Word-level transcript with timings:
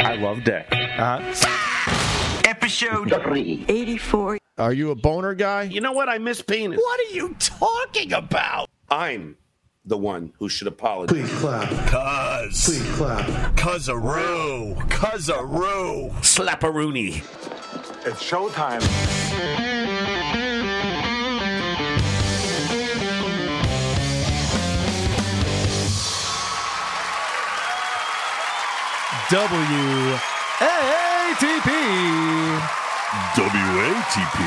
I 0.00 0.16
love 0.16 0.44
Dick. 0.44 0.66
uh 0.72 1.20
Episode 2.44 3.12
84. 3.68 4.38
Are 4.58 4.72
you 4.72 4.90
a 4.90 4.94
boner 4.94 5.34
guy? 5.34 5.62
You 5.64 5.80
know 5.80 5.92
what? 5.92 6.08
I 6.08 6.18
miss 6.18 6.42
penis. 6.42 6.78
What 6.78 7.00
are 7.00 7.14
you 7.14 7.34
talking 7.38 8.12
about? 8.12 8.68
I'm 8.90 9.36
the 9.84 9.96
one 9.96 10.32
who 10.38 10.48
should 10.48 10.66
apologize. 10.68 11.16
Please 11.28 11.38
clap. 11.40 11.68
Cuz. 11.88 12.64
Please 12.64 12.96
clap. 12.96 13.26
Cuzaroo. 13.56 14.76
Cuzaroo. 14.88 16.10
Slapperoonie. 16.22 17.18
It's 18.06 18.22
showtime. 18.22 18.80
WATP. 29.30 29.78
WATP. 33.36 34.38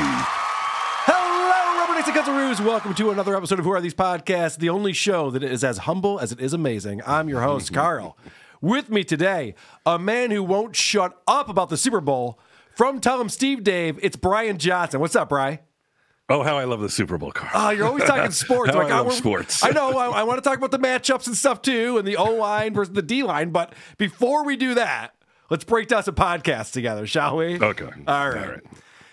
Hello, 1.06 1.86
Rubbernecks 1.86 2.06
and 2.06 2.14
Cuzzaroos. 2.14 2.62
Welcome 2.62 2.92
to 2.96 3.10
another 3.10 3.34
episode 3.34 3.58
of 3.58 3.64
Who 3.64 3.70
Are 3.72 3.80
These 3.80 3.94
Podcasts, 3.94 4.58
the 4.58 4.68
only 4.68 4.92
show 4.92 5.30
that 5.30 5.42
is 5.42 5.64
as 5.64 5.78
humble 5.78 6.20
as 6.20 6.32
it 6.32 6.40
is 6.40 6.52
amazing. 6.52 7.00
I'm 7.06 7.30
your 7.30 7.40
host, 7.40 7.68
mm-hmm. 7.68 7.76
Carl. 7.76 8.18
With 8.60 8.90
me 8.90 9.04
today, 9.04 9.54
a 9.86 9.98
man 9.98 10.30
who 10.30 10.42
won't 10.42 10.76
shut 10.76 11.18
up 11.26 11.48
about 11.48 11.70
the 11.70 11.78
Super 11.78 12.02
Bowl. 12.02 12.38
From 12.76 13.00
Tell 13.00 13.18
Him 13.18 13.30
Steve 13.30 13.64
Dave, 13.64 13.98
it's 14.02 14.16
Brian 14.16 14.58
Johnson. 14.58 15.00
What's 15.00 15.16
up, 15.16 15.30
Brian? 15.30 15.60
Oh, 16.30 16.42
how 16.42 16.56
I 16.56 16.64
love 16.64 16.80
the 16.80 16.88
Super 16.88 17.18
Bowl, 17.18 17.32
Carl. 17.32 17.50
Oh, 17.54 17.58
ah, 17.58 17.70
you're 17.70 17.86
always 17.86 18.04
talking 18.04 18.30
sports. 18.30 18.72
How 18.72 18.80
I 18.80 19.00
love 19.00 19.12
sports. 19.12 19.62
I 19.62 19.70
know. 19.70 19.98
I, 19.98 20.06
I 20.06 20.22
want 20.22 20.42
to 20.42 20.48
talk 20.48 20.56
about 20.56 20.70
the 20.70 20.78
matchups 20.78 21.26
and 21.26 21.36
stuff 21.36 21.60
too, 21.60 21.98
and 21.98 22.08
the 22.08 22.16
O 22.16 22.34
line 22.34 22.72
versus 22.72 22.94
the 22.94 23.02
D 23.02 23.22
line. 23.22 23.50
But 23.50 23.74
before 23.98 24.44
we 24.44 24.56
do 24.56 24.74
that, 24.74 25.14
let's 25.50 25.64
break 25.64 25.88
down 25.88 26.02
some 26.02 26.14
podcasts 26.14 26.72
together, 26.72 27.06
shall 27.06 27.36
we? 27.36 27.60
Okay. 27.60 27.84
All 27.84 27.90
right. 27.90 28.06
All 28.06 28.50
right. 28.52 28.60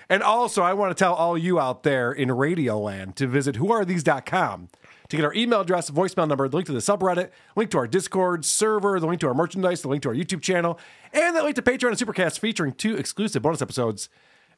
And 0.10 0.24
also, 0.24 0.62
I 0.62 0.74
want 0.74 0.96
to 0.96 1.02
tell 1.02 1.14
all 1.14 1.38
you 1.38 1.60
out 1.60 1.84
there 1.84 2.12
in 2.12 2.30
Radioland 2.30 3.16
to 3.16 3.28
visit 3.28 3.56
whoarethese.com 3.56 4.70
to 5.08 5.18
get 5.18 5.26
our 5.26 5.34
email 5.34 5.62
address, 5.62 5.90
voicemail 5.90 6.28
number, 6.28 6.48
the 6.48 6.56
link 6.56 6.66
to 6.68 6.74
the 6.74 6.80
subreddit, 6.80 7.30
link 7.58 7.70
to 7.72 7.78
our 7.78 7.88
Discord 7.88 8.46
server, 8.46 9.00
the 9.00 9.08
link 9.08 9.20
to 9.22 9.28
our 9.28 9.34
merchandise, 9.34 9.82
the 9.82 9.90
link 9.90 10.04
to 10.04 10.10
our 10.10 10.16
YouTube 10.16 10.42
channel, 10.42 10.80
and 11.14 11.36
the 11.36 11.44
link 11.44 11.56
to 11.58 11.62
Patreon 11.62 11.90
and 11.90 11.98
Supercast 11.98 12.40
featuring 12.40 12.72
two 12.72 12.96
exclusive 12.96 13.42
bonus 13.42 13.62
episodes 13.62 14.08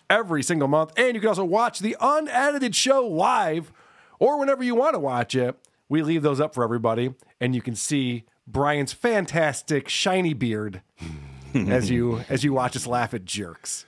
every 0.10 0.44
single 0.44 0.68
month. 0.68 0.92
And 0.98 1.16
you 1.16 1.20
can 1.22 1.30
also 1.30 1.46
watch 1.46 1.80
the 1.80 1.96
unedited 2.00 2.76
show 2.76 3.06
live 3.08 3.72
or 4.20 4.40
whenever 4.40 4.64
you 4.64 4.76
want 4.76 4.94
to 4.96 5.00
watch 5.00 5.36
it. 5.36 5.56
We 5.90 6.02
leave 6.02 6.22
those 6.24 6.40
up 6.40 6.54
for 6.54 6.64
everybody, 6.64 7.14
and 7.40 7.54
you 7.54 7.62
can 7.62 7.76
see 7.76 8.24
Brian's 8.48 8.94
fantastic 8.94 9.90
shiny 9.90 10.34
beard 10.34 10.82
as 11.54 11.90
you 11.92 12.22
as 12.30 12.44
you 12.44 12.54
watch 12.54 12.76
us 12.76 12.88
laugh 12.88 13.14
at 13.14 13.26
jerks. 13.26 13.86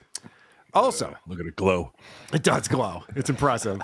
Also, 0.74 1.08
uh, 1.08 1.14
Look 1.26 1.40
at 1.40 1.46
it 1.46 1.56
glow. 1.56 1.94
it 2.34 2.44
does 2.44 2.68
glow. 2.68 3.04
It's 3.16 3.30
impressive. 3.30 3.82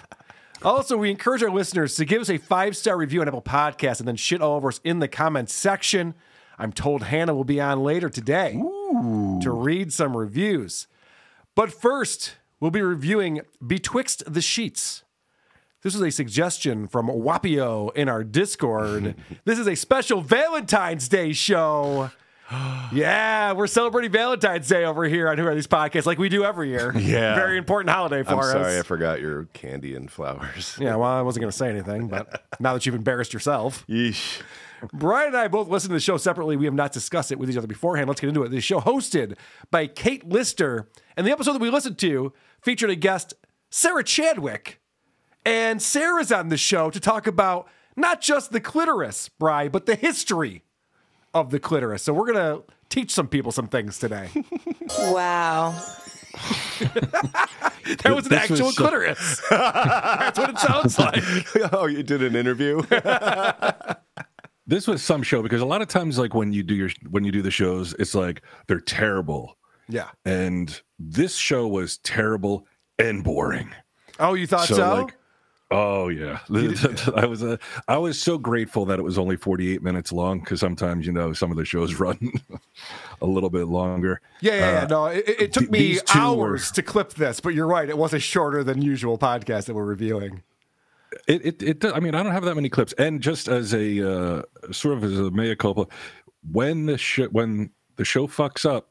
Also, 0.61 0.97
we 0.97 1.09
encourage 1.09 1.41
our 1.41 1.49
listeners 1.49 1.95
to 1.95 2.05
give 2.05 2.21
us 2.21 2.29
a 2.29 2.37
five 2.37 2.75
star 2.77 2.95
review 2.97 3.21
on 3.21 3.27
Apple 3.27 3.41
Podcasts 3.41 3.99
and 3.99 4.07
then 4.07 4.17
shit 4.17 4.41
all 4.41 4.57
over 4.57 4.67
us 4.67 4.79
in 4.83 4.99
the 4.99 5.07
comments 5.07 5.53
section. 5.53 6.13
I'm 6.59 6.71
told 6.73 7.03
Hannah 7.03 7.33
will 7.33 7.45
be 7.45 7.59
on 7.59 7.81
later 7.81 8.09
today 8.09 8.51
to 9.41 9.49
read 9.51 9.91
some 9.91 10.15
reviews. 10.15 10.85
But 11.61 11.71
first, 11.71 12.37
we'll 12.59 12.71
be 12.71 12.81
reviewing 12.81 13.41
Betwixt 13.63 14.23
the 14.25 14.41
Sheets. 14.41 15.03
This 15.83 15.93
is 15.93 16.01
a 16.01 16.09
suggestion 16.09 16.87
from 16.87 17.07
Wapio 17.07 17.95
in 17.95 18.09
our 18.09 18.23
Discord. 18.23 19.13
this 19.45 19.59
is 19.59 19.67
a 19.67 19.75
special 19.75 20.21
Valentine's 20.21 21.07
Day 21.07 21.33
show. 21.33 22.09
Yeah, 22.91 23.53
we're 23.53 23.67
celebrating 23.67 24.11
Valentine's 24.11 24.67
Day 24.67 24.83
over 24.83 25.05
here 25.05 25.29
on 25.29 25.37
Who 25.37 25.45
Are 25.45 25.53
These 25.53 25.67
Podcasts, 25.67 26.05
like 26.07 26.17
we 26.17 26.29
do 26.29 26.43
every 26.43 26.69
year. 26.69 26.91
Yeah. 26.97 27.35
Very 27.35 27.57
important 27.57 27.91
holiday 27.91 28.23
for 28.23 28.31
I'm 28.31 28.39
us. 28.39 28.51
sorry, 28.51 28.79
I 28.79 28.81
forgot 28.81 29.21
your 29.21 29.45
candy 29.53 29.95
and 29.95 30.11
flowers. 30.11 30.75
Yeah, 30.79 30.95
well, 30.95 31.09
I 31.11 31.21
wasn't 31.21 31.41
going 31.43 31.51
to 31.51 31.57
say 31.57 31.69
anything, 31.69 32.07
but 32.07 32.43
now 32.59 32.73
that 32.73 32.87
you've 32.87 32.95
embarrassed 32.95 33.33
yourself, 33.33 33.85
Yeesh. 33.87 34.41
Brian 34.93 35.27
and 35.27 35.37
I 35.37 35.47
both 35.47 35.67
listen 35.67 35.89
to 35.89 35.93
the 35.95 35.99
show 35.99 36.17
separately. 36.17 36.55
We 36.57 36.65
have 36.65 36.73
not 36.73 36.91
discussed 36.91 37.31
it 37.31 37.39
with 37.39 37.49
each 37.49 37.57
other 37.57 37.67
beforehand. 37.67 38.07
Let's 38.07 38.21
get 38.21 38.27
into 38.29 38.43
it. 38.43 38.49
The 38.49 38.61
show 38.61 38.79
hosted 38.79 39.37
by 39.69 39.87
Kate 39.87 40.27
Lister, 40.27 40.89
and 41.15 41.25
the 41.27 41.31
episode 41.31 41.53
that 41.53 41.61
we 41.61 41.69
listened 41.69 41.97
to 41.99 42.33
featured 42.61 42.89
a 42.89 42.95
guest, 42.95 43.33
Sarah 43.69 44.03
Chadwick. 44.03 44.79
And 45.45 45.81
Sarah's 45.81 46.31
on 46.31 46.49
the 46.49 46.57
show 46.57 46.89
to 46.91 46.99
talk 46.99 47.25
about 47.27 47.67
not 47.95 48.21
just 48.21 48.51
the 48.51 48.59
clitoris, 48.61 49.27
Bry, 49.29 49.67
but 49.67 49.85
the 49.87 49.95
history 49.95 50.63
of 51.33 51.49
the 51.49 51.59
clitoris. 51.59 52.03
So 52.03 52.13
we're 52.13 52.31
going 52.31 52.57
to 52.59 52.63
teach 52.89 53.11
some 53.11 53.27
people 53.27 53.51
some 53.51 53.67
things 53.67 53.97
today. 53.99 54.29
Wow. 54.99 55.71
That 56.79 58.13
was 58.13 58.25
an 58.25 58.29
This 58.31 58.49
was 58.49 58.59
actual 58.61 58.71
so- 58.71 58.81
clitoris. 58.83 59.41
That's 59.49 60.37
what 60.39 60.49
it 60.49 60.59
sounds 60.59 60.99
like. 60.99 61.23
oh, 61.73 61.85
you 61.87 62.03
did 62.03 62.21
an 62.23 62.35
interview? 62.35 62.81
This 64.67 64.87
was 64.87 65.01
some 65.01 65.23
show 65.23 65.41
because 65.41 65.61
a 65.61 65.65
lot 65.65 65.81
of 65.81 65.87
times, 65.87 66.17
like 66.19 66.33
when 66.33 66.53
you 66.53 66.63
do 66.63 66.75
your 66.75 66.89
when 67.09 67.23
you 67.23 67.31
do 67.31 67.41
the 67.41 67.51
shows, 67.51 67.93
it's 67.99 68.13
like 68.15 68.41
they're 68.67 68.79
terrible, 68.79 69.57
Yeah. 69.89 70.09
and 70.25 70.81
this 70.99 71.35
show 71.35 71.67
was 71.67 71.97
terrible 71.99 72.67
and 72.99 73.23
boring. 73.23 73.71
Oh, 74.19 74.35
you 74.35 74.45
thought 74.45 74.67
so? 74.67 75.01
like, 75.03 75.15
oh 75.71 76.09
yeah, 76.09 76.39
I 77.15 77.25
was 77.25 77.41
uh, 77.43 77.57
I 77.87 77.97
was 77.97 78.19
so 78.19 78.37
grateful 78.37 78.85
that 78.85 78.99
it 78.99 79.01
was 79.01 79.17
only 79.17 79.35
forty 79.35 79.73
eight 79.73 79.81
minutes 79.81 80.11
long 80.11 80.39
because 80.41 80.59
sometimes 80.59 81.07
you 81.07 81.11
know 81.11 81.33
some 81.33 81.49
of 81.49 81.57
the 81.57 81.65
shows 81.65 81.95
run 81.99 82.31
a 83.21 83.25
little 83.25 83.49
bit 83.49 83.65
longer. 83.65 84.21
Yeah, 84.41 84.53
yeah, 84.53 84.71
yeah. 84.73 84.83
Uh, 84.83 84.87
No, 84.87 85.05
it, 85.07 85.25
it 85.27 85.53
took 85.53 85.63
th- 85.63 85.71
me 85.71 85.99
hours 86.13 86.69
were- 86.69 86.75
to 86.75 86.83
clip 86.83 87.13
this, 87.13 87.39
but 87.39 87.55
you're 87.55 87.67
right. 87.67 87.89
It 87.89 87.97
was 87.97 88.13
a 88.13 88.19
shorter 88.19 88.63
than 88.63 88.81
usual 88.83 89.17
podcast 89.17 89.65
that 89.65 89.73
we're 89.73 89.85
reviewing. 89.85 90.43
It, 91.27 91.45
it, 91.45 91.63
it, 91.63 91.79
does- 91.79 91.93
I 91.93 91.99
mean, 91.99 92.15
I 92.15 92.23
don't 92.23 92.31
have 92.31 92.45
that 92.45 92.55
many 92.55 92.69
clips. 92.69 92.93
And 92.93 93.21
just 93.21 93.47
as 93.47 93.73
a 93.73 94.09
uh, 94.09 94.41
sort 94.71 94.97
of 94.97 95.03
as 95.03 95.19
a 95.19 95.31
mea 95.31 95.55
culpa, 95.55 95.87
when 96.51 96.85
the 96.85 96.97
sh- 96.97 97.27
when 97.31 97.71
the 97.97 98.05
show 98.05 98.27
fucks 98.27 98.65
up, 98.69 98.87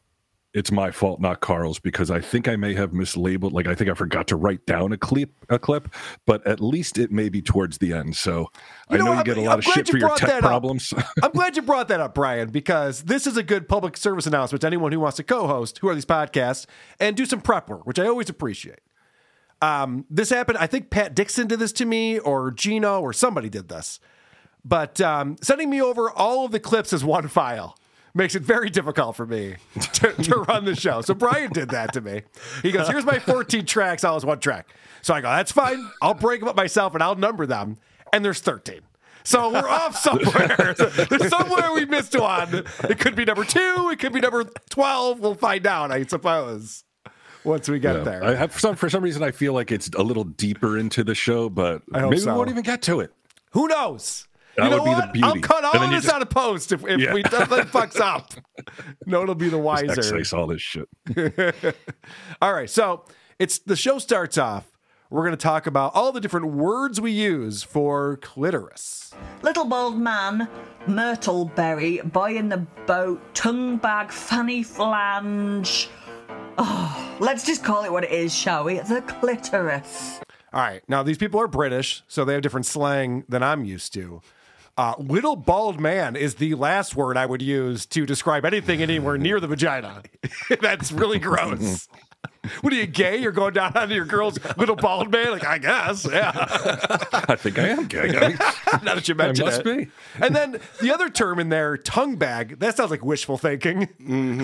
it's 0.53 0.73
my 0.73 0.91
fault, 0.91 1.21
not 1.21 1.41
Carl's, 1.41 1.79
because 1.79 2.11
I 2.11 2.21
think 2.21 2.49
I 2.49 2.57
may 2.57 2.75
have 2.75 2.91
mislabeled. 2.91 3.53
Like 3.53 3.69
I 3.69 3.75
think 3.77 3.89
I 3.89 3.95
forgot 3.95 4.27
to 4.29 4.37
write 4.37 4.67
down 4.67 4.93
a 4.93 4.97
clip, 4.99 5.31
a 5.49 5.59
clip, 5.61 5.95
but 6.27 6.45
at 6.45 6.61
least 6.61 6.99
it 6.99 7.13
may 7.13 7.29
be 7.29 7.41
towards 7.41 7.79
the 7.79 7.93
end. 7.93 8.17
So 8.17 8.49
I 8.89 8.97
know 8.97 9.05
know 9.05 9.15
you 9.19 9.25
get 9.25 9.39
a 9.39 9.43
lot 9.43 9.53
I'm 9.53 9.59
of 9.61 9.65
shit 9.65 9.87
you 9.89 9.93
for 9.93 9.99
your 9.99 10.17
tech 10.17 10.41
problems. 10.41 10.93
I'm 11.23 11.31
glad 11.31 11.55
you 11.55 11.63
brought 11.63 11.87
that 11.89 12.01
up, 12.01 12.15
Brian, 12.15 12.51
because 12.51 13.03
this 13.05 13.29
is 13.29 13.37
a 13.37 13.45
good 13.45 13.69
public 13.69 13.97
service 13.97 14.27
announcement 14.27 14.63
to 14.63 14.67
anyone 14.67 14.91
who 14.91 14.99
wants 14.99 15.17
to 15.19 15.23
co-host 15.23 15.79
Who 15.79 15.89
Are 15.89 15.95
These 15.95 16.05
Podcasts 16.07 16.67
and 16.99 17.17
do 17.17 17.27
some 17.27 17.41
prep 17.41 17.69
work, 17.69 17.87
which 17.87 18.01
I 18.01 18.07
always 18.07 18.29
appreciate. 18.29 18.81
Um, 19.63 20.07
this 20.09 20.31
happened. 20.31 20.59
I 20.59 20.67
think 20.67 20.91
Pat 20.91 21.15
Dixon 21.15 21.47
did 21.47 21.59
this 21.59 21.73
to 21.73 21.85
me, 21.85 22.19
or 22.19 22.51
Gino, 22.51 23.01
or 23.01 23.13
somebody 23.13 23.49
did 23.49 23.69
this. 23.69 24.01
But 24.65 25.01
um, 25.01 25.37
sending 25.43 25.71
me 25.71 25.81
over 25.81 26.11
all 26.11 26.45
of 26.45 26.53
the 26.53 26.61
clips 26.61 26.93
as 26.93 27.05
one 27.05 27.29
file 27.29 27.77
makes 28.15 28.35
it 28.35 28.43
very 28.43 28.71
difficult 28.71 29.17
for 29.17 29.27
me 29.27 29.57
to, 29.93 30.13
to 30.13 30.37
run 30.49 30.65
the 30.65 30.75
show. 30.75 31.01
So 31.01 31.15
Brian 31.15 31.53
did 31.53 31.71
that 31.71 31.93
to 31.93 32.01
me. 32.01 32.23
He 32.63 32.73
goes, 32.73 32.89
"Here's 32.89 33.05
my 33.05 33.19
14 33.19 33.65
tracks, 33.67 34.05
all 34.05 34.17
as 34.17 34.25
one 34.25 34.41
track." 34.41 34.69
So 35.03 35.15
I 35.15 35.21
go, 35.21 35.29
"That's 35.29 35.53
fine. 35.53 35.89
I'll 36.03 36.15
break 36.15 36.41
them 36.41 36.49
up 36.49 36.57
myself 36.57 36.95
and 36.95 37.03
I'll 37.03 37.17
number 37.17 37.47
them." 37.47 37.77
And 38.13 38.25
there's 38.25 38.41
13. 38.41 38.81
So 39.23 39.51
we're 39.51 39.69
off 39.69 39.97
somewhere. 39.97 40.75
There's 40.75 41.29
somewhere 41.29 41.73
we 41.73 41.85
missed 41.85 42.19
one. 42.19 42.65
It 42.89 42.99
could 42.99 43.15
be 43.15 43.25
number 43.25 43.45
two. 43.45 43.91
It 43.93 43.99
could 43.99 44.13
be 44.15 44.21
number 44.21 44.45
12. 44.71 45.21
We'll 45.21 45.35
find 45.35 45.67
out, 45.67 45.93
I 45.93 46.05
suppose, 46.05 46.85
once 47.45 47.69
we 47.69 47.79
get 47.79 47.97
Yeah. 47.97 48.03
there. 48.03 48.25
I 48.25 48.35
have 48.35 48.53
for 48.53 48.59
some 48.61 48.77
for 48.77 48.91
some 48.91 49.03
reason 49.03 49.23
I 49.23 49.31
feel 49.31 49.53
like 49.53 49.71
it's 49.73 49.89
a 49.97 50.03
little 50.03 50.25
deeper 50.25 50.79
into 50.79 51.05
the 51.05 51.15
show, 51.15 51.49
but 51.49 51.83
I 51.93 52.03
maybe 52.03 52.19
so. 52.19 52.33
we 52.33 52.39
won't 52.39 52.51
even 52.51 52.63
get 52.63 52.83
to 52.83 53.01
it. 53.01 53.13
Who 53.53 53.67
knows? 53.69 54.27
That 54.57 54.65
you 54.65 54.71
know 54.77 54.83
would 54.83 54.85
be 54.85 54.91
the 54.91 54.97
what? 54.97 55.25
I'll 55.25 55.33
beauty. 55.33 55.41
cut 55.41 55.65
all 55.65 55.83
of 55.83 55.91
this 55.91 56.03
just- 56.05 56.15
out 56.15 56.23
of 56.23 56.31
post 56.31 56.73
if, 56.73 56.85
if 56.87 57.01
Yeah. 57.01 57.15
we 57.15 57.23
nothing 57.23 57.65
fucks 57.67 58.01
up. 58.01 58.33
No, 59.07 59.23
it'll 59.23 59.35
be 59.35 59.49
the 59.49 59.59
wiser. 59.59 59.91
Excise 59.93 60.33
all 60.33 60.47
this 60.47 60.61
shit. 60.61 60.87
All 62.43 62.53
right, 62.53 62.69
so 62.69 63.05
it's 63.39 63.59
the 63.61 63.75
show 63.77 63.99
starts 63.99 64.37
off 64.39 64.67
we're 65.09 65.23
going 65.25 65.33
to 65.33 65.37
talk 65.37 65.67
about 65.67 65.91
all 65.97 66.13
the 66.13 66.21
different 66.21 66.53
words 66.53 67.01
we 67.01 67.11
use 67.11 67.65
for 67.65 68.19
clitoris. 68.19 69.13
Little 69.43 69.65
bald 69.65 69.99
man, 69.99 70.47
myrtleberry, 70.87 72.01
boy 72.13 72.37
in 72.37 72.49
the 72.49 72.59
boat, 72.87 73.21
tongue 73.35 73.77
bag, 73.79 74.13
fanny 74.13 74.63
flange. 74.63 75.89
Oh, 76.63 77.17
let's 77.21 77.45
just 77.45 77.65
call 77.65 77.85
it 77.85 77.91
what 77.91 78.05
it 78.05 78.11
is, 78.11 78.35
shall 78.35 78.65
we? 78.65 78.79
The 78.79 79.03
clitoris. 79.03 80.21
All 80.53 80.61
right. 80.61 80.83
Now, 80.89 81.03
these 81.03 81.19
people 81.19 81.41
are 81.41 81.49
British, 81.49 82.03
so 82.07 82.25
they 82.25 82.35
have 82.35 82.43
different 82.43 82.67
slang 82.67 83.25
than 83.29 83.43
I'm 83.43 83.65
used 83.65 83.95
to. 83.95 84.21
Uh, 84.77 84.95
little 84.99 85.37
bald 85.37 85.81
man 85.81 86.17
is 86.17 86.37
the 86.37 86.55
last 86.55 86.95
word 86.97 87.17
I 87.17 87.27
would 87.27 87.43
use 87.43 87.87
to 87.87 88.07
describe 88.07 88.45
anything 88.45 88.83
anywhere 88.83 89.19
near 89.19 89.41
the 89.41 89.47
vagina. 89.47 90.03
That's 90.61 90.93
really 90.93 91.19
gross. 91.19 91.89
What 92.63 92.73
are 92.73 92.77
you 92.77 92.87
gay? 92.87 93.19
You're 93.19 93.33
going 93.33 93.53
down 93.53 93.77
on 93.77 93.91
your 93.91 94.07
girl's 94.07 94.39
little 94.57 94.77
bald 94.77 95.11
man? 95.13 95.31
Like, 95.31 95.45
I 95.45 95.59
guess, 95.59 96.07
yeah. 96.11 96.33
I 97.13 97.37
think 97.37 97.59
I 97.59 97.69
am 97.69 97.87
gay. 97.87 98.17
I 98.17 98.29
mean, 98.29 98.39
now 98.83 98.95
that 98.95 99.07
you 99.09 99.15
mention 99.15 99.45
must 99.45 99.61
it. 99.61 99.65
be. 99.65 99.89
And 100.25 100.35
then 100.35 100.59
the 100.81 100.91
other 100.91 101.11
term 101.11 101.39
in 101.39 101.51
there, 101.51 101.77
tongue 101.77 102.17
bag, 102.17 102.59
that 102.61 102.79
sounds 102.79 102.91
like 102.91 103.05
wishful 103.05 103.37
thinking. 103.37 103.89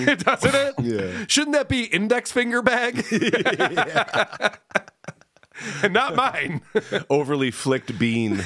Doesn't 0.05 0.55
it? 0.55 0.75
Yeah. 0.79 1.25
Shouldn't 1.27 1.55
that 1.55 1.71
be 1.71 1.85
index 1.85 2.31
finger 2.31 2.61
bag? 2.61 3.03
and 5.83 5.93
not 5.95 6.15
mine. 6.15 6.61
Overly 7.09 7.51
flicked 7.51 7.99
bean. 7.99 8.43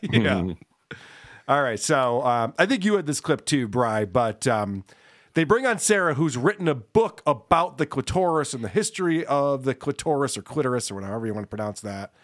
yeah. 0.00 0.46
All 1.46 1.62
right. 1.62 1.78
So 1.78 2.22
um, 2.22 2.54
I 2.58 2.64
think 2.64 2.86
you 2.86 2.96
had 2.96 3.06
this 3.06 3.20
clip 3.20 3.44
too, 3.44 3.68
Bry, 3.68 4.06
but 4.06 4.46
um, 4.46 4.84
they 5.36 5.44
bring 5.44 5.66
on 5.66 5.78
Sarah, 5.78 6.14
who's 6.14 6.38
written 6.38 6.66
a 6.66 6.74
book 6.74 7.20
about 7.26 7.76
the 7.76 7.84
clitoris 7.84 8.54
and 8.54 8.64
the 8.64 8.70
history 8.70 9.24
of 9.26 9.64
the 9.64 9.74
clitoris 9.74 10.38
or 10.38 10.40
clitoris 10.40 10.90
or 10.90 10.94
whatever 10.94 11.26
you 11.26 11.34
want 11.34 11.44
to 11.44 11.54
pronounce 11.54 11.82
that. 11.82 12.14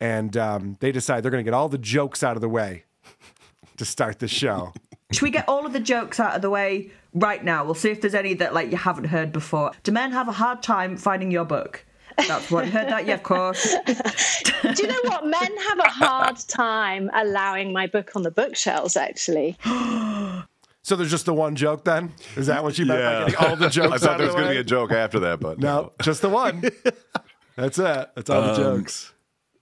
And 0.00 0.34
um, 0.38 0.78
they 0.80 0.90
decide 0.90 1.22
they're 1.22 1.30
going 1.30 1.44
to 1.44 1.48
get 1.48 1.54
all 1.54 1.68
the 1.68 1.76
jokes 1.76 2.22
out 2.22 2.34
of 2.34 2.40
the 2.40 2.48
way 2.48 2.84
to 3.76 3.84
start 3.84 4.20
the 4.20 4.26
show. 4.26 4.72
Should 5.12 5.22
we 5.22 5.30
get 5.30 5.46
all 5.50 5.66
of 5.66 5.74
the 5.74 5.80
jokes 5.80 6.18
out 6.18 6.34
of 6.34 6.40
the 6.40 6.48
way 6.48 6.90
right 7.12 7.44
now? 7.44 7.62
We'll 7.62 7.74
see 7.74 7.90
if 7.90 8.00
there's 8.00 8.14
any 8.14 8.32
that 8.34 8.54
like 8.54 8.70
you 8.70 8.78
haven't 8.78 9.04
heard 9.04 9.32
before. 9.32 9.72
Do 9.82 9.92
men 9.92 10.10
have 10.12 10.28
a 10.28 10.32
hard 10.32 10.62
time 10.62 10.96
finding 10.96 11.30
your 11.30 11.44
book? 11.44 11.84
That's 12.16 12.50
what 12.50 12.64
I 12.64 12.68
heard 12.68 12.88
that, 12.88 13.06
yeah, 13.06 13.14
of 13.14 13.22
course. 13.22 13.74
Do 13.86 14.82
you 14.82 14.86
know 14.86 15.00
what? 15.04 15.26
Men 15.26 15.58
have 15.58 15.78
a 15.78 15.90
hard 15.90 16.38
time 16.48 17.10
allowing 17.14 17.74
my 17.74 17.86
book 17.86 18.12
on 18.16 18.22
the 18.22 18.30
bookshelves, 18.30 18.96
actually. 18.96 19.58
So 20.84 20.96
there's 20.96 21.10
just 21.10 21.26
the 21.26 21.34
one 21.34 21.54
joke 21.54 21.84
then? 21.84 22.12
Is 22.36 22.48
that 22.48 22.62
what 22.64 22.76
you 22.78 22.86
meant 22.86 23.02
by 23.02 23.30
getting 23.30 23.46
all 23.50 23.56
the 23.56 23.68
jokes 23.70 23.92
I 24.02 24.06
thought 24.06 24.18
there 24.18 24.26
was 24.26 24.34
the 24.34 24.40
going 24.40 24.48
to 24.48 24.54
be 24.54 24.60
a 24.60 24.64
joke 24.64 24.90
after 24.92 25.20
that, 25.20 25.38
but 25.40 25.58
No, 25.60 25.92
just 26.02 26.22
the 26.22 26.28
one. 26.28 26.62
That's 27.56 27.78
it. 27.78 28.08
That's 28.16 28.28
all 28.30 28.42
the 28.42 28.50
Um, 28.70 28.78
jokes. 28.80 29.12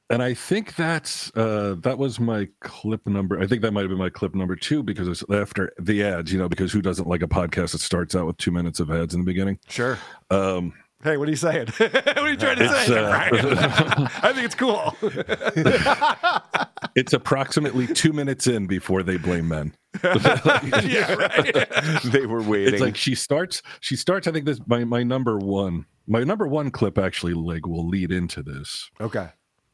and 0.09 0.23
I 0.23 0.33
think 0.35 0.77
that's 0.77 1.31
uh, 1.37 1.75
that 1.81 1.99
was 1.99 2.19
my 2.21 2.49
clip 2.61 3.07
number. 3.07 3.39
I 3.41 3.47
think 3.47 3.63
that 3.63 3.73
might 3.73 3.81
have 3.83 3.91
been 3.91 3.99
my 3.99 4.09
clip 4.11 4.35
number 4.35 4.55
two 4.57 4.83
because 4.83 5.09
it's 5.09 5.25
after 5.31 5.73
the 5.79 6.03
ads. 6.05 6.33
You 6.33 6.39
know, 6.39 6.49
because 6.49 6.73
who 6.73 6.81
doesn't 6.83 7.09
like 7.09 7.23
a 7.23 7.27
podcast 7.29 7.73
that 7.73 7.81
starts 7.81 8.15
out 8.15 8.27
with 8.27 8.37
two 8.39 8.53
minutes 8.53 8.79
of 8.81 8.91
ads 8.91 9.13
in 9.15 9.21
the 9.21 9.27
beginning? 9.27 9.59
Sure. 9.69 9.99
Um, 10.31 10.73
Hey, 11.03 11.17
what 11.17 11.29
are 11.29 11.31
you 11.31 11.37
saying? 11.37 11.67
what 11.79 12.19
are 12.19 12.31
you 12.31 12.37
trying 12.37 12.59
to 12.59 12.65
It's, 12.65 12.87
say, 12.87 12.99
uh, 12.99 13.11
I 14.23 14.33
think 14.35 14.45
it's 14.45 14.55
cool. 14.55 14.95
it's 16.95 17.15
approximately 17.15 17.87
two 17.87 18.13
minutes 18.13 18.47
in 18.47 18.67
before 18.67 19.03
they 19.03 19.17
blame 19.17 19.49
men. 19.49 19.75
yeah, 20.05 21.15
right. 21.15 21.69
they 22.05 22.27
were 22.27 22.43
waiting. 22.43 22.75
It's 22.75 22.83
like 22.83 22.97
she 22.97 23.15
starts. 23.15 23.63
She 23.81 23.97
starts. 23.97 24.27
I 24.27 24.33
think 24.33 24.45
this 24.45 24.61
my 24.67 24.85
my 24.85 25.03
number 25.03 25.39
one. 25.39 25.87
My 26.07 26.23
number 26.25 26.47
one 26.47 26.71
clip 26.71 26.99
actually 26.99 27.35
like 27.35 27.67
will 27.67 27.89
lead 27.89 28.13
into 28.13 28.43
this. 28.43 28.91
Okay. 29.01 29.29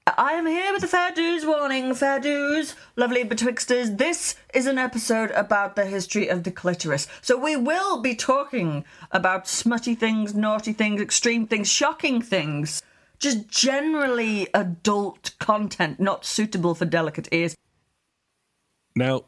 I 0.06 0.34
am 0.34 0.46
here 0.46 0.72
with 0.72 0.82
the 0.82 0.88
fair 0.88 1.10
dues 1.10 1.44
warning, 1.44 1.92
fair 1.92 2.20
dues, 2.20 2.76
lovely 2.94 3.24
betwixters. 3.24 3.98
This 3.98 4.36
is 4.54 4.66
an 4.66 4.78
episode 4.78 5.32
about 5.32 5.74
the 5.74 5.84
history 5.84 6.28
of 6.28 6.44
the 6.44 6.52
clitoris. 6.52 7.08
So 7.22 7.36
we 7.36 7.56
will 7.56 8.00
be 8.00 8.14
talking 8.14 8.84
about 9.10 9.48
smutty 9.48 9.96
things, 9.96 10.32
naughty 10.32 10.72
things, 10.72 11.00
extreme 11.00 11.48
things, 11.48 11.68
shocking 11.68 12.22
things. 12.22 12.82
Just 13.18 13.48
generally 13.48 14.46
adult 14.54 15.34
content 15.40 15.98
not 15.98 16.24
suitable 16.24 16.76
for 16.76 16.84
delicate 16.84 17.28
ears. 17.32 17.56
Now, 18.94 19.24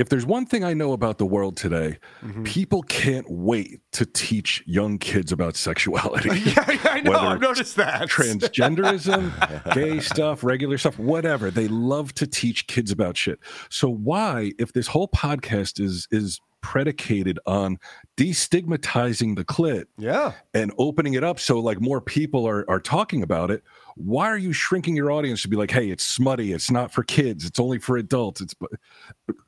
if 0.00 0.08
there's 0.08 0.26
one 0.26 0.46
thing 0.46 0.64
I 0.64 0.72
know 0.74 0.92
about 0.92 1.18
the 1.18 1.26
world 1.26 1.56
today, 1.56 1.98
Mm-hmm. 2.24 2.42
people 2.44 2.82
can't 2.82 3.26
wait 3.30 3.80
to 3.92 4.04
teach 4.06 4.62
young 4.66 4.98
kids 4.98 5.30
about 5.32 5.56
sexuality. 5.56 6.30
Yeah, 6.50 6.64
I 6.84 7.00
know. 7.00 7.10
Whether 7.12 7.26
I've 7.26 7.40
noticed 7.40 7.76
that. 7.76 8.08
transgenderism, 8.08 9.74
gay 9.74 10.00
stuff, 10.00 10.42
regular 10.44 10.78
stuff, 10.78 10.98
whatever. 10.98 11.50
They 11.50 11.68
love 11.68 12.14
to 12.14 12.26
teach 12.26 12.66
kids 12.66 12.90
about 12.90 13.16
shit. 13.16 13.38
So 13.68 13.88
why, 13.90 14.52
if 14.58 14.72
this 14.72 14.86
whole 14.88 15.08
podcast 15.08 15.80
is 15.80 16.08
is 16.10 16.40
predicated 16.62 17.38
on 17.46 17.78
destigmatizing 18.18 19.34
the 19.36 19.44
clit 19.44 19.84
Yeah. 19.98 20.32
and 20.54 20.72
opening 20.78 21.14
it 21.14 21.24
up 21.24 21.40
so 21.40 21.58
like 21.58 21.80
more 21.80 22.00
people 22.02 22.46
are 22.46 22.68
are 22.68 22.80
talking 22.80 23.22
about 23.22 23.50
it, 23.50 23.62
why 23.96 24.26
are 24.28 24.38
you 24.38 24.52
shrinking 24.52 24.96
your 24.96 25.10
audience 25.10 25.42
to 25.42 25.48
be 25.48 25.56
like, 25.56 25.70
hey, 25.70 25.90
it's 25.90 26.04
smutty, 26.04 26.52
it's 26.52 26.70
not 26.70 26.92
for 26.92 27.02
kids, 27.02 27.44
it's 27.44 27.58
only 27.60 27.78
for 27.78 27.96
adults. 27.96 28.40
It's 28.40 28.54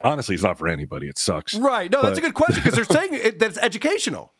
honestly, 0.00 0.34
it's 0.34 0.44
not 0.44 0.58
for 0.58 0.68
anybody. 0.68 1.08
It 1.08 1.18
sucks. 1.18 1.54
Right. 1.54 1.90
No, 1.90 2.02
that's 2.02 2.18
a 2.18 2.22
good 2.22 2.34
question 2.34 2.62
because 2.64 2.74
they're 2.76 2.84
saying 2.84 3.10
it, 3.14 3.38
that 3.38 3.50
it's 3.50 3.58
educational. 3.58 4.32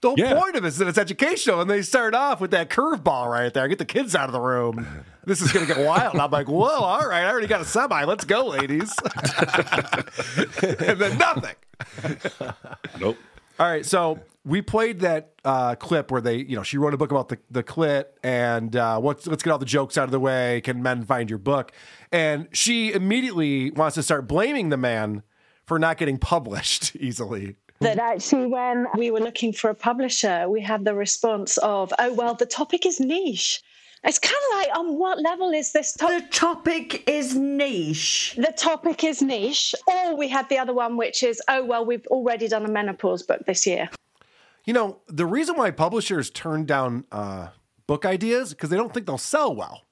The 0.00 0.10
whole 0.10 0.18
Yeah. 0.18 0.34
point 0.34 0.54
of 0.54 0.64
it 0.64 0.68
is 0.68 0.76
that 0.78 0.86
it's 0.86 0.96
educational, 0.98 1.60
and 1.60 1.68
they 1.68 1.82
start 1.82 2.14
off 2.14 2.40
with 2.40 2.52
that 2.52 2.68
curveball 2.70 3.26
right 3.28 3.52
there. 3.52 3.66
Get 3.66 3.78
the 3.78 3.84
kids 3.84 4.14
out 4.14 4.26
of 4.28 4.32
the 4.32 4.40
room. 4.40 4.86
This 5.24 5.42
is 5.42 5.50
going 5.52 5.66
to 5.66 5.74
get 5.74 5.84
wild. 5.84 6.16
I'm 6.16 6.30
like, 6.30 6.46
whoa, 6.48 6.68
all 6.68 7.06
right, 7.08 7.24
I 7.24 7.28
already 7.28 7.48
got 7.48 7.60
a 7.60 7.64
semi. 7.64 8.04
Let's 8.04 8.24
go, 8.24 8.46
ladies. 8.46 8.94
and 10.62 11.00
then 11.00 11.18
nothing. 11.18 11.56
Nope. 13.00 13.16
All 13.58 13.66
right, 13.66 13.84
so 13.84 14.20
we 14.44 14.62
played 14.62 15.00
that 15.00 15.32
uh, 15.44 15.74
clip 15.74 16.10
where 16.10 16.20
they, 16.20 16.36
you 16.36 16.56
know, 16.56 16.62
she 16.62 16.78
wrote 16.78 16.94
a 16.94 16.96
book 16.96 17.10
about 17.10 17.28
the, 17.28 17.38
the 17.50 17.62
clit 17.62 18.04
and 18.22 18.74
uh, 18.76 19.00
let's 19.00 19.26
let's 19.26 19.42
get 19.42 19.50
all 19.50 19.58
the 19.58 19.66
jokes 19.66 19.98
out 19.98 20.04
of 20.04 20.10
the 20.10 20.20
way. 20.20 20.60
Can 20.62 20.82
men 20.82 21.04
find 21.04 21.28
your 21.28 21.38
book? 21.38 21.72
And 22.12 22.48
she 22.52 22.92
immediately 22.92 23.70
wants 23.72 23.96
to 23.96 24.02
start 24.02 24.28
blaming 24.28 24.68
the 24.68 24.76
man 24.76 25.22
for 25.66 25.78
not 25.78 25.98
getting 25.98 26.18
published 26.18 26.96
easily. 27.00 27.56
That 27.80 27.98
actually, 27.98 28.46
when 28.46 28.86
we 28.96 29.10
were 29.10 29.20
looking 29.20 29.52
for 29.52 29.70
a 29.70 29.74
publisher, 29.74 30.48
we 30.48 30.60
had 30.60 30.84
the 30.84 30.94
response 30.94 31.58
of, 31.58 31.92
oh, 31.98 32.12
well, 32.12 32.34
the 32.34 32.46
topic 32.46 32.84
is 32.84 32.98
niche. 32.98 33.62
It's 34.04 34.18
kind 34.18 34.34
of 34.52 34.58
like, 34.58 34.78
on 34.78 34.98
what 34.98 35.20
level 35.20 35.50
is 35.50 35.72
this 35.72 35.92
The 35.92 36.06
topic? 36.06 36.30
topic 36.30 37.08
is 37.08 37.34
niche. 37.34 38.34
The 38.36 38.52
topic 38.56 39.02
is 39.02 39.20
niche. 39.22 39.74
Or 39.86 40.16
we 40.16 40.28
had 40.28 40.48
the 40.48 40.58
other 40.58 40.72
one, 40.72 40.96
which 40.96 41.22
is, 41.22 41.42
oh, 41.48 41.64
well, 41.64 41.84
we've 41.84 42.06
already 42.06 42.46
done 42.48 42.64
a 42.64 42.68
menopause 42.70 43.22
book 43.24 43.44
this 43.46 43.66
year. 43.66 43.90
You 44.64 44.72
know, 44.72 44.98
the 45.08 45.26
reason 45.26 45.56
why 45.56 45.70
publishers 45.72 46.30
turn 46.30 46.64
down 46.64 47.04
uh, 47.10 47.48
book 47.86 48.04
ideas 48.04 48.50
because 48.50 48.70
they 48.70 48.76
don't 48.76 48.92
think 48.94 49.06
they'll 49.06 49.18
sell 49.18 49.54
well. 49.54 49.82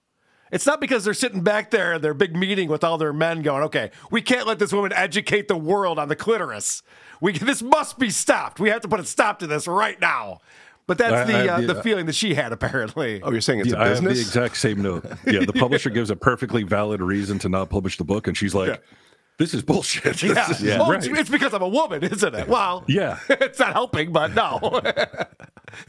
It's 0.53 0.67
not 0.67 0.81
because 0.81 1.05
they're 1.05 1.15
sitting 1.15 1.41
back 1.43 1.73
there 1.73 1.95
in 1.95 2.03
their 2.03 2.15
big 2.15 2.37
meeting 2.37 2.69
with 2.69 2.85
all 2.85 2.99
their 2.99 3.13
men 3.13 3.43
going, 3.43 3.65
okay, 3.65 3.91
we 4.13 4.23
can't 4.23 4.47
let 4.47 4.61
this 4.61 4.73
woman 4.73 4.93
educate 4.93 5.49
the 5.49 5.57
world 5.57 5.99
on 5.99 6.07
the 6.09 6.15
clitoris. 6.15 6.85
We 7.21 7.33
this 7.33 7.63
must 7.63 7.99
be 7.99 8.11
stopped. 8.11 8.61
We 8.61 8.69
have 8.69 8.83
to 8.83 8.89
put 8.89 9.01
a 9.01 9.05
stop 9.05 9.41
to 9.41 9.49
this 9.49 9.67
right 9.67 10.01
now. 10.01 10.41
But 10.87 10.99
that's 10.99 11.13
I- 11.13 11.25
the 11.25 11.35
I- 11.51 11.55
uh, 11.57 11.61
yeah. 11.61 11.67
the 11.67 11.83
feeling 11.83 12.07
that 12.07 12.15
she 12.15 12.35
had 12.35 12.53
apparently. 12.53 13.21
oh, 13.23 13.31
you're 13.33 13.41
saying 13.41 13.61
it's 13.61 13.71
Yeah, 13.71 13.77
a 13.79 13.81
I 13.85 13.89
have 13.89 14.03
the 14.05 14.11
exact 14.11 14.57
same 14.57 14.83
note. 14.83 15.05
Yeah, 15.27 15.45
the 15.45 15.53
publisher 15.59 15.91
gives 15.91 16.11
a 16.11 16.17
perfectly 16.17 16.63
valid 16.63 17.01
reason 17.01 17.39
to 17.41 17.49
not 17.49 17.71
publish 17.71 17.97
the 17.99 18.05
book, 18.05 18.27
and 18.29 18.37
she's 18.37 18.55
like, 18.55 18.69
Yeah. 18.69 18.77
"This 19.39 19.53
is 19.55 19.63
bullshit." 19.63 20.23
Yeah. 20.23 20.47
This 20.49 20.61
is 20.63 20.77
Oh, 20.77 20.89
right. 20.91 20.99
it's, 21.05 21.07
it's 21.19 21.31
because 21.31 21.53
I'm 21.55 21.63
a 21.63 21.69
woman, 21.69 22.05
isn't 22.05 22.35
it? 22.35 22.47
Well, 22.49 22.85
Yeah. 22.87 23.19
it's 23.29 23.59
not 23.59 23.73
helping, 23.73 24.13
but 24.13 24.33
no. 24.35 24.81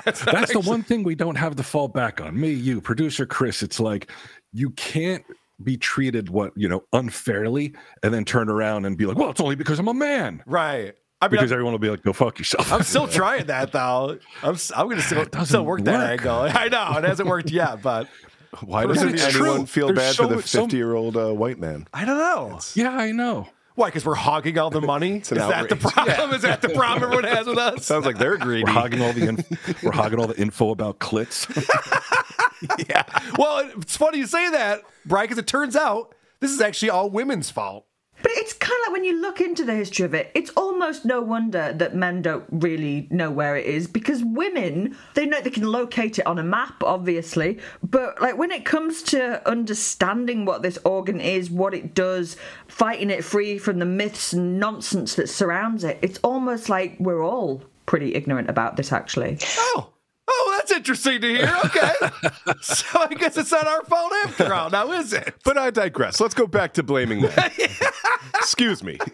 That's 0.03 0.51
the 0.53 0.61
one 0.65 0.83
thing 0.83 1.03
we 1.03 1.15
don't 1.15 1.35
have 1.35 1.55
to 1.57 1.63
fall 1.63 1.87
back 1.87 2.19
on. 2.19 2.39
Me, 2.39 2.51
you, 2.51 2.81
producer 2.81 3.25
Chris. 3.25 3.61
It's 3.63 3.79
like 3.79 4.11
you 4.53 4.71
can't 4.71 5.23
be 5.63 5.77
treated 5.77 6.29
what 6.29 6.53
you 6.55 6.67
know 6.67 6.83
unfairly, 6.93 7.73
and 8.03 8.13
then 8.13 8.25
turn 8.25 8.49
around 8.49 8.85
and 8.85 8.97
be 8.97 9.05
like, 9.05 9.17
"Well, 9.17 9.29
it's 9.29 9.41
only 9.41 9.55
because 9.55 9.79
I'm 9.79 9.87
a 9.87 9.93
man." 9.93 10.41
right. 10.45 10.95
I 11.21 11.25
mean, 11.25 11.31
Because 11.31 11.51
I'm, 11.51 11.55
everyone 11.55 11.73
will 11.73 11.79
be 11.79 11.89
like, 11.89 12.03
"Go 12.03 12.13
fuck 12.13 12.37
yourself." 12.37 12.71
I'm 12.71 12.83
still 12.83 13.07
trying 13.19 13.47
that 13.47 13.71
though. 13.71 14.19
I'm 14.43 14.55
I'm 14.75 14.87
gonna 14.89 15.01
still, 15.01 15.25
still 15.45 15.65
work 15.65 15.83
that 15.85 16.11
angle. 16.11 16.35
I 16.53 16.67
know 16.69 16.97
it 16.97 17.03
hasn't 17.03 17.27
worked 17.27 17.49
yet, 17.51 17.81
but 17.81 18.07
Why 18.63 18.85
doesn't 18.85 19.15
It's 19.15 19.23
anyone 19.35 19.57
true. 19.57 19.65
feel 19.65 19.87
There's 19.87 19.97
bad 19.99 20.15
so- 20.15 20.27
for 20.27 20.35
the 20.35 20.41
so- 20.43 20.61
50 20.63 20.77
year 20.77 20.93
old 20.93 21.17
uh, 21.17 21.31
white 21.33 21.57
man? 21.59 21.87
I 21.93 22.05
don't 22.05 22.17
know. 22.17 22.59
yeah, 22.75 22.91
I 22.91 23.11
know. 23.11 23.47
Why? 23.75 23.87
Because 23.89 24.05
we're 24.05 24.15
hogging 24.15 24.57
all 24.57 24.69
the 24.71 24.81
money. 24.81 25.17
Is 25.17 25.31
an 25.31 25.37
that 25.39 25.69
the 25.69 25.75
outrage. 25.75 25.93
problem? 25.93 26.33
Is 26.33 26.41
that 26.43 26.61
the 26.63 26.69
problem 26.69 27.03
everyone 27.03 27.25
has 27.25 27.45
with 27.45 27.57
us? 27.59 27.85
Sounds 27.85 28.05
like 28.07 28.17
they're 28.17 28.37
greedy. 28.37 28.63
We're 28.63 28.71
hogging 28.71 29.01
all 29.03 29.13
the 29.13 29.27
inf- 29.27 29.83
we're 29.83 29.91
hogging 29.91 30.19
all 30.19 30.25
the 30.27 30.39
info 30.39 30.69
about 30.71 30.97
clits. 30.99 31.45
yeah. 32.89 33.03
Well, 33.37 33.69
it's 33.77 33.95
funny 33.97 34.17
you 34.19 34.25
say 34.27 34.49
that, 34.51 34.81
Brian, 35.05 35.25
because 35.25 35.37
it 35.37 35.45
turns 35.47 35.75
out 35.75 36.13
this 36.39 36.51
is 36.51 36.61
actually 36.61 36.89
all 36.91 37.09
women's 37.09 37.49
fault. 37.51 37.85
But 38.21 38.31
it's 38.33 38.53
kind 38.53 38.77
of 38.81 38.87
like 38.87 38.93
when 38.93 39.03
you 39.03 39.21
look 39.21 39.41
into 39.41 39.63
the 39.63 39.75
history 39.75 40.05
of 40.05 40.13
it, 40.13 40.31
it's 40.33 40.49
almost 40.51 41.05
no 41.05 41.21
wonder 41.21 41.73
that 41.73 41.95
men 41.95 42.21
don't 42.21 42.45
really 42.49 43.07
know 43.11 43.29
where 43.29 43.55
it 43.55 43.65
is 43.65 43.87
because 43.87 44.23
women, 44.23 44.97
they 45.13 45.25
know 45.25 45.39
they 45.41 45.49
can 45.49 45.63
locate 45.63 46.17
it 46.17 46.25
on 46.25 46.39
a 46.39 46.43
map, 46.43 46.83
obviously. 46.83 47.59
But 47.83 48.19
like 48.21 48.37
when 48.37 48.51
it 48.51 48.65
comes 48.65 49.03
to 49.03 49.47
understanding 49.47 50.45
what 50.45 50.63
this 50.63 50.79
organ 50.83 51.21
is, 51.21 51.49
what 51.49 51.73
it 51.73 51.93
does, 51.93 52.37
fighting 52.67 53.09
it 53.09 53.23
free 53.23 53.57
from 53.57 53.79
the 53.79 53.85
myths 53.85 54.33
and 54.33 54.59
nonsense 54.59 55.15
that 55.15 55.29
surrounds 55.29 55.83
it, 55.83 55.99
it's 56.01 56.19
almost 56.23 56.69
like 56.69 56.95
we're 56.99 57.23
all 57.23 57.63
pretty 57.85 58.15
ignorant 58.15 58.49
about 58.49 58.77
this 58.77 58.91
actually. 58.91 59.37
Oh. 59.57 59.93
Oh, 60.39 60.55
that's 60.57 60.71
interesting 60.71 61.21
to 61.21 61.27
hear. 61.27 61.57
Okay. 61.65 61.93
so 62.61 62.85
I 62.99 63.13
guess 63.13 63.37
it's 63.37 63.51
not 63.51 63.67
our 63.67 63.83
fault 63.85 64.13
after 64.25 64.53
all, 64.53 64.69
now 64.69 64.91
is 64.91 65.13
it? 65.13 65.33
But 65.43 65.57
I 65.57 65.71
digress. 65.71 66.19
Let's 66.19 66.35
go 66.35 66.45
back 66.47 66.73
to 66.73 66.83
blaming 66.83 67.21
men. 67.21 67.33
Excuse 68.35 68.83
me. 68.83 68.97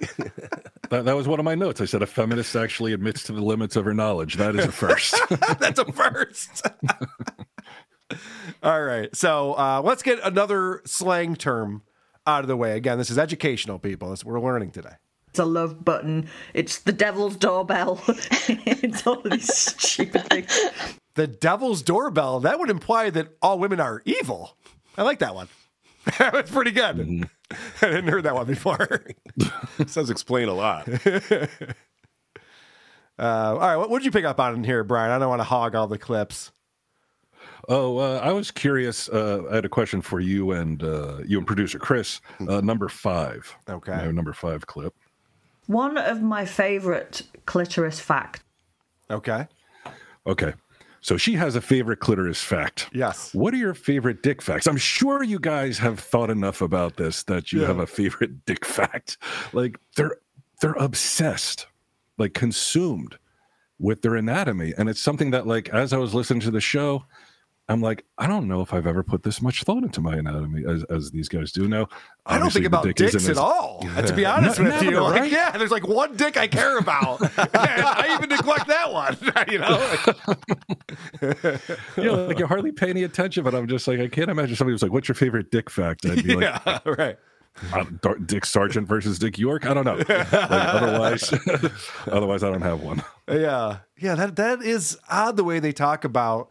That, 0.90 1.06
that 1.06 1.16
was 1.16 1.28
one 1.28 1.40
of 1.40 1.46
my 1.46 1.56
notes. 1.56 1.82
I 1.82 1.86
said 1.86 2.04
a 2.04 2.06
feminist 2.06 2.56
actually 2.56 2.94
admits 2.94 3.24
to 3.24 3.32
the 3.32 3.42
limits 3.42 3.76
of 3.76 3.84
her 3.86 3.96
knowledge. 3.96 4.36
That 4.36 4.56
is 4.56 4.66
a 4.66 4.72
first. 4.72 5.16
That's 5.60 5.80
a 5.80 5.92
first. 5.92 6.68
All 8.62 8.84
right. 8.84 9.16
So 9.16 9.54
uh, 9.54 9.82
let's 9.84 10.04
get 10.04 10.20
another 10.24 10.84
slang 10.86 11.36
term 11.36 11.82
out 12.28 12.42
of 12.42 12.48
the 12.48 12.56
way. 12.56 12.78
Again, 12.78 13.00
this 13.00 13.10
is 13.10 13.18
educational, 13.18 13.80
people. 13.80 14.12
This 14.12 14.24
we're 14.24 14.40
learning 14.40 14.70
today. 14.70 14.96
It's 15.30 15.40
a 15.40 15.46
love 15.46 15.84
button. 15.84 16.30
It's 16.54 16.78
the 16.78 16.92
devil's 16.92 17.38
doorbell. 17.38 18.00
it's 18.08 19.08
all 19.08 19.20
these 19.22 19.52
stupid 19.52 20.30
things. 20.30 20.60
The 21.16 21.28
devil's 21.28 21.82
doorbell. 21.82 22.40
That 22.40 22.60
would 22.60 22.70
imply 22.70 23.10
that 23.12 23.30
all 23.42 23.60
women 23.60 23.80
are 23.80 24.02
evil. 24.06 24.58
I 24.98 25.04
like 25.04 25.20
that 25.20 25.36
one. 25.36 25.48
that 26.18 26.34
was 26.34 26.50
pretty 26.50 26.72
good. 26.72 27.00
I 27.82 27.86
didn't 27.86 28.08
hear 28.08 28.22
that 28.22 28.36
one 28.36 28.48
before. 28.48 29.06
This 29.78 29.96
does 29.96 30.12
explain 30.12 30.50
a 30.50 30.54
lot. 30.54 30.88
Uh, 33.18 33.24
all 33.54 33.58
right. 33.58 33.76
What 33.78 34.00
did 34.00 34.06
you 34.06 34.12
pick 34.12 34.26
up 34.26 34.40
on 34.40 34.56
in 34.56 34.64
here, 34.64 34.84
Brian? 34.84 35.12
I 35.12 35.20
don't 35.20 35.30
want 35.30 35.40
to 35.40 35.46
hog 35.46 35.76
all 35.76 35.88
the 35.88 35.98
clips. 35.98 36.52
Oh, 37.70 37.98
uh, 37.98 38.20
I 38.22 38.32
was 38.32 38.52
curious. 38.52 39.08
Uh, 39.08 39.44
I 39.50 39.56
had 39.56 39.66
a 39.66 39.70
question 39.70 40.02
for 40.02 40.20
you 40.20 40.52
and 40.52 40.84
uh, 40.84 41.20
you 41.26 41.38
and 41.38 41.48
producer 41.48 41.80
Chris. 41.80 42.22
Uh, 42.48 42.60
number 42.62 42.90
five. 42.90 43.56
Okay. 43.70 43.92
My 43.92 44.12
number 44.12 44.34
five 44.34 44.66
clip. 44.68 44.94
One 45.68 45.98
of 45.98 46.22
my 46.22 46.46
favorite 46.46 47.24
clitoris 47.46 48.00
facts. 48.00 48.42
Okay. 49.10 49.48
Okay. 50.28 50.54
So 51.04 51.18
she 51.18 51.34
has 51.34 51.56
a 51.58 51.62
favorite 51.62 52.00
clitoris 52.00 52.42
fact. 52.42 52.90
Yes. 52.94 53.34
What 53.34 53.54
are 53.54 53.58
your 53.58 53.74
favorite 53.74 54.24
dick 54.24 54.42
facts? 54.42 54.66
I'm 54.68 54.78
sure 54.78 55.22
you 55.22 55.38
guys 55.38 55.78
have 55.80 56.00
thought 56.00 56.30
enough 56.30 56.62
about 56.62 56.96
this 56.96 57.24
that 57.24 57.52
you 57.52 57.62
Yeah. 57.62 57.68
have 57.68 57.80
a 57.80 57.86
favorite 57.86 58.46
dick 58.46 58.66
fact. 58.66 59.18
Like 59.52 59.80
they're 59.98 60.16
they're 60.62 60.72
obsessed, 60.80 61.68
like 62.18 62.34
consumed 62.34 63.18
with 63.80 64.02
their 64.02 64.16
anatomy. 64.16 64.74
And 64.78 64.88
it's 64.90 65.02
something 65.02 65.32
that 65.32 65.46
like 65.46 65.68
as 65.70 65.92
I 65.92 65.98
was 65.98 66.14
listening 66.14 66.40
to 66.42 66.52
the 66.52 66.62
show, 66.62 67.04
I'm 67.70 67.80
like, 67.80 68.04
I 68.18 68.28
don't 68.28 68.50
know 68.50 68.60
if 68.62 68.74
I've 68.74 68.86
ever 68.86 69.04
put 69.04 69.24
this 69.24 69.42
much 69.42 69.64
thought 69.64 69.84
into 69.84 70.02
my 70.02 70.16
anatomy 70.18 70.64
as, 70.68 70.84
as 70.86 71.12
these 71.12 71.30
guys 71.30 71.54
do. 71.54 71.66
Now, 71.68 71.88
I 72.26 72.38
don't 72.38 72.52
think 72.52 72.66
about 72.66 72.84
dick 72.84 72.98
dicks 72.98 73.16
at 73.16 73.32
as- 73.32 73.38
all. 73.38 73.88
And 73.96 74.06
to 74.06 74.14
be 74.14 74.26
honest 74.26 74.60
No- 74.60 74.66
with 74.70 74.82
you, 74.84 75.00
like, 75.00 75.22
right? 75.22 75.32
yeah, 75.32 75.58
there's 75.58 75.72
like 75.72 75.88
one 75.88 76.16
dick 76.18 76.36
I 76.36 76.48
care 76.48 76.78
about, 76.78 77.20
I 77.38 78.16
even 78.18 78.30
neglect 78.30 78.68
that 78.68 78.92
one. 78.92 79.18
You 79.50 79.60
know, 79.60 79.96
you 81.98 82.04
know, 82.04 82.26
like 82.26 82.40
you 82.40 82.48
hardly 82.48 82.72
pay 82.72 82.90
any 82.90 83.04
attention, 83.04 83.44
but 83.44 83.54
I'm 83.56 83.68
just 83.68 83.88
like, 83.88 84.00
I 84.00 84.08
can't 84.08 84.30
imagine 84.30 84.56
somebody 84.56 84.74
was 84.74 84.82
like, 84.82 84.92
"What's 84.92 85.08
your 85.08 85.16
favorite 85.16 85.52
dick 85.52 85.70
fact?" 85.70 86.06
I'd 86.06 86.24
be 86.24 86.36
like, 86.36 86.86
right. 86.86 87.18
Dick 88.26 88.46
Sargent 88.46 88.88
versus 88.88 89.20
Dick 89.20 89.38
York. 89.38 89.66
I 89.66 89.74
don't 89.74 89.86
know. 89.86 89.98
Like, 89.98 90.34
otherwise, 90.34 91.34
otherwise, 92.08 92.44
I 92.44 92.50
don't 92.52 92.62
have 92.62 92.82
one. 92.82 93.04
Yeah, 93.30 93.80
yeah. 93.98 94.16
That 94.16 94.36
that 94.38 94.62
is 94.64 94.98
odd 95.10 95.38
the 95.38 95.44
way 95.44 95.60
they 95.60 95.72
talk 95.72 96.04
about 96.04 96.50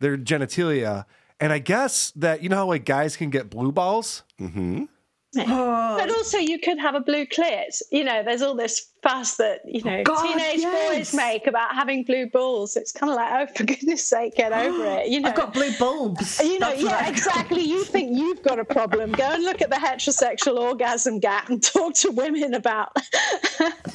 their 0.00 0.18
genitalia, 0.18 1.04
and 1.38 1.52
I 1.52 1.58
guess 1.58 2.10
that 2.16 2.42
you 2.42 2.48
know 2.48 2.56
how 2.56 2.66
like 2.66 2.84
guys 2.84 3.16
can 3.16 3.30
get 3.30 3.50
blue 3.50 3.72
balls. 3.72 4.24
Mm-hmm. 4.40 4.84
But 5.32 6.10
also, 6.10 6.38
you 6.38 6.58
could 6.58 6.78
have 6.78 6.96
a 6.96 7.00
blue 7.00 7.24
clit. 7.24 7.80
You 7.92 8.02
know, 8.02 8.22
there's 8.24 8.42
all 8.42 8.56
this 8.56 8.88
fuss 9.02 9.36
that 9.36 9.60
you 9.64 9.82
know 9.84 10.02
God, 10.02 10.22
teenage 10.22 10.60
yes. 10.60 11.10
boys 11.10 11.14
make 11.14 11.46
about 11.46 11.72
having 11.74 12.02
blue 12.04 12.26
balls. 12.26 12.76
It's 12.76 12.90
kind 12.90 13.10
of 13.10 13.16
like, 13.16 13.48
oh, 13.48 13.52
for 13.54 13.64
goodness 13.64 14.04
sake, 14.08 14.34
get 14.34 14.52
over 14.52 14.84
it. 15.00 15.08
You 15.08 15.20
know, 15.20 15.28
I've 15.28 15.36
got 15.36 15.52
blue 15.52 15.70
bulbs. 15.78 16.40
you 16.40 16.58
know, 16.58 16.70
That's 16.70 16.82
yeah, 16.82 17.08
exactly. 17.08 17.62
You 17.62 17.84
think 17.84 18.16
you've 18.16 18.42
got 18.42 18.58
a 18.58 18.64
problem? 18.64 19.12
Go 19.12 19.24
and 19.24 19.44
look 19.44 19.62
at 19.62 19.70
the 19.70 19.76
heterosexual 19.76 20.58
orgasm 20.58 21.20
gap 21.20 21.48
and 21.48 21.62
talk 21.62 21.94
to 21.96 22.10
women 22.10 22.54
about. 22.54 22.96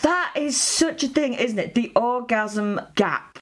That 0.02 0.34
is 0.36 0.60
such 0.60 1.04
a 1.04 1.08
thing, 1.08 1.34
isn't 1.34 1.58
it? 1.58 1.76
The 1.76 1.92
orgasm 1.96 2.80
gap. 2.96 3.35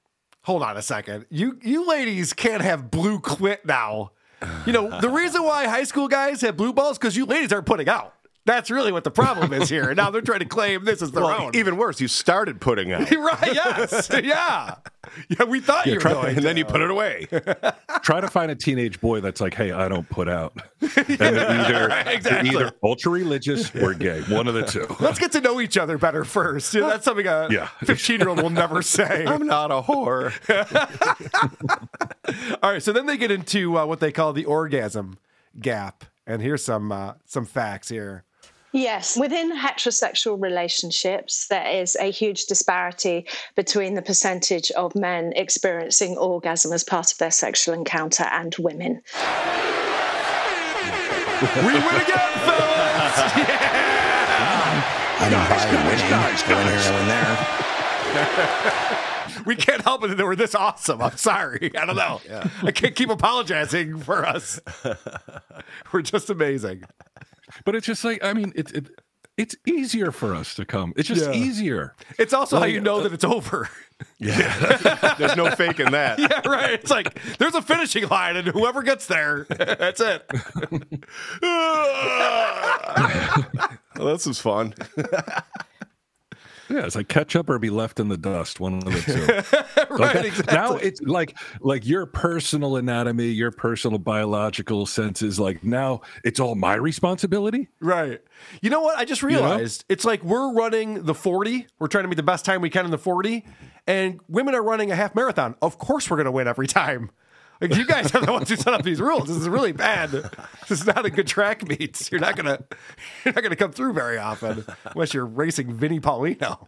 Hold 0.43 0.61
on 0.63 0.75
a 0.77 0.81
second. 0.81 1.25
You 1.29 1.57
you 1.61 1.87
ladies 1.87 2.33
can't 2.33 2.61
have 2.61 2.91
blue 2.91 3.19
clit 3.19 3.65
now. 3.65 4.11
You 4.65 4.73
know 4.73 4.99
the 4.99 5.09
reason 5.09 5.43
why 5.43 5.67
high 5.67 5.85
school 5.85 6.09
guys 6.09 6.41
have 6.41 6.57
blue 6.57 6.73
balls 6.73 6.97
because 6.97 7.15
you 7.15 7.25
ladies 7.25 7.53
aren't 7.53 7.65
putting 7.65 7.87
out. 7.87 8.12
That's 8.45 8.69
really 8.69 8.91
what 8.91 9.05
the 9.05 9.11
problem 9.11 9.53
is 9.53 9.69
here. 9.69 9.87
And 9.89 9.95
now 9.95 10.09
they're 10.11 10.21
trying 10.21 10.39
to 10.39 10.45
claim 10.45 10.83
this 10.83 11.01
is 11.01 11.11
their 11.11 11.23
Well, 11.23 11.43
own. 11.43 11.55
even 11.55 11.77
worse, 11.77 12.01
you 12.01 12.09
started 12.09 12.59
putting 12.59 12.91
out. 12.91 13.09
right? 13.11 13.53
Yes. 13.53 14.09
yeah. 14.21 14.75
Yeah. 15.29 15.43
We 15.45 15.61
thought 15.61 15.85
you 15.85 15.93
were 15.95 15.99
try- 16.01 16.11
going, 16.13 16.35
and 16.37 16.45
then 16.45 16.57
you 16.57 16.65
put 16.65 16.81
it 16.81 16.89
away. 16.89 17.27
Try 18.03 18.19
to 18.21 18.27
find 18.27 18.51
a 18.51 18.55
teenage 18.55 18.99
boy 18.99 19.21
that's 19.21 19.39
like, 19.41 19.53
"Hey, 19.53 19.71
I 19.71 19.87
don't 19.87 20.09
put 20.09 20.27
out." 20.27 20.53
And 20.81 20.89
they're 21.07 21.49
either, 21.51 21.87
they're 21.89 22.09
exactly. 22.13 22.49
either 22.49 22.71
ultra 22.83 23.11
religious 23.11 23.73
or 23.75 23.93
gay. 23.93 24.21
One 24.23 24.47
of 24.47 24.53
the 24.55 24.63
two. 24.63 24.87
Let's 24.99 25.19
get 25.19 25.31
to 25.33 25.41
know 25.41 25.61
each 25.61 25.77
other 25.77 25.97
better 25.97 26.23
first. 26.25 26.73
You 26.73 26.81
know, 26.81 26.87
that's 26.89 27.05
something 27.05 27.27
a 27.27 27.47
Yeah. 27.51 27.67
15 27.83 28.19
year 28.19 28.29
old 28.29 28.41
will 28.41 28.49
never 28.49 28.81
say. 28.81 29.25
I'm 29.25 29.45
not 29.45 29.71
a 29.71 29.81
whore. 29.81 30.33
All 32.63 32.71
right, 32.71 32.81
so 32.81 32.91
then 32.93 33.05
they 33.05 33.17
get 33.17 33.31
into 33.31 33.77
uh, 33.77 33.85
what 33.85 33.99
they 33.99 34.11
call 34.11 34.33
the 34.33 34.45
orgasm 34.45 35.17
gap, 35.59 36.05
and 36.25 36.41
here's 36.41 36.63
some 36.63 36.91
uh, 36.91 37.13
some 37.25 37.45
facts 37.45 37.89
here. 37.89 38.23
Yes, 38.73 39.15
within 39.15 39.55
heterosexual 39.55 40.41
relationships, 40.41 41.45
there 41.47 41.67
is 41.67 41.95
a 41.95 42.09
huge 42.11 42.45
disparity 42.45 43.27
between 43.55 43.93
the 43.93 44.01
percentage 44.01 44.71
of 44.71 44.95
men 44.95 45.31
experiencing 45.35 46.17
orgasm 46.17 46.73
as 46.73 46.83
part 46.83 47.11
of 47.11 47.19
their 47.19 47.29
sexual 47.29 47.75
encounter 47.75 48.23
and 48.23 48.55
women. 48.57 49.03
We 51.41 51.73
win 51.73 51.95
again, 52.01 52.33
fellas! 52.45 53.19
I 55.19 55.29
don't 55.29 55.47
buy 55.49 55.65
the 55.69 55.77
winning. 55.87 56.09
Go 56.49 56.59
in 56.59 56.67
here 56.67 56.93
and 56.93 57.09
there. 57.09 58.99
We 59.45 59.55
can't 59.55 59.81
help 59.81 60.03
it 60.03 60.15
that 60.15 60.23
we're 60.23 60.35
this 60.35 60.55
awesome. 60.55 61.01
I'm 61.01 61.17
sorry. 61.17 61.71
I 61.77 61.85
don't 61.85 61.95
know. 61.95 62.21
I 62.61 62.71
can't 62.71 62.95
keep 62.95 63.09
apologizing 63.09 63.99
for 63.99 64.25
us. 64.25 64.59
we're 65.91 66.01
just 66.01 66.29
amazing. 66.29 66.83
But 67.65 67.75
it's 67.75 67.85
just 67.85 68.03
like, 68.03 68.23
I 68.23 68.33
mean, 68.33 68.51
it's 68.55 68.71
it 68.71 68.87
it's 69.35 69.55
easier 69.65 70.11
for 70.11 70.35
us 70.35 70.53
to 70.55 70.65
come. 70.65 70.93
It's 70.95 71.07
just 71.07 71.25
Yeah. 71.25 71.33
easier. 71.33 71.95
It's 72.19 72.33
also 72.33 72.59
how 72.59 72.65
you 72.65 72.79
know 72.81 72.99
uh, 72.99 73.03
that 73.03 73.13
it's 73.13 73.23
over. 73.23 73.67
Yeah, 74.19 75.15
there's 75.17 75.35
no 75.35 75.49
faking 75.51 75.91
that. 75.91 76.19
yeah, 76.19 76.41
right. 76.45 76.73
It's 76.73 76.91
like 76.91 77.19
there's 77.39 77.55
a 77.55 77.61
finishing 77.61 78.07
line, 78.09 78.35
and 78.35 78.47
whoever 78.47 78.83
gets 78.83 79.07
there, 79.07 79.45
that's 79.49 80.01
it. 80.01 80.29
Well, 83.95 84.07
this 84.13 84.25
was 84.25 84.39
fun. 84.39 84.73
Yeah, 86.69 86.85
it's 86.85 86.95
like 86.95 87.07
catch 87.09 87.35
up 87.35 87.49
or 87.49 87.59
be 87.59 87.69
left 87.69 87.99
in 87.99 88.07
the 88.07 88.17
dust. 88.17 88.59
One 88.59 88.75
of 88.75 88.85
the 88.85 89.01
two. 89.01 89.93
right, 89.95 90.15
Okay? 90.15 90.27
exactly. 90.27 90.53
Now 90.55 90.75
it's 90.75 91.01
like 91.01 91.37
like 91.61 91.85
your 91.85 92.05
personal 92.05 92.75
anatomy, 92.77 93.27
your 93.27 93.51
personal 93.51 93.99
biological 93.99 94.85
senses. 94.85 95.39
Like 95.39 95.63
now 95.63 96.01
it's 96.23 96.39
all 96.39 96.55
my 96.55 96.75
responsibility. 96.75 97.67
Right. 97.79 98.21
You 98.61 98.69
know 98.69 98.81
what? 98.81 98.97
I 98.97 99.05
just 99.05 99.21
know? 99.21 99.27
realized 99.29 99.83
it's 99.89 100.05
like 100.05 100.23
we're 100.23 100.53
running 100.53 101.03
the 101.03 101.13
40. 101.13 101.67
We're 101.79 101.87
trying 101.87 102.05
to 102.05 102.07
make 102.07 102.17
the 102.17 102.23
best 102.23 102.45
time 102.45 102.61
we 102.61 102.69
can 102.69 102.85
in 102.85 102.91
the 102.91 102.97
40, 102.97 103.45
and 103.85 104.19
women 104.27 104.55
are 104.55 104.63
running 104.63 104.91
a 104.91 104.95
half 104.95 105.15
marathon. 105.15 105.55
Of 105.61 105.77
course, 105.77 106.09
we're 106.09 106.17
going 106.17 106.25
to 106.25 106.31
win 106.31 106.47
every 106.47 106.67
time. 106.67 107.11
Like 107.61 107.75
you 107.75 107.85
guys 107.85 108.13
are 108.13 108.19
the 108.25 108.31
ones 108.31 108.49
who 108.49 108.55
set 108.57 108.73
up 108.73 108.83
these 108.83 108.99
rules. 108.99 109.27
This 109.27 109.37
is 109.37 109.47
really 109.47 109.71
bad. 109.71 110.09
This 110.67 110.81
is 110.81 110.85
not 110.85 111.05
a 111.05 111.09
good 111.09 111.27
track 111.27 111.65
meet. 111.67 112.11
You're 112.11 112.19
not 112.21 112.35
gonna 112.35 112.63
you're 113.23 113.33
not 113.33 113.41
gonna 113.43 113.55
come 113.55 113.71
through 113.71 113.93
very 113.93 114.17
often 114.17 114.65
unless 114.85 115.13
you're 115.13 115.25
racing 115.25 115.73
Vinnie 115.73 115.99
Paulino. 116.01 116.67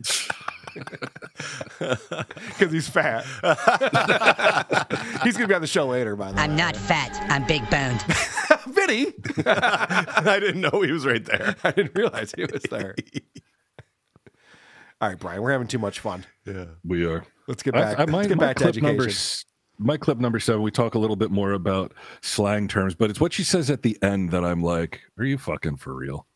Because 1.78 2.72
he's 2.72 2.88
fat. 2.88 3.24
he's 5.22 5.36
gonna 5.36 5.46
be 5.48 5.54
on 5.54 5.60
the 5.60 5.66
show 5.68 5.86
later, 5.86 6.16
by 6.16 6.30
the 6.30 6.36
way. 6.36 6.42
I'm 6.42 6.56
not 6.56 6.76
fat. 6.76 7.16
I'm 7.30 7.46
big 7.46 7.68
boned. 7.70 8.02
Vinny. 8.66 9.12
I 9.46 10.38
didn't 10.40 10.60
know 10.60 10.80
he 10.82 10.90
was 10.90 11.06
right 11.06 11.24
there. 11.24 11.54
I 11.62 11.70
didn't 11.70 11.94
realize 11.94 12.32
he 12.36 12.44
was 12.44 12.62
there. 12.70 12.94
All 15.00 15.08
right, 15.10 15.18
Brian, 15.18 15.42
we're 15.42 15.52
having 15.52 15.68
too 15.68 15.78
much 15.78 16.00
fun. 16.00 16.24
Yeah. 16.44 16.64
We 16.84 17.04
are. 17.06 17.24
Let's 17.46 17.62
get 17.62 17.74
back. 17.74 17.98
I, 17.98 18.02
I, 18.02 18.06
my, 18.06 18.18
let's 18.18 18.28
get 18.28 18.38
back 18.38 18.56
to 18.56 18.64
education. 18.66 19.08
s- 19.10 19.44
my 19.78 19.96
clip 19.96 20.18
number 20.18 20.38
seven, 20.40 20.62
we 20.62 20.70
talk 20.70 20.94
a 20.94 20.98
little 20.98 21.16
bit 21.16 21.30
more 21.30 21.52
about 21.52 21.92
slang 22.22 22.68
terms, 22.68 22.94
but 22.94 23.10
it's 23.10 23.20
what 23.20 23.32
she 23.32 23.44
says 23.44 23.70
at 23.70 23.82
the 23.82 23.98
end 24.02 24.30
that 24.30 24.44
I'm 24.44 24.62
like, 24.62 25.00
are 25.18 25.24
you 25.24 25.38
fucking 25.38 25.76
for 25.76 25.94
real? 25.94 26.26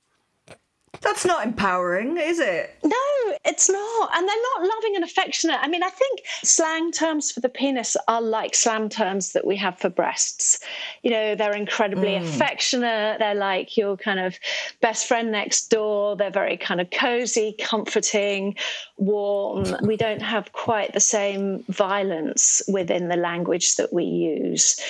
That's 1.00 1.24
not 1.24 1.44
empowering, 1.44 2.16
is 2.16 2.38
it? 2.38 2.76
No, 2.82 2.96
it's 3.44 3.68
not. 3.68 4.10
And 4.14 4.28
they're 4.28 4.42
not 4.56 4.68
loving 4.74 4.96
and 4.96 5.04
affectionate. 5.04 5.58
I 5.60 5.68
mean, 5.68 5.82
I 5.82 5.90
think 5.90 6.20
slang 6.42 6.92
terms 6.92 7.30
for 7.30 7.40
the 7.40 7.48
penis 7.48 7.96
are 8.08 8.20
like 8.20 8.54
slang 8.54 8.88
terms 8.88 9.32
that 9.32 9.46
we 9.46 9.56
have 9.56 9.78
for 9.78 9.88
breasts. 9.88 10.60
You 11.02 11.10
know, 11.10 11.34
they're 11.34 11.54
incredibly 11.54 12.16
hmm. 12.16 12.24
affectionate. 12.24 13.18
They're 13.18 13.34
like 13.34 13.76
your 13.76 13.96
kind 13.96 14.20
of 14.20 14.38
best 14.80 15.06
friend 15.06 15.30
next 15.30 15.68
door. 15.68 16.16
They're 16.16 16.30
very 16.30 16.56
kind 16.56 16.80
of 16.80 16.90
cozy, 16.90 17.54
comforting, 17.58 18.56
warm. 18.96 19.76
We 19.82 19.96
don't 19.96 20.22
have 20.22 20.52
quite 20.52 20.92
the 20.94 21.00
same 21.00 21.64
violence 21.68 22.62
within 22.68 23.08
the 23.08 23.16
language 23.16 23.76
that 23.76 23.92
we 23.92 24.04
use. 24.04 24.80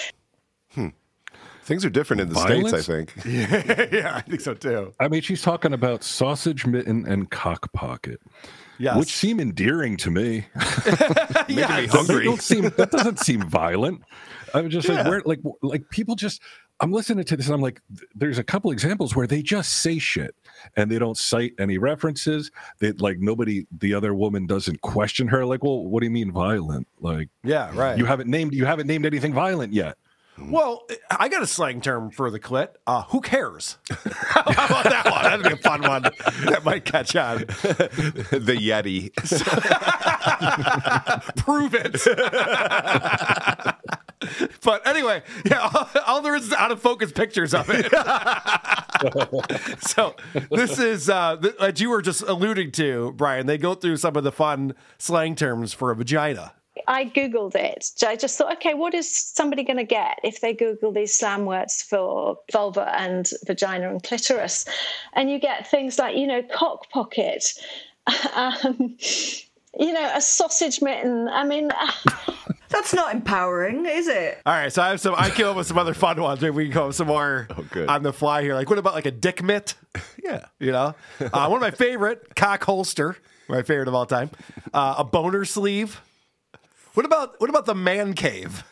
Things 1.68 1.84
are 1.84 1.90
different 1.90 2.22
in 2.22 2.28
the 2.30 2.34
Violence? 2.34 2.82
states, 2.82 2.88
I 2.88 3.22
think. 3.22 3.92
yeah, 3.92 4.12
I 4.16 4.22
think 4.22 4.40
so 4.40 4.54
too. 4.54 4.94
I 4.98 5.06
mean, 5.08 5.20
she's 5.20 5.42
talking 5.42 5.74
about 5.74 6.02
sausage 6.02 6.64
mitten 6.64 7.06
and 7.06 7.30
cock 7.30 7.70
pocket, 7.74 8.22
Yes. 8.78 8.96
which 8.96 9.12
seem 9.14 9.38
endearing 9.38 9.98
to 9.98 10.10
me. 10.10 10.46
Making 10.86 11.56
me 11.56 11.86
hungry. 11.86 12.24
don't 12.24 12.40
seem 12.40 12.62
that 12.62 12.90
doesn't 12.90 13.18
seem 13.18 13.42
violent. 13.42 14.02
I'm 14.54 14.70
just 14.70 14.88
like 14.88 15.06
where 15.06 15.20
like 15.26 15.40
like 15.60 15.90
people 15.90 16.14
just 16.14 16.40
I'm 16.80 16.90
listening 16.90 17.24
to 17.26 17.36
this 17.36 17.46
and 17.48 17.54
I'm 17.54 17.60
like 17.60 17.82
there's 18.14 18.38
a 18.38 18.44
couple 18.44 18.70
examples 18.70 19.14
where 19.14 19.26
they 19.26 19.42
just 19.42 19.74
say 19.74 19.98
shit 19.98 20.34
and 20.74 20.90
they 20.90 20.98
don't 20.98 21.18
cite 21.18 21.52
any 21.58 21.76
references. 21.76 22.50
They 22.78 22.92
like 22.92 23.18
nobody 23.18 23.66
the 23.78 23.92
other 23.92 24.14
woman 24.14 24.46
doesn't 24.46 24.80
question 24.80 25.28
her 25.28 25.44
like 25.44 25.62
well 25.62 25.84
what 25.84 26.00
do 26.00 26.06
you 26.06 26.10
mean 26.12 26.32
violent? 26.32 26.86
Like 26.98 27.28
yeah, 27.44 27.70
right. 27.74 27.98
you 27.98 28.06
haven't 28.06 28.30
named 28.30 28.54
you 28.54 28.64
haven't 28.64 28.86
named 28.86 29.04
anything 29.04 29.34
violent 29.34 29.74
yet. 29.74 29.98
Well, 30.40 30.86
I 31.10 31.28
got 31.28 31.42
a 31.42 31.46
slang 31.46 31.80
term 31.80 32.10
for 32.10 32.30
the 32.30 32.40
clit. 32.40 32.68
Uh, 32.86 33.02
who 33.04 33.20
cares? 33.20 33.78
How 33.90 34.42
about 34.42 34.84
that 34.84 35.08
one? 35.10 35.22
That'd 35.24 35.46
be 35.46 35.52
a 35.52 35.56
fun 35.56 35.82
one. 35.82 36.02
That 36.02 36.62
might 36.64 36.84
catch 36.84 37.16
on. 37.16 37.38
the 37.38 38.56
Yeti. 38.58 39.12
Prove 41.36 41.74
it. 41.74 41.92
but 44.62 44.86
anyway, 44.86 45.22
yeah, 45.44 45.68
all, 45.72 45.88
all 46.06 46.22
there 46.22 46.34
is 46.34 46.46
is 46.46 46.52
out 46.52 46.70
of 46.70 46.80
focus 46.80 47.12
pictures 47.12 47.54
of 47.54 47.68
it. 47.70 47.86
so 49.82 50.14
this 50.50 50.78
is, 50.78 51.08
uh, 51.10 51.36
th- 51.36 51.80
you 51.80 51.90
were 51.90 52.02
just 52.02 52.22
alluding 52.22 52.72
to, 52.72 53.12
Brian, 53.16 53.46
they 53.46 53.58
go 53.58 53.74
through 53.74 53.96
some 53.98 54.16
of 54.16 54.24
the 54.24 54.32
fun 54.32 54.74
slang 54.98 55.34
terms 55.34 55.72
for 55.72 55.90
a 55.90 55.96
vagina. 55.96 56.52
I 56.86 57.06
Googled 57.06 57.54
it. 57.54 57.90
I 58.06 58.16
just 58.16 58.38
thought, 58.38 58.52
okay, 58.54 58.74
what 58.74 58.94
is 58.94 59.10
somebody 59.14 59.64
going 59.64 59.78
to 59.78 59.84
get 59.84 60.18
if 60.22 60.40
they 60.40 60.54
Google 60.54 60.92
these 60.92 61.18
slam 61.18 61.46
words 61.46 61.82
for 61.82 62.38
vulva 62.52 62.94
and 62.98 63.28
vagina 63.46 63.90
and 63.90 64.02
clitoris? 64.02 64.64
And 65.14 65.30
you 65.30 65.38
get 65.38 65.66
things 65.66 65.98
like, 65.98 66.16
you 66.16 66.26
know, 66.26 66.42
cock 66.42 66.90
pocket, 66.90 67.44
um, 68.34 68.96
you 69.78 69.92
know, 69.92 70.10
a 70.14 70.20
sausage 70.20 70.80
mitten. 70.82 71.28
I 71.28 71.44
mean, 71.44 71.70
That's 72.70 72.92
not 72.92 73.14
empowering, 73.14 73.86
is 73.86 74.08
it? 74.08 74.38
All 74.44 74.52
right, 74.52 74.70
so 74.72 74.82
I 74.82 74.90
have 74.90 75.00
some. 75.00 75.14
I 75.16 75.30
came 75.30 75.46
up 75.46 75.56
with 75.56 75.66
some 75.66 75.78
other 75.78 75.94
fun 75.94 76.20
ones. 76.20 76.40
Maybe 76.42 76.54
we 76.54 76.64
can 76.64 76.72
come 76.74 76.82
up 76.82 76.86
with 76.88 76.96
some 76.96 77.06
more 77.06 77.48
good. 77.70 77.88
on 77.88 78.02
the 78.02 78.12
fly 78.12 78.42
here. 78.42 78.54
Like, 78.54 78.68
what 78.68 78.78
about 78.78 78.92
like 78.94 79.06
a 79.06 79.10
dick 79.10 79.42
mitt? 79.42 79.74
Yeah. 80.22 80.44
You 80.58 80.72
know, 80.72 80.94
uh, 81.20 81.46
one 81.48 81.54
of 81.54 81.60
my 81.62 81.70
favorite 81.70 82.34
cock 82.36 82.62
holster, 82.62 83.16
my 83.48 83.62
favorite 83.62 83.88
of 83.88 83.94
all 83.94 84.04
time. 84.04 84.28
Uh, 84.74 84.96
a 84.98 85.04
boner 85.04 85.46
sleeve. 85.46 86.02
What 86.94 87.06
about 87.06 87.40
what 87.40 87.50
about 87.50 87.66
the 87.66 87.74
man 87.74 88.14
cave? 88.14 88.64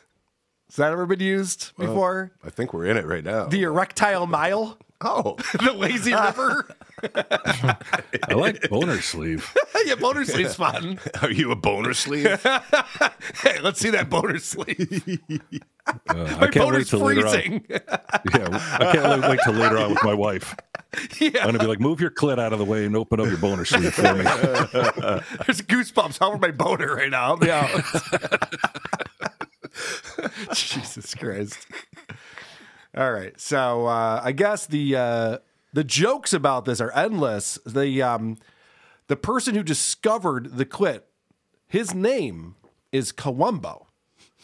Has 0.69 0.77
that 0.77 0.93
ever 0.93 1.07
been 1.07 1.21
used 1.21 1.73
before? 1.79 2.33
I 2.45 2.51
think 2.51 2.73
we're 2.73 2.87
in 2.87 2.97
it 2.97 3.07
right 3.07 3.23
now. 3.25 3.47
the 3.47 3.63
erectile 3.63 4.27
mile, 4.27 4.79
oh. 5.01 5.37
the 5.63 5.73
lazy 5.73 6.15
river. 6.15 6.75
I 8.29 8.35
like 8.35 8.69
boner 8.69 9.01
sleeve. 9.01 9.55
yeah, 9.85 9.95
boner 9.97 10.25
sleeve's 10.25 10.55
fun. 10.55 10.99
Are 11.23 11.31
you 11.31 11.51
a 11.51 11.57
boner 11.57 11.95
sleeve? 11.95 12.45
Hey, 13.43 13.61
let's 13.61 13.81
see 13.81 13.91
that 13.91 14.09
boner 14.09 14.39
sleeve. 14.39 15.21
Uh, 15.87 15.93
I 16.09 16.15
My 16.15 16.25
can't 16.25 16.41
wait 16.41 16.55
boner's 16.55 16.91
till 16.91 17.01
later 17.01 17.27
on. 17.27 17.33
freezing. 17.33 17.65
Yeah, 17.71 17.79
I 18.81 18.91
can't 18.93 19.23
wait 19.23 19.41
till 19.45 19.53
later 19.53 19.79
on 19.79 19.91
with 19.91 20.03
my 20.03 20.15
wife. 20.15 20.55
yeah, 21.21 21.41
I'm 21.41 21.47
gonna 21.47 21.59
be 21.59 21.67
like, 21.67 21.81
move 21.81 22.01
your 22.01 22.11
clit 22.11 22.39
out 22.39 22.53
of 22.53 22.59
the 22.59 22.65
way 22.65 22.85
and 22.87 22.97
open 22.97 23.21
up 23.21 23.27
your 23.27 23.37
boner 23.39 23.65
sleeve 23.65 23.93
for 23.95 24.03
me. 24.15 24.23
there's 24.23 25.61
goosebumps 25.63 26.21
all 26.21 26.31
over 26.31 26.39
my 26.39 26.51
boner 26.51 26.95
right 26.97 27.11
now. 27.11 27.39
Yeah. 27.43 27.83
Jesus 30.55 31.15
Christ. 31.15 31.67
All 32.97 33.13
right. 33.13 33.39
So 33.39 33.87
uh, 33.87 34.21
I 34.25 34.33
guess 34.33 34.67
the 34.67 34.97
uh, 34.97 35.39
the 35.73 35.85
jokes 35.85 36.33
about 36.33 36.65
this 36.65 36.81
are 36.81 36.93
endless. 36.93 37.59
The 37.67 38.01
um, 38.03 38.39
the 39.09 39.17
person 39.17 39.55
who 39.55 39.63
discovered 39.63 40.57
the 40.57 40.65
clit, 40.65 41.03
his 41.69 41.95
name 41.95 42.57
is 42.93 43.13
Colombo. 43.13 43.87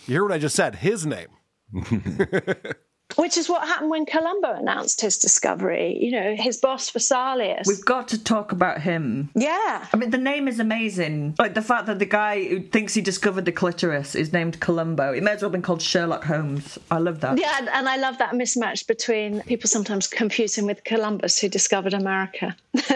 You 0.07 0.15
hear 0.15 0.23
what 0.25 0.33
I 0.33 0.39
just 0.39 0.57
said? 0.57 0.77
His 0.77 1.07
name. 1.07 1.29
which 3.17 3.37
is 3.37 3.49
what 3.49 3.67
happened 3.67 3.91
when 3.91 4.07
Colombo 4.07 4.53
announced 4.55 5.01
his 5.01 5.19
discovery. 5.19 5.99
You 6.01 6.11
know, 6.13 6.35
his 6.37 6.57
boss 6.59 6.91
Vesalius. 6.91 7.67
We've 7.67 7.85
got 7.85 8.09
to 8.09 8.23
talk 8.23 8.53
about 8.53 8.81
him. 8.81 9.31
yeah. 9.35 9.87
I 9.93 9.97
mean, 9.97 10.11
the 10.11 10.19
name 10.19 10.49
is 10.49 10.59
amazing. 10.61 11.35
Like 11.39 11.55
the 11.55 11.63
fact 11.63 11.87
that 11.87 11.99
the 11.99 12.07
guy 12.07 12.43
who 12.45 12.61
thinks 12.61 12.95
he 12.95 13.01
discovered 13.01 13.45
the 13.45 13.53
clitoris 13.53 14.15
is 14.15 14.33
named 14.33 14.61
Colombo. 14.61 15.13
It 15.13 15.23
may 15.23 15.33
as 15.33 15.43
well 15.43 15.47
have 15.49 15.53
been 15.53 15.63
called 15.63 15.83
Sherlock 15.83 16.25
Holmes. 16.25 16.79
I 16.91 16.99
love 16.99 17.21
that. 17.21 17.39
Yeah, 17.39 17.55
and- 17.59 17.69
and 17.69 17.89
I 17.89 17.97
love 17.97 18.19
that 18.19 18.33
mismatch 18.35 18.87
between 18.87 19.41
people 19.43 19.69
sometimes 19.69 20.07
confuse 20.07 20.57
him 20.57 20.67
with 20.67 20.85
Columbus, 20.85 21.39
who 21.41 21.49
discovered 21.49 21.95
America. 21.95 22.57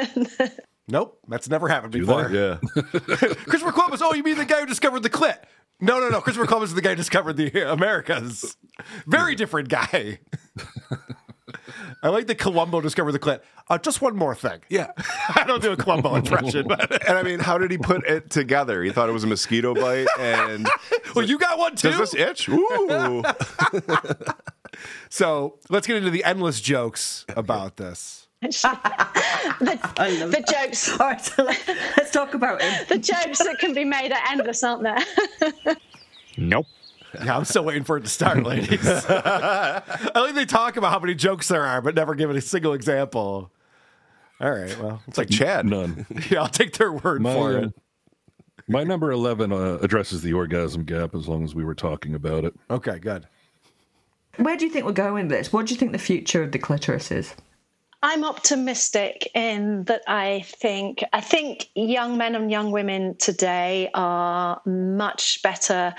Nope, 0.88 1.18
that's 1.26 1.48
never 1.48 1.66
happened 1.66 1.94
Do 1.94 2.00
before. 2.06 2.28
that? 2.28 2.60
Yeah. 2.76 3.28
Christopher 3.48 3.72
Columbus. 3.72 4.00
Oh, 4.02 4.14
you 4.14 4.22
mean 4.22 4.36
the 4.36 4.44
guy 4.44 4.60
who 4.60 4.66
discovered 4.66 5.02
the 5.02 5.10
clit? 5.10 5.36
No, 5.80 6.00
no, 6.00 6.08
no. 6.08 6.20
Christopher 6.20 6.46
Columbus 6.46 6.70
is 6.70 6.74
the 6.74 6.82
guy 6.82 6.90
who 6.90 6.96
discovered 6.96 7.34
the 7.36 7.70
Americas. 7.70 8.56
Very 9.06 9.34
different 9.34 9.68
guy. 9.68 10.20
I 12.02 12.08
like 12.08 12.26
that 12.28 12.38
Colombo 12.38 12.80
discovered 12.80 13.12
the 13.12 13.18
clit. 13.18 13.40
Uh, 13.68 13.78
just 13.78 14.00
one 14.00 14.16
more 14.16 14.34
thing. 14.34 14.60
yeah. 14.68 14.92
I 15.34 15.44
don't 15.46 15.60
do 15.60 15.72
a 15.72 15.76
Columbo 15.76 16.14
impression, 16.14 16.66
but 16.68 17.08
And 17.08 17.18
I 17.18 17.22
mean, 17.22 17.40
how 17.40 17.58
did 17.58 17.70
he 17.70 17.78
put 17.78 18.06
it 18.06 18.30
together? 18.30 18.82
He 18.82 18.90
thought 18.90 19.08
it 19.08 19.12
was 19.12 19.24
a 19.24 19.26
mosquito 19.26 19.74
bite, 19.74 20.06
and 20.18 20.68
well, 21.14 21.24
you 21.24 21.38
got 21.38 21.58
one 21.58 21.74
too. 21.76 21.90
does 21.90 21.98
this 22.12 22.14
itch? 22.14 22.48
Ooh. 22.48 23.22
So 25.08 25.58
let's 25.68 25.86
get 25.86 25.96
into 25.96 26.10
the 26.10 26.22
endless 26.24 26.60
jokes 26.60 27.24
about 27.30 27.76
this. 27.76 28.15
The, 28.42 28.48
the 29.60 30.44
jokes, 30.52 30.90
All 31.00 31.06
right, 31.08 31.20
so 31.24 31.42
let, 31.44 31.68
let's 31.96 32.10
talk 32.10 32.34
about 32.34 32.60
him. 32.62 32.84
the 32.88 32.98
jokes 32.98 33.38
that 33.38 33.56
can 33.58 33.72
be 33.74 33.84
made 33.84 34.12
are 34.12 34.20
endless, 34.30 34.62
aren't 34.62 34.82
there? 34.82 35.76
Nope. 36.38 36.66
Yeah, 37.24 37.34
I'm 37.34 37.46
still 37.46 37.64
waiting 37.64 37.84
for 37.84 37.96
it 37.96 38.02
to 38.02 38.10
start, 38.10 38.42
ladies. 38.42 38.78
I 39.08 40.10
like 40.14 40.34
they 40.34 40.44
talk 40.44 40.76
about 40.76 40.92
how 40.92 40.98
many 40.98 41.14
jokes 41.14 41.48
there 41.48 41.64
are, 41.64 41.80
but 41.80 41.94
never 41.94 42.14
give 42.14 42.28
it 42.28 42.36
a 42.36 42.42
single 42.42 42.74
example. 42.74 43.50
All 44.38 44.50
right, 44.50 44.78
well, 44.78 45.00
It's 45.08 45.16
like 45.16 45.30
Chad. 45.30 45.64
None. 45.64 46.04
yeah, 46.30 46.42
I'll 46.42 46.48
take 46.48 46.74
their 46.74 46.92
word 46.92 47.22
My, 47.22 47.32
for 47.32 47.56
uh, 47.56 47.60
it. 47.62 47.72
my 48.68 48.84
number 48.84 49.10
11 49.10 49.50
uh, 49.50 49.78
addresses 49.80 50.20
the 50.20 50.34
orgasm 50.34 50.84
gap 50.84 51.14
as 51.14 51.26
long 51.26 51.42
as 51.42 51.54
we 51.54 51.64
were 51.64 51.74
talking 51.74 52.14
about 52.14 52.44
it. 52.44 52.52
Okay, 52.68 52.98
good. 52.98 53.26
Where 54.36 54.58
do 54.58 54.66
you 54.66 54.70
think 54.70 54.84
we're 54.84 54.92
going 54.92 55.14
with 55.14 55.28
this? 55.30 55.54
What 55.54 55.64
do 55.64 55.72
you 55.72 55.80
think 55.80 55.92
the 55.92 55.98
future 55.98 56.42
of 56.42 56.52
the 56.52 56.58
clitoris 56.58 57.10
is? 57.10 57.34
I'm 58.02 58.24
optimistic 58.24 59.30
in 59.34 59.84
that 59.84 60.02
I 60.06 60.44
think 60.46 61.02
I 61.12 61.20
think 61.20 61.70
young 61.74 62.18
men 62.18 62.34
and 62.34 62.50
young 62.50 62.70
women 62.70 63.16
today 63.16 63.90
are 63.94 64.60
much 64.66 65.42
better 65.42 65.94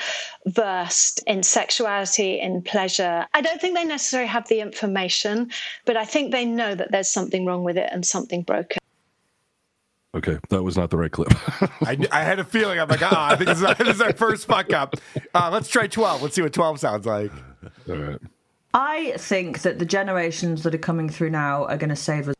versed 0.46 1.24
in 1.26 1.42
sexuality 1.44 2.40
in 2.40 2.62
pleasure. 2.62 3.26
I 3.34 3.42
don't 3.42 3.60
think 3.60 3.76
they 3.76 3.84
necessarily 3.84 4.28
have 4.28 4.48
the 4.48 4.60
information, 4.60 5.52
but 5.86 5.98
I 5.98 6.06
think 6.06 6.32
they 6.32 6.46
know 6.46 6.76
that 6.76 6.92
there's 6.92 7.10
something 7.12 7.46
wrong 7.46 7.64
with 7.64 7.78
it 7.78 7.90
and 7.92 8.06
something 8.06 8.44
broken. 8.44 8.78
Okay, 10.16 10.38
that 10.50 10.64
was 10.64 10.78
not 10.78 10.90
the 10.90 10.98
right 10.98 11.12
clip. 11.12 11.30
I, 11.82 11.98
I 12.12 12.24
had 12.24 12.40
a 12.40 12.44
feeling. 12.44 12.80
I'm 12.80 12.88
like, 12.88 13.04
ah, 13.04 13.32
I 13.32 13.36
think 13.36 13.50
this 13.50 13.58
is, 13.58 13.64
our, 13.64 13.74
this 13.80 13.96
is 13.96 14.02
our 14.02 14.14
first 14.14 14.48
fuck 14.48 14.72
up. 14.72 14.96
Uh, 15.34 15.50
let's 15.52 15.68
try 15.68 15.88
12. 15.88 16.24
Let's 16.24 16.36
see 16.36 16.42
what 16.42 16.54
12 16.54 16.80
sounds 16.80 17.06
like. 17.06 17.32
All 17.90 17.96
right. 17.96 18.20
I 18.74 19.14
think 19.18 19.62
that 19.62 19.80
the 19.80 19.86
generations 19.86 20.64
that 20.64 20.76
are 20.76 20.80
coming 20.80 21.10
through 21.10 21.30
now 21.32 21.66
are 21.66 21.78
going 21.78 21.90
to 21.90 21.96
save 21.96 22.30
us. 22.30 22.36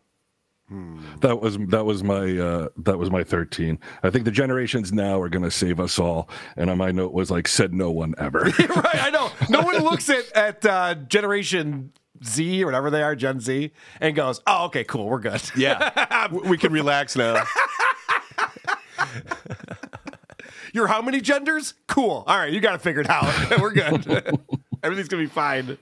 That 1.22 1.40
was 1.42 1.58
that 1.70 1.86
was 1.86 2.04
my 2.04 2.38
uh, 2.38 2.68
that 2.78 2.98
was 2.98 3.10
my 3.10 3.24
thirteen. 3.24 3.80
I 4.04 4.10
think 4.10 4.26
the 4.26 4.32
generations 4.32 4.92
now 4.92 5.20
are 5.22 5.30
going 5.30 5.44
to 5.44 5.52
save 5.52 5.80
us 5.80 5.98
all. 5.98 6.30
And 6.58 6.70
on 6.70 6.78
my 6.78 6.92
note 6.92 7.14
was 7.14 7.32
like 7.32 7.48
said 7.48 7.74
no 7.74 7.90
one 7.90 8.14
ever. 8.18 8.40
right, 8.60 9.04
I 9.04 9.10
know. 9.10 9.32
No 9.50 9.62
one 9.62 9.82
looks 9.82 10.10
at, 10.10 10.30
at 10.34 10.66
uh, 10.66 10.96
Generation 10.96 11.94
Z 12.24 12.62
or 12.64 12.66
whatever 12.66 12.90
they 12.90 13.02
are, 13.02 13.16
Gen 13.16 13.40
Z, 13.40 13.72
and 14.02 14.16
goes, 14.16 14.42
oh, 14.46 14.66
okay, 14.66 14.84
cool, 14.84 15.08
we're 15.08 15.20
good. 15.20 15.42
Yeah. 15.56 16.28
We 16.32 16.58
can 16.58 16.74
relax 16.74 17.16
now. 17.16 17.44
You're 20.74 20.88
how 20.88 21.02
many 21.02 21.22
genders? 21.22 21.74
Cool. 21.88 22.26
All 22.28 22.38
right, 22.38 22.52
you 22.52 22.60
got 22.60 22.74
to 22.74 22.80
figure 22.80 23.02
it 23.02 23.08
figured 23.08 23.52
out. 23.52 23.62
we're 23.62 23.72
good. 23.72 24.06
Everything's 24.84 25.08
going 25.08 25.24
to 25.24 25.28
be 25.30 25.34
fine 25.34 25.78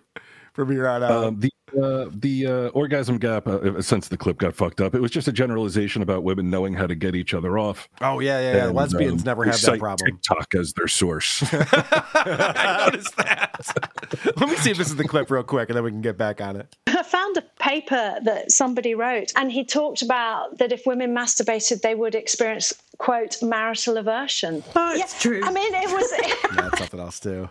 from 0.55 0.71
here 0.71 0.87
on 0.87 1.03
out. 1.03 1.11
um, 1.11 1.39
the 1.39 1.51
uh, 1.81 2.05
the 2.09 2.47
uh, 2.47 2.67
orgasm 2.69 3.17
gap, 3.17 3.47
uh, 3.47 3.81
since 3.81 4.07
the 4.07 4.15
clip 4.15 4.37
got 4.37 4.55
fucked 4.55 4.79
up, 4.79 4.95
it 4.95 5.01
was 5.01 5.11
just 5.11 5.27
a 5.27 5.31
generalization 5.31 6.01
about 6.01 6.23
women 6.23 6.49
knowing 6.49 6.73
how 6.73 6.87
to 6.87 6.95
get 6.95 7.15
each 7.15 7.33
other 7.33 7.57
off. 7.57 7.89
Oh 8.01 8.19
yeah, 8.19 8.39
yeah, 8.39 8.55
yeah. 8.55 8.65
And, 8.67 8.75
Lesbians 8.75 9.21
um, 9.21 9.25
never 9.25 9.43
have 9.43 9.55
that 9.55 9.59
cite 9.59 9.79
problem. 9.79 10.11
TikTok 10.11 10.55
as 10.55 10.73
their 10.73 10.87
source. 10.87 11.43
I 11.51 12.85
noticed 12.85 13.17
that. 13.17 14.35
Let 14.37 14.49
me 14.49 14.55
see 14.55 14.71
if 14.71 14.77
this 14.77 14.87
is 14.87 14.95
the 14.95 15.07
clip 15.07 15.29
real 15.29 15.43
quick, 15.43 15.69
and 15.69 15.75
then 15.75 15.83
we 15.83 15.91
can 15.91 16.01
get 16.01 16.17
back 16.17 16.39
on 16.39 16.55
it. 16.55 16.73
I 16.87 17.03
found 17.03 17.35
a 17.37 17.41
paper 17.41 18.19
that 18.23 18.51
somebody 18.51 18.95
wrote, 18.95 19.33
and 19.35 19.51
he 19.51 19.65
talked 19.65 20.01
about 20.01 20.57
that 20.59 20.71
if 20.71 20.85
women 20.85 21.13
masturbated, 21.13 21.81
they 21.81 21.95
would 21.95 22.15
experience, 22.15 22.73
quote, 22.99 23.41
marital 23.41 23.97
aversion. 23.97 24.63
Oh, 24.75 24.93
it's 24.95 25.21
true. 25.21 25.41
I 25.43 25.51
mean, 25.51 25.73
it 25.73 25.89
was. 25.91 26.55
That's 26.55 26.77
something 26.77 26.99
else 26.99 27.19
too. 27.19 27.49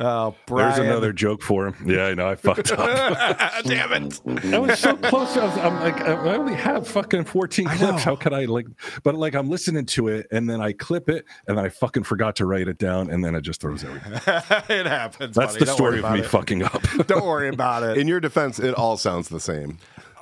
Oh, 0.00 0.36
Brian. 0.46 0.68
There's 0.68 0.86
another 0.86 1.12
joke 1.12 1.42
for 1.42 1.66
him. 1.66 1.90
Yeah, 1.90 2.06
I 2.06 2.14
know. 2.14 2.28
I 2.28 2.36
fucked 2.36 2.70
up. 2.70 2.78
Damn 3.64 3.92
it! 3.92 4.20
I 4.54 4.58
was 4.58 4.78
so 4.78 4.96
close. 4.96 5.36
I 5.36 5.44
was, 5.44 5.58
I'm 5.58 5.80
like, 5.80 6.00
I 6.00 6.36
only 6.36 6.54
have 6.54 6.86
fucking 6.86 7.24
14 7.24 7.66
clips. 7.66 8.04
How 8.04 8.14
could 8.14 8.32
I 8.32 8.44
like? 8.44 8.66
But 9.02 9.16
like, 9.16 9.34
I'm 9.34 9.50
listening 9.50 9.86
to 9.86 10.06
it, 10.06 10.28
and 10.30 10.48
then 10.48 10.60
I 10.60 10.72
clip 10.72 11.08
it, 11.08 11.24
and 11.48 11.58
then 11.58 11.64
I 11.64 11.68
fucking 11.68 12.04
forgot 12.04 12.36
to 12.36 12.46
write 12.46 12.68
it 12.68 12.78
down, 12.78 13.10
and 13.10 13.24
then 13.24 13.34
it 13.34 13.40
just 13.40 13.60
throws 13.60 13.82
everything. 13.82 14.12
it 14.68 14.86
happens. 14.86 15.34
That's 15.34 15.54
buddy. 15.54 15.58
the 15.58 15.64
Don't 15.64 15.74
story 15.74 15.98
of 15.98 16.12
me 16.12 16.20
it. 16.20 16.26
fucking 16.26 16.62
up. 16.62 16.80
Don't 17.08 17.26
worry 17.26 17.48
about 17.48 17.82
it. 17.82 17.98
In 17.98 18.06
your 18.06 18.20
defense, 18.20 18.60
it 18.60 18.74
all 18.74 18.96
sounds 18.96 19.28
the 19.28 19.40
same. 19.40 19.78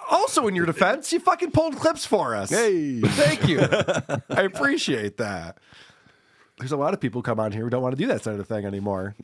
Also, 0.08 0.46
in 0.46 0.54
your 0.54 0.66
defense, 0.66 1.12
you 1.12 1.20
fucking 1.20 1.50
pulled 1.50 1.76
clips 1.76 2.06
for 2.06 2.34
us. 2.34 2.48
Hey. 2.48 3.00
Thank 3.00 3.46
you. 3.46 3.60
I 3.60 4.42
appreciate 4.42 5.18
that. 5.18 5.58
There's 6.58 6.72
a 6.72 6.76
lot 6.76 6.94
of 6.94 7.00
people 7.00 7.20
come 7.20 7.38
on 7.38 7.52
here 7.52 7.64
who 7.64 7.70
don't 7.70 7.82
want 7.82 7.94
to 7.94 8.02
do 8.02 8.06
that 8.08 8.24
sort 8.24 8.40
of 8.40 8.48
thing 8.48 8.64
anymore. 8.64 9.14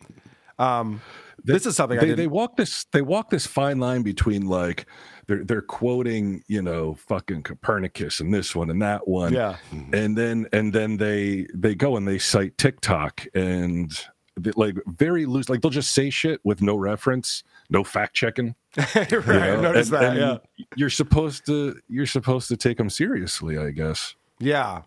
Um, 0.62 1.00
this 1.44 1.66
is 1.66 1.74
something 1.76 1.98
I 1.98 2.00
they, 2.02 2.06
didn't. 2.08 2.18
they 2.18 2.26
walk 2.28 2.56
this 2.56 2.84
they 2.92 3.02
walk 3.02 3.30
this 3.30 3.46
fine 3.46 3.80
line 3.80 4.02
between 4.02 4.46
like 4.46 4.86
they're 5.26 5.42
they're 5.44 5.62
quoting 5.62 6.44
you 6.46 6.62
know 6.62 6.94
fucking 6.94 7.42
Copernicus 7.42 8.20
and 8.20 8.32
this 8.32 8.54
one 8.54 8.70
and 8.70 8.80
that 8.82 9.08
one 9.08 9.32
Yeah. 9.32 9.56
and 9.92 10.16
then 10.16 10.46
and 10.52 10.72
then 10.72 10.98
they 10.98 11.46
they 11.54 11.74
go 11.74 11.96
and 11.96 12.06
they 12.06 12.18
cite 12.18 12.58
TikTok 12.58 13.26
and 13.34 13.90
they, 14.36 14.52
like 14.54 14.76
very 14.86 15.26
loose 15.26 15.48
like 15.48 15.62
they'll 15.62 15.70
just 15.70 15.92
say 15.92 16.10
shit 16.10 16.40
with 16.44 16.62
no 16.62 16.76
reference 16.76 17.42
no 17.70 17.82
fact 17.82 18.14
checking 18.14 18.54
right, 18.94 19.10
you 19.10 19.18
I 19.20 19.38
know? 19.56 19.60
noticed 19.62 19.92
And- 19.92 20.00
that. 20.02 20.10
and 20.16 20.18
yeah. 20.18 20.64
you're 20.76 20.90
supposed 20.90 21.44
to 21.46 21.76
you're 21.88 22.06
supposed 22.06 22.46
to 22.48 22.56
take 22.56 22.76
them 22.78 22.88
seriously 22.88 23.58
I 23.58 23.70
guess 23.72 24.14
Yeah. 24.38 24.82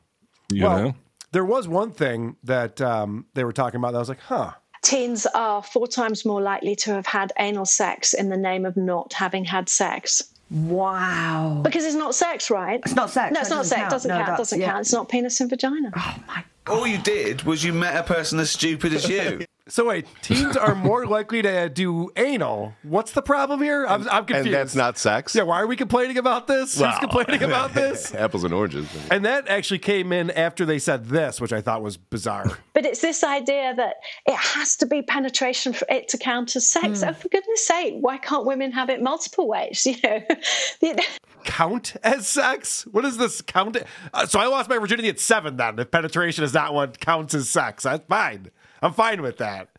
you 0.51 0.63
well, 0.63 0.77
know 0.83 0.95
there 1.31 1.43
was 1.45 1.67
one 1.67 1.91
thing 1.91 2.37
that 2.45 2.79
um, 2.79 3.25
they 3.33 3.43
were 3.43 3.51
talking 3.51 3.77
about 3.77 3.91
that 3.91 3.97
I 3.97 3.99
was 3.99 4.07
like, 4.07 4.21
huh. 4.21 4.51
Teens 4.85 5.25
are 5.33 5.63
four 5.63 5.87
times 5.87 6.25
more 6.25 6.41
likely 6.41 6.75
to 6.77 6.93
have 6.93 7.07
had 7.07 7.33
anal 7.39 7.65
sex 7.65 8.13
in 8.13 8.29
the 8.29 8.37
name 8.37 8.65
of 8.65 8.77
not 8.77 9.13
having 9.13 9.43
had 9.43 9.67
sex. 9.67 10.21
Wow. 10.51 11.61
Because 11.63 11.85
it's 11.85 11.95
not 11.95 12.13
sex, 12.13 12.51
right? 12.51 12.79
It's 12.85 12.93
not 12.95 13.09
sex. 13.09 13.33
No, 13.33 13.39
it's 13.39 13.49
That 13.49 13.55
not 13.55 13.61
doesn't 13.63 13.69
sex. 13.69 13.81
count. 13.81 13.91
Doesn't 13.91 14.09
No, 14.09 14.15
count. 14.15 14.25
that's- 14.27 14.37
Doesn't 14.37 14.61
yeah. 14.61 14.67
count. 14.67 14.81
It's 14.81 14.93
not 14.93 15.09
penis 15.09 15.41
and 15.41 15.49
vagina. 15.49 15.91
Oh 15.95 16.15
my 16.27 16.43
God. 16.65 16.77
All 16.77 16.85
you 16.87 16.99
did 16.99 17.41
was 17.43 17.63
you 17.63 17.73
met 17.73 17.95
a 17.95 18.03
person 18.03 18.39
as 18.39 18.51
stupid 18.51 18.93
as 18.93 19.09
you. 19.09 19.41
So 19.67 19.85
wait, 19.85 20.05
teens 20.21 20.55
are 20.55 20.75
more 20.75 21.07
likely 21.07 21.41
to 21.41 21.69
do 21.69 22.11
anal. 22.17 22.75
What's 22.83 23.13
the 23.13 23.23
problem 23.23 23.63
here? 23.63 23.83
I'm, 23.87 24.07
I'm 24.09 24.25
confused. 24.25 24.45
And 24.45 24.53
that's 24.53 24.75
not 24.75 24.99
sex? 24.99 25.33
Yeah, 25.33 25.41
why 25.41 25.59
are 25.59 25.65
we 25.65 25.75
complaining 25.75 26.19
about 26.19 26.45
this? 26.45 26.77
Well, 26.77 26.91
Who's 26.91 26.99
complaining 26.99 27.41
about 27.49 27.73
this? 27.73 28.13
Apples 28.13 28.43
and 28.43 28.53
oranges. 28.53 28.87
And 29.09 29.25
that 29.25 29.47
actually 29.47 29.79
came 29.79 30.13
in 30.13 30.29
after 30.29 30.67
they 30.67 30.77
said 30.77 31.05
this, 31.05 31.41
which 31.41 31.51
I 31.51 31.61
thought 31.61 31.81
was 31.81 31.97
bizarre. 31.97 32.45
But 32.75 32.85
it's 32.85 32.99
this 32.99 33.23
idea 33.23 33.73
that 33.73 33.95
it 34.27 34.35
has 34.35 34.75
to 34.77 34.85
be 34.85 35.01
penetration 35.01 35.71
for 35.71 35.87
it 35.89 36.09
to 36.09 36.17
count 36.17 36.57
as 36.57 36.67
sex. 36.67 37.01
Hmm. 37.01 37.09
Oh, 37.09 37.13
for 37.13 37.29
goodness 37.29 37.65
sake, 37.65 37.95
why 38.01 38.17
can't 38.17 38.45
women 38.45 38.73
have 38.73 38.89
it 38.89 39.01
multiple 39.01 39.47
ways? 39.47 39.87
You 40.81 40.93
know, 40.93 41.03
count 41.45 41.95
as 42.03 42.27
sex? 42.27 42.83
What 42.91 43.05
is 43.05 43.17
this 43.17 43.41
count? 43.41 43.77
Uh, 44.13 44.25
so 44.25 44.39
I 44.39 44.47
lost 44.47 44.69
my 44.69 44.77
virginity 44.77 45.07
at 45.07 45.19
seven. 45.21 45.55
Then 45.55 45.79
if 45.79 45.89
penetration 45.89 46.43
is 46.43 46.53
not 46.53 46.73
what 46.73 46.99
counts 46.99 47.33
as 47.33 47.49
sex, 47.49 47.83
that's 47.83 48.05
fine. 48.07 48.51
I'm 48.81 48.93
fine 48.93 49.21
with 49.21 49.37
that. 49.37 49.69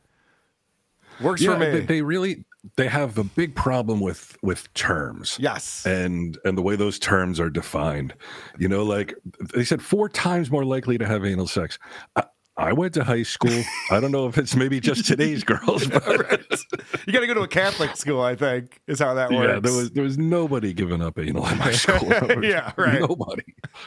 Works 1.21 1.43
yeah, 1.43 1.53
for 1.53 1.59
me. 1.59 1.67
They, 1.71 1.81
they 1.81 2.03
really 2.03 2.45
they 2.77 2.89
have 2.89 3.17
a 3.17 3.25
big 3.25 3.55
problem 3.55 4.01
with 4.01 4.37
with 4.43 4.73
terms. 4.75 5.37
yes. 5.41 5.87
and 5.87 6.37
and 6.45 6.59
the 6.59 6.63
way 6.63 6.75
those 6.77 6.99
terms 6.99 7.39
are 7.39 7.49
defined 7.49 8.13
you 8.59 8.67
know 8.69 8.83
like 8.83 9.15
they 9.55 9.63
said 9.65 9.81
four 9.81 10.09
times 10.09 10.51
more 10.51 10.65
likely 10.65 10.99
to 10.99 11.07
have 11.07 11.25
anal 11.25 11.47
sex 11.47 11.79
i, 12.17 12.25
I 12.57 12.73
went 12.73 12.93
to 12.95 13.05
high 13.05 13.23
school 13.23 13.63
i 13.93 14.01
don't 14.01 14.11
know 14.11 14.27
if 14.27 14.37
it's 14.37 14.57
maybe 14.57 14.81
just 14.81 15.07
today's 15.07 15.45
girls 15.53 15.87
but 15.87 16.61
you 17.07 17.13
got 17.13 17.21
to 17.21 17.27
go 17.29 17.35
to 17.35 17.43
a 17.43 17.49
Catholic 17.49 17.95
school. 17.97 18.21
I 18.21 18.35
think 18.35 18.81
is 18.89 18.99
how 18.99 19.15
that 19.15 19.31
works. 19.31 19.47
yeah 19.49 19.61
there 19.61 19.73
was 19.73 19.93
there 19.93 20.03
was 20.05 20.19
nobody 20.19 20.73
giving 20.73 21.01
up 21.01 21.21
anal 21.21 21.47
in 21.47 21.59
my 21.59 21.71
school 21.71 22.03
Yeah, 22.43 22.73
right. 22.77 22.99
nobody 23.01 23.45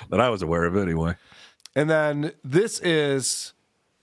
that 0.10 0.22
i 0.22 0.30
was 0.30 0.42
aware 0.42 0.64
of 0.64 0.78
anyway 0.78 1.16
And 1.76 1.90
then 1.90 2.32
this 2.46 2.80
is 2.80 3.52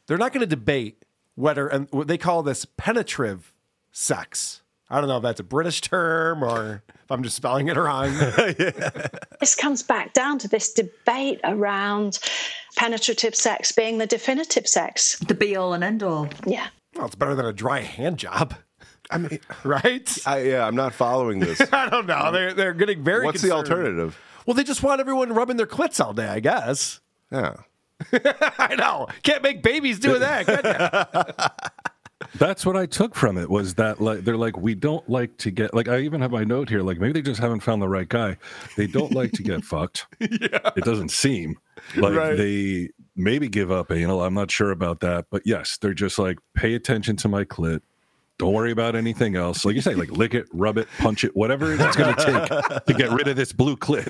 they're 0.06 0.18
not 0.18 0.32
going 0.32 0.40
to 0.40 0.46
debate 0.46 1.04
whether 1.34 1.68
and 1.68 1.88
what 1.90 2.08
they 2.08 2.18
call 2.18 2.42
this 2.42 2.64
penetrative 2.76 3.52
sex. 3.92 4.62
I 4.88 5.00
don't 5.00 5.08
know 5.08 5.16
if 5.16 5.22
that's 5.22 5.40
a 5.40 5.44
British 5.44 5.80
term 5.80 6.44
or 6.44 6.82
if 6.88 7.10
I'm 7.10 7.22
just 7.22 7.34
spelling 7.36 7.68
it 7.68 7.76
wrong. 7.76 8.12
this 9.40 9.56
comes 9.56 9.82
back 9.82 10.12
down 10.12 10.38
to 10.38 10.48
this 10.48 10.72
debate 10.72 11.40
around 11.42 12.20
penetrative 12.76 13.34
sex 13.34 13.72
being 13.72 13.98
the 13.98 14.06
definitive 14.06 14.68
sex. 14.68 15.18
The 15.18 15.34
be 15.34 15.56
all 15.56 15.72
and 15.72 15.82
end 15.82 16.02
all. 16.02 16.28
Yeah. 16.46 16.68
well, 16.94 17.06
it's 17.06 17.16
better 17.16 17.34
than 17.34 17.46
a 17.46 17.52
dry 17.52 17.80
hand 17.80 18.18
job, 18.18 18.54
I 19.10 19.18
mean, 19.18 19.40
right? 19.64 20.18
I, 20.26 20.42
yeah, 20.42 20.66
I'm 20.66 20.76
not 20.76 20.94
following 20.94 21.40
this. 21.40 21.60
I 21.72 21.88
don't 21.88 22.06
know. 22.06 22.30
They're 22.32 22.54
they're 22.54 22.74
getting 22.74 23.02
very. 23.02 23.24
What's 23.24 23.42
the 23.42 23.52
alternative? 23.52 24.18
Well, 24.46 24.54
they 24.54 24.64
just 24.64 24.82
want 24.82 25.00
everyone 25.00 25.32
rubbing 25.32 25.56
their 25.56 25.66
clits 25.66 26.04
all 26.04 26.12
day. 26.12 26.28
I 26.28 26.40
guess. 26.40 27.00
Yeah. 27.30 27.56
I 28.58 28.74
know. 28.76 29.06
Can't 29.22 29.42
make 29.42 29.62
babies 29.62 29.98
doing 29.98 30.20
that. 30.20 31.52
That's 32.38 32.64
what 32.66 32.76
i 32.76 32.86
took 32.86 33.14
from 33.14 33.36
it 33.38 33.48
was 33.48 33.74
that 33.74 34.00
like 34.00 34.20
they're 34.20 34.36
like 34.38 34.56
we 34.56 34.74
don't 34.74 35.06
like 35.08 35.36
to 35.38 35.50
get 35.50 35.74
like 35.74 35.86
i 35.88 35.98
even 36.00 36.20
have 36.22 36.30
my 36.30 36.44
note 36.44 36.68
here 36.68 36.80
like 36.82 36.98
maybe 36.98 37.12
they 37.12 37.22
just 37.22 37.40
haven't 37.40 37.60
found 37.60 37.80
the 37.82 37.88
right 37.88 38.08
guy 38.08 38.36
they 38.76 38.86
don't 38.86 39.12
like 39.12 39.32
to 39.32 39.42
get 39.42 39.62
fucked 39.64 40.06
Yeah. 40.18 40.70
it 40.76 40.84
doesn't 40.84 41.10
seem 41.10 41.56
like 41.96 42.14
Right. 42.14 42.34
they 42.36 42.88
maybe 43.16 43.48
give 43.48 43.70
up 43.70 43.92
anal 43.92 44.22
i'm 44.22 44.34
not 44.34 44.50
sure 44.50 44.70
about 44.70 45.00
that 45.00 45.26
but 45.30 45.42
yes 45.44 45.76
they're 45.80 45.94
just 45.94 46.18
like 46.18 46.38
pay 46.54 46.74
attention 46.74 47.16
to 47.16 47.28
my 47.28 47.44
clit 47.44 47.80
don't 48.38 48.52
worry 48.52 48.70
about 48.70 48.94
anything 48.94 49.34
else 49.36 49.64
like 49.64 49.74
you 49.74 49.80
say 49.80 49.94
like 49.94 50.10
lick 50.10 50.34
it 50.34 50.46
rub 50.52 50.76
it 50.78 50.86
punch 50.98 51.24
it 51.24 51.34
whatever 51.34 51.72
it's 51.72 51.96
going 51.96 52.14
to 52.14 52.24
take 52.24 52.84
to 52.84 52.94
get 52.94 53.10
rid 53.10 53.28
of 53.28 53.36
this 53.36 53.52
blue 53.52 53.76
clit 53.76 54.06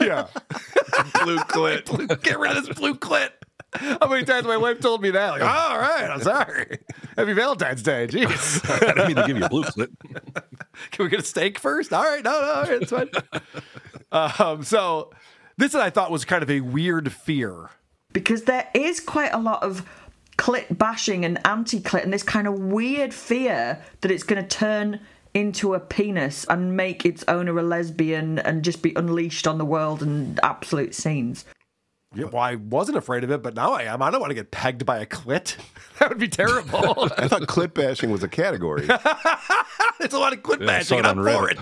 yeah. 0.00 0.26
blue 1.22 1.38
clit. 1.38 2.22
Get 2.22 2.38
rid 2.38 2.56
of 2.56 2.66
this 2.66 2.76
blue 2.76 2.94
clit. 2.94 3.30
How 3.74 4.06
many 4.08 4.24
times 4.24 4.46
my 4.46 4.56
wife 4.56 4.80
told 4.80 5.02
me 5.02 5.10
that? 5.10 5.30
Like, 5.30 5.42
oh, 5.42 5.46
all 5.46 5.78
right, 5.78 6.08
I'm 6.08 6.20
sorry. 6.22 6.78
Happy 7.16 7.32
Valentine's 7.32 7.82
Day. 7.82 8.06
Jeez. 8.06 8.64
i 8.82 8.92
didn't 8.92 9.06
mean 9.08 9.16
to 9.16 9.26
give 9.26 9.36
you 9.36 9.44
a 9.44 9.48
blue 9.48 9.64
clit 9.64 9.88
Can 10.92 11.04
we 11.04 11.08
get 11.08 11.20
a 11.20 11.24
steak 11.24 11.58
first? 11.58 11.92
All 11.92 12.04
right, 12.04 12.22
no, 12.22 12.30
no, 12.30 12.52
all 12.52 12.62
right, 12.62 12.82
it's 12.82 12.90
fine. 12.92 13.10
um, 14.12 14.62
so 14.62 15.10
this 15.56 15.74
I 15.74 15.90
thought 15.90 16.10
was 16.10 16.24
kind 16.24 16.42
of 16.42 16.50
a 16.50 16.60
weird 16.60 17.12
fear. 17.12 17.70
because 18.12 18.44
there 18.44 18.68
is 18.74 19.00
quite 19.00 19.32
a 19.32 19.38
lot 19.38 19.62
of 19.62 19.88
clit 20.36 20.78
bashing 20.78 21.24
and 21.24 21.44
anti 21.46 21.80
clit 21.80 22.02
and 22.02 22.12
this 22.12 22.22
kind 22.22 22.46
of 22.46 22.58
weird 22.58 23.14
fear 23.14 23.82
that 24.00 24.10
it's 24.10 24.22
going 24.22 24.42
to 24.42 24.48
turn 24.48 25.00
into 25.34 25.74
a 25.74 25.80
penis 25.80 26.44
and 26.48 26.76
make 26.76 27.04
its 27.04 27.24
owner 27.26 27.58
a 27.58 27.62
lesbian 27.62 28.38
and 28.38 28.62
just 28.64 28.82
be 28.82 28.92
unleashed 28.94 29.46
on 29.46 29.58
the 29.58 29.64
world 29.64 30.02
and 30.02 30.38
absolute 30.42 30.94
scenes. 30.94 31.44
Yeah, 32.14 32.26
well, 32.26 32.42
I 32.42 32.54
wasn't 32.54 32.96
afraid 32.96 33.24
of 33.24 33.32
it, 33.32 33.42
but 33.42 33.54
now 33.54 33.72
I 33.72 33.82
am. 33.82 34.00
I 34.00 34.10
don't 34.10 34.20
want 34.20 34.30
to 34.30 34.34
get 34.34 34.52
pegged 34.52 34.86
by 34.86 34.98
a 34.98 35.06
clit. 35.06 35.56
That 36.00 36.08
would 36.08 36.18
be 36.18 36.26
terrible. 36.26 37.08
I 37.18 37.28
thought 37.28 37.42
clit 37.42 37.72
bashing 37.72 38.10
was 38.10 38.24
a 38.24 38.28
category. 38.28 38.84
it's 40.00 40.12
a 40.12 40.18
lot 40.18 40.32
of 40.32 40.42
clit 40.42 40.58
yeah, 40.58 40.66
bashing, 40.66 40.98
and 40.98 41.06
I'm 41.06 41.20
on 41.20 41.24
for 41.24 41.48
it. 41.50 41.58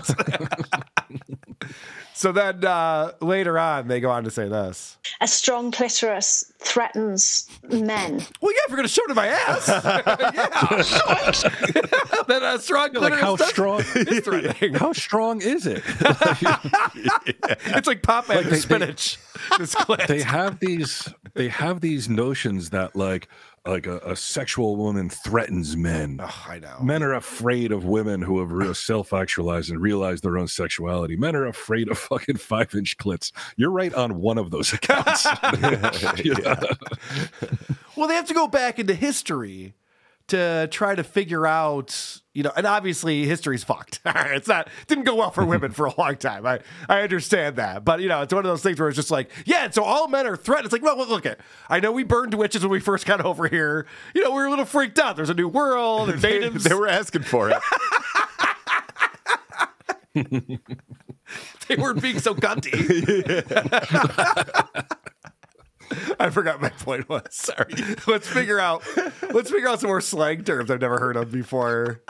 So 2.23 2.31
then 2.31 2.63
uh, 2.63 3.11
later 3.19 3.59
on, 3.59 3.89
they 3.89 3.99
go 3.99 4.09
on 4.09 4.23
to 4.23 4.31
say 4.31 4.47
this. 4.47 4.97
A 5.19 5.27
strong 5.27 5.73
clitoris 5.73 6.53
threatens 6.59 7.49
men. 7.69 8.21
Well, 8.39 8.53
yeah, 8.53 8.61
if 8.63 8.69
you're 8.69 8.77
going 8.77 8.87
to 8.87 8.89
shove 8.93 9.03
it 9.07 9.11
in 9.11 9.15
my 9.17 9.27
ass. 9.27 9.67
yeah. 12.13 12.21
then 12.29 12.43
a 12.43 12.59
strong 12.59 12.93
like 12.93 13.11
how 13.15 13.35
clitoris 13.35 13.39
does- 13.39 13.49
strong 13.49 13.79
is 14.07 14.19
threatening. 14.21 14.73
how 14.75 14.93
strong 14.93 15.41
is 15.41 15.67
it 15.67 15.83
It's 16.95 17.87
like 17.87 18.01
Popeye 18.01 18.29
Like 18.29 18.37
with 18.45 18.49
they- 18.51 18.59
spinach. 18.59 19.17
this 19.57 19.75
clit. 19.75 20.07
they 20.07 20.21
have 20.21 20.59
these 20.59 21.09
they 21.33 21.49
have 21.49 21.81
these 21.81 22.07
notions 22.07 22.69
that 22.69 22.95
like 22.95 23.27
like 23.65 23.87
a, 23.87 23.97
a 23.99 24.15
sexual 24.15 24.75
woman 24.75 25.09
threatens 25.09 25.77
men. 25.77 26.19
Oh, 26.21 26.45
I 26.47 26.59
know. 26.59 26.79
men 26.81 27.01
are 27.01 27.13
afraid 27.13 27.71
of 27.71 27.85
women 27.85 28.21
who 28.21 28.39
have 28.39 28.51
real 28.51 28.73
self-actualized 28.73 29.69
and 29.69 29.79
realized 29.79 30.23
their 30.23 30.37
own 30.37 30.47
sexuality. 30.49 31.15
Men 31.15 31.35
are 31.35 31.45
afraid 31.45 31.89
of 31.89 31.97
fucking 31.97 32.37
five 32.37 32.75
inch 32.75 32.97
clits. 32.97 33.31
You're 33.55 33.71
right 33.71 33.93
on 33.93 34.19
one 34.19 34.37
of 34.37 34.51
those 34.51 34.73
accounts. 34.73 35.25
Well, 37.95 38.07
they 38.07 38.15
have 38.15 38.27
to 38.27 38.33
go 38.33 38.47
back 38.47 38.79
into 38.79 38.95
history 38.95 39.75
to 40.27 40.67
try 40.71 40.95
to 40.95 41.03
figure 41.03 41.45
out, 41.45 42.21
you 42.33 42.41
know, 42.43 42.51
and 42.55 42.65
obviously 42.65 43.25
history's 43.25 43.63
fucked. 43.63 43.99
it's 44.05 44.47
not 44.47 44.67
didn't 44.87 45.03
go 45.03 45.15
well 45.15 45.31
for 45.31 45.45
women 45.45 45.71
for 45.71 45.85
a 45.85 45.93
long 45.99 46.15
time. 46.17 46.45
I 46.45 46.59
I 46.89 47.01
understand 47.01 47.55
that, 47.57 47.85
but 47.85 48.01
you 48.01 48.07
know, 48.09 48.21
it's 48.21 48.33
one 48.33 48.43
of 48.45 48.49
those 48.49 48.63
things 48.63 48.79
where 48.79 48.89
it's 48.89 48.95
just 48.95 49.11
like, 49.11 49.29
yeah, 49.45 49.69
so 49.69 49.83
all 49.83 50.07
men 50.07 50.25
are 50.25 50.35
threatened. 50.35 50.65
It's 50.65 50.73
like, 50.73 50.81
well, 50.81 50.97
look 51.07 51.25
at, 51.25 51.39
I 51.69 51.79
know 51.79 51.91
we 51.91 52.03
burned 52.03 52.33
witches 52.33 52.63
when 52.63 52.71
we 52.71 52.79
first 52.79 53.05
got 53.05 53.21
over 53.21 53.47
here. 53.47 53.85
You 54.15 54.23
know, 54.23 54.31
we 54.31 54.37
were 54.37 54.45
a 54.47 54.49
little 54.49 54.65
freaked 54.65 54.97
out. 54.99 55.15
There's 55.15 55.29
a 55.29 55.33
new 55.35 55.47
world. 55.47 56.09
There's 56.09 56.21
They, 56.23 56.39
natives. 56.39 56.63
they 56.63 56.73
were 56.73 56.87
asking 56.87 57.23
for 57.23 57.49
it. 57.51 57.57
they 61.67 61.75
weren't 61.75 62.01
being 62.01 62.19
so 62.19 62.33
cunty. 62.35 62.73
I 66.19 66.29
forgot 66.29 66.61
my 66.61 66.69
point 66.69 67.07
was. 67.09 67.23
Sorry. 67.31 67.73
Let's 68.07 68.27
figure 68.27 68.59
out 68.59 68.83
let's 69.31 69.49
figure 69.51 69.67
out 69.67 69.79
some 69.79 69.89
more 69.89 70.01
slang 70.01 70.43
terms 70.43 70.71
I've 70.71 70.81
never 70.81 70.99
heard 70.99 71.15
of 71.15 71.31
before. 71.31 72.01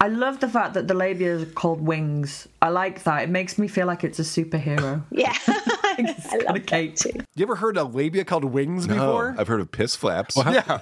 I 0.00 0.08
love 0.08 0.40
the 0.40 0.48
fact 0.48 0.74
that 0.74 0.88
the 0.88 0.94
labia 0.94 1.34
is 1.36 1.52
called 1.54 1.80
wings. 1.80 2.48
I 2.60 2.68
like 2.68 3.02
that. 3.04 3.22
It 3.24 3.28
makes 3.30 3.58
me 3.58 3.68
feel 3.68 3.86
like 3.86 4.04
it's 4.04 4.18
a 4.18 4.22
superhero. 4.22 5.02
Yeah. 5.10 5.34
I 5.94 6.02
Got 6.02 6.32
a 6.32 6.52
love 6.54 6.66
cape. 6.66 6.96
that 6.96 7.10
too. 7.12 7.20
You 7.34 7.42
ever 7.44 7.54
heard 7.56 7.76
a 7.76 7.84
labia 7.84 8.24
called 8.24 8.44
wings 8.46 8.86
No, 8.86 8.94
before? 8.94 9.34
I've 9.38 9.46
heard 9.48 9.60
of 9.60 9.70
piss 9.70 9.94
flaps. 9.94 10.36
yeah. 10.38 10.78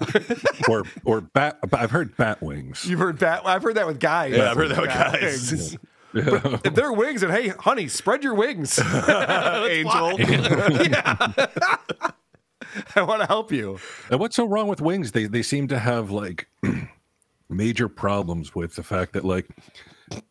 or 0.68 0.85
or 1.05 1.20
bat. 1.20 1.59
I've 1.72 1.90
heard 1.90 2.16
bat 2.16 2.40
wings. 2.40 2.85
You've 2.87 3.00
heard 3.00 3.18
that 3.18 3.44
I've 3.46 3.62
heard 3.62 3.74
that 3.74 3.87
with 3.88 3.98
guys. 3.98 4.35
Yeah, 4.37 4.50
I've 4.53 4.57
heard 4.57 4.70
that 4.70 4.81
with 4.81 4.90
Bat 4.90 5.20
guys. 5.20 5.50
wings. 5.53 5.76
But 6.12 6.66
if 6.66 6.74
they're 6.74 6.92
wings 6.92 7.22
and 7.24 7.33
hey, 7.33 7.48
honey, 7.48 7.88
spread 7.88 8.22
your 8.24 8.35
wings. 8.35 8.79
Angel. 8.79 10.16
I 12.96 13.02
want 13.02 13.20
to 13.22 13.26
help 13.26 13.52
you. 13.52 13.78
And 14.11 14.20
what's 14.20 14.37
so 14.37 14.46
wrong 14.46 14.68
with 14.68 14.80
wings? 14.80 15.12
They 15.12 15.26
they 15.26 15.42
seem 15.42 15.68
to 15.68 15.78
have 15.78 16.11
like 16.11 16.48
major 17.48 17.88
problems 17.88 18.54
with 18.54 18.74
the 18.76 18.83
fact 18.83 19.12
that 19.14 19.24
like 19.24 19.48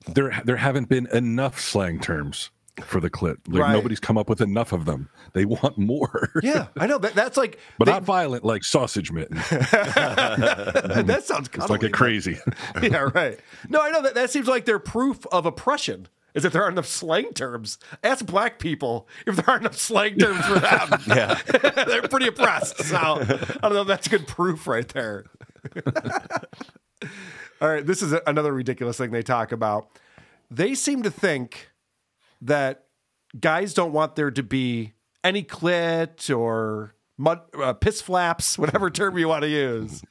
there 0.07 0.41
there 0.45 0.57
haven't 0.57 0.89
been 0.89 1.07
enough 1.07 1.59
slang 1.59 1.99
terms 1.99 2.49
for 2.85 3.01
the 3.01 3.09
clit. 3.09 3.35
Like 3.47 3.61
Right. 3.63 3.73
nobody's 3.73 3.99
come 3.99 4.17
up 4.17 4.29
with 4.29 4.39
enough 4.39 4.71
of 4.71 4.85
them. 4.85 5.09
They 5.33 5.43
want 5.43 5.77
more. 5.77 6.29
Yeah, 6.41 6.67
I 6.77 6.87
know 6.87 6.97
that 6.99 7.13
that's 7.13 7.35
like 7.35 7.59
But 7.77 7.85
they- 7.85 7.91
not 7.91 8.03
violent 8.03 8.45
like 8.45 8.63
sausage 8.63 9.11
mitten. 9.11 9.35
that 9.49 11.21
sounds 11.25 11.49
It's 11.53 11.69
like 11.69 11.83
a 11.83 11.89
crazy. 11.89 12.37
yeah, 12.81 13.09
right. 13.13 13.39
No, 13.67 13.81
I 13.81 13.91
know 13.91 14.01
that 14.03 14.15
that 14.15 14.29
seems 14.29 14.47
like 14.47 14.65
they're 14.65 14.79
proof 14.79 15.25
of 15.27 15.45
oppression. 15.45 16.07
Is 16.33 16.43
that 16.43 16.53
there 16.53 16.63
aren't 16.63 16.75
enough 16.75 16.87
slang 16.87 17.33
terms? 17.33 17.79
Ask 18.03 18.25
black 18.25 18.59
people 18.59 19.07
if 19.25 19.35
there 19.35 19.45
aren't 19.49 19.63
enough 19.63 19.77
slang 19.77 20.17
terms 20.17 20.45
for 20.45 20.59
them. 20.59 20.89
Yeah. 21.07 21.39
they're 21.85 22.07
pretty 22.07 22.27
oppressed. 22.27 22.83
So 22.83 22.97
I 22.97 23.25
don't 23.63 23.73
know 23.73 23.81
if 23.81 23.87
that's 23.87 24.07
good 24.07 24.27
proof 24.27 24.67
right 24.67 24.87
there. 24.89 25.25
All 27.61 27.67
right, 27.67 27.85
this 27.85 28.01
is 28.01 28.13
another 28.27 28.53
ridiculous 28.53 28.97
thing 28.97 29.11
they 29.11 29.23
talk 29.23 29.51
about. 29.51 29.89
They 30.51 30.75
seem 30.75 31.03
to 31.03 31.11
think 31.11 31.71
that 32.41 32.85
guys 33.39 33.73
don't 33.73 33.91
want 33.91 34.15
there 34.15 34.31
to 34.31 34.43
be 34.43 34.93
any 35.23 35.43
clit 35.43 36.35
or 36.35 36.95
mud, 37.19 37.41
uh, 37.61 37.73
piss 37.73 38.01
flaps, 38.01 38.57
whatever 38.57 38.89
term 38.89 39.17
you 39.17 39.27
want 39.27 39.43
to 39.43 39.49
use. 39.49 40.01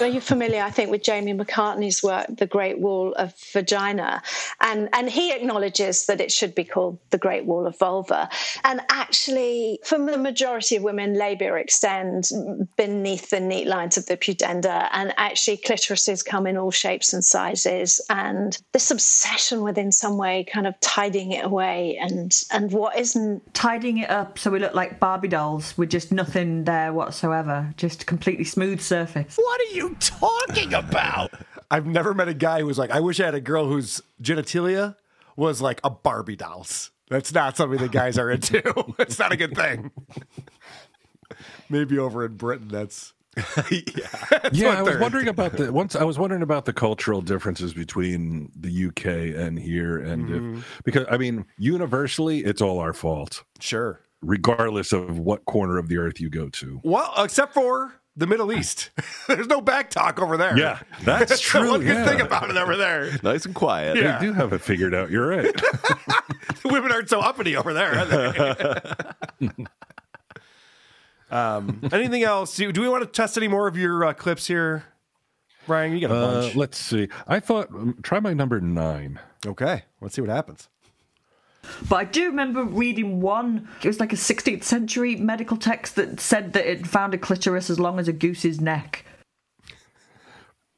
Are 0.00 0.06
you 0.06 0.20
familiar, 0.20 0.62
I 0.62 0.70
think, 0.70 0.90
with 0.90 1.02
Jamie 1.02 1.32
McCartney's 1.32 2.02
work, 2.02 2.26
The 2.28 2.46
Great 2.46 2.78
Wall 2.78 3.14
of 3.14 3.34
Vagina? 3.52 4.22
And, 4.60 4.88
and 4.92 5.08
he 5.08 5.32
acknowledges 5.32 6.06
that 6.06 6.20
it 6.20 6.30
should 6.30 6.54
be 6.54 6.64
called 6.64 6.98
The 7.10 7.18
Great 7.18 7.46
Wall 7.46 7.66
of 7.66 7.78
Vulva. 7.78 8.28
And 8.64 8.80
actually, 8.90 9.80
for 9.84 9.98
the 9.98 10.18
majority 10.18 10.76
of 10.76 10.82
women, 10.82 11.14
labia 11.14 11.54
extend 11.54 12.28
beneath 12.76 13.30
the 13.30 13.40
neat 13.40 13.66
lines 13.66 13.96
of 13.96 14.06
the 14.06 14.16
pudenda. 14.16 14.88
And 14.92 15.14
actually, 15.16 15.58
clitorises 15.58 16.24
come 16.24 16.46
in 16.46 16.56
all 16.56 16.70
shapes 16.70 17.12
and 17.14 17.24
sizes. 17.24 18.00
And 18.10 18.58
this 18.72 18.90
obsession 18.90 19.62
with, 19.62 19.78
in 19.78 19.92
some 19.92 20.18
way, 20.18 20.44
kind 20.44 20.66
of 20.66 20.78
tidying 20.80 21.32
it 21.32 21.44
away 21.44 21.96
and, 22.00 22.32
and 22.52 22.72
what 22.72 22.98
isn't 22.98 23.54
Tidying 23.54 23.98
it 23.98 24.10
up 24.10 24.38
so 24.38 24.50
we 24.50 24.58
look 24.58 24.74
like 24.74 25.00
Barbie 25.00 25.28
dolls 25.28 25.76
with 25.78 25.90
just 25.90 26.12
nothing 26.12 26.57
there 26.64 26.92
whatsoever. 26.92 27.72
Just 27.76 28.06
completely 28.06 28.44
smooth 28.44 28.80
surface. 28.80 29.36
What 29.36 29.60
are 29.60 29.74
you 29.74 29.96
talking 30.00 30.74
about? 30.74 31.32
I've 31.70 31.86
never 31.86 32.14
met 32.14 32.28
a 32.28 32.34
guy 32.34 32.60
who 32.60 32.66
was 32.66 32.78
like, 32.78 32.90
I 32.90 33.00
wish 33.00 33.20
I 33.20 33.26
had 33.26 33.34
a 33.34 33.40
girl 33.40 33.66
whose 33.66 34.00
genitalia 34.22 34.96
was 35.36 35.60
like 35.60 35.80
a 35.84 35.90
Barbie 35.90 36.36
doll's. 36.36 36.90
That's 37.10 37.32
not 37.32 37.56
something 37.56 37.78
that 37.78 37.92
guys 37.92 38.18
are 38.18 38.30
into. 38.30 38.62
it's 38.98 39.18
not 39.18 39.32
a 39.32 39.36
good 39.36 39.54
thing. 39.54 39.90
Maybe 41.70 41.98
over 41.98 42.24
in 42.24 42.36
Britain, 42.36 42.68
that's 42.68 43.12
yeah, 43.70 44.08
Yeah, 44.52 44.78
I 44.78 44.82
was 44.82 44.98
wondering 44.98 45.28
about 45.28 45.52
the 45.56 45.72
once 45.72 45.94
I 45.94 46.04
was 46.04 46.18
wondering 46.18 46.42
about 46.42 46.64
the 46.64 46.72
cultural 46.72 47.20
differences 47.20 47.72
between 47.72 48.50
the 48.58 48.86
UK 48.88 49.36
and 49.38 49.58
here 49.58 49.98
and 49.98 50.30
if, 50.30 50.42
mm-hmm. 50.42 50.60
because 50.84 51.06
I 51.10 51.18
mean 51.18 51.44
universally 51.56 52.40
it's 52.40 52.60
all 52.60 52.78
our 52.80 52.92
fault 52.92 53.44
sure. 53.60 54.00
Regardless 54.22 54.92
of 54.92 55.18
what 55.18 55.44
corner 55.44 55.78
of 55.78 55.88
the 55.88 55.98
earth 55.98 56.20
you 56.20 56.28
go 56.30 56.48
to. 56.48 56.80
Well, 56.84 57.12
except 57.18 57.54
for 57.54 57.94
the 58.16 58.26
Middle 58.26 58.52
East. 58.52 58.90
There's 59.28 59.46
no 59.46 59.60
back 59.60 59.90
talk 59.90 60.20
over 60.20 60.36
there. 60.36 60.58
Yeah, 60.58 60.80
that's 61.04 61.28
That's 61.30 61.42
the 61.42 61.48
true. 61.60 61.70
one 61.70 61.80
good 61.80 61.96
yeah. 61.98 62.06
thing 62.06 62.20
about 62.20 62.50
it 62.50 62.56
over 62.56 62.76
there. 62.76 63.10
Nice 63.22 63.46
and 63.46 63.54
quiet. 63.54 63.94
They 63.94 64.26
do 64.26 64.32
have 64.32 64.52
it 64.52 64.60
figured 64.60 64.92
out. 64.94 65.10
You're 65.10 65.28
right. 65.28 65.54
Women 66.64 66.90
aren't 66.90 67.08
so 67.08 67.20
uppity 67.20 67.56
over 67.56 67.72
there, 67.72 67.98
are 68.00 68.04
they? 69.40 69.64
um, 71.30 71.80
anything 71.92 72.24
else? 72.24 72.56
Do, 72.56 72.72
do 72.72 72.80
we 72.80 72.88
want 72.88 73.04
to 73.04 73.08
test 73.08 73.36
any 73.36 73.48
more 73.48 73.68
of 73.68 73.76
your 73.76 74.04
uh, 74.04 74.12
clips 74.14 74.46
here, 74.46 74.84
Brian? 75.66 75.92
You 75.92 76.00
got 76.08 76.10
a 76.10 76.14
Uh, 76.18 76.40
bunch. 76.42 76.56
let's 76.56 76.78
see. 76.78 77.08
I 77.26 77.38
thought 77.40 77.68
um, 77.70 77.98
try 78.02 78.18
my 78.20 78.32
number 78.34 78.60
nine. 78.60 79.20
okay, 79.46 79.84
let's 80.00 80.14
see 80.14 80.20
what 80.22 80.30
happens. 80.30 80.68
But 81.88 81.96
I 81.96 82.04
do 82.04 82.26
remember 82.26 82.64
reading 82.64 83.20
one, 83.20 83.68
it 83.82 83.86
was 83.86 84.00
like 84.00 84.12
a 84.12 84.16
16th 84.16 84.64
century 84.64 85.16
medical 85.16 85.56
text 85.56 85.96
that 85.96 86.20
said 86.20 86.52
that 86.52 86.70
it 86.70 86.86
found 86.86 87.14
a 87.14 87.18
clitoris 87.18 87.70
as 87.70 87.80
long 87.80 87.98
as 87.98 88.08
a 88.08 88.12
goose's 88.12 88.60
neck. 88.60 89.04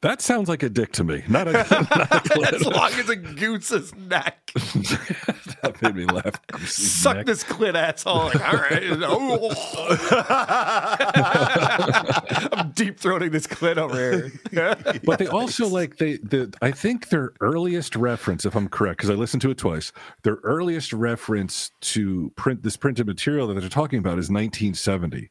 That 0.01 0.19
sounds 0.19 0.49
like 0.49 0.63
a 0.63 0.69
dick 0.69 0.93
to 0.93 1.03
me. 1.03 1.23
Not 1.27 1.47
a, 1.47 1.51
not 1.51 2.31
a 2.31 2.53
as 2.55 2.65
long 2.65 2.91
as 2.93 3.07
a 3.07 3.15
goose's 3.15 3.93
neck. 3.93 4.51
that 4.55 5.77
made 5.79 5.95
me 5.95 6.05
laugh. 6.05 6.41
Goose's 6.47 7.01
Suck 7.01 7.17
neck. 7.17 7.25
this 7.27 7.43
clit 7.43 7.75
asshole. 7.75 8.25
Like, 8.25 8.41
all 8.41 8.59
right. 8.59 8.83
Oh. 9.03 9.49
I'm 12.51 12.71
deep 12.71 12.99
throating 12.99 13.31
this 13.31 13.45
clit 13.45 13.77
over 13.77 14.31
here. 14.51 14.75
but 15.03 15.19
they 15.19 15.27
also 15.27 15.67
like 15.67 15.97
they 15.97 16.17
the 16.17 16.51
I 16.63 16.71
think 16.71 17.09
their 17.09 17.33
earliest 17.39 17.95
reference, 17.95 18.43
if 18.43 18.55
I'm 18.55 18.69
correct, 18.69 18.97
because 18.97 19.11
I 19.11 19.13
listened 19.13 19.41
to 19.43 19.51
it 19.51 19.59
twice, 19.59 19.91
their 20.23 20.39
earliest 20.43 20.93
reference 20.93 21.71
to 21.81 22.31
print 22.35 22.63
this 22.63 22.75
printed 22.75 23.05
material 23.05 23.47
that 23.47 23.59
they're 23.59 23.69
talking 23.69 23.99
about 23.99 24.13
is 24.17 24.31
1970. 24.31 25.29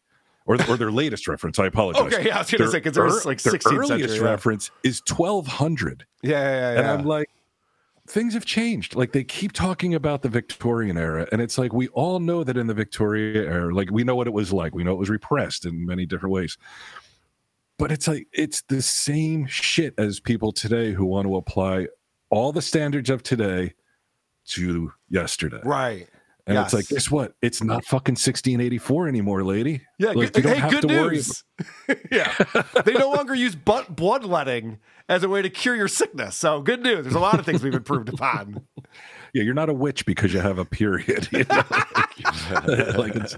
Or, 0.51 0.57
or 0.69 0.77
their 0.77 0.91
latest 0.91 1.29
reference, 1.29 1.59
I 1.61 1.67
apologize. 1.67 2.13
Okay, 2.13 2.27
yeah, 2.27 2.37
I 2.37 2.39
was 2.41 2.51
gonna 2.51 2.65
Their 2.65 2.73
say, 2.73 2.81
'cause 2.81 2.93
there 2.95 3.05
was, 3.05 3.25
like, 3.25 3.41
their 3.41 3.53
16th 3.53 3.73
earliest 3.79 3.89
century, 4.15 4.17
yeah. 4.27 4.31
reference 4.33 4.71
is 4.83 5.01
1200, 5.09 6.05
yeah, 6.23 6.31
yeah, 6.33 6.73
yeah. 6.73 6.79
and 6.81 6.87
I'm 6.89 7.05
like, 7.07 7.29
things 8.09 8.35
have 8.35 8.45
changed. 8.45 8.97
Like 8.97 9.13
they 9.13 9.23
keep 9.23 9.53
talking 9.53 9.95
about 9.95 10.23
the 10.23 10.29
Victorian 10.29 10.97
era, 10.99 11.29
and 11.31 11.41
it's 11.41 11.57
like 11.57 11.73
we 11.73 11.87
all 11.89 12.19
know 12.19 12.43
that 12.43 12.57
in 12.57 12.67
the 12.67 12.75
Victorian 12.75 13.47
era, 13.47 13.73
like 13.73 13.91
we 13.93 14.03
know 14.03 14.17
what 14.17 14.27
it 14.27 14.33
was 14.33 14.53
like. 14.53 14.75
We 14.75 14.83
know 14.83 14.93
it 14.93 14.99
was 14.99 15.09
repressed 15.11 15.65
in 15.65 15.87
many 15.87 16.07
different 16.07 16.33
ways. 16.33 16.59
But 17.79 17.93
it's 17.93 18.09
like 18.09 18.27
it's 18.33 18.63
the 18.63 18.83
same 18.83 19.47
shit 19.47 19.95
as 19.99 20.19
people 20.19 20.51
today 20.53 20.93
who 20.93 21.07
want 21.07 21.27
to 21.29 21.37
apply 21.37 21.87
all 22.29 22.51
the 22.53 22.61
standards 22.63 23.09
of 23.11 23.23
today 23.23 23.75
to 24.49 24.93
yesterday. 25.09 25.61
right. 25.65 26.09
And 26.51 26.65
it's 26.65 26.75
like, 26.75 26.89
guess 26.89 27.11
what? 27.11 27.35
It's 27.43 27.63
not 27.63 27.85
fucking 27.85 28.13
1684 28.13 29.09
anymore, 29.09 29.45
lady. 29.45 29.83
Yeah, 29.99 30.13
like, 30.13 30.37
you 30.37 30.43
don't 30.43 30.55
hey, 30.55 30.61
have 30.61 30.71
good 30.71 30.83
to 30.83 30.89
worry. 30.89 31.17
news. 31.17 31.45
yeah, 32.11 32.35
they 32.85 32.95
no 32.95 33.11
longer 33.11 33.35
use 33.35 33.55
butt 33.55 33.95
bloodletting 33.95 34.79
as 35.09 35.23
a 35.23 35.29
way 35.29 35.43
to 35.43 35.51
cure 35.51 35.77
your 35.77 35.89
sickness. 35.89 36.37
So 36.37 36.61
good 36.61 36.83
news. 36.83 37.05
There's 37.05 37.15
a 37.15 37.21
lot 37.21 37.39
of 37.39 37.47
things 37.47 37.63
we've 37.63 37.75
improved 37.75 38.09
upon. 38.09 38.67
Yeah, 39.33 39.45
you're 39.45 39.55
not 39.55 39.69
a 39.69 39.73
witch 39.73 40.07
because 40.07 40.35
you 40.35 40.41
have 40.41 40.59
a 40.59 40.65
period. 40.65 41.29
you 41.31 41.45
know? 41.45 41.63
like 42.99 43.15
it's, 43.15 43.37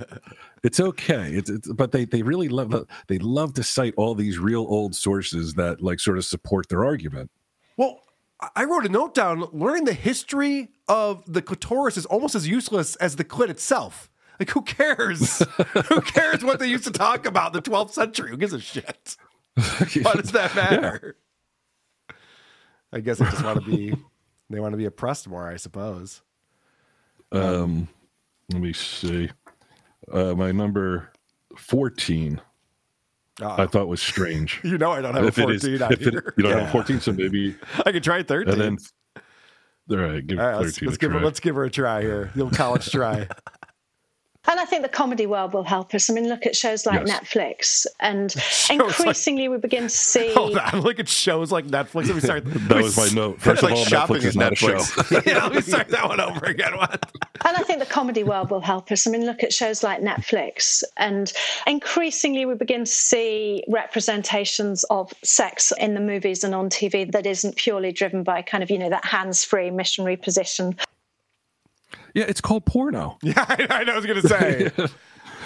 it's 0.65 0.81
okay. 0.81 1.35
It's, 1.35 1.51
it's 1.51 1.71
but 1.71 1.93
they 1.93 2.07
they 2.07 2.23
really 2.23 2.49
love 2.49 2.87
they 3.09 3.19
love 3.19 3.53
to 3.55 3.63
cite 3.63 3.93
all 3.99 4.15
these 4.15 4.39
real 4.39 4.61
old 4.61 4.95
sources 4.95 5.53
that 5.55 5.83
like 5.83 6.01
sort 6.01 6.17
of 6.17 6.25
support 6.25 6.71
their 6.71 6.83
argument. 6.83 7.31
Well, 7.77 8.01
I- 8.57 8.65
wrote 8.65 8.87
a 8.87 8.89
note 8.89 9.15
down. 9.15 9.47
Learning 9.53 9.85
the 9.85 9.93
history 9.95 10.69
of 10.89 11.23
the 11.33 11.43
clitoris 11.43 11.97
is 11.97 12.07
almost 12.07 12.35
as 12.35 12.49
useless 12.49 12.97
as 12.97 13.17
the 13.17 13.25
clit 13.25 13.49
itself. 13.49 14.11
Like, 14.41 14.51
who 14.51 14.63
cares? 14.63 15.39
who 15.89 16.01
cares 16.01 16.43
what 16.45 16.59
they 16.59 16.67
used 16.67 16.85
to 16.85 16.91
talk 16.91 17.27
about 17.27 17.55
in 17.55 17.63
the 17.63 17.71
12th 17.71 17.93
century? 17.93 18.31
Who 18.31 18.37
gives 18.37 18.53
a 18.53 18.61
shit? 18.61 19.17
Why 19.55 20.15
does 20.15 20.33
that 20.33 20.55
matter? 20.57 21.17
I 22.93 23.01
guess 23.01 23.19
they 23.19 23.27
just 23.27 23.45
want 23.45 23.65
to 23.65 23.71
be. 23.71 23.95
They 24.51 24.61
want 24.61 24.75
to 24.75 24.77
be 24.77 24.85
oppressed 24.85 25.27
more, 25.29 25.49
I 25.49 25.57
suppose. 25.57 26.21
Um, 27.31 27.89
let 28.53 28.61
me 28.61 28.75
see. 28.75 29.31
Uh, 30.13 30.35
my 30.35 30.53
number 30.53 31.11
14 33.39 33.61
I 33.61 33.67
thought 33.67 33.89
was 33.89 34.03
strange. 34.03 34.61
You 34.65 34.79
know 34.79 34.93
I 34.93 35.01
don't 35.01 35.15
have 35.15 35.25
if 35.25 35.39
a 35.39 35.43
it 35.43 35.51
is, 35.51 35.63
14 35.63 35.83
on 35.83 35.93
if 35.93 36.03
it, 36.07 36.15
you 36.37 36.43
don't 36.45 36.53
Yeah. 36.53 36.61
have 36.61 36.71
14, 36.73 37.01
so 37.01 37.13
maybe 37.13 37.57
I 37.87 37.93
could 37.93 38.05
try 38.05 38.23
13. 38.23 38.53
and 38.53 38.61
then 38.61 38.79
all 39.91 39.97
right, 39.97 40.27
give 40.27 40.39
All 40.39 40.47
right, 40.47 40.55
13 40.55 40.65
let's, 40.65 40.83
let's 40.83 40.97
a 40.97 40.99
give 40.99 41.13
her 41.13 41.21
let's 41.21 41.41
give 41.41 41.55
her 41.57 41.65
a 41.65 41.71
try 41.71 42.03
here. 42.03 42.31
The 42.35 42.43
old 42.43 42.55
college 42.55 42.91
try. 42.91 43.29
And 44.49 44.59
I 44.59 44.65
think 44.65 44.83
the 44.83 44.89
comedy 44.89 45.27
world 45.27 45.55
will 45.55 45.63
help 45.63 45.95
us. 45.95 46.11
I 46.11 46.15
mean, 46.15 46.29
look 46.29 46.47
at 46.47 46.57
shows 46.57 46.85
like 46.85 47.07
Yes. 47.07 47.21
Netflix, 47.21 47.87
and 48.01 48.35
like- 48.69 48.71
increasingly 48.89 49.49
we 49.49 49.57
begin 49.59 49.83
to 49.83 49.85
oh, 49.87 49.89
see. 49.89 50.35
Hold 50.35 50.59
on, 50.59 50.81
look 50.81 50.99
at 50.99 51.09
shows 51.09 51.53
like 51.53 51.67
Netflix. 51.67 52.07
Let 52.07 52.15
me 52.17 52.21
start. 52.21 52.45
that 52.69 52.83
was 52.83 52.97
my 52.97 53.09
note. 53.15 53.41
First 53.41 53.63
like 53.63 53.73
of 53.73 53.79
all, 53.79 53.85
shopping 53.85 54.17
Netflix 54.17 54.25
is 54.25 54.37
not 54.37 54.53
a 54.53 54.57
show. 54.57 54.75
Netflix. 54.75 55.27
yeah, 55.27 55.45
let 55.45 55.55
me 55.55 55.61
start 55.61 55.89
that 55.89 56.09
one 56.09 56.21
over 56.21 56.45
again. 56.47 56.73
And 56.75 57.57
I 57.57 57.63
think 57.63 57.79
the 57.79 57.87
comedy 57.87 58.25
world 58.25 58.51
will 58.51 58.61
help 58.61 58.91
us. 58.91 59.07
I 59.07 59.11
mean, 59.11 59.27
look 59.27 59.43
at 59.45 59.53
shows 59.53 59.83
like 59.85 60.01
Netflix, 60.01 60.83
and 60.97 61.33
increasingly 61.67 62.45
we 62.45 62.55
begin 62.55 62.81
to 62.85 62.91
see 62.91 63.63
representations 63.69 64.85
of 64.91 65.13
sex 65.23 65.73
in 65.79 65.95
the 65.95 66.01
movies 66.01 66.43
and 66.43 66.53
on 66.55 66.69
TV 66.69 67.11
that 67.13 67.27
isn't 67.27 67.57
purely 67.57 67.93
driven 67.93 68.23
by 68.25 68.43
kind 68.43 68.63
of, 68.65 68.71
you 68.71 68.79
know, 68.79 68.91
that 68.91 69.05
hands 69.05 69.45
free 69.45 69.71
missionary 69.71 70.17
position. 70.17 70.77
Yeah, 72.15 72.25
it's 72.29 72.41
called 72.41 72.65
porno. 72.67 73.19
Yeah, 73.23 73.45
I, 73.49 73.67
I 73.71 73.85
know. 73.85 73.93
I 73.93 73.97
was 73.97 74.07
gonna 74.07 74.23
say. 74.23 74.71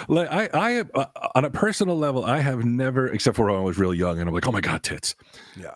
Like 0.07 0.31
I, 0.31 0.47
I, 0.53 0.83
uh, 0.93 1.05
on 1.33 1.43
a 1.43 1.49
personal 1.49 1.97
level, 1.97 2.23
I 2.23 2.37
have 2.39 2.63
never, 2.63 3.07
except 3.07 3.35
for 3.35 3.47
when 3.47 3.55
I 3.55 3.61
was 3.61 3.79
real 3.79 3.95
young, 3.95 4.19
and 4.19 4.29
I'm 4.29 4.33
like, 4.35 4.47
oh 4.47 4.51
my 4.51 4.61
god, 4.61 4.83
tits. 4.83 5.15
Yeah. 5.59 5.73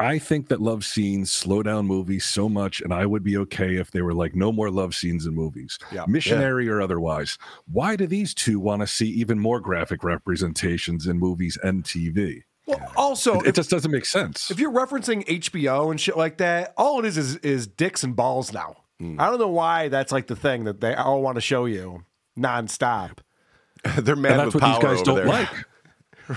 I 0.00 0.18
think 0.18 0.48
that 0.48 0.60
love 0.60 0.84
scenes 0.84 1.30
slow 1.30 1.62
down 1.62 1.86
movies 1.86 2.24
so 2.24 2.48
much, 2.48 2.80
and 2.80 2.92
I 2.92 3.06
would 3.06 3.22
be 3.22 3.36
okay 3.36 3.76
if 3.76 3.92
they 3.92 4.02
were 4.02 4.12
like 4.12 4.34
no 4.34 4.50
more 4.50 4.70
love 4.72 4.92
scenes 4.96 5.24
in 5.24 5.34
movies, 5.36 5.78
Yeah. 5.92 6.04
missionary 6.08 6.68
or 6.68 6.80
otherwise. 6.82 7.38
Why 7.70 7.94
do 7.94 8.08
these 8.08 8.34
two 8.34 8.58
want 8.58 8.80
to 8.80 8.88
see 8.88 9.06
even 9.10 9.38
more 9.38 9.60
graphic 9.60 10.02
representations 10.02 11.06
in 11.06 11.18
movies 11.20 11.56
and 11.62 11.84
TV? 11.84 12.42
Well, 12.66 12.80
also, 12.96 13.34
It, 13.36 13.42
it 13.42 13.48
if, 13.50 13.54
just 13.54 13.70
doesn't 13.70 13.90
make 13.92 14.04
sense. 14.04 14.50
if 14.50 14.58
you're 14.58 14.72
referencing 14.72 15.24
HBO 15.26 15.90
and 15.92 16.00
shit 16.00 16.16
like 16.16 16.38
that, 16.38 16.74
all 16.76 16.98
it 16.98 17.04
is 17.04 17.16
is, 17.16 17.36
is 17.36 17.66
dicks 17.68 18.02
and 18.02 18.16
balls 18.16 18.52
now. 18.52 18.76
Hmm. 19.00 19.18
I 19.18 19.30
don't 19.30 19.38
know 19.38 19.48
why 19.48 19.88
that's 19.88 20.12
like 20.12 20.26
the 20.26 20.36
thing 20.36 20.64
that 20.64 20.80
they 20.82 20.94
all 20.94 21.22
want 21.22 21.36
to 21.36 21.40
show 21.40 21.64
you 21.64 22.04
nonstop. 22.38 23.18
They're 23.98 24.14
mad 24.14 24.32
and 24.32 24.40
that's 24.40 24.54
with 24.54 24.62
what 24.62 24.68
these 24.68 24.78
power 24.78 24.82
guys 24.94 25.00
over 25.00 25.04
don't 25.04 25.16
there. 25.16 25.26
like. 25.26 25.48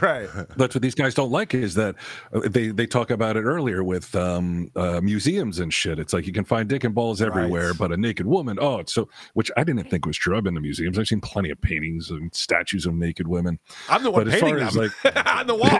Right. 0.01 0.27
That's 0.58 0.75
what 0.75 0.82
these 0.82 0.95
guys 0.95 1.13
don't 1.13 1.32
like 1.32 1.53
is 1.53 1.75
that 1.75 1.95
uh, 2.34 2.41
they 2.49 2.69
they 2.69 2.88
talk 2.88 3.12
about 3.12 3.38
it 3.38 3.43
earlier 3.43 3.84
with 3.84 4.13
um, 4.15 4.71
uh, 4.75 4.99
museums 5.01 5.60
and 5.60 5.71
shit. 5.73 5.99
It's 5.99 6.13
like 6.13 6.25
you 6.25 6.34
can 6.34 6.45
find 6.45 6.67
dick 6.67 6.84
and 6.84 6.95
balls 6.95 7.21
everywhere, 7.21 7.69
Right. 7.69 7.77
but 7.77 7.91
a 7.91 7.97
naked 7.97 8.25
woman, 8.25 8.58
oh, 8.60 8.79
it's 8.79 8.93
so. 8.93 9.08
Which 9.34 9.51
I 9.56 9.63
didn't 9.63 9.89
think 9.89 10.06
was 10.06 10.17
true. 10.17 10.36
I've 10.36 10.43
been 10.43 10.56
to 10.56 10.62
museums. 10.62 10.97
I've 10.97 11.08
seen 11.08 11.21
plenty 11.21 11.51
of 11.51 11.62
paintings 11.62 12.10
and 12.10 12.34
statues 12.34 12.86
of 12.86 12.95
naked 12.95 13.27
women. 13.27 13.60
I'm 13.89 14.03
the 14.03 14.12
one 14.12 14.23
But 14.25 14.34
as 14.34 14.41
painting 14.41 14.67
far 14.67 14.71
them 14.71 14.91
like- 15.06 15.27
on 15.36 15.47
the 15.47 15.56
wall. 15.56 15.69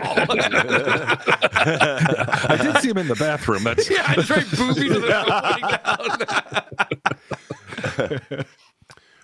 I 2.46 2.56
did 2.62 2.76
see 2.82 2.90
him 2.90 2.98
in 2.98 3.08
the 3.08 3.16
bathroom. 3.16 3.64
That's 3.64 3.90
yeah, 3.90 4.04
I 4.06 4.14
just 4.14 4.30
right 4.30 4.46
booby 4.50 4.88
to 4.90 5.00
the 5.00 5.08
down. 8.38 8.44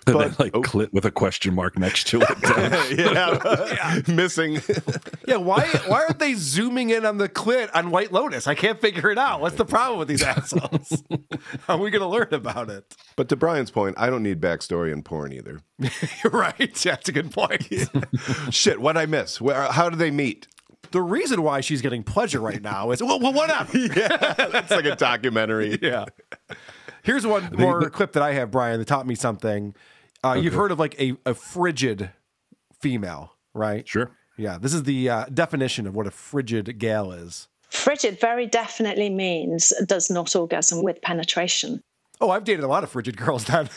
And 0.06 0.20
then, 0.20 0.36
like 0.38 0.54
oh. 0.54 0.62
clit 0.62 0.92
with 0.92 1.04
a 1.04 1.10
question 1.10 1.54
mark 1.54 1.78
next 1.78 2.06
to 2.08 2.20
it. 2.22 2.98
yeah. 2.98 4.00
missing. 4.12 4.60
Yeah, 5.26 5.36
why 5.36 5.66
why 5.86 6.02
aren't 6.02 6.18
they 6.18 6.34
zooming 6.34 6.90
in 6.90 7.04
on 7.04 7.18
the 7.18 7.28
clit 7.28 7.68
on 7.74 7.90
White 7.90 8.12
Lotus? 8.12 8.46
I 8.46 8.54
can't 8.54 8.80
figure 8.80 9.10
it 9.10 9.18
out. 9.18 9.40
What's 9.40 9.56
the 9.56 9.64
problem 9.64 9.98
with 9.98 10.08
these 10.08 10.22
assholes? 10.22 11.02
How 11.66 11.74
are 11.74 11.78
we 11.78 11.90
going 11.90 12.02
to 12.02 12.08
learn 12.08 12.32
about 12.32 12.70
it? 12.70 12.94
But 13.16 13.28
to 13.28 13.36
Brian's 13.36 13.70
point, 13.70 13.96
I 13.98 14.10
don't 14.10 14.22
need 14.22 14.40
backstory 14.40 14.92
in 14.92 15.02
porn 15.02 15.32
either. 15.32 15.60
You're 15.78 16.32
right. 16.32 16.74
That's 16.74 17.08
a 17.08 17.12
good 17.12 17.30
point. 17.30 17.66
Shit, 18.50 18.80
what 18.80 18.96
I 18.96 19.06
miss? 19.06 19.40
Where? 19.40 19.70
How 19.70 19.90
do 19.90 19.96
they 19.96 20.10
meet? 20.10 20.46
The 20.90 21.00
reason 21.02 21.42
why 21.42 21.60
she's 21.60 21.82
getting 21.82 22.02
pleasure 22.02 22.40
right 22.40 22.60
now 22.60 22.90
is 22.90 23.02
well, 23.02 23.20
well 23.20 23.32
what 23.32 23.50
up? 23.60 23.72
Yeah, 23.72 24.34
that's 24.50 24.70
like 24.70 24.84
a 24.84 24.96
documentary. 24.96 25.78
Yeah. 25.82 26.04
Here's 27.02 27.26
one 27.26 27.50
more 27.56 27.88
clip 27.88 28.12
that 28.12 28.22
I 28.22 28.34
have, 28.34 28.50
Brian, 28.50 28.78
that 28.78 28.86
taught 28.86 29.06
me 29.06 29.14
something. 29.14 29.74
Uh, 30.22 30.38
You've 30.40 30.52
heard 30.54 30.70
of 30.70 30.78
like 30.78 31.00
a, 31.00 31.16
a 31.24 31.32
frigid 31.32 32.10
female, 32.80 33.32
right? 33.54 33.88
sure. 33.88 34.10
Yeah. 34.36 34.58
This 34.60 34.74
is 34.74 34.82
the 34.84 35.08
uh, 35.08 35.24
definition 35.32 35.86
of 35.86 35.94
what 35.94 36.06
a 36.06 36.10
frigid 36.10 36.78
gal 36.78 37.12
is. 37.12 37.48
Frigid 37.70 38.20
very 38.20 38.46
definitely 38.46 39.08
means 39.10 39.72
does 39.86 40.10
not 40.10 40.34
orgasm 40.36 40.82
with 40.82 41.00
penetration. 41.02 41.80
Oh, 42.20 42.30
I've 42.30 42.44
dated 42.44 42.64
a 42.64 42.68
lot 42.68 42.84
of 42.84 42.90
frigid 42.90 43.16
girls 43.16 43.44
then. 43.46 43.68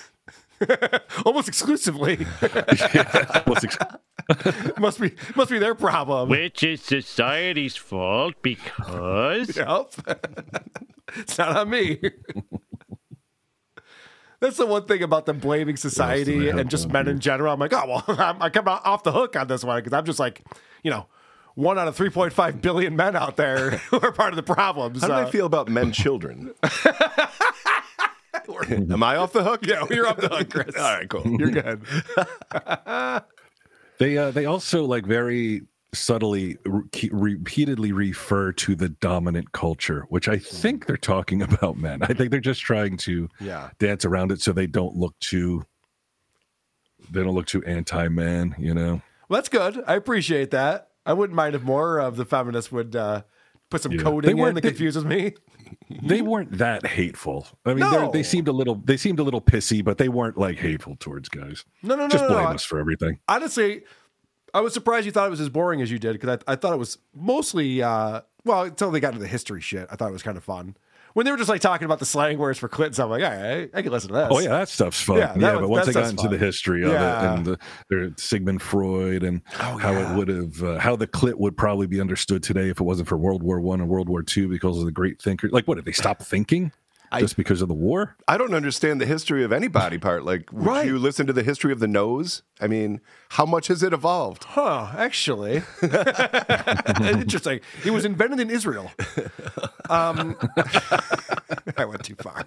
Almost 1.26 1.48
exclusively. 1.48 2.16
What's 3.46 3.64
ex- 3.64 3.78
must 4.80 5.00
be 5.00 5.12
must 5.36 5.50
be 5.52 5.60
their 5.60 5.76
problem. 5.76 6.30
Which 6.30 6.64
is 6.64 6.82
society's 6.82 7.76
fault 7.76 8.36
because 8.42 9.56
Yep. 9.58 9.94
it's 11.16 11.38
not 11.38 11.58
on 11.58 11.70
me. 11.70 12.00
That's 14.40 14.58
the 14.58 14.66
one 14.66 14.86
thing 14.86 15.02
about 15.04 15.26
them 15.26 15.40
blaming 15.40 15.78
society 15.78 16.48
have 16.48 16.58
and 16.58 16.70
just 16.70 16.90
men 16.92 17.08
in 17.08 17.20
general. 17.20 17.54
I'm 17.54 17.60
like, 17.60 17.72
oh 17.74 17.86
well, 18.08 18.20
I'm, 18.20 18.42
I 18.42 18.50
come 18.50 18.68
out 18.68 18.86
off 18.86 19.04
the 19.04 19.12
hook 19.14 19.36
on 19.38 19.48
this 19.48 19.64
one 19.64 19.78
because 19.80 19.94
I'm 19.94 20.04
just 20.06 20.20
like, 20.20 20.44
you 20.84 20.92
know, 20.92 21.06
one 21.56 21.80
out 21.80 21.88
of 21.88 21.96
3.5 21.96 22.62
billion 22.62 22.96
men 22.98 23.16
out 23.16 23.38
there 23.38 23.72
who 23.90 24.02
are 24.02 24.12
part 24.12 24.34
of 24.34 24.36
the 24.36 24.44
problem. 24.44 24.96
How 24.96 25.00
so- 25.00 25.08
do 25.08 25.14
I 25.14 25.30
feel 25.32 25.46
about 25.46 25.70
men 25.70 25.92
children? 25.94 26.54
Am 28.70 29.04
I 29.04 29.16
off 29.18 29.34
the 29.34 29.44
hook? 29.44 29.66
Yeah, 29.68 29.86
you're 29.90 30.08
off 30.08 30.18
the 30.18 30.28
hook, 30.30 30.50
Chris. 30.50 30.76
All 30.76 30.82
right, 30.84 31.10
cool. 31.10 31.24
You're 31.40 31.52
good. 31.52 31.82
They 34.00 34.18
uh, 34.18 34.32
they 34.32 34.46
also 34.46 34.86
like 34.86 35.06
very 35.06 35.62
subtly 35.94 36.58
re- 36.66 37.10
repeatedly 37.12 37.92
refer 37.92 38.52
to 38.52 38.76
the 38.76 38.90
dominant 38.90 39.52
culture, 39.52 40.06
which 40.10 40.28
I 40.28 40.40
think 40.40 40.88
they're 40.88 40.98
talking 40.98 41.44
about 41.44 41.78
men. 41.78 42.02
I 42.02 42.08
think 42.14 42.32
they're 42.32 42.40
just 42.40 42.62
trying 42.62 42.98
to 42.98 43.30
Yeah. 43.40 43.70
dance 43.78 44.04
around 44.04 44.32
it 44.32 44.42
so 44.42 44.52
they 44.52 44.66
don't 44.66 44.96
look 44.96 45.14
too 45.20 45.64
they 47.12 47.22
don't 47.22 47.36
look 47.36 47.46
too 47.46 47.64
anti-man, 47.66 48.56
you 48.58 48.74
know. 48.74 49.02
Well, 49.30 49.38
that's 49.38 49.50
good. 49.50 49.84
I 49.86 49.94
appreciate 49.96 50.50
that. 50.52 50.88
I 51.06 51.14
wouldn't 51.14 51.36
mind 51.36 51.54
if 51.54 51.62
more 51.62 52.00
of 52.00 52.16
the 52.16 52.26
feminists 52.26 52.72
would 52.72 52.96
uh, 52.96 53.22
put 53.70 53.84
some 53.84 53.92
Yeah. 53.92 54.02
Coding 54.02 54.32
in 54.32 54.38
weren't- 54.38 54.56
that 54.56 54.62
they- 54.64 54.70
confuses 54.70 55.06
me. 55.06 55.34
They 56.04 56.22
weren't 56.22 56.58
that 56.58 56.86
hateful. 56.86 57.48
I 57.66 57.70
mean, 57.70 57.80
No. 57.80 58.12
they 58.12 58.24
seemed 58.24 58.48
a 58.48 58.52
little 58.52 58.76
they 58.76 58.98
seemed 58.98 59.20
a 59.20 59.24
little 59.24 59.42
pissy, 59.42 59.84
but 59.84 59.98
they 59.98 60.10
weren't 60.10 60.38
like 60.38 60.58
hateful 60.58 60.96
towards 61.00 61.30
guys. 61.30 61.66
No, 61.82 61.96
no, 61.96 62.04
no, 62.04 62.10
Just 62.10 62.24
no, 62.24 62.30
blame 62.30 62.44
no. 62.44 62.50
us 62.52 62.64
for 62.64 62.80
everything. 62.80 63.20
honestly, 63.28 63.84
I 64.54 64.62
was 64.62 64.74
surprised 64.74 65.06
you 65.06 65.12
thought 65.12 65.28
it 65.28 65.32
was 65.32 65.42
as 65.42 65.50
boring 65.50 65.82
as 65.82 65.90
you 65.92 65.98
did 66.00 66.14
because 66.14 66.38
I, 66.48 66.54
I 66.54 66.56
thought 66.56 66.74
it 66.74 66.78
was 66.78 66.98
mostly, 67.16 67.82
uh, 67.82 68.22
well, 68.46 68.64
until 68.64 68.92
they 68.92 69.00
got 69.00 69.10
into 69.14 69.22
the 69.22 69.28
history 69.28 69.62
shit, 69.62 69.88
I 69.92 69.96
thought 69.96 70.10
it 70.10 70.14
was 70.14 70.22
kind 70.24 70.38
of 70.38 70.44
fun. 70.44 70.76
When 71.14 71.26
they 71.26 71.32
were 71.32 71.38
just 71.38 71.50
like 71.50 71.62
talking 71.62 71.86
about 71.86 72.00
the 72.00 72.06
slang 72.06 72.38
words 72.40 72.58
for 72.60 72.68
clit 72.68 72.88
and 72.88 73.00
I'm 73.00 73.10
like, 73.10 73.24
all 73.24 73.30
right, 73.30 73.70
I 73.74 73.82
can 73.84 73.92
listen 73.92 74.10
to 74.10 74.16
this. 74.16 74.28
Oh 74.32 74.40
yeah, 74.40 74.50
that 74.50 74.70
stuff's 74.70 75.02
fun. 75.02 75.18
Yeah, 75.18 75.34
Yeah, 75.38 75.52
was- 75.54 75.62
but 75.62 75.70
once 75.70 75.86
that 75.86 75.94
they 75.94 76.02
got 76.02 76.10
into 76.10 76.28
the 76.28 76.38
history 76.38 76.84
of 76.84 76.92
Yeah. 76.92 77.34
it 77.34 77.38
and 77.38 77.46
the, 77.46 77.60
their 77.90 78.10
Sigmund 78.18 78.62
Freud 78.62 79.24
and 79.24 79.42
Oh, 79.60 79.78
how 79.78 79.92
yeah. 79.92 80.12
it 80.14 80.18
would 80.18 80.28
have, 80.28 80.64
uh, 80.64 80.80
how 80.80 80.96
the 80.96 81.08
clit 81.08 81.36
would 81.36 81.56
probably 81.56 81.88
be 81.88 82.02
understood 82.02 82.42
today 82.44 82.70
if 82.70 82.80
it 82.80 82.84
wasn't 82.84 83.08
for 83.08 83.18
World 83.18 83.44
War 83.44 83.60
One 83.62 83.80
and 83.80 83.90
World 83.90 84.10
War 84.10 84.24
Two 84.24 84.48
because 84.48 84.80
of 84.80 84.86
the 84.86 84.92
great 84.92 85.22
thinkers. 85.22 85.52
Like, 85.52 85.68
what 85.68 85.76
did 85.76 85.86
they 85.86 85.92
stop 85.92 86.22
thinking 86.24 86.72
just 87.20 87.36
because 87.38 87.62
of 87.62 87.68
the 87.68 87.74
war? 87.74 88.16
I 88.28 88.38
don't 88.38 88.54
understand 88.54 89.00
the 89.02 89.06
history 89.06 89.44
of 89.44 89.52
any 89.52 89.68
body 89.68 89.98
part. 89.98 90.24
Like, 90.24 90.52
would 90.52 90.66
Right. 90.66 90.86
you 90.88 90.98
listen 90.98 91.28
to 91.28 91.34
the 91.34 91.44
history 91.44 91.72
of 91.72 91.80
the 91.80 91.88
nose? 91.88 92.42
I 92.62 92.68
mean, 92.68 93.02
how 93.30 93.46
much 93.46 93.68
has 93.68 93.84
it 93.84 93.94
evolved? 93.94 94.44
Huh, 94.46 94.92
actually. 94.98 95.64
Interesting. 97.02 97.60
It 97.86 97.92
was 97.92 98.06
invented 98.06 98.40
in 98.40 98.50
Israel. 98.50 98.92
Um, 99.90 100.36
I 101.78 101.86
went 101.86 102.04
too 102.04 102.16
far. 102.16 102.46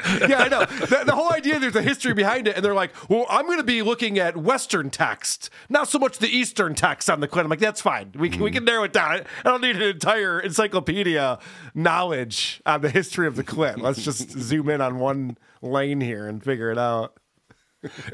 yeah, 0.28 0.38
I 0.38 0.48
know. 0.48 0.64
The, 0.64 1.02
the 1.06 1.14
whole 1.14 1.32
idea 1.32 1.58
there's 1.58 1.76
a 1.76 1.82
history 1.82 2.14
behind 2.14 2.48
it, 2.48 2.56
and 2.56 2.64
they're 2.64 2.74
like, 2.74 2.92
well, 3.08 3.26
I'm 3.28 3.46
going 3.46 3.58
to 3.58 3.64
be 3.64 3.82
looking 3.82 4.18
at 4.18 4.36
Western 4.36 4.90
text, 4.90 5.50
not 5.68 5.88
so 5.88 5.98
much 5.98 6.18
the 6.18 6.28
Eastern 6.28 6.74
text 6.74 7.10
on 7.10 7.20
the 7.20 7.28
clit. 7.28 7.44
I'm 7.44 7.50
like, 7.50 7.58
that's 7.58 7.80
fine. 7.80 8.12
We 8.14 8.28
can, 8.28 8.40
we 8.40 8.50
mm-hmm. 8.50 8.56
can 8.56 8.64
narrow 8.64 8.84
it 8.84 8.92
down. 8.92 9.22
I 9.44 9.48
don't 9.48 9.60
need 9.60 9.76
an 9.76 9.82
entire 9.82 10.40
encyclopedia 10.40 11.38
knowledge 11.74 12.62
on 12.66 12.80
the 12.80 12.90
history 12.90 13.26
of 13.26 13.36
the 13.36 13.44
clit. 13.44 13.80
Let's 13.80 14.02
just 14.02 14.30
zoom 14.38 14.68
in 14.68 14.80
on 14.80 14.98
one 14.98 15.38
lane 15.62 16.00
here 16.00 16.28
and 16.28 16.42
figure 16.42 16.70
it 16.70 16.78
out. 16.78 17.18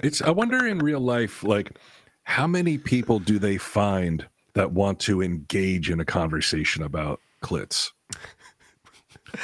It's. 0.03 0.21
I 0.21 0.31
wonder 0.31 0.67
in 0.67 0.79
real 0.79 1.01
life, 1.01 1.45
like, 1.45 1.79
how 2.25 2.47
many 2.47 2.77
people 2.79 3.19
do 3.19 3.39
they 3.39 3.57
find 3.57 4.27
that 4.55 4.73
want 4.73 4.99
to 5.01 5.23
engage 5.23 5.91
in 5.91 6.01
a 6.01 6.05
conversation 6.05 6.83
about 6.83 7.21
clits? 7.43 7.91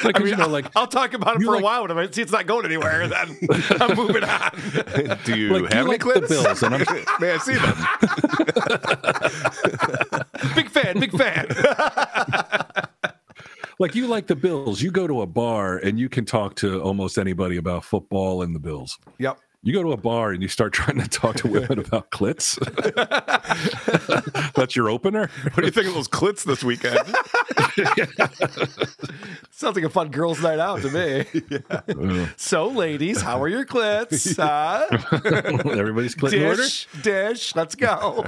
Like, 0.04 0.16
I 0.16 0.18
'cause, 0.18 0.22
mean, 0.22 0.30
you 0.32 0.36
know, 0.36 0.48
like 0.48 0.66
I'll 0.76 0.86
talk 0.86 1.14
about 1.14 1.36
it 1.36 1.42
for 1.44 1.52
like- 1.52 1.60
a 1.60 1.64
while, 1.64 1.82
and 1.82 1.90
if 1.92 1.96
I 1.96 2.10
see 2.12 2.22
it's 2.22 2.32
not 2.32 2.46
going 2.46 2.64
anywhere, 2.64 3.06
then 3.08 3.38
I'm 3.80 3.96
moving 3.96 4.24
on. 4.24 4.50
Do 5.24 5.36
you 5.38 5.52
Like, 5.58 5.70
do 5.70 5.74
have 5.74 5.74
you 5.74 5.78
any 5.78 5.82
like 5.84 5.98
the 6.00 6.04
clips? 6.04 6.28
Bills? 6.28 6.62
And 6.62 6.74
I'm- 6.74 6.84
May 7.20 7.32
I 7.32 7.38
see 7.38 7.54
them? 7.54 7.76
Big 10.54 10.68
fan, 10.70 10.98
big 11.00 11.12
fan. 11.12 11.46
like 13.78 13.94
you 13.94 14.06
like 14.06 14.26
the 14.26 14.36
Bills. 14.36 14.80
You 14.82 14.90
go 14.90 15.06
to 15.06 15.22
a 15.22 15.26
bar 15.26 15.76
and 15.78 15.98
you 15.98 16.08
can 16.08 16.24
talk 16.24 16.54
to 16.56 16.80
almost 16.82 17.18
anybody 17.18 17.56
about 17.56 17.84
football 17.84 18.42
and 18.42 18.54
the 18.54 18.58
Bills. 18.60 18.98
Yep. 19.18 19.38
You 19.66 19.72
go 19.72 19.82
to 19.82 19.90
a 19.90 19.96
bar 19.96 20.30
and 20.30 20.40
you 20.42 20.46
start 20.46 20.72
trying 20.72 21.00
to 21.00 21.08
talk 21.08 21.34
to 21.38 21.48
women 21.48 21.80
about 21.80 22.12
clits. 22.12 22.56
That's 24.54 24.76
your 24.76 24.88
opener. 24.88 25.28
What 25.42 25.56
do 25.56 25.64
you 25.64 25.72
think 25.72 25.88
of 25.88 25.94
those 25.94 26.06
clits 26.06 26.44
this 26.44 26.62
weekend? 26.62 27.00
Sounds 29.50 29.74
like 29.74 29.84
a 29.84 29.90
fun 29.90 30.12
girls' 30.12 30.40
night 30.40 30.60
out 30.60 30.82
to 30.82 30.90
me. 30.90 31.24
so, 32.36 32.68
ladies, 32.68 33.20
how 33.20 33.42
are 33.42 33.48
your 33.48 33.66
clits? 33.66 34.36
Huh? 34.36 34.86
Everybody's 35.76 36.14
clit 36.14 36.34
in 36.34 36.44
order. 36.44 36.62
dish, 36.62 36.86
dish. 37.02 37.56
Let's 37.56 37.74
go. 37.74 38.24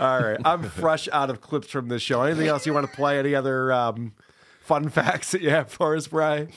All 0.00 0.22
right, 0.22 0.40
I'm 0.46 0.62
fresh 0.62 1.10
out 1.12 1.28
of 1.28 1.42
clips 1.42 1.68
from 1.68 1.88
this 1.88 2.00
show. 2.00 2.22
Anything 2.22 2.46
else 2.46 2.64
you 2.64 2.72
want 2.72 2.90
to 2.90 2.96
play? 2.96 3.18
Any 3.18 3.34
other 3.34 3.70
um, 3.70 4.14
fun 4.66 4.88
facts 4.90 5.30
that 5.30 5.40
you 5.40 5.50
have 5.50 5.70
for 5.70 5.96
us, 5.96 6.08
Brian? 6.08 6.48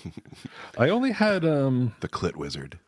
I 0.77 0.89
only 0.89 1.11
had 1.11 1.45
um 1.45 1.93
the 2.01 2.09
clit 2.09 2.35
wizard. 2.35 2.79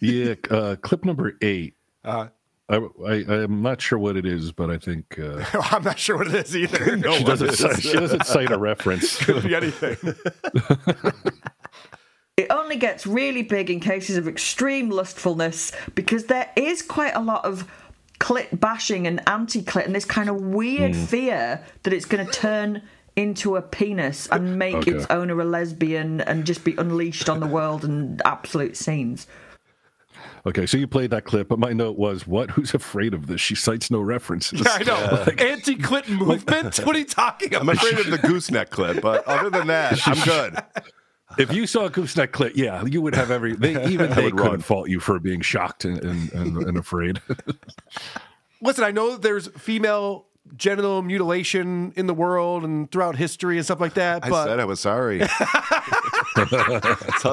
yeah 0.00 0.34
uh, 0.50 0.76
clip 0.80 1.04
number 1.04 1.36
eight. 1.42 1.74
Uh, 2.04 2.28
I, 2.68 2.76
I 3.06 3.12
I'm 3.42 3.62
not 3.62 3.80
sure 3.80 3.98
what 3.98 4.16
it 4.16 4.26
is, 4.26 4.50
but 4.52 4.70
I 4.70 4.78
think 4.78 5.18
uh, 5.20 5.44
I'm 5.72 5.84
not 5.84 5.98
sure 5.98 6.16
what 6.18 6.28
it 6.28 6.34
is 6.46 6.56
either. 6.56 6.96
No 6.96 7.12
she 7.12 7.24
doesn't 7.24 7.52
cite, 7.54 7.82
she 7.82 7.92
doesn't 7.92 8.26
cite 8.26 8.50
a 8.50 8.58
reference. 8.58 9.24
Could 9.24 9.42
be 9.44 9.54
anything. 9.54 9.96
It 12.36 12.48
only 12.50 12.76
gets 12.76 13.06
really 13.06 13.42
big 13.42 13.70
in 13.70 13.80
cases 13.80 14.18
of 14.18 14.28
extreme 14.28 14.90
lustfulness 14.90 15.72
because 15.94 16.26
there 16.26 16.50
is 16.54 16.82
quite 16.82 17.14
a 17.14 17.20
lot 17.20 17.44
of 17.46 17.66
clit 18.20 18.60
bashing 18.60 19.06
and 19.06 19.26
anti 19.26 19.62
clit 19.62 19.86
and 19.86 19.94
this 19.94 20.04
kind 20.04 20.28
of 20.28 20.36
weird 20.42 20.94
Hmm. 20.94 21.04
fear 21.04 21.64
that 21.82 21.92
it's 21.94 22.04
going 22.04 22.26
to 22.26 22.30
turn 22.32 22.82
into 23.16 23.56
a 23.56 23.62
penis 23.62 24.28
and 24.30 24.58
make 24.58 24.74
Okay. 24.76 24.92
its 24.92 25.06
owner 25.10 25.40
a 25.40 25.44
lesbian 25.44 26.20
and 26.20 26.44
just 26.44 26.62
be 26.64 26.74
unleashed 26.76 27.28
on 27.28 27.40
the 27.40 27.46
world 27.46 27.84
and 27.84 28.20
absolute 28.24 28.76
scenes. 28.76 29.26
Okay, 30.46 30.64
so 30.64 30.76
you 30.76 30.86
played 30.86 31.10
that 31.10 31.24
clip, 31.24 31.48
but 31.48 31.58
my 31.58 31.72
note 31.72 31.98
was, 31.98 32.24
"What? 32.26 32.50
Who's 32.52 32.72
afraid 32.72 33.14
of 33.14 33.26
this?" 33.26 33.40
She 33.40 33.56
cites 33.56 33.90
no 33.90 34.00
references. 34.00 34.60
Yeah, 34.60 34.70
I 34.78 34.82
know. 34.84 35.24
anti-Clinton 35.44 36.14
movement? 36.18 36.76
what 36.86 36.94
are 36.94 36.98
you 37.00 37.04
talking 37.04 37.48
about? 37.48 37.62
I'm 37.62 37.68
afraid 37.70 37.98
of 37.98 38.10
the 38.10 38.18
gooseneck 38.18 38.70
clip, 38.70 39.02
but 39.02 39.26
other 39.26 39.50
than 39.50 39.66
that, 39.66 39.98
I'm 40.06 40.20
good. 40.24 40.56
If 41.38 41.52
you 41.52 41.66
saw 41.66 41.86
a 41.86 41.90
gooseneck 41.90 42.30
clip, 42.30 42.52
yeah, 42.54 42.84
you 42.84 43.02
would 43.02 43.14
have 43.16 43.32
every. 43.32 43.54
They, 43.56 43.84
even 43.86 44.10
they 44.10 44.30
couldn't 44.30 44.36
run. 44.36 44.60
fault 44.60 44.88
you 44.88 45.00
for 45.00 45.18
being 45.18 45.40
shocked 45.40 45.84
and 45.84 45.98
and, 46.04 46.32
and, 46.32 46.56
and 46.58 46.78
afraid. 46.78 47.20
Listen, 48.62 48.84
I 48.84 48.92
know 48.92 49.16
there's 49.16 49.48
female 49.48 50.26
genital 50.56 51.02
mutilation 51.02 51.92
in 51.96 52.06
the 52.06 52.14
world 52.14 52.64
and 52.64 52.90
throughout 52.90 53.16
history 53.16 53.56
and 53.56 53.64
stuff 53.64 53.80
like 53.80 53.94
that, 53.94 54.24
I 54.24 54.30
but 54.30 54.44
said 54.44 54.60
I 54.60 54.64
was 54.64 54.80
sorry. 54.80 55.20
Saw 55.26 55.26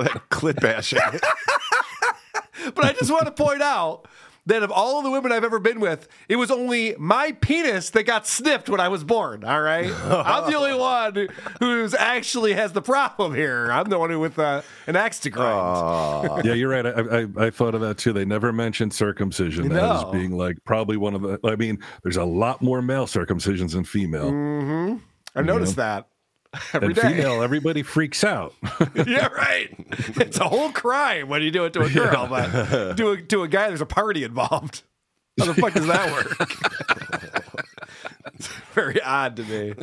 that 0.02 0.22
clit 0.30 0.60
bashing. 0.62 1.00
but 2.76 2.86
I 2.86 2.94
just 2.94 3.12
want 3.12 3.26
to 3.26 3.32
point 3.32 3.62
out 3.62 4.08
that 4.46 4.64
of 4.64 4.72
all 4.72 4.98
of 4.98 5.04
the 5.04 5.12
women 5.12 5.32
I've 5.32 5.44
ever 5.44 5.60
been 5.60 5.80
with, 5.80 6.08
it 6.28 6.36
was 6.36 6.52
only 6.52 6.96
my 6.98 7.32
penis 7.34 7.90
that 7.92 8.04
got 8.04 8.28
snipped 8.28 8.70
when 8.70 8.80
I 8.80 8.90
was 8.90 9.04
born. 9.04 9.44
All 9.44 9.62
right, 9.62 9.92
I'm 10.06 10.52
the 10.52 10.58
only 10.58 10.74
one 10.78 11.28
who's 11.60 11.94
actually 11.94 12.54
has 12.54 12.74
the 12.74 12.82
problem 12.82 13.34
here. 13.36 13.72
I'm 13.72 13.90
the 13.90 13.98
one 14.00 14.10
who 14.10 14.20
with 14.20 14.38
uh, 14.40 14.62
an 14.88 14.96
axe 14.96 15.20
to 15.22 15.30
grind. 15.30 16.46
yeah, 16.46 16.54
you're 16.54 16.70
right. 16.70 16.86
I, 16.86 16.92
I 17.22 17.48
I 17.48 17.50
thought 17.50 17.76
of 17.76 17.82
that 17.82 17.98
too. 17.98 18.14
They 18.14 18.26
never 18.26 18.52
mentioned 18.52 18.94
circumcision 18.94 19.72
as 19.72 20.04
being 20.06 20.38
like 20.38 20.58
probably 20.66 20.98
one 20.98 21.16
of 21.16 21.22
the. 21.22 21.40
I 21.44 21.56
mean, 21.56 21.80
there's 22.04 22.18
a 22.18 22.26
lot 22.26 22.62
more 22.62 22.82
male 22.82 23.06
circumcisions 23.06 23.72
than 23.74 23.84
female. 23.84 24.30
hmm 24.30 24.96
I 25.36 25.42
noticed 25.42 25.78
that 25.78 26.10
every 26.74 26.94
day. 26.94 27.02
female, 27.02 27.42
everybody 27.42 27.84
freaks 27.84 28.24
out. 28.24 28.54
yeah, 28.96 29.28
right. 29.28 29.70
It's 30.18 30.40
a 30.40 30.48
whole 30.48 30.72
crime 30.72 31.30
when 31.30 31.42
you 31.42 31.52
do 31.52 31.66
it 31.66 31.74
to 31.74 31.82
a 31.82 31.90
girl, 31.90 32.28
but 32.28 32.96
do 32.96 33.14
it 33.14 33.30
to 33.30 33.44
a 33.44 33.48
guy, 33.48 33.68
there's 33.68 33.82
a 33.82 33.86
party 33.86 34.24
involved. 34.24 34.84
How 35.40 35.46
the 35.46 35.56
fuck 35.56 35.74
does 35.74 35.88
that 35.88 36.12
work? 36.12 37.34
it's 38.36 38.48
very 38.74 39.02
odd 39.02 39.36
to 39.38 39.44
me. 39.44 39.74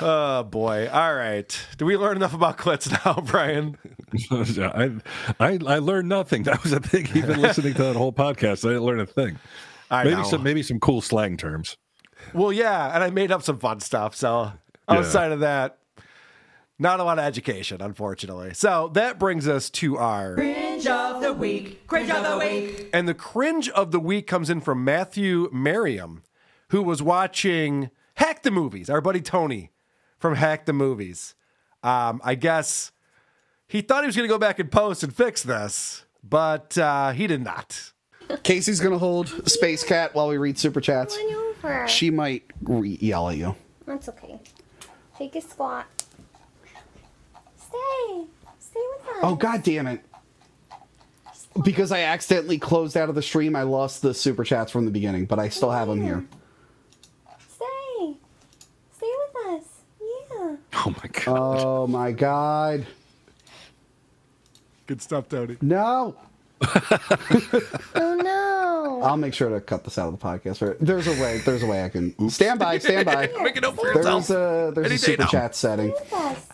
Oh 0.00 0.42
boy! 0.42 0.90
All 0.90 1.14
right. 1.14 1.66
Do 1.78 1.86
we 1.86 1.96
learn 1.96 2.16
enough 2.16 2.34
about 2.34 2.58
clits 2.58 2.90
now, 3.04 3.22
Brian? 3.22 3.78
I, 4.30 4.90
I 5.40 5.58
I 5.66 5.78
learned 5.78 6.08
nothing. 6.10 6.42
That 6.42 6.62
was 6.62 6.72
a 6.72 6.80
thing. 6.80 7.08
Even 7.14 7.40
listening 7.40 7.72
to 7.74 7.82
that 7.84 7.96
whole 7.96 8.12
podcast, 8.12 8.66
I 8.66 8.72
didn't 8.72 8.84
learn 8.84 9.00
a 9.00 9.06
thing. 9.06 9.38
I 9.90 10.04
maybe 10.04 10.16
know. 10.16 10.22
some 10.24 10.42
maybe 10.42 10.62
some 10.62 10.80
cool 10.80 11.00
slang 11.00 11.38
terms. 11.38 11.78
Well, 12.34 12.52
yeah, 12.52 12.94
and 12.94 13.02
I 13.02 13.10
made 13.10 13.30
up 13.30 13.42
some 13.42 13.58
fun 13.58 13.80
stuff. 13.80 14.14
So 14.14 14.52
outside 14.88 15.32
of 15.32 15.40
that, 15.40 15.78
not 16.78 17.00
a 17.00 17.04
lot 17.04 17.18
of 17.18 17.24
education, 17.24 17.80
unfortunately. 17.80 18.54
So 18.54 18.90
that 18.94 19.18
brings 19.18 19.48
us 19.48 19.70
to 19.70 19.96
our 19.98 20.34
Cringe 20.34 20.86
of 20.86 21.22
the 21.22 21.32
week. 21.32 21.86
Cringe 21.86 22.10
of 22.10 22.24
the 22.24 22.38
week. 22.38 22.90
And 22.92 23.08
the 23.08 23.14
cringe 23.14 23.68
of 23.70 23.90
the 23.92 24.00
week 24.00 24.26
comes 24.26 24.50
in 24.50 24.60
from 24.60 24.84
Matthew 24.84 25.48
Merriam, 25.52 26.22
who 26.68 26.82
was 26.82 27.02
watching 27.02 27.90
Hack 28.14 28.42
the 28.42 28.50
Movies, 28.50 28.90
our 28.90 29.00
buddy 29.00 29.20
Tony 29.20 29.70
from 30.18 30.34
Hack 30.34 30.66
the 30.66 30.72
Movies. 30.72 31.34
Um, 31.82 32.20
I 32.24 32.34
guess 32.34 32.92
he 33.68 33.80
thought 33.80 34.02
he 34.02 34.06
was 34.06 34.16
going 34.16 34.28
to 34.28 34.32
go 34.32 34.38
back 34.38 34.58
and 34.58 34.70
post 34.70 35.02
and 35.02 35.14
fix 35.14 35.42
this, 35.42 36.04
but 36.22 36.76
uh, 36.76 37.12
he 37.12 37.26
did 37.26 37.42
not. 37.42 37.92
Casey's 38.42 38.80
gonna 38.80 38.98
hold 38.98 39.28
Space 39.48 39.84
Cat 39.84 40.12
while 40.14 40.26
we 40.28 40.36
read 40.36 40.58
super 40.58 40.80
chats. 40.80 41.16
She 41.86 42.10
might 42.10 42.42
re- 42.62 42.98
yell 43.00 43.28
at 43.28 43.36
you. 43.36 43.54
That's 43.86 44.08
okay. 44.08 44.40
Take 45.16 45.34
a 45.36 45.40
squat. 45.40 45.86
Stay. 47.56 48.24
Stay 48.58 48.80
with 48.98 49.08
us. 49.08 49.16
Oh 49.22 49.34
god 49.34 49.62
damn 49.62 49.86
it! 49.86 50.00
Because 51.64 51.90
I 51.90 52.00
accidentally 52.00 52.58
closed 52.58 52.96
out 52.96 53.08
of 53.08 53.14
the 53.14 53.22
stream, 53.22 53.56
I 53.56 53.62
lost 53.62 54.02
the 54.02 54.12
super 54.12 54.44
chats 54.44 54.70
from 54.70 54.84
the 54.84 54.90
beginning, 54.90 55.24
but 55.24 55.38
I 55.38 55.48
still 55.48 55.70
have 55.70 55.88
them 55.88 56.02
here. 56.02 56.26
Stay. 57.48 58.16
Stay 58.94 59.12
with 59.34 59.46
us. 59.46 59.64
Yeah. 60.00 60.56
Oh 60.74 60.94
my 61.02 61.08
god! 61.08 61.28
Oh 61.28 61.86
my 61.86 62.12
god! 62.12 62.86
Good 64.86 65.00
stuff, 65.00 65.28
Tony. 65.28 65.56
No, 65.62 66.14
Oh 67.94 68.14
no. 68.22 69.00
I'll 69.02 69.16
make 69.16 69.34
sure 69.34 69.48
to 69.50 69.60
cut 69.60 69.84
this 69.84 69.98
out 69.98 70.12
of 70.12 70.18
the 70.18 70.24
podcast. 70.24 70.62
Or- 70.62 70.76
There's 70.80 71.06
a 71.06 71.12
way. 71.12 71.38
There's 71.44 71.62
a 71.62 71.66
way 71.66 71.84
I 71.84 71.88
can 71.88 72.30
stand 72.30 72.58
by. 72.58 72.78
Stand 72.78 73.06
by. 73.06 73.30
Make 73.42 73.56
it 73.56 73.64
up 73.64 73.74
for 73.76 73.84
There's 73.92 74.06
yourself. 74.06 74.30
a 74.30 74.72
there's 74.74 74.86
Any 74.86 74.94
a 74.94 74.98
super 74.98 75.22
now. 75.22 75.28
chat 75.28 75.54
setting. 75.54 75.92
Stay 76.06 76.16
us. 76.16 76.48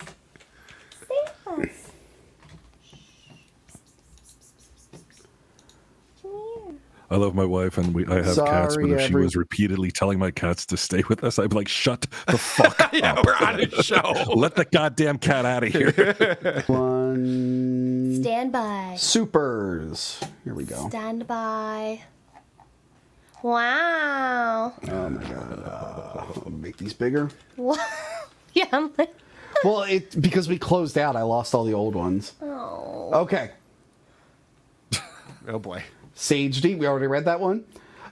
Stay 1.04 1.62
us. 1.62 1.90
I 7.10 7.16
love 7.16 7.34
my 7.34 7.44
wife, 7.44 7.76
and 7.76 7.92
we 7.94 8.06
I 8.06 8.22
have 8.22 8.24
cats. 8.24 8.36
But 8.38 8.70
Sorry, 8.72 8.92
if 8.92 9.00
she 9.00 9.04
every- 9.08 9.22
was 9.24 9.36
repeatedly 9.36 9.90
telling 9.90 10.18
my 10.18 10.30
cats 10.30 10.64
to 10.66 10.78
stay 10.78 11.02
with 11.10 11.22
us, 11.24 11.38
I'd 11.38 11.50
be 11.50 11.56
like, 11.56 11.68
"Shut 11.68 12.06
the 12.26 12.38
fuck 12.38 12.90
yeah, 12.94 13.12
up! 13.14 13.26
we're 13.26 13.34
on 13.36 13.60
a 13.60 13.82
show. 13.82 14.14
Let 14.34 14.54
the 14.54 14.64
goddamn 14.64 15.18
cat 15.18 15.44
out 15.44 15.62
of 15.62 15.68
here." 15.72 16.64
One 16.68 17.91
Stand 18.20 18.52
by. 18.52 18.94
supers. 18.98 20.20
Here 20.44 20.54
we 20.54 20.64
go. 20.64 20.88
Stand 20.88 21.26
by. 21.26 22.02
Wow. 23.42 24.72
Oh 24.90 25.10
my 25.10 25.22
god. 25.22 25.62
Uh, 25.64 26.24
I'll 26.44 26.50
make 26.52 26.76
these 26.76 26.92
bigger. 26.92 27.30
What? 27.56 27.80
yeah, 28.54 28.66
I'm 28.72 28.90
like, 28.96 29.14
Well, 29.64 29.82
it 29.82 30.20
because 30.20 30.48
we 30.48 30.58
closed 30.58 30.96
out, 30.96 31.16
I 31.16 31.22
lost 31.22 31.54
all 31.54 31.64
the 31.64 31.74
old 31.74 31.94
ones. 31.94 32.32
oh. 32.42 33.10
Okay. 33.12 33.50
Oh 35.48 35.58
boy. 35.58 35.82
Sage 36.14 36.60
D, 36.60 36.76
we 36.76 36.86
already 36.86 37.08
read 37.08 37.24
that 37.24 37.40
one. 37.40 37.64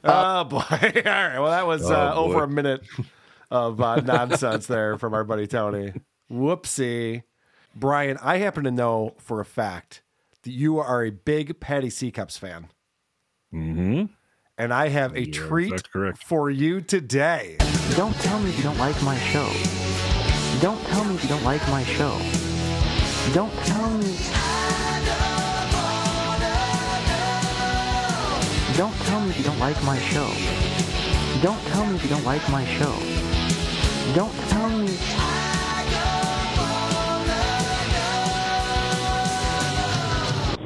Oh 0.02 0.44
boy. 0.44 0.56
All 0.70 0.70
right. 0.72 1.38
Well, 1.38 1.50
that 1.50 1.66
was 1.66 1.88
uh, 1.88 2.12
Oh, 2.14 2.26
boy. 2.26 2.32
over 2.34 2.44
a 2.44 2.48
minute 2.48 2.80
of 3.50 3.80
uh, 3.80 3.96
nonsense 3.96 4.66
there 4.66 4.96
from 4.98 5.12
our 5.14 5.22
buddy 5.24 5.46
Tony. 5.46 5.92
Whoopsie. 6.32 7.22
Brian, 7.74 8.18
I 8.20 8.38
happen 8.38 8.64
to 8.64 8.70
know 8.70 9.14
for 9.18 9.40
a 9.40 9.44
fact 9.44 10.02
that 10.42 10.50
you 10.50 10.78
are 10.78 11.04
a 11.04 11.10
big 11.10 11.60
Patty 11.60 11.90
Seacups 11.90 12.36
fan. 12.36 12.68
hmm 13.50 14.04
And 14.58 14.74
I 14.74 14.88
have 14.88 15.14
a 15.14 15.26
Yeah, 15.26 15.32
treat 15.32 15.88
for 16.16 16.50
you 16.50 16.80
today. 16.80 17.56
Don't 17.96 18.14
tell 18.16 18.38
me 18.40 18.50
if 18.50 18.56
you 18.58 18.64
don't 18.64 18.78
like 18.78 19.00
my 19.02 19.18
show. 19.18 19.48
Don't 20.60 20.80
tell 20.88 21.04
me 21.04 21.14
if 21.14 21.22
you 21.22 21.28
don't 21.28 21.44
like 21.44 21.66
my 21.68 21.84
show. 21.84 22.18
Don't 23.32 23.52
tell 23.64 23.90
me. 23.98 24.16
Don't 28.76 28.94
tell 29.06 29.20
me 29.20 29.30
if 29.30 29.38
you 29.38 29.44
don't 29.44 29.58
like 29.58 29.82
my 29.84 29.98
show. 29.98 30.28
Don't 31.42 31.60
tell 31.68 31.86
me 31.86 31.96
if 31.96 32.02
you 32.02 32.10
don't 32.10 32.24
like 32.24 32.48
my 32.50 32.64
show. 32.64 32.94
Don't 34.14 34.34
tell 34.48 34.68
me. 34.70 34.96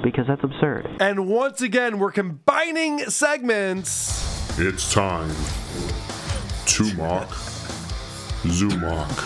Because 0.05 0.26
that's 0.28 0.44
absurd. 0.44 0.98
And 1.00 1.26
once 1.26 1.62
again, 1.62 1.98
we're 1.98 2.12
combining 2.12 2.98
segments. 3.11 4.59
It's 4.59 4.92
time 4.92 5.34
to 6.66 6.94
mock 6.94 7.30
Zumock. 8.42 9.18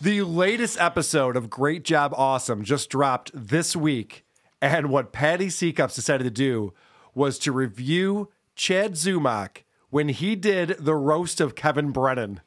The 0.00 0.22
latest 0.22 0.80
episode 0.80 1.36
of 1.36 1.50
Great 1.50 1.82
Job 1.82 2.14
Awesome 2.16 2.62
just 2.62 2.88
dropped 2.88 3.32
this 3.34 3.74
week. 3.74 4.24
And 4.62 4.90
what 4.90 5.12
Patty 5.12 5.50
Seacups 5.50 5.96
decided 5.96 6.22
to 6.22 6.30
do 6.30 6.72
was 7.12 7.40
to 7.40 7.50
review 7.50 8.30
Chad 8.54 8.92
Zumock 8.92 9.64
when 9.90 10.08
he 10.08 10.36
did 10.36 10.76
the 10.78 10.94
roast 10.94 11.40
of 11.40 11.56
Kevin 11.56 11.90
Brennan. 11.90 12.42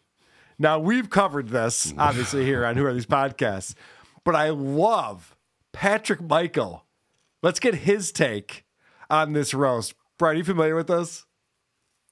Now, 0.58 0.80
we've 0.80 1.10
covered 1.10 1.50
this, 1.50 1.94
obviously, 1.98 2.46
here 2.46 2.66
on 2.66 2.78
Who 2.78 2.86
Are 2.86 2.94
These 2.94 3.06
Podcasts, 3.06 3.76
but 4.24 4.36
I 4.36 4.50
love 4.50 5.36
Patrick 5.72 6.22
Michael. 6.22 6.86
Let's 7.42 7.60
get 7.60 7.76
his 7.76 8.12
take 8.12 8.66
on 9.10 9.34
this 9.34 9.54
roast. 9.54 9.94
Brian, 10.18 10.36
are 10.36 10.40
you 10.40 10.44
familiar 10.44 10.76
with 10.76 10.88
this? 10.88 11.26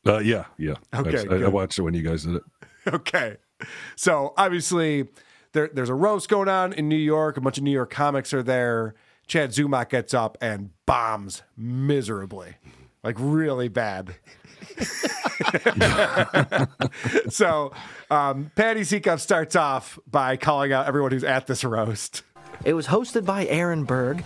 Uh, 0.05 0.20
yeah, 0.20 0.45
yeah. 0.58 0.76
Okay, 0.93 1.26
I, 1.30 1.45
I 1.45 1.47
watched 1.49 1.78
it 1.78 1.82
when 1.82 1.93
you 1.93 2.01
guys 2.01 2.24
did 2.24 2.36
it. 2.36 2.43
okay. 2.93 3.38
So 3.95 4.34
obviously 4.38 5.08
there, 5.51 5.70
there's 5.74 5.89
a 5.89 5.95
roast 5.95 6.30
going 6.30 6.47
on 6.47 6.72
in 6.74 6.88
New 6.88 6.95
York. 6.95 7.38
A 7.38 7.41
bunch 7.41 7.58
of 7.58 7.64
New 7.64 7.72
York 7.72 7.89
comics 7.89 8.34
are 8.34 8.43
there. 8.43 8.95
Chad 9.28 9.49
Zumock 9.51 9.89
gets 9.89 10.14
up 10.14 10.38
and 10.39 10.70
bombs 10.86 11.43
miserably, 11.58 12.55
like 13.03 13.16
really 13.20 13.68
bad. 13.68 14.16
so 17.30 17.74
um, 18.10 18.51
Patty 18.55 18.84
Seacup 18.84 19.20
starts 19.20 19.55
off 19.55 19.99
by 20.10 20.38
calling 20.38 20.72
out 20.72 20.88
everyone 20.88 21.12
who's 21.12 21.24
at 21.24 21.47
this 21.47 21.64
roast. 21.64 22.24
It 22.64 22.74
was 22.74 22.88
hosted 22.88 23.26
by 23.26 23.45
Aaron 23.47 23.84
Berg. 23.84 24.24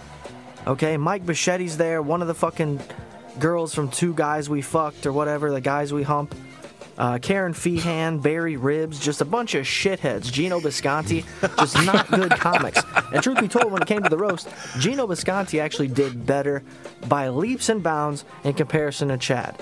Okay, 0.68 0.98
Mike 0.98 1.26
Bichetti's 1.26 1.78
there, 1.78 2.02
one 2.02 2.22
of 2.22 2.28
the 2.28 2.36
fucking 2.36 2.80
girls 3.40 3.74
from 3.74 3.90
Two 3.90 4.14
Guys 4.14 4.50
We 4.50 4.62
Fucked 4.62 5.06
or 5.06 5.14
whatever, 5.14 5.52
the 5.52 5.62
guys 5.62 5.92
we 5.94 6.04
hump. 6.04 6.36
Uh, 6.98 7.18
Karen 7.18 7.54
Feehan, 7.54 8.22
Barry 8.22 8.58
Ribs, 8.58 9.00
just 9.00 9.22
a 9.22 9.26
bunch 9.26 9.56
of 9.56 9.66
shitheads. 9.66 10.32
Gino 10.32 10.60
Bisconti, 10.60 11.26
just 11.58 11.76
not 11.86 12.08
good 12.12 12.30
comics. 12.40 12.84
And 13.12 13.24
truth 13.24 13.40
be 13.40 13.48
told, 13.48 13.72
when 13.72 13.82
it 13.82 13.88
came 13.88 14.04
to 14.04 14.10
the 14.10 14.18
roast, 14.18 14.50
Gino 14.78 15.08
Bisconti 15.08 15.60
actually 15.60 15.88
did 15.88 16.26
better 16.28 16.64
by 17.08 17.30
leaps 17.30 17.70
and 17.70 17.82
bounds 17.82 18.24
in 18.44 18.54
comparison 18.54 19.08
to 19.08 19.18
Chad. 19.18 19.56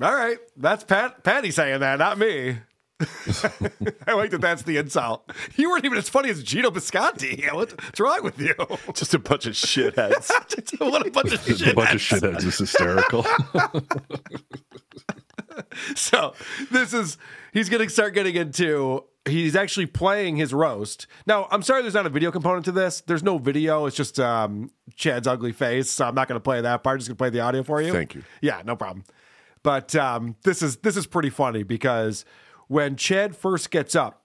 All 0.00 0.14
right, 0.14 0.38
that's 0.56 0.84
Pat 0.84 1.24
Patty 1.24 1.50
saying 1.50 1.80
that, 1.80 1.98
not 1.98 2.18
me. 2.18 2.58
I 4.06 4.12
like 4.14 4.30
that. 4.30 4.40
That's 4.40 4.62
the 4.62 4.76
insult. 4.76 5.30
You 5.56 5.70
weren't 5.70 5.84
even 5.84 5.98
as 5.98 6.08
funny 6.08 6.30
as 6.30 6.42
Gino 6.42 6.70
Bisconti. 6.70 7.52
What's 7.52 8.00
wrong 8.00 8.24
with 8.24 8.40
you? 8.40 8.54
Just 8.92 9.14
a 9.14 9.18
bunch 9.18 9.46
of 9.46 9.54
shitheads. 9.54 10.30
what 10.80 11.06
a 11.06 11.10
bunch 11.10 11.32
of 11.32 11.44
There's 11.44 11.62
a 11.62 11.74
bunch 11.74 11.94
of 11.94 12.00
shitheads. 12.00 12.44
It's 12.46 12.58
hysterical. 12.58 13.24
so 15.94 16.34
this 16.70 16.92
is 16.92 17.18
he's 17.52 17.68
going 17.68 17.82
to 17.84 17.90
start 17.92 18.14
getting 18.14 18.34
into 18.36 19.04
he's 19.26 19.54
actually 19.56 19.86
playing 19.86 20.36
his 20.36 20.54
roast 20.54 21.06
now 21.26 21.46
i'm 21.50 21.62
sorry 21.62 21.82
there's 21.82 21.94
not 21.94 22.06
a 22.06 22.10
video 22.10 22.30
component 22.30 22.64
to 22.64 22.72
this 22.72 23.00
there's 23.02 23.22
no 23.24 23.38
video 23.38 23.84
it's 23.86 23.96
just 23.96 24.18
um 24.20 24.70
chad's 24.94 25.26
ugly 25.26 25.52
face 25.52 25.90
so 25.90 26.06
i'm 26.06 26.14
not 26.14 26.28
going 26.28 26.36
to 26.36 26.40
play 26.42 26.60
that 26.60 26.82
part 26.82 26.94
I'm 26.94 26.98
just 27.00 27.08
going 27.08 27.16
to 27.16 27.18
play 27.18 27.30
the 27.30 27.40
audio 27.40 27.62
for 27.62 27.82
you 27.82 27.92
Thank 27.92 28.14
you. 28.14 28.22
yeah 28.40 28.62
no 28.64 28.76
problem 28.76 29.04
but 29.62 29.94
um 29.96 30.36
this 30.44 30.62
is 30.62 30.76
this 30.78 30.96
is 30.96 31.06
pretty 31.06 31.30
funny 31.30 31.62
because 31.64 32.24
when 32.68 32.96
chad 32.96 33.34
first 33.36 33.70
gets 33.70 33.94
up 33.96 34.22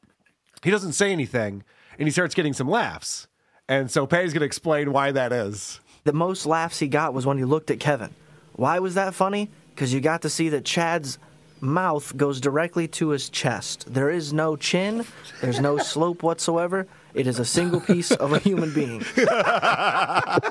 he 0.64 0.70
doesn't 0.72 0.94
say 0.94 1.12
anything 1.12 1.64
and 1.98 2.08
he 2.08 2.12
starts 2.12 2.36
getting 2.36 2.54
some 2.54 2.70
laughs 2.70 3.28
and 3.68 3.90
so 3.90 4.06
patty's 4.06 4.34
going 4.34 4.42
to 4.42 4.46
explain 4.46 4.92
why 4.92 5.12
that 5.12 5.32
is 5.34 5.80
The 6.04 6.14
most 6.14 6.46
laughs 6.46 6.80
he 6.80 6.88
got 6.88 7.14
was 7.14 7.26
when 7.26 7.38
he 7.38 7.46
looked 7.46 7.72
at 7.72 7.80
Kevin. 7.80 8.10
Why 8.56 8.80
was 8.80 8.96
that 8.96 9.14
funny? 9.14 9.50
Because 9.70 9.94
you 9.94 10.02
got 10.02 10.22
to 10.24 10.30
see 10.30 10.50
that 10.50 10.66
Chad's 10.66 11.18
mouth 11.62 12.16
goes 12.18 12.42
directly 12.42 12.88
to 12.90 13.10
his 13.10 13.30
chest. 13.30 13.86
There 13.92 14.10
is 14.10 14.34
no 14.34 14.56
chin, 14.58 15.06
there's 15.42 15.62
no 15.62 15.78
slope 15.92 16.22
whatsoever. 16.22 16.86
It 17.14 17.26
is 17.26 17.40
a 17.40 17.46
single 17.46 17.80
piece 17.80 18.12
of 18.12 18.34
a 18.34 18.40
human 18.40 18.74
being. 18.74 19.02
I 19.18 20.50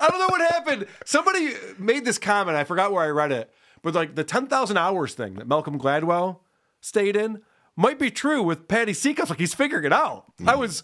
don't 0.00 0.18
know 0.18 0.28
what 0.28 0.40
happened. 0.52 0.86
Somebody 1.04 1.52
made 1.78 2.04
this 2.04 2.18
comment. 2.18 2.56
I 2.56 2.64
forgot 2.64 2.92
where 2.92 3.02
I 3.04 3.08
read 3.08 3.32
it. 3.32 3.50
But 3.82 3.94
like 3.94 4.14
the 4.14 4.24
10,000 4.24 4.76
hours 4.76 5.14
thing 5.14 5.34
that 5.34 5.48
Malcolm 5.48 5.78
Gladwell 5.78 6.38
stayed 6.82 7.16
in 7.16 7.40
might 7.74 7.98
be 7.98 8.10
true 8.10 8.42
with 8.42 8.68
Patty 8.68 8.92
Seacups. 8.92 9.30
Like 9.30 9.38
he's 9.38 9.54
figuring 9.54 9.86
it 9.86 9.92
out. 9.92 10.26
I 10.46 10.56
was, 10.56 10.82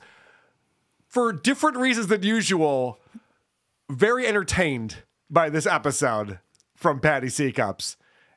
for 1.07 1.33
different 1.33 1.77
reasons 1.77 2.07
than 2.07 2.23
usual, 2.23 2.99
very 3.91 4.27
entertained 4.27 5.03
by 5.29 5.51
this 5.51 5.67
episode 5.67 6.39
from 6.75 7.01
Patty 7.01 7.29
Seacups. 7.29 7.97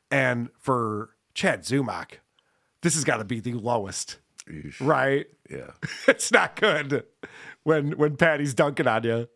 And 0.10 0.50
for 0.60 1.12
Chad 1.34 1.62
Zumock, 1.62 2.16
this 2.82 2.96
has 2.96 3.06
got 3.06 3.18
to 3.18 3.24
be 3.24 3.40
the 3.40 3.54
lowest. 3.54 4.18
Right? 4.82 5.28
Yeah. 5.50 5.72
it's 6.08 6.32
not 6.32 6.60
good 6.60 7.06
when 7.64 7.92
when 7.98 8.18
Patty's 8.18 8.54
dunking 8.54 8.88
on 8.88 9.04
you. 9.04 9.30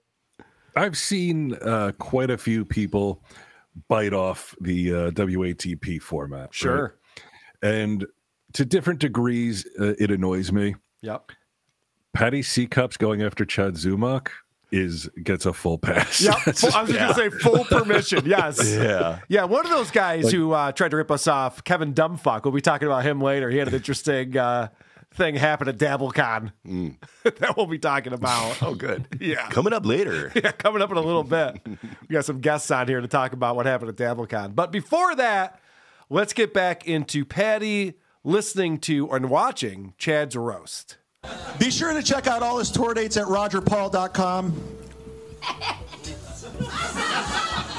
I've 0.76 0.98
seen 0.98 1.54
uh, 1.56 1.94
quite 1.98 2.30
a 2.30 2.38
few 2.38 2.66
people 2.66 3.24
bite 3.88 4.14
off 4.14 4.56
the 4.60 4.94
uh, 4.94 5.12
WATP 5.12 6.02
format. 6.02 6.42
right? 6.42 6.54
Sure. 6.54 6.96
And 7.62 8.06
to 8.56 8.66
different 8.66 9.00
degrees, 9.00 9.66
uh, 9.80 9.94
it 10.00 10.12
annoys 10.12 10.52
me. 10.52 10.76
Yep. 11.02 11.32
Patty 12.14 12.42
C 12.42 12.66
Cups 12.68 12.98
going 12.98 13.22
after 13.22 13.46
Chad 13.46 13.76
Zumock 13.76 14.30
is 14.72 15.08
gets 15.24 15.46
a 15.46 15.54
full 15.54 15.78
pass. 15.78 16.22
Yep. 16.22 16.34
I 16.46 16.50
was 16.50 16.62
just 16.62 16.74
gonna 16.74 17.14
say 17.14 17.30
full 17.30 17.64
permission. 17.66 18.26
Yes. 18.26 18.60
Yeah. 18.76 19.20
Yeah. 19.30 19.44
One 19.46 19.66
of 19.66 19.72
those 19.72 19.92
guys 19.92 20.26
Like- 20.26 20.34
who 20.34 20.52
uh, 20.54 20.72
tried 20.72 20.92
to 20.92 20.98
rip 20.98 21.12
us 21.12 21.28
off, 21.28 21.64
Kevin 21.64 21.94
Dumbfuck. 21.94 22.44
We'll 22.44 22.54
be 22.54 22.62
talking 22.62 22.88
about 22.88 23.04
him 23.06 23.22
later. 23.22 23.50
He 23.50 23.58
had 23.58 23.68
an 23.68 23.74
interesting 23.76 24.36
uh, 24.38 24.70
thing 25.14 25.36
happen 25.36 25.68
at 25.70 25.78
DabbleCon 25.78 26.52
that 27.24 27.54
we'll 27.56 27.68
be 27.68 27.80
talking 27.80 28.12
about. 28.14 28.62
Oh, 28.64 28.76
good. 28.76 29.08
Yeah. 29.20 29.48
Coming 29.50 29.72
up 29.74 29.86
later. 29.86 30.32
Yeah, 30.36 30.52
coming 30.52 30.82
up 30.82 30.92
in 30.92 30.98
a 30.98 31.02
little 31.02 31.24
bit. 31.24 31.60
We 31.66 32.14
got 32.14 32.26
some 32.26 32.40
guests 32.42 32.72
on 32.72 32.88
here 32.88 33.00
to 33.02 33.08
talk 33.08 33.34
about 33.34 33.56
what 33.56 33.66
happened 33.66 33.90
at 33.90 33.96
DabbleCon. 33.98 34.56
But 34.56 34.72
before 34.72 35.16
that, 35.16 35.60
let's 36.10 36.34
get 36.34 36.54
back 36.54 36.86
into 36.88 37.24
Patty 37.24 37.94
listening 38.26 38.80
to 38.80 39.10
and 39.12 39.30
watching 39.30 39.94
Chad's 39.98 40.36
roast. 40.36 40.98
Be 41.60 41.72
sure 41.72 41.94
to 41.94 42.04
check 42.04 42.28
out 42.28 42.44
all 42.44 42.58
his 42.58 42.72
tour 42.72 42.94
dates 42.94 43.16
at 43.18 43.26
rogerpaul.com. 43.26 44.62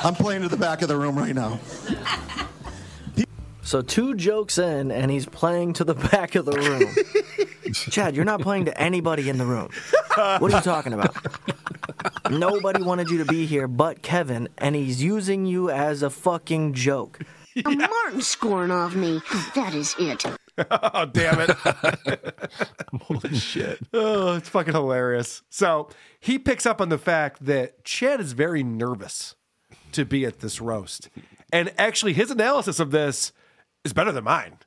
I'm 0.05 0.15
playing 0.15 0.43
to 0.43 0.49
the 0.49 0.57
back 0.57 0.83
of 0.83 0.89
the 0.89 0.97
room 0.97 1.19
right 1.19 1.35
now. 1.35 1.59
So 3.63 3.83
two 3.83 4.15
jokes 4.15 4.59
in, 4.59 4.93
and 4.93 5.11
he's 5.11 5.27
playing 5.27 5.73
to 5.75 5.85
the 5.85 5.95
back 5.95 6.37
of 6.37 6.45
the 6.45 6.53
room. 6.53 7.75
Chad, 7.75 8.15
you're 8.15 8.25
not 8.25 8.41
playing 8.41 8.67
to 8.67 8.81
anybody 8.81 9.29
in 9.29 9.39
the 9.39 9.45
room. 9.45 9.71
What 10.15 10.53
are 10.53 10.57
you 10.57 10.63
talking 10.63 10.93
about? 10.93 11.17
Nobody 12.31 12.83
wanted 12.83 13.11
you 13.11 13.19
to 13.19 13.25
be 13.25 13.47
here 13.47 13.67
but 13.67 14.03
Kevin, 14.03 14.49
and 14.59 14.77
he's 14.77 15.03
using 15.03 15.47
you 15.47 15.71
as 15.71 16.03
a 16.03 16.11
fucking 16.11 16.75
joke. 16.75 17.19
Martin's 17.65 18.27
scorn 18.27 18.71
off 18.71 18.95
me. 18.95 19.21
That 19.55 19.75
is 19.75 19.95
it. 19.99 20.25
oh, 20.71 21.07
damn 21.07 21.41
it. 21.41 21.51
Holy 23.03 23.35
shit. 23.37 23.79
Oh, 23.93 24.37
it's 24.37 24.49
fucking 24.49 24.75
hilarious. 24.75 25.43
So 25.51 25.89
he 26.21 26.39
picks 26.39 26.67
up 26.67 26.81
on 26.81 26.89
the 26.89 26.99
fact 26.99 27.45
that 27.45 27.85
Chad 27.85 28.21
is 28.21 28.33
very 28.33 28.63
nervous 28.63 29.35
to 29.93 30.05
be 30.05 30.25
at 30.25 30.41
this 30.41 30.61
roast. 30.61 31.09
And 31.53 31.73
actually, 31.79 32.13
his 32.13 32.31
analysis 32.31 32.81
of 32.81 32.91
this 32.91 33.33
is 33.85 33.93
better 33.93 34.13
than 34.13 34.25
mine. 34.25 34.59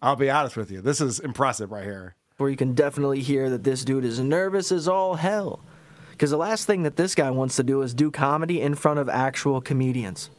I'll 0.00 0.16
be 0.16 0.30
honest 0.30 0.56
with 0.56 0.70
you. 0.70 0.80
This 0.80 1.00
is 1.00 1.20
impressive 1.20 1.70
right 1.70 1.84
here. 1.84 2.16
Where 2.38 2.50
you 2.50 2.56
can 2.56 2.74
definitely 2.74 3.20
hear 3.20 3.50
that 3.50 3.62
this 3.62 3.84
dude 3.84 4.04
is 4.04 4.18
nervous 4.18 4.72
as 4.72 4.88
all 4.88 5.14
hell. 5.14 5.60
Because 6.10 6.30
the 6.30 6.36
last 6.36 6.66
thing 6.66 6.82
that 6.82 6.96
this 6.96 7.14
guy 7.14 7.30
wants 7.30 7.56
to 7.56 7.62
do 7.62 7.82
is 7.82 7.94
do 7.94 8.10
comedy 8.10 8.60
in 8.60 8.74
front 8.74 8.98
of 8.98 9.08
actual 9.08 9.60
comedians. 9.60 10.30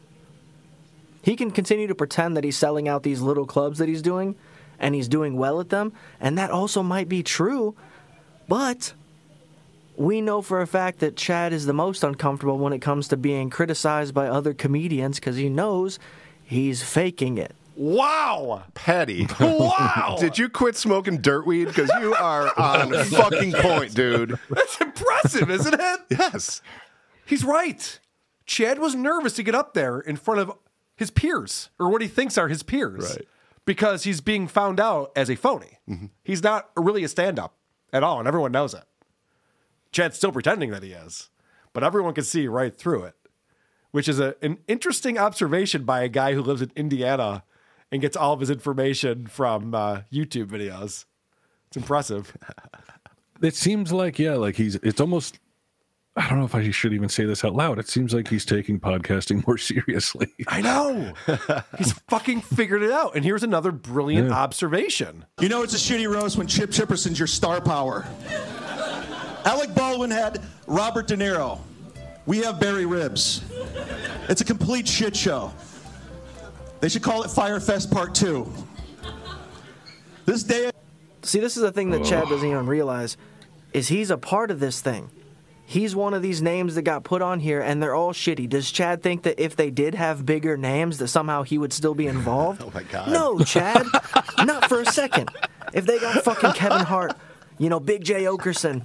He 1.23 1.35
can 1.35 1.49
continue 1.49 1.87
to 1.87 1.95
pretend 1.95 2.37
that 2.37 2.43
he's 2.43 2.57
selling 2.57 2.87
out 2.87 3.01
these 3.01 3.21
little 3.21 3.45
clubs 3.47 3.79
that 3.79 3.87
he's 3.87 4.01
doing, 4.01 4.35
and 4.77 4.93
he's 4.93 5.07
doing 5.07 5.37
well 5.37 5.59
at 5.59 5.69
them, 5.69 5.93
and 6.19 6.37
that 6.37 6.51
also 6.51 6.83
might 6.83 7.07
be 7.09 7.23
true, 7.23 7.75
but 8.47 8.93
we 9.95 10.21
know 10.21 10.41
for 10.41 10.61
a 10.61 10.67
fact 10.67 10.99
that 10.99 11.15
Chad 11.15 11.53
is 11.53 11.65
the 11.65 11.73
most 11.73 12.03
uncomfortable 12.03 12.57
when 12.57 12.73
it 12.73 12.79
comes 12.79 13.07
to 13.07 13.17
being 13.17 13.49
criticized 13.49 14.13
by 14.13 14.27
other 14.27 14.53
comedians 14.53 15.19
because 15.19 15.37
he 15.37 15.49
knows 15.49 15.97
he's 16.43 16.83
faking 16.83 17.37
it. 17.37 17.55
Wow. 17.75 18.63
Patty. 18.73 19.27
Wow. 19.39 20.17
Did 20.19 20.37
you 20.37 20.49
quit 20.49 20.75
smoking 20.75 21.21
dirt 21.21 21.47
weed? 21.47 21.65
Because 21.65 21.89
you 22.01 22.13
are 22.13 22.51
on 22.59 22.93
fucking 23.05 23.53
point, 23.53 23.93
dude. 23.93 24.37
That's 24.49 24.81
impressive, 24.81 25.49
isn't 25.49 25.73
it? 25.79 25.99
Yes. 26.09 26.61
He's 27.25 27.43
right. 27.43 27.99
Chad 28.45 28.79
was 28.79 28.93
nervous 28.93 29.33
to 29.33 29.43
get 29.43 29.55
up 29.55 29.73
there 29.73 29.99
in 29.99 30.17
front 30.17 30.41
of 30.41 30.51
his 30.95 31.11
peers, 31.11 31.69
or 31.79 31.89
what 31.89 32.01
he 32.01 32.07
thinks 32.07 32.37
are 32.37 32.47
his 32.47 32.63
peers. 32.63 33.15
Right. 33.17 33.27
Because 33.65 34.03
he's 34.03 34.19
being 34.19 34.47
found 34.47 34.79
out 34.79 35.11
as 35.15 35.29
a 35.29 35.35
phony. 35.35 35.79
He's 36.23 36.43
not 36.43 36.69
really 36.75 37.03
a 37.05 37.07
stand 37.07 37.39
up 37.39 37.55
at 37.93 38.03
all, 38.03 38.19
and 38.19 38.27
everyone 38.27 38.51
knows 38.51 38.73
it. 38.73 38.83
Chad's 39.93 40.17
still 40.17 40.33
pretending 40.33 40.71
that 40.71 40.83
he 40.83 40.91
is, 40.91 41.29
but 41.71 41.83
everyone 41.83 42.13
can 42.13 42.25
see 42.25 42.47
right 42.47 42.75
through 42.75 43.03
it, 43.03 43.15
which 43.91 44.09
is 44.09 44.19
a, 44.19 44.35
an 44.41 44.57
interesting 44.67 45.17
observation 45.17 45.85
by 45.85 46.01
a 46.01 46.09
guy 46.09 46.33
who 46.33 46.41
lives 46.41 46.61
in 46.61 46.71
Indiana 46.75 47.43
and 47.89 48.01
gets 48.01 48.17
all 48.17 48.33
of 48.33 48.41
his 48.41 48.49
information 48.49 49.27
from 49.27 49.73
uh, 49.73 50.01
YouTube 50.11 50.47
videos. 50.47 51.05
It's 51.67 51.77
impressive. 51.77 52.35
It 53.41 53.55
seems 53.55 53.91
like 53.91 54.19
yeah, 54.19 54.35
like 54.35 54.55
he's. 54.55 54.75
It's 54.75 55.01
almost. 55.01 55.37
I 56.15 56.29
don't 56.29 56.37
know 56.37 56.45
if 56.45 56.53
I 56.53 56.69
should 56.69 56.93
even 56.93 57.09
say 57.09 57.25
this 57.25 57.43
out 57.43 57.55
loud. 57.55 57.79
It 57.79 57.89
seems 57.89 58.13
like 58.13 58.27
he's 58.27 58.45
taking 58.45 58.79
podcasting 58.79 59.45
more 59.47 59.57
seriously. 59.57 60.27
I 60.47 60.61
know. 60.61 61.13
He's 61.79 61.93
fucking 62.09 62.41
figured 62.41 62.83
it 62.83 62.91
out. 62.91 63.15
And 63.15 63.25
here's 63.25 63.41
another 63.41 63.71
brilliant 63.71 64.29
Yeah. 64.29 64.35
observation. 64.35 65.25
You 65.41 65.49
know 65.49 65.63
it's 65.63 65.73
a 65.73 65.77
shitty 65.77 66.07
roast 66.11 66.37
when 66.37 66.45
Chip 66.45 66.69
Chipperson's 66.69 67.17
your 67.17 67.27
star 67.27 67.61
power. 67.61 68.05
Alec 69.45 69.73
Baldwin 69.73 70.11
had 70.11 70.39
Robert 70.67 71.07
De 71.07 71.17
Niro. 71.17 71.59
We 72.27 72.37
have 72.43 72.59
Barry 72.59 72.85
Ribs. 72.85 73.41
It's 74.29 74.39
a 74.41 74.45
complete 74.45 74.87
shit 74.87 75.15
show. 75.15 75.51
They 76.79 76.89
should 76.89 77.01
call 77.01 77.23
it 77.23 77.29
Fyre 77.31 77.59
Fest 77.59 77.89
Part 77.91 78.13
2. 78.13 78.51
This 80.25 80.43
day 80.43 80.69
See, 81.23 81.39
this 81.39 81.55
is 81.57 81.63
the 81.63 81.71
thing 81.71 81.89
that 81.91 82.03
Chad 82.03 82.27
doesn't 82.29 82.47
even 82.47 82.67
realize 82.67 83.17
is 83.73 83.87
he's 83.87 84.11
a 84.11 84.17
part 84.17 84.51
of 84.51 84.59
this 84.59 84.79
thing. 84.81 85.09
He's 85.73 85.95
one 85.95 86.13
of 86.13 86.21
these 86.21 86.39
names 86.39 86.75
that 86.75 86.83
got 86.83 87.03
put 87.03 87.23
on 87.23 87.39
here 87.39 87.59
and 87.59 87.81
they're 87.81 87.95
all 87.95 88.13
shitty. 88.13 88.47
Does 88.47 88.69
Chad 88.69 89.01
think 89.01 89.23
that 89.23 89.39
if 89.39 89.55
they 89.55 89.71
did 89.71 89.95
have 89.95 90.23
bigger 90.23 90.55
names 90.55 90.99
that 90.99 91.07
somehow 91.07 91.41
he 91.41 91.57
would 91.57 91.73
still 91.73 91.95
be 91.95 92.05
involved? 92.05 92.61
oh 92.63 92.69
my 92.75 92.83
god. 92.83 93.09
No, 93.09 93.39
Chad. 93.39 93.87
not 94.45 94.69
for 94.69 94.81
a 94.81 94.85
second. 94.85 95.31
If 95.73 95.87
they 95.87 95.97
got 95.97 96.23
fucking 96.23 96.51
Kevin 96.51 96.85
Hart, 96.85 97.13
you 97.57 97.69
know, 97.69 97.79
Big 97.79 98.03
Jay 98.03 98.25
Oakerson, 98.25 98.83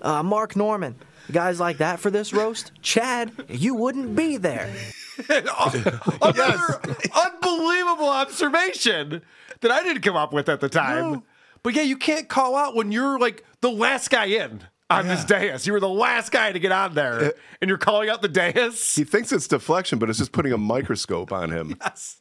uh, 0.00 0.22
Mark 0.22 0.56
Norman, 0.56 0.94
guys 1.30 1.60
like 1.60 1.76
that 1.76 2.00
for 2.00 2.10
this 2.10 2.32
roast, 2.32 2.72
Chad, 2.80 3.30
you 3.50 3.74
wouldn't 3.74 4.16
be 4.16 4.38
there. 4.38 4.72
Another 5.28 6.80
unbelievable 7.14 8.08
observation 8.08 9.20
that 9.60 9.70
I 9.70 9.82
didn't 9.82 10.00
come 10.00 10.16
up 10.16 10.32
with 10.32 10.48
at 10.48 10.60
the 10.60 10.70
time. 10.70 11.24
But 11.62 11.74
yeah, 11.74 11.82
you 11.82 11.98
can't 11.98 12.26
call 12.26 12.56
out 12.56 12.74
when 12.74 12.90
you're 12.90 13.18
like 13.18 13.44
the 13.60 13.70
last 13.70 14.08
guy 14.08 14.24
in 14.24 14.62
on 14.98 15.08
this 15.08 15.24
dais. 15.24 15.66
You 15.66 15.72
were 15.72 15.80
the 15.80 15.88
last 15.88 16.30
guy 16.30 16.52
to 16.52 16.58
get 16.58 16.72
on 16.72 16.94
there, 16.94 17.32
and 17.60 17.68
you're 17.68 17.78
calling 17.78 18.08
out 18.08 18.22
the 18.22 18.28
dais. 18.28 18.94
He 18.94 19.04
thinks 19.04 19.32
it's 19.32 19.48
deflection, 19.48 19.98
but 19.98 20.08
it's 20.08 20.18
just 20.18 20.32
putting 20.32 20.52
a 20.52 20.58
microscope 20.58 21.32
on 21.32 21.50
him. 21.50 21.76
Yes. 21.80 22.18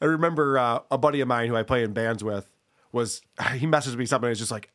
I 0.00 0.04
remember 0.04 0.58
uh, 0.58 0.80
a 0.90 0.98
buddy 0.98 1.20
of 1.20 1.28
mine 1.28 1.48
who 1.48 1.56
I 1.56 1.62
play 1.62 1.82
in 1.82 1.92
bands 1.92 2.22
with 2.22 2.50
was 2.92 3.20
he 3.54 3.66
messaged 3.66 3.96
me 3.96 4.06
something. 4.06 4.30
It's 4.30 4.38
just 4.38 4.52
like 4.52 4.70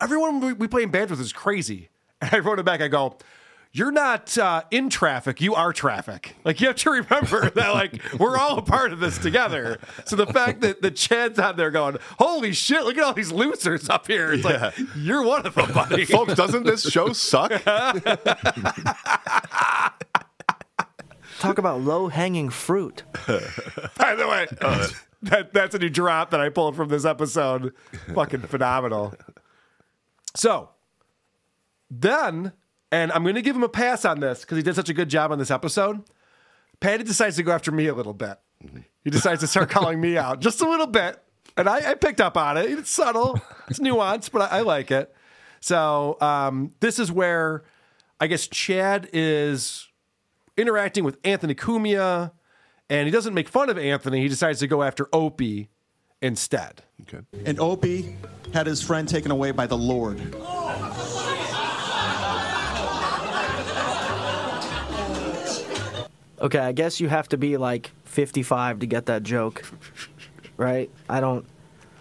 everyone 0.00 0.40
we, 0.40 0.52
we 0.52 0.68
play 0.68 0.82
in 0.82 0.90
bands 0.90 1.10
with 1.10 1.20
is 1.20 1.32
crazy, 1.32 1.88
and 2.20 2.32
I 2.32 2.38
wrote 2.38 2.58
it 2.58 2.64
back. 2.64 2.80
I 2.80 2.88
go. 2.88 3.16
You're 3.74 3.90
not 3.90 4.36
uh, 4.36 4.64
in 4.70 4.90
traffic. 4.90 5.40
You 5.40 5.54
are 5.54 5.72
traffic. 5.72 6.36
Like 6.44 6.60
you 6.60 6.66
have 6.66 6.76
to 6.76 6.90
remember 7.08 7.48
that. 7.50 7.70
Like 7.72 8.02
we're 8.18 8.36
all 8.36 8.58
a 8.58 8.62
part 8.62 8.92
of 8.92 9.00
this 9.00 9.16
together. 9.16 9.78
So 10.04 10.14
the 10.14 10.26
fact 10.26 10.60
that 10.60 10.82
the 10.82 10.90
Chad's 10.90 11.38
out 11.38 11.56
there 11.56 11.70
going, 11.70 11.96
"Holy 12.18 12.52
shit! 12.52 12.84
Look 12.84 12.98
at 12.98 13.02
all 13.02 13.14
these 13.14 13.32
losers 13.32 13.88
up 13.88 14.06
here." 14.06 14.30
It's 14.34 14.44
like 14.44 14.74
you're 14.94 15.22
one 15.22 15.46
of 15.46 15.54
them, 15.54 15.72
buddy. 15.74 16.04
Folks, 16.04 16.34
doesn't 16.34 16.64
this 16.64 16.82
show 16.82 17.14
suck? 17.14 17.50
Talk 21.38 21.56
about 21.58 21.80
low 21.80 22.08
hanging 22.08 22.50
fruit. 22.50 23.04
By 23.26 24.14
the 24.14 24.28
way, 24.28 24.46
that 25.22 25.54
that's 25.54 25.74
a 25.74 25.78
new 25.78 25.88
drop 25.88 26.30
that 26.30 26.40
I 26.40 26.50
pulled 26.50 26.76
from 26.76 26.90
this 26.90 27.06
episode. 27.06 27.72
Fucking 28.14 28.40
phenomenal. 28.42 29.14
So 30.36 30.68
then, 31.90 32.52
and 32.92 33.10
I'm 33.10 33.22
going 33.22 33.34
to 33.34 33.42
give 33.42 33.56
him 33.56 33.64
a 33.64 33.68
pass 33.68 34.04
on 34.04 34.20
this 34.20 34.42
because 34.42 34.56
he 34.58 34.62
did 34.62 34.76
such 34.76 34.88
a 34.90 34.94
good 34.94 35.08
job 35.08 35.32
on 35.32 35.38
this 35.38 35.50
episode. 35.50 36.02
Patty 36.78 37.02
decides 37.02 37.36
to 37.36 37.42
go 37.42 37.50
after 37.50 37.72
me 37.72 37.86
a 37.86 37.94
little 37.94 38.12
bit. 38.12 38.38
He 39.02 39.10
decides 39.10 39.40
to 39.40 39.46
start 39.48 39.70
calling 39.70 40.00
me 40.00 40.16
out 40.16 40.40
just 40.40 40.60
a 40.60 40.68
little 40.68 40.86
bit, 40.86 41.18
and 41.56 41.68
I, 41.68 41.90
I 41.90 41.94
picked 41.94 42.20
up 42.20 42.36
on 42.36 42.56
it. 42.56 42.70
It's 42.70 42.90
subtle, 42.90 43.40
it's 43.68 43.80
nuanced, 43.80 44.30
but 44.30 44.52
I, 44.52 44.58
I 44.58 44.60
like 44.60 44.92
it. 44.92 45.12
So 45.60 46.16
um, 46.20 46.72
this 46.80 46.98
is 46.98 47.10
where 47.10 47.64
I 48.20 48.26
guess 48.28 48.46
Chad 48.46 49.08
is 49.12 49.88
interacting 50.56 51.02
with 51.02 51.18
Anthony 51.24 51.54
Cumia, 51.54 52.32
and 52.90 53.06
he 53.06 53.10
doesn't 53.10 53.34
make 53.34 53.48
fun 53.48 53.70
of 53.70 53.78
Anthony. 53.78 54.20
He 54.20 54.28
decides 54.28 54.60
to 54.60 54.66
go 54.66 54.82
after 54.82 55.08
Opie 55.12 55.70
instead. 56.20 56.82
Okay. 57.02 57.24
and 57.44 57.58
Opie 57.58 58.16
had 58.54 58.66
his 58.66 58.80
friend 58.80 59.08
taken 59.08 59.30
away 59.32 59.50
by 59.50 59.66
the 59.66 59.76
Lord. 59.78 60.20
Okay, 66.42 66.58
I 66.58 66.72
guess 66.72 67.00
you 67.00 67.08
have 67.08 67.28
to 67.28 67.36
be 67.38 67.56
like 67.56 67.92
55 68.04 68.80
to 68.80 68.86
get 68.86 69.06
that 69.06 69.22
joke, 69.22 69.62
right? 70.56 70.90
I 71.08 71.20
don't. 71.20 71.46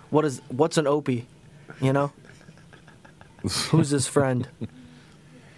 What 0.10 0.26
is 0.26 0.42
what's 0.50 0.78
an 0.78 0.88
opie? 0.88 1.28
You 1.80 1.94
know, 1.94 2.12
who's 3.70 3.90
his 3.92 4.08
friend? 4.08 4.48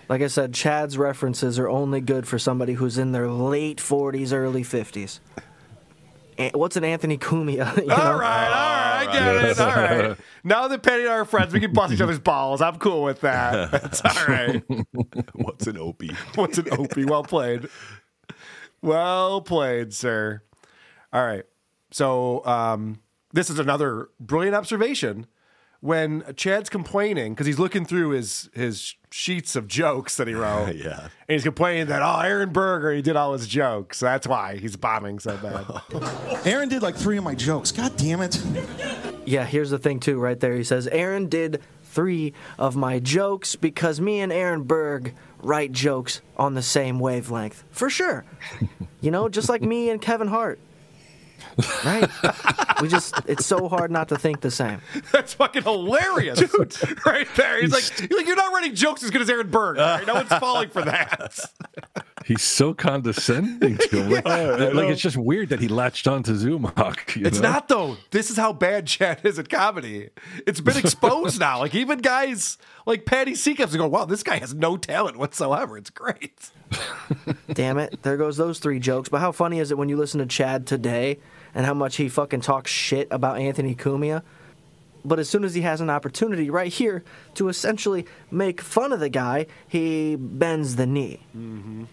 Like 0.09 0.21
I 0.21 0.27
said, 0.27 0.53
Chad's 0.53 0.97
references 0.97 1.57
are 1.59 1.69
only 1.69 2.01
good 2.01 2.27
for 2.27 2.38
somebody 2.38 2.73
who's 2.73 2.97
in 2.97 3.13
their 3.13 3.29
late 3.29 3.77
40s, 3.77 4.34
early 4.34 4.63
50s. 4.63 5.19
A- 6.38 6.51
What's 6.53 6.75
an 6.75 6.84
Anthony 6.84 7.17
Cumia? 7.17 7.75
You 7.81 7.88
know? 7.88 7.95
All 7.95 8.19
right, 8.19 8.47
all 8.47 9.05
right, 9.05 9.07
I 9.07 9.13
get 9.13 9.45
it. 9.51 9.59
All 9.59 9.67
right. 10.09 10.17
Now 10.43 10.67
that 10.67 10.84
Penny 10.84 11.03
and 11.03 11.11
I 11.11 11.15
are 11.15 11.25
friends, 11.25 11.53
we 11.53 11.59
can 11.61 11.71
bust 11.73 11.93
each 11.93 12.01
other's 12.01 12.19
balls. 12.19 12.61
I'm 12.61 12.77
cool 12.77 13.01
with 13.03 13.21
that. 13.21 13.71
That's 13.71 14.01
all 14.01 14.25
right. 14.27 14.61
What's 15.34 15.67
an 15.67 15.77
opie? 15.77 16.13
What's 16.36 16.57
an 16.57 16.67
opie? 16.71 17.05
Well 17.05 17.23
played. 17.23 17.69
Well 18.84 19.41
played, 19.41 19.93
sir. 19.93 20.41
All 21.11 21.25
right. 21.25 21.45
So 21.91 22.45
um, 22.45 22.99
this 23.31 23.49
is 23.49 23.57
another 23.57 24.09
brilliant 24.19 24.55
observation. 24.55 25.25
When 25.79 26.23
Chad's 26.38 26.69
complaining 26.69 27.34
because 27.34 27.45
he's 27.45 27.59
looking 27.59 27.84
through 27.86 28.11
his 28.11 28.49
his 28.53 28.95
sheets 29.11 29.57
of 29.57 29.67
jokes 29.67 30.15
that 30.15 30.27
he 30.29 30.34
wrote, 30.43 30.75
Yeah. 30.75 31.01
and 31.01 31.09
he's 31.27 31.43
complaining 31.43 31.88
that 31.88 32.01
oh 32.01 32.21
Aaron 32.21 32.51
Berger 32.53 32.93
he 32.93 33.01
did 33.01 33.17
all 33.17 33.34
his 33.34 33.47
jokes. 33.47 33.99
That's 33.99 34.25
why 34.25 34.55
he's 34.57 34.77
bombing 34.77 35.19
so 35.19 35.36
bad. 35.38 35.65
Aaron 36.47 36.69
did 36.69 36.81
like 36.84 36.95
three 36.95 37.17
of 37.17 37.25
my 37.25 37.36
jokes. 37.36 37.73
God 37.73 37.97
damn 37.97 38.21
it. 38.21 38.41
Yeah, 39.25 39.43
here's 39.45 39.71
the 39.71 39.77
thing 39.79 39.99
too, 39.99 40.19
right 40.19 40.39
there. 40.39 40.55
He 40.55 40.63
says 40.63 40.88
Aaron 40.88 41.27
did 41.27 41.61
three 41.94 42.34
of 42.58 42.76
my 42.76 43.00
jokes 43.00 43.56
because 43.56 44.02
me 44.02 44.20
and 44.20 44.34
Aaron 44.34 44.64
Berg 44.64 45.14
write 45.39 45.72
jokes 45.72 46.22
on 46.38 46.56
the 46.56 46.62
same 46.62 47.00
wavelength. 47.00 47.64
For 47.72 47.89
sure. 47.89 48.26
You 49.02 49.12
know, 49.12 49.30
just 49.30 49.50
like 49.50 49.62
me 49.62 49.89
and 49.89 50.02
Kevin 50.02 50.28
Hart. 50.28 50.60
Right? 51.86 52.10
we 52.82 52.88
just 52.88 53.16
it's 53.28 53.46
so 53.46 53.68
hard 53.68 53.91
not 53.91 54.10
to 54.10 54.18
think 54.18 54.41
the 54.41 54.50
same. 54.50 54.82
That's 55.12 55.34
fucking 55.34 55.64
hilarious, 55.64 56.39
dude. 56.39 56.76
Right 57.06 57.28
there, 57.36 57.62
he's 57.62 57.72
like, 57.72 57.84
he's 57.84 58.12
like, 58.18 58.26
you're 58.26 58.36
not 58.36 58.54
writing 58.54 58.74
jokes 58.74 59.04
as 59.04 59.12
good 59.12 59.22
as 59.22 59.30
Aaron 59.30 59.50
Berg. 59.50 59.78
all 59.78 59.86
right? 59.86 60.08
No 60.08 60.16
one's 60.16 60.30
falling 60.30 60.70
for 60.70 60.82
that. 60.84 61.39
He's 62.26 62.41
so 62.41 62.74
condescending 62.74 63.78
to 63.78 64.03
him. 64.03 64.09
Like, 64.09 64.26
like, 64.26 64.89
it's 64.89 65.01
just 65.01 65.17
weird 65.17 65.49
that 65.49 65.59
he 65.59 65.67
latched 65.67 66.07
on 66.07 66.24
to 66.24 66.32
Zumock. 66.32 67.21
It's 67.26 67.39
know? 67.39 67.51
not 67.51 67.67
though. 67.67 67.97
This 68.11 68.30
is 68.30 68.38
how 68.38 68.53
bad 68.53 68.88
Chad 68.88 69.21
is 69.24 69.39
at 69.39 69.49
comedy. 69.49 70.09
It's 70.47 70.61
been 70.61 70.78
exposed 70.78 71.39
now. 71.39 71.59
Like 71.59 71.76
even 71.76 71.99
guys 71.99 72.57
like 72.86 73.05
Patty 73.05 73.36
Seacups 73.36 73.76
go, 73.76 73.88
"Wow, 73.88 74.05
this 74.05 74.24
guy 74.24 74.38
has 74.38 74.53
no 74.53 74.78
talent 74.78 75.17
whatsoever." 75.17 75.78
It's 75.78 75.89
great. 75.89 76.51
Damn 77.53 77.78
it. 77.78 78.01
There 78.03 78.17
goes 78.17 78.38
those 78.38 78.59
three 78.59 78.80
jokes. 78.80 79.09
But 79.09 79.21
how 79.21 79.32
funny 79.32 79.59
is 79.59 79.71
it 79.71 79.78
when 79.78 79.89
you 79.89 79.97
listen 79.97 80.19
to 80.19 80.26
Chad 80.26 80.65
today 80.65 81.19
and 81.53 81.65
how 81.65 81.74
much 81.74 81.97
he 81.97 82.09
fucking 82.09 82.41
talks 82.41 82.71
shit 82.71 83.07
about 83.11 83.38
Anthony 83.38 83.76
Cumia? 83.76 84.24
But 85.05 85.19
as 85.19 85.30
soon 85.30 85.43
as 85.43 85.53
he 85.53 85.61
has 85.61 85.82
an 85.82 85.89
opportunity 85.89 86.49
right 86.49 86.71
here 86.71 87.03
to 87.36 87.49
essentially 87.49 88.05
make 88.32 88.61
fun 88.61 88.93
of 88.93 88.99
the 88.99 89.09
guy, 89.09 89.47
he 89.67 90.15
bends 90.15 90.78
the 90.78 90.86
knee. 90.86 91.19
Mm-hmm. 91.36 91.84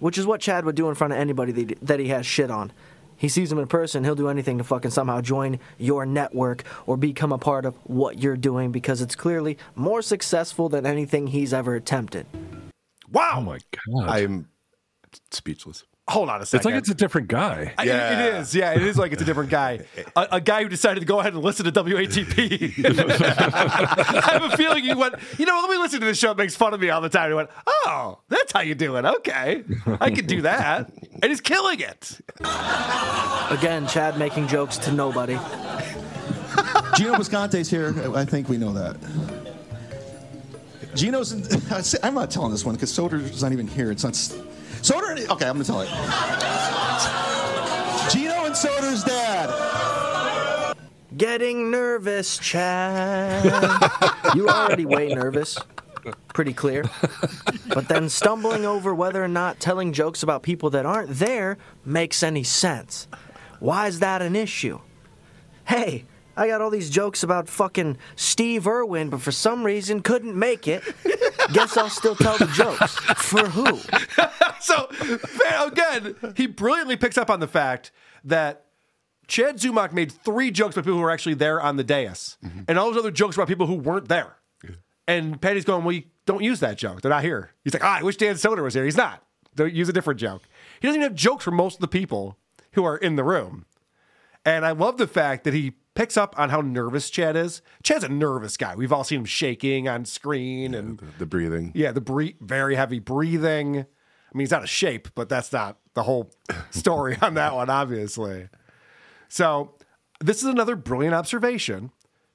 Which 0.00 0.18
is 0.18 0.26
what 0.26 0.40
Chad 0.40 0.64
would 0.64 0.74
do 0.74 0.88
in 0.88 0.94
front 0.94 1.12
of 1.12 1.18
anybody 1.18 1.52
that 1.52 1.78
that 1.82 2.00
he 2.00 2.08
has 2.08 2.26
shit 2.26 2.50
on. 2.50 2.72
He 3.16 3.28
sees 3.28 3.52
him 3.52 3.58
in 3.58 3.66
person, 3.66 4.02
he'll 4.02 4.14
do 4.14 4.28
anything 4.28 4.56
to 4.56 4.64
fucking 4.64 4.92
somehow 4.92 5.20
join 5.20 5.58
your 5.76 6.06
network 6.06 6.64
or 6.86 6.96
become 6.96 7.32
a 7.32 7.38
part 7.38 7.66
of 7.66 7.74
what 7.84 8.22
you're 8.22 8.34
doing 8.34 8.72
because 8.72 9.02
it's 9.02 9.14
clearly 9.14 9.58
more 9.74 10.00
successful 10.00 10.70
than 10.70 10.86
anything 10.86 11.26
he's 11.26 11.52
ever 11.52 11.74
attempted. 11.74 12.24
Wow. 13.12 13.34
Oh 13.36 13.40
my 13.42 13.58
god. 13.86 14.08
I'm 14.08 14.48
speechless. 15.30 15.84
Hold 16.10 16.28
on 16.28 16.42
a 16.42 16.46
second. 16.46 16.58
It's 16.58 16.64
like 16.66 16.74
it's 16.74 16.90
a 16.90 16.94
different 16.94 17.28
guy. 17.28 17.72
I- 17.78 17.84
it- 17.84 17.88
it 17.88 18.34
is. 18.34 18.54
Yeah, 18.54 18.72
it 18.74 18.82
is 18.82 18.98
like 18.98 19.12
it's 19.12 19.22
a 19.22 19.24
different 19.24 19.50
guy. 19.50 19.80
A, 20.16 20.26
a 20.32 20.40
guy 20.40 20.62
who 20.64 20.68
decided 20.68 21.00
to 21.00 21.06
go 21.06 21.20
ahead 21.20 21.32
and 21.34 21.42
listen 21.42 21.64
to 21.64 21.72
WATP. 21.72 22.84
I 22.84 24.32
have 24.32 24.52
a 24.52 24.56
feeling 24.56 24.82
he 24.84 24.92
went, 24.94 25.14
you 25.38 25.46
know, 25.46 25.58
let 25.60 25.70
me 25.70 25.76
listen 25.78 26.00
to 26.00 26.06
this 26.06 26.18
show. 26.18 26.32
It 26.32 26.36
makes 26.36 26.56
fun 26.56 26.74
of 26.74 26.80
me 26.80 26.90
all 26.90 27.00
the 27.00 27.08
time. 27.08 27.30
He 27.30 27.34
went, 27.34 27.48
oh, 27.66 28.18
that's 28.28 28.52
how 28.52 28.60
you 28.60 28.74
do 28.74 28.96
it. 28.96 29.04
Okay. 29.04 29.62
I 30.00 30.10
can 30.10 30.26
do 30.26 30.42
that. 30.42 30.90
And 31.22 31.30
he's 31.30 31.40
killing 31.40 31.80
it. 31.80 32.18
Again, 33.50 33.86
Chad 33.86 34.18
making 34.18 34.48
jokes 34.48 34.78
to 34.78 34.92
nobody. 34.92 35.34
Gino 36.96 37.14
Bisconti's 37.14 37.70
here. 37.70 37.94
I 38.16 38.24
think 38.24 38.48
we 38.48 38.56
know 38.58 38.72
that. 38.72 38.96
Gino's. 40.94 41.32
In, 41.32 41.44
I'm 42.02 42.14
not 42.14 42.30
telling 42.30 42.50
this 42.50 42.64
one 42.64 42.74
because 42.74 42.92
Soder's 42.92 43.42
not 43.42 43.52
even 43.52 43.66
here. 43.68 43.90
It's 43.92 44.02
not. 44.02 44.16
Soder. 44.82 45.28
Okay, 45.30 45.46
I'm 45.46 45.54
gonna 45.54 45.64
tell 45.64 45.80
it. 45.82 45.88
Gino 48.10 48.44
and 48.46 48.54
Soder's 48.54 49.04
dad. 49.04 50.74
Getting 51.16 51.70
nervous, 51.70 52.38
Chad. 52.38 53.44
you 54.34 54.48
already 54.48 54.86
way 54.86 55.08
nervous. 55.14 55.58
Pretty 56.32 56.54
clear. 56.54 56.84
But 57.68 57.88
then 57.88 58.08
stumbling 58.08 58.64
over 58.64 58.94
whether 58.94 59.22
or 59.22 59.28
not 59.28 59.60
telling 59.60 59.92
jokes 59.92 60.22
about 60.22 60.42
people 60.42 60.70
that 60.70 60.86
aren't 60.86 61.10
there 61.10 61.58
makes 61.84 62.22
any 62.22 62.42
sense. 62.42 63.06
Why 63.58 63.86
is 63.86 63.98
that 63.98 64.22
an 64.22 64.34
issue? 64.34 64.80
Hey, 65.66 66.04
I 66.40 66.46
got 66.46 66.62
all 66.62 66.70
these 66.70 66.88
jokes 66.88 67.22
about 67.22 67.50
fucking 67.50 67.98
Steve 68.16 68.66
Irwin, 68.66 69.10
but 69.10 69.20
for 69.20 69.30
some 69.30 69.62
reason 69.62 70.00
couldn't 70.00 70.34
make 70.34 70.66
it. 70.66 70.82
Guess 71.52 71.76
I'll 71.76 71.90
still 71.90 72.14
tell 72.14 72.38
the 72.38 72.46
jokes. 72.46 72.94
For 73.22 73.46
who? 73.46 73.78
so 74.60 74.88
again, 75.66 76.16
he 76.36 76.46
brilliantly 76.46 76.96
picks 76.96 77.18
up 77.18 77.28
on 77.28 77.40
the 77.40 77.46
fact 77.46 77.92
that 78.24 78.64
Chad 79.26 79.58
Zumock 79.58 79.92
made 79.92 80.10
three 80.10 80.50
jokes 80.50 80.74
about 80.74 80.86
people 80.86 80.96
who 80.96 81.02
were 81.02 81.10
actually 81.10 81.34
there 81.34 81.60
on 81.60 81.76
the 81.76 81.84
dais, 81.84 82.38
and 82.66 82.78
all 82.78 82.90
those 82.90 83.00
other 83.00 83.10
jokes 83.10 83.36
about 83.36 83.46
people 83.46 83.66
who 83.66 83.74
weren't 83.74 84.08
there. 84.08 84.36
And 85.06 85.42
Patty's 85.42 85.66
going, 85.66 85.84
"Well, 85.84 85.92
you 85.92 86.04
don't 86.24 86.42
use 86.42 86.60
that 86.60 86.78
joke. 86.78 87.02
They're 87.02 87.10
not 87.10 87.22
here." 87.22 87.50
He's 87.64 87.74
like, 87.74 87.84
ah, 87.84 87.98
"I 87.98 88.02
wish 88.02 88.16
Dan 88.16 88.36
Soder 88.36 88.62
was 88.62 88.72
here. 88.72 88.86
He's 88.86 88.96
not. 88.96 89.22
Don't 89.56 89.74
use 89.74 89.90
a 89.90 89.92
different 89.92 90.18
joke." 90.18 90.42
He 90.80 90.88
doesn't 90.88 91.02
even 91.02 91.10
have 91.10 91.18
jokes 91.18 91.44
for 91.44 91.50
most 91.50 91.74
of 91.74 91.80
the 91.80 91.88
people 91.88 92.38
who 92.72 92.84
are 92.84 92.96
in 92.96 93.16
the 93.16 93.24
room. 93.24 93.66
And 94.42 94.64
I 94.64 94.70
love 94.70 94.96
the 94.96 95.06
fact 95.06 95.44
that 95.44 95.52
he 95.52 95.74
picks 96.00 96.16
up 96.16 96.34
on 96.38 96.48
how 96.48 96.62
nervous 96.62 97.10
Chad 97.10 97.36
is. 97.36 97.60
Chad's 97.82 98.04
a 98.04 98.08
nervous 98.08 98.56
guy. 98.56 98.74
We've 98.74 98.90
all 98.90 99.04
seen 99.04 99.18
him 99.18 99.24
shaking 99.26 99.86
on 99.86 100.06
screen 100.06 100.72
and 100.72 100.98
The, 100.98 101.04
the 101.18 101.26
breathing. 101.26 101.72
yeah, 101.74 101.92
the 101.92 102.00
bre- 102.00 102.38
very 102.40 102.74
heavy 102.74 103.00
breathing. 103.00 103.80
I 103.80 103.82
mean, 104.32 104.40
he's 104.46 104.52
out 104.54 104.62
of 104.62 104.70
shape, 104.70 105.08
but 105.14 105.28
that's 105.28 105.52
not 105.52 105.76
the 105.92 106.04
whole 106.04 106.30
story 106.70 107.18
on 107.20 107.34
that 107.34 107.54
one, 107.54 107.68
obviously. 107.68 108.48
So, 109.28 109.74
this 110.20 110.38
is 110.38 110.44
another 110.48 110.74
brilliant 110.74 111.14
observation. 111.14 111.90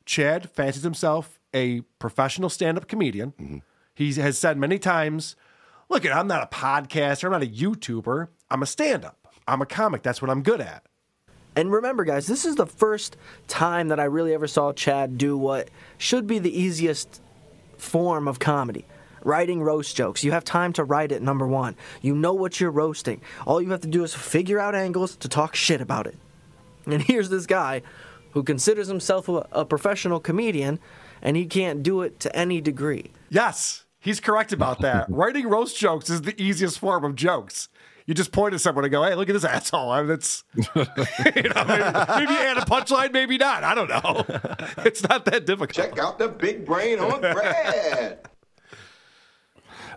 Chad 0.05 0.51
fancies 0.51 0.83
himself 0.83 1.39
a 1.51 1.81
professional 1.97 2.49
stand 2.51 2.77
up 2.77 2.87
comedian. 2.87 3.31
Mm-hmm. 3.31 3.57
He 3.95 4.13
has 4.13 4.37
said 4.37 4.59
many 4.59 4.77
times, 4.77 5.35
Look, 5.89 6.05
I'm 6.05 6.27
not 6.27 6.43
a 6.43 6.55
podcaster, 6.55 7.23
I'm 7.25 7.31
not 7.31 7.41
a 7.41 7.47
YouTuber, 7.47 8.27
I'm 8.51 8.61
a 8.61 8.67
stand 8.67 9.05
up, 9.05 9.27
I'm 9.47 9.63
a 9.63 9.65
comic. 9.65 10.03
That's 10.03 10.21
what 10.21 10.29
I'm 10.29 10.43
good 10.43 10.61
at. 10.61 10.83
And 11.55 11.71
remember, 11.71 12.03
guys, 12.03 12.27
this 12.27 12.45
is 12.45 12.55
the 12.55 12.65
first 12.65 13.15
time 13.47 13.87
that 13.87 13.99
I 13.99 14.05
really 14.05 14.33
ever 14.33 14.47
saw 14.47 14.73
Chad 14.73 15.17
do 15.17 15.37
what 15.37 15.69
should 15.97 16.27
be 16.27 16.39
the 16.39 16.57
easiest 16.57 17.21
form 17.77 18.27
of 18.27 18.39
comedy. 18.39 18.85
Writing 19.23 19.63
roast 19.63 19.95
jokes. 19.95 20.23
You 20.23 20.31
have 20.33 20.43
time 20.43 20.73
to 20.73 20.83
write 20.83 21.11
it, 21.11 21.21
number 21.21 21.47
one. 21.47 21.75
You 22.01 22.15
know 22.15 22.33
what 22.33 22.59
you're 22.59 22.71
roasting. 22.71 23.21
All 23.47 23.61
you 23.61 23.71
have 23.71 23.81
to 23.81 23.87
do 23.87 24.03
is 24.03 24.13
figure 24.13 24.59
out 24.59 24.75
angles 24.75 25.15
to 25.17 25.29
talk 25.29 25.55
shit 25.55 25.81
about 25.81 26.05
it. 26.05 26.15
And 26.85 27.01
here's 27.01 27.29
this 27.29 27.47
guy 27.47 27.81
who 28.33 28.43
considers 28.43 28.87
himself 28.87 29.27
a, 29.27 29.47
a 29.51 29.65
professional 29.65 30.19
comedian, 30.19 30.77
and 31.21 31.37
he 31.37 31.45
can't 31.45 31.81
do 31.81 32.01
it 32.01 32.19
to 32.19 32.35
any 32.35 32.61
degree. 32.61 33.11
Yes, 33.29 33.85
he's 33.99 34.19
correct 34.19 34.53
about 34.53 34.81
that. 34.81 35.07
Writing 35.09 35.47
roast 35.47 35.79
jokes 35.79 36.09
is 36.09 36.21
the 36.21 36.39
easiest 36.39 36.77
form 36.77 37.03
of 37.03 37.15
jokes. 37.15 37.69
You 38.07 38.13
just 38.13 38.31
point 38.31 38.53
at 38.53 38.61
someone 38.61 38.83
and 38.85 38.91
go, 38.91 39.03
"Hey, 39.03 39.15
look 39.15 39.29
at 39.29 39.33
this 39.33 39.43
asshole." 39.55 39.89
I 39.91 39.99
mean, 40.01 40.07
that's 40.09 40.43
you 40.55 40.63
know, 40.75 40.75
maybe, 40.75 41.83
maybe 41.83 42.33
add 42.33 42.57
a 42.57 42.61
punchline, 42.61 43.11
maybe 43.11 43.37
not. 43.37 43.63
I 43.63 43.73
don't 43.75 43.89
know. 43.89 44.25
It's 44.85 45.01
not 45.07 45.25
that 45.25 45.45
difficult. 45.45 45.71
Check 45.71 45.97
out 45.97 46.19
the 46.19 46.27
big 46.27 46.65
brain 46.65 46.99
on 46.99 47.19
Brad. 47.21 48.19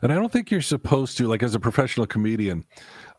And 0.00 0.12
I 0.12 0.14
don't 0.14 0.30
think 0.32 0.50
you're 0.50 0.62
supposed 0.62 1.18
to, 1.18 1.26
like, 1.26 1.42
as 1.42 1.54
a 1.54 1.60
professional 1.60 2.06
comedian, 2.06 2.64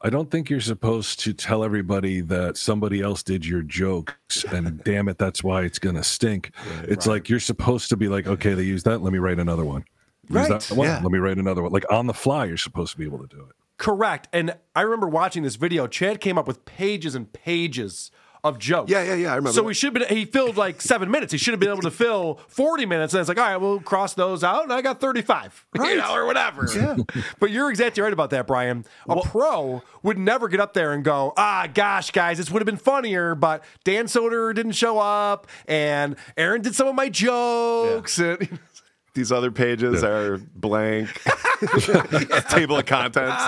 I 0.01 0.09
don't 0.09 0.31
think 0.31 0.49
you're 0.49 0.61
supposed 0.61 1.19
to 1.21 1.33
tell 1.33 1.63
everybody 1.63 2.21
that 2.21 2.55
somebody 2.55 3.01
else 3.01 3.21
did 3.21 3.45
your 3.45 3.61
jokes 3.61 4.45
and 4.45 4.81
damn 4.85 5.09
it, 5.09 5.17
that's 5.17 5.43
why 5.43 5.63
it's 5.63 5.77
going 5.77 5.95
to 5.97 6.03
stink. 6.03 6.51
it's 6.83 7.05
like 7.05 7.27
you're 7.27 7.41
supposed 7.41 7.89
to 7.89 7.97
be 7.97 8.07
like, 8.07 8.27
okay, 8.27 8.53
they 8.53 8.63
used 8.63 8.85
that. 8.85 9.01
Let 9.01 9.11
me 9.11 9.19
write 9.19 9.39
another 9.39 9.65
one. 9.65 9.83
Use 10.29 10.49
Right. 10.49 10.49
that 10.61 10.71
one. 10.75 10.87
Yeah. 10.87 11.01
Let 11.03 11.11
me 11.11 11.19
write 11.19 11.37
another 11.37 11.61
one. 11.61 11.73
Like 11.73 11.85
on 11.91 12.07
the 12.07 12.13
fly, 12.13 12.45
you're 12.45 12.55
supposed 12.57 12.93
to 12.93 12.97
be 12.97 13.03
able 13.05 13.19
to 13.19 13.27
do 13.27 13.41
it. 13.41 13.55
Correct. 13.79 14.27
And 14.31 14.55
I 14.75 14.81
remember 14.81 15.07
watching 15.07 15.41
this 15.41 15.55
video. 15.55 15.87
Chad 15.87 16.21
came 16.21 16.37
up 16.37 16.45
with 16.47 16.63
pages 16.65 17.15
and 17.15 17.31
pages 17.33 18.11
of 18.41 18.57
jokes. 18.57 18.89
Yeah, 18.89 19.03
yeah, 19.03 19.15
yeah, 19.15 19.31
I 19.33 19.35
remember 19.35 19.51
So 19.51 19.63
that. 19.63 19.67
he 19.69 19.73
should 19.73 19.95
have 19.97 20.07
been. 20.07 20.17
He 20.17 20.23
filled 20.23 20.55
like 20.55 20.79
seven 20.93 21.11
minutes. 21.11 21.33
He 21.33 21.37
should 21.37 21.51
have 21.53 21.59
been 21.59 21.71
able 21.71 21.81
to 21.81 21.91
fill 21.91 22.39
forty 22.47 22.85
minutes. 22.85 23.13
And 23.13 23.19
it's 23.19 23.27
like, 23.27 23.37
all 23.37 23.43
right, 23.43 23.57
we'll 23.57 23.81
cross 23.81 24.13
those 24.13 24.45
out, 24.45 24.63
and 24.63 24.71
I 24.71 24.81
got 24.81 25.01
thirty-five, 25.01 25.65
you 25.75 25.95
know, 25.97 26.13
or 26.13 26.25
whatever. 26.25 26.65
Yeah. 26.73 26.95
But 27.39 27.51
you're 27.51 27.69
exactly 27.69 28.01
right 28.01 28.13
about 28.13 28.29
that, 28.29 28.47
Brian. 28.47 28.85
A 29.09 29.19
pro 29.21 29.81
would 30.03 30.17
never 30.17 30.47
get 30.47 30.59
up 30.61 30.73
there 30.73 30.93
and 30.93 31.03
go, 31.03 31.33
ah, 31.35 31.67
gosh, 31.73 32.11
guys, 32.11 32.37
this 32.37 32.49
would 32.49 32.61
have 32.61 32.65
been 32.65 32.77
funnier, 32.77 33.35
but 33.35 33.63
Dan 33.83 34.05
Soder 34.05 34.53
didn't 34.55 34.71
show 34.73 34.99
up, 34.99 35.47
and 35.67 36.15
Aaron 36.37 36.61
did 36.61 36.75
some 36.75 36.87
of 36.87 36.95
my 36.95 37.09
jokes. 37.09 38.19
And 38.19 38.59
These 39.13 39.31
other 39.31 39.51
pages 39.51 40.03
are 40.03 40.37
blank. 40.37 41.09
Table 42.49 42.77
of 42.77 42.85
contents. 42.85 43.43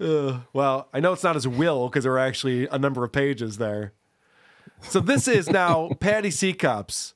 Ugh, 0.00 0.40
well, 0.52 0.88
I 0.92 1.00
know 1.00 1.12
it's 1.12 1.24
not 1.24 1.34
his 1.34 1.48
will 1.48 1.88
because 1.88 2.04
there 2.04 2.12
are 2.12 2.18
actually 2.18 2.68
a 2.68 2.78
number 2.78 3.04
of 3.04 3.12
pages 3.12 3.58
there. 3.58 3.92
So 4.82 5.00
this 5.00 5.26
is 5.26 5.50
now 5.50 5.90
Patty 6.00 6.30
C 6.30 6.52
cups, 6.52 7.14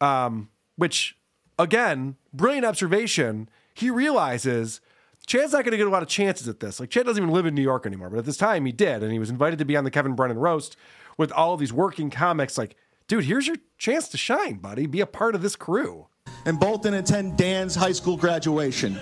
um, 0.00 0.48
which 0.76 1.16
again, 1.58 2.16
brilliant 2.32 2.66
observation. 2.66 3.48
He 3.74 3.90
realizes 3.90 4.80
Chad's 5.26 5.52
not 5.52 5.64
going 5.64 5.72
to 5.72 5.76
get 5.76 5.86
a 5.86 5.90
lot 5.90 6.02
of 6.02 6.08
chances 6.08 6.48
at 6.48 6.58
this. 6.60 6.80
Like 6.80 6.90
Chad 6.90 7.06
doesn't 7.06 7.22
even 7.22 7.32
live 7.32 7.46
in 7.46 7.54
New 7.54 7.62
York 7.62 7.86
anymore, 7.86 8.10
but 8.10 8.18
at 8.18 8.24
this 8.24 8.36
time 8.36 8.66
he 8.66 8.72
did, 8.72 9.02
and 9.02 9.12
he 9.12 9.18
was 9.18 9.30
invited 9.30 9.58
to 9.60 9.64
be 9.64 9.76
on 9.76 9.84
the 9.84 9.90
Kevin 9.90 10.14
Brennan 10.14 10.38
roast 10.38 10.76
with 11.16 11.30
all 11.32 11.54
of 11.54 11.60
these 11.60 11.72
working 11.72 12.10
comics. 12.10 12.58
Like, 12.58 12.76
dude, 13.10 13.24
here's 13.24 13.44
your 13.44 13.56
chance 13.76 14.06
to 14.06 14.16
shine, 14.16 14.54
buddy. 14.54 14.86
Be 14.86 15.00
a 15.00 15.06
part 15.06 15.34
of 15.34 15.42
this 15.42 15.56
crew. 15.56 16.06
And 16.46 16.60
Bolton 16.60 16.94
attend 16.94 17.36
Dan's 17.36 17.74
high 17.74 17.90
school 17.90 18.16
graduation. 18.16 18.96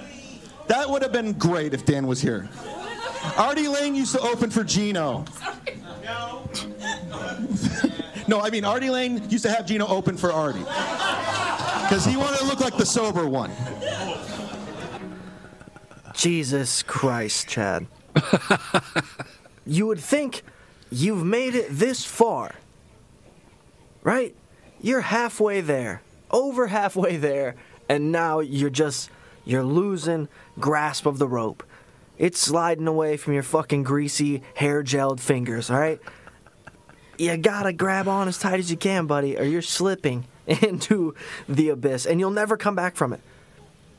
That 0.67 0.89
would 0.89 1.03
have 1.03 1.13
been 1.13 1.35
great 1.35 1.75
if 1.75 1.85
Dan 1.85 2.07
was 2.07 2.23
here. 2.23 2.49
Artie 3.37 3.69
Lane 3.69 3.95
used 3.95 4.15
to 4.15 4.21
open 4.21 4.49
for 4.49 4.65
Gino. 4.65 5.27
no, 6.03 6.49
no, 8.29 8.41
I 8.41 8.49
mean 8.51 8.65
Artie 8.65 8.89
Lane 8.89 9.29
used 9.29 9.45
to 9.45 9.51
have 9.51 9.67
Gino 9.67 9.87
open 9.87 10.17
for 10.17 10.33
Artie. 10.33 10.61
Because 10.61 12.07
he 12.07 12.17
wanted 12.17 12.39
to 12.39 12.47
look 12.47 12.61
like 12.61 12.79
the 12.79 12.87
sober 12.87 13.29
one. 13.29 13.51
Jesus 16.15 16.83
Christ, 16.83 17.47
Chad. 17.47 17.87
you 19.67 19.87
would 19.87 20.01
think 20.01 20.45
you've 20.91 21.27
made 21.27 21.55
it 21.55 21.67
this 21.69 22.07
far, 22.07 22.55
right? 24.09 24.35
You're 24.81 25.03
halfway 25.03 25.61
there, 25.61 26.01
over 26.31 26.69
halfway 26.69 27.19
there, 27.19 27.57
and 27.91 28.11
now 28.11 28.41
you're 28.41 28.71
just, 28.71 29.11
you're 29.45 29.63
losing 29.63 30.29
grasp 30.59 31.05
of 31.05 31.19
the 31.19 31.29
rope. 31.29 31.63
It's 32.17 32.41
sliding 32.41 32.87
away 32.87 33.19
from 33.19 33.35
your 33.35 33.43
fucking 33.43 33.83
greasy, 33.83 34.43
hair 34.55 34.83
gelled 34.83 35.21
fingers, 35.21 35.71
all 35.71 35.79
right? 35.79 36.01
You 37.19 37.37
gotta 37.37 37.75
grab 37.75 38.09
on 38.09 38.29
as 38.29 38.39
tight 38.39 38.61
as 38.61 38.71
you 38.71 38.79
can, 38.79 39.07
buddy, 39.07 39.37
or 39.37 39.45
you're 39.45 39.61
slipping 39.61 40.25
into 40.47 41.15
the 41.47 41.69
abyss, 41.69 42.07
and 42.07 42.19
you'll 42.19 42.31
never 42.31 42.57
come 42.57 42.75
back 42.75 42.97
from 42.97 43.13
it. 43.13 43.21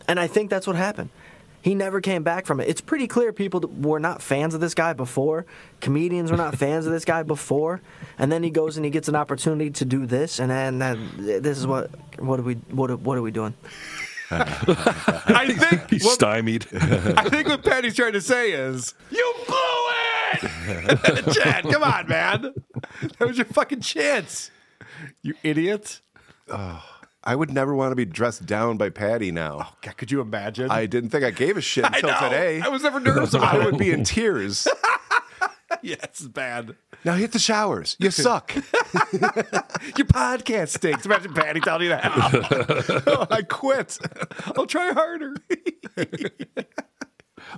And 0.08 0.20
I 0.20 0.26
think 0.26 0.50
that's 0.50 0.66
what 0.66 0.76
happened. 0.76 1.12
He 1.62 1.76
never 1.76 2.00
came 2.00 2.24
back 2.24 2.46
from 2.46 2.60
it. 2.60 2.70
It's 2.70 2.82
pretty 2.82 3.08
clear 3.08 3.34
people 3.34 3.60
were 3.82 4.00
not 4.00 4.22
fans 4.22 4.54
of 4.54 4.62
this 4.62 4.74
guy 4.74 4.94
before. 4.94 5.46
Comedians 5.82 6.32
were 6.32 6.38
not 6.38 6.56
fans 6.58 6.86
of 6.86 6.92
this 6.92 7.06
guy 7.06 7.24
before. 7.24 7.82
And 8.18 8.32
then 8.32 8.44
he 8.44 8.50
goes 8.50 8.78
and 8.78 8.86
he 8.86 8.92
gets 8.92 9.08
an 9.08 9.16
opportunity 9.16 9.70
to 9.72 9.86
do 9.86 10.06
this, 10.06 10.40
and 10.40 10.50
then 10.50 10.80
that, 10.80 10.98
this 11.18 11.58
is 11.58 11.68
what 11.68 11.90
what 12.20 12.40
are 12.40 12.44
we 12.44 12.56
what 12.72 12.92
are, 12.92 12.98
what 12.98 13.18
are 13.18 13.22
we 13.22 13.32
doing? 13.32 13.54
I 14.32 15.56
think 15.58 15.90
He's 15.90 16.12
stymied. 16.12 16.68
I 16.72 17.30
think 17.30 17.48
what 17.48 17.64
Patty's 17.64 17.96
trying 17.96 18.14
to 18.14 18.22
say 18.22 18.52
is, 18.52 18.94
you 19.10 19.34
blew 19.48 19.56
it! 19.56 21.34
Chad, 21.34 21.64
come 21.64 21.82
on, 21.84 22.08
man. 22.08 22.54
That 23.18 23.28
was 23.28 23.38
your 23.38 23.46
fucking 23.46 23.82
chance. 23.82 24.52
You 25.24 25.34
idiot. 25.42 26.02
Oh. 26.48 26.84
I 27.30 27.36
would 27.36 27.52
never 27.54 27.76
want 27.76 27.92
to 27.92 27.96
be 27.96 28.06
dressed 28.06 28.48
down 28.48 28.78
by 28.78 28.90
Patty 28.90 29.32
now. 29.32 29.74
God, 29.84 29.98
could 29.98 30.10
you 30.12 30.20
imagine? 30.20 30.72
I 30.72 30.88
didn't 30.88 31.12
think 31.12 31.24
I 31.24 31.30
gave 31.30 31.58
a 31.58 31.62
shit 31.62 31.86
I 31.88 31.90
until 31.90 32.10
know. 32.10 32.20
today. 32.22 32.60
I 32.60 32.70
was 32.70 32.82
never 32.82 33.00
nervous 33.00 33.36
about 33.36 33.54
I 33.56 33.60
it. 33.62 33.66
would 33.66 33.78
be 33.78 33.92
in 33.92 34.04
tears. 34.04 34.68
yeah, 35.84 35.98
it's 36.02 36.22
bad. 36.26 36.76
Now 37.06 37.14
hit 37.14 37.32
the 37.32 37.38
showers. 37.38 37.96
You 38.00 38.10
suck. 38.10 38.56
Your 38.56 40.08
podcast 40.08 40.70
stinks. 40.70 41.06
Imagine 41.06 41.36
Patty 41.36 41.60
telling 41.60 41.84
you 41.84 41.90
that. 41.90 43.04
Oh, 43.06 43.28
I 43.30 43.44
quit. 43.44 44.00
I'll 44.58 44.66
try 44.66 44.92
harder. 44.92 45.36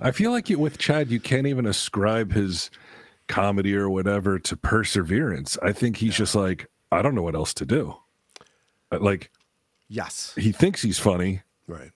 I 0.01 0.11
feel 0.11 0.32
like 0.32 0.49
you, 0.49 0.59
with 0.59 0.80
Chad, 0.80 1.09
you 1.09 1.22
can't 1.22 1.47
even 1.47 1.65
ascribe 1.65 2.34
his 2.34 2.72
comedy 3.30 3.74
or 3.74 3.89
whatever 3.89 4.38
to 4.38 4.57
perseverance. 4.57 5.57
I 5.63 5.72
think 5.72 5.95
he's 5.97 6.15
just 6.17 6.36
like, 6.36 6.67
I 6.91 7.01
don't 7.01 7.15
know 7.15 7.24
what 7.24 7.36
else 7.36 7.53
to 7.53 7.65
do. 7.65 7.95
Uh, 8.91 8.99
Like, 8.99 9.32
yes. 9.91 10.33
he 10.37 10.51
thinks 10.51 10.81
he's 10.81 10.99
funny, 10.99 11.41
right. 11.67 11.91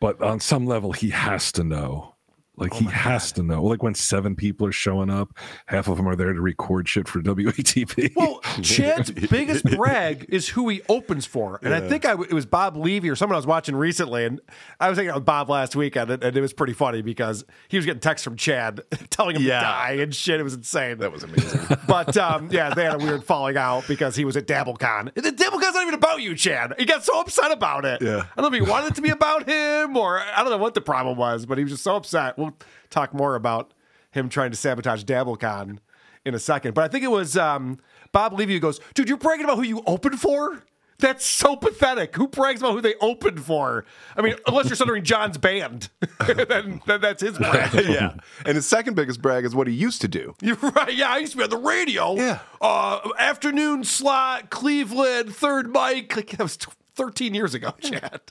but 0.00 0.20
on 0.20 0.40
some 0.40 0.66
level, 0.66 0.92
he 0.92 1.10
has 1.10 1.50
to 1.52 1.64
know. 1.64 2.14
Like 2.58 2.72
he 2.74 2.86
has 2.86 3.32
to 3.32 3.42
know. 3.42 3.62
Like 3.64 3.82
when 3.82 3.94
seven 3.94 4.34
people 4.34 4.66
are 4.66 4.72
showing 4.72 5.10
up, 5.10 5.36
half 5.66 5.88
of 5.88 5.96
them 5.98 6.08
are 6.08 6.16
there 6.16 6.32
to 6.32 6.40
record 6.40 6.88
shit 6.88 7.06
for 7.08 7.20
WATP. 7.22 8.14
Well, 8.16 8.40
Chad's 8.62 9.10
biggest 9.10 9.64
brag 9.76 10.26
is 10.28 10.48
who 10.48 10.68
he 10.68 10.80
opens 10.88 11.26
for, 11.26 11.60
and 11.62 11.74
I 11.74 11.86
think 11.86 12.04
I, 12.04 12.12
it 12.12 12.32
was 12.32 12.46
Bob 12.46 12.76
Levy 12.76 13.10
or 13.10 13.16
someone 13.16 13.34
I 13.34 13.38
was 13.38 13.46
watching 13.46 13.76
recently, 13.76 14.24
and 14.24 14.40
I 14.80 14.88
was 14.88 14.96
hanging 14.98 15.10
out 15.10 15.16
with 15.16 15.24
Bob 15.26 15.50
last 15.50 15.76
weekend, 15.76 16.10
and, 16.10 16.22
and 16.24 16.36
it 16.36 16.40
was 16.40 16.52
pretty 16.52 16.72
funny 16.72 17.02
because 17.02 17.44
he 17.68 17.76
was 17.76 17.84
getting 17.84 18.00
texts 18.00 18.24
from 18.24 18.36
Chad 18.36 18.80
telling 19.10 19.36
him 19.36 19.42
Yeah. 19.42 19.60
to 19.60 19.66
die 19.66 19.92
and 20.00 20.14
shit. 20.14 20.40
It 20.40 20.42
was 20.42 20.54
insane. 20.54 20.98
That 20.98 21.12
was 21.12 21.22
amazing. 21.24 21.60
But 21.86 22.16
um, 22.16 22.48
yeah, 22.50 22.72
they 22.74 22.84
had 22.84 22.94
a 22.94 22.98
weird 22.98 23.22
falling 23.24 23.56
out 23.56 23.84
because 23.86 24.16
he 24.16 24.24
was 24.24 24.36
at 24.36 24.46
DabbleCon. 24.46 25.12
The 25.14 25.22
DabbleCon's 25.32 25.74
not 25.74 25.82
even 25.82 25.94
about 25.94 26.22
you, 26.22 26.34
Chad. 26.34 26.74
He 26.78 26.84
got 26.84 27.04
so 27.04 27.20
upset 27.20 27.50
about 27.52 27.84
it. 27.84 28.00
Yeah. 28.02 28.24
I 28.36 28.40
don't 28.40 28.50
know 28.50 28.56
if 28.56 28.64
he 28.64 28.70
wanted 28.70 28.92
it 28.92 28.94
to 28.96 29.02
be 29.02 29.10
about 29.10 29.48
him 29.48 29.96
or 29.96 30.20
I 30.20 30.42
don't 30.42 30.50
know 30.50 30.56
what 30.58 30.74
the 30.74 30.80
problem 30.80 31.16
was, 31.18 31.44
but 31.46 31.58
he 31.58 31.64
was 31.64 31.72
just 31.72 31.84
so 31.84 31.96
upset. 31.96 32.38
We'll 32.38 32.45
talk 32.90 33.14
more 33.14 33.34
about 33.34 33.72
him 34.10 34.28
trying 34.28 34.50
to 34.50 34.56
sabotage 34.56 35.04
DabbleCon 35.04 35.78
in 36.24 36.34
a 36.34 36.38
second. 36.38 36.74
But 36.74 36.84
I 36.84 36.88
think 36.88 37.04
it 37.04 37.10
was 37.10 37.36
um, 37.36 37.78
Bob 38.12 38.32
Levy 38.32 38.54
who 38.54 38.60
goes, 38.60 38.80
dude, 38.94 39.08
you're 39.08 39.18
bragging 39.18 39.44
about 39.44 39.56
who 39.56 39.62
you 39.62 39.82
opened 39.86 40.20
for? 40.20 40.62
That's 40.98 41.26
so 41.26 41.56
pathetic. 41.56 42.16
Who 42.16 42.26
brags 42.26 42.62
about 42.62 42.72
who 42.72 42.80
they 42.80 42.94
opened 43.02 43.44
for? 43.44 43.84
I 44.16 44.22
mean, 44.22 44.34
unless 44.46 44.68
you're 44.68 44.76
centering 44.76 45.04
John's 45.04 45.36
band, 45.36 45.90
then, 46.26 46.80
then 46.86 47.00
that's 47.02 47.20
his 47.20 47.36
brag. 47.36 47.74
yeah. 47.88 48.14
And 48.46 48.56
his 48.56 48.66
second 48.66 48.94
biggest 48.94 49.20
brag 49.20 49.44
is 49.44 49.54
what 49.54 49.66
he 49.66 49.74
used 49.74 50.00
to 50.00 50.08
do. 50.08 50.34
You're 50.42 50.56
right. 50.56 50.94
Yeah, 50.94 51.10
I 51.10 51.18
used 51.18 51.32
to 51.32 51.38
be 51.38 51.44
on 51.44 51.50
the 51.50 51.58
radio. 51.58 52.14
Yeah. 52.14 52.38
Uh, 52.62 53.00
afternoon 53.18 53.84
slot, 53.84 54.48
Cleveland, 54.48 55.36
third 55.36 55.70
mic. 55.70 56.16
Like, 56.16 56.30
that 56.30 56.40
was 56.42 56.56
t- 56.56 56.72
13 56.94 57.34
years 57.34 57.52
ago, 57.52 57.74
Chad. 57.78 58.22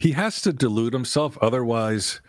he 0.00 0.12
has 0.12 0.42
to 0.42 0.52
delude 0.52 0.94
himself, 0.94 1.38
otherwise 1.40 2.20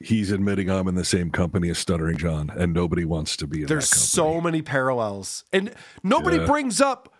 he's 0.00 0.30
admitting 0.32 0.70
I'm 0.70 0.88
in 0.88 0.94
the 0.94 1.04
same 1.04 1.30
company 1.30 1.68
as 1.70 1.78
Stuttering 1.78 2.16
John, 2.16 2.50
and 2.56 2.72
nobody 2.72 3.04
wants 3.04 3.36
to 3.36 3.46
be 3.46 3.62
in 3.62 3.66
There's 3.66 3.88
that 3.90 3.96
company. 3.96 4.34
so 4.34 4.40
many 4.40 4.62
parallels. 4.62 5.44
And 5.52 5.72
nobody 6.02 6.38
Yeah. 6.38 6.46
brings 6.46 6.80
up 6.80 7.14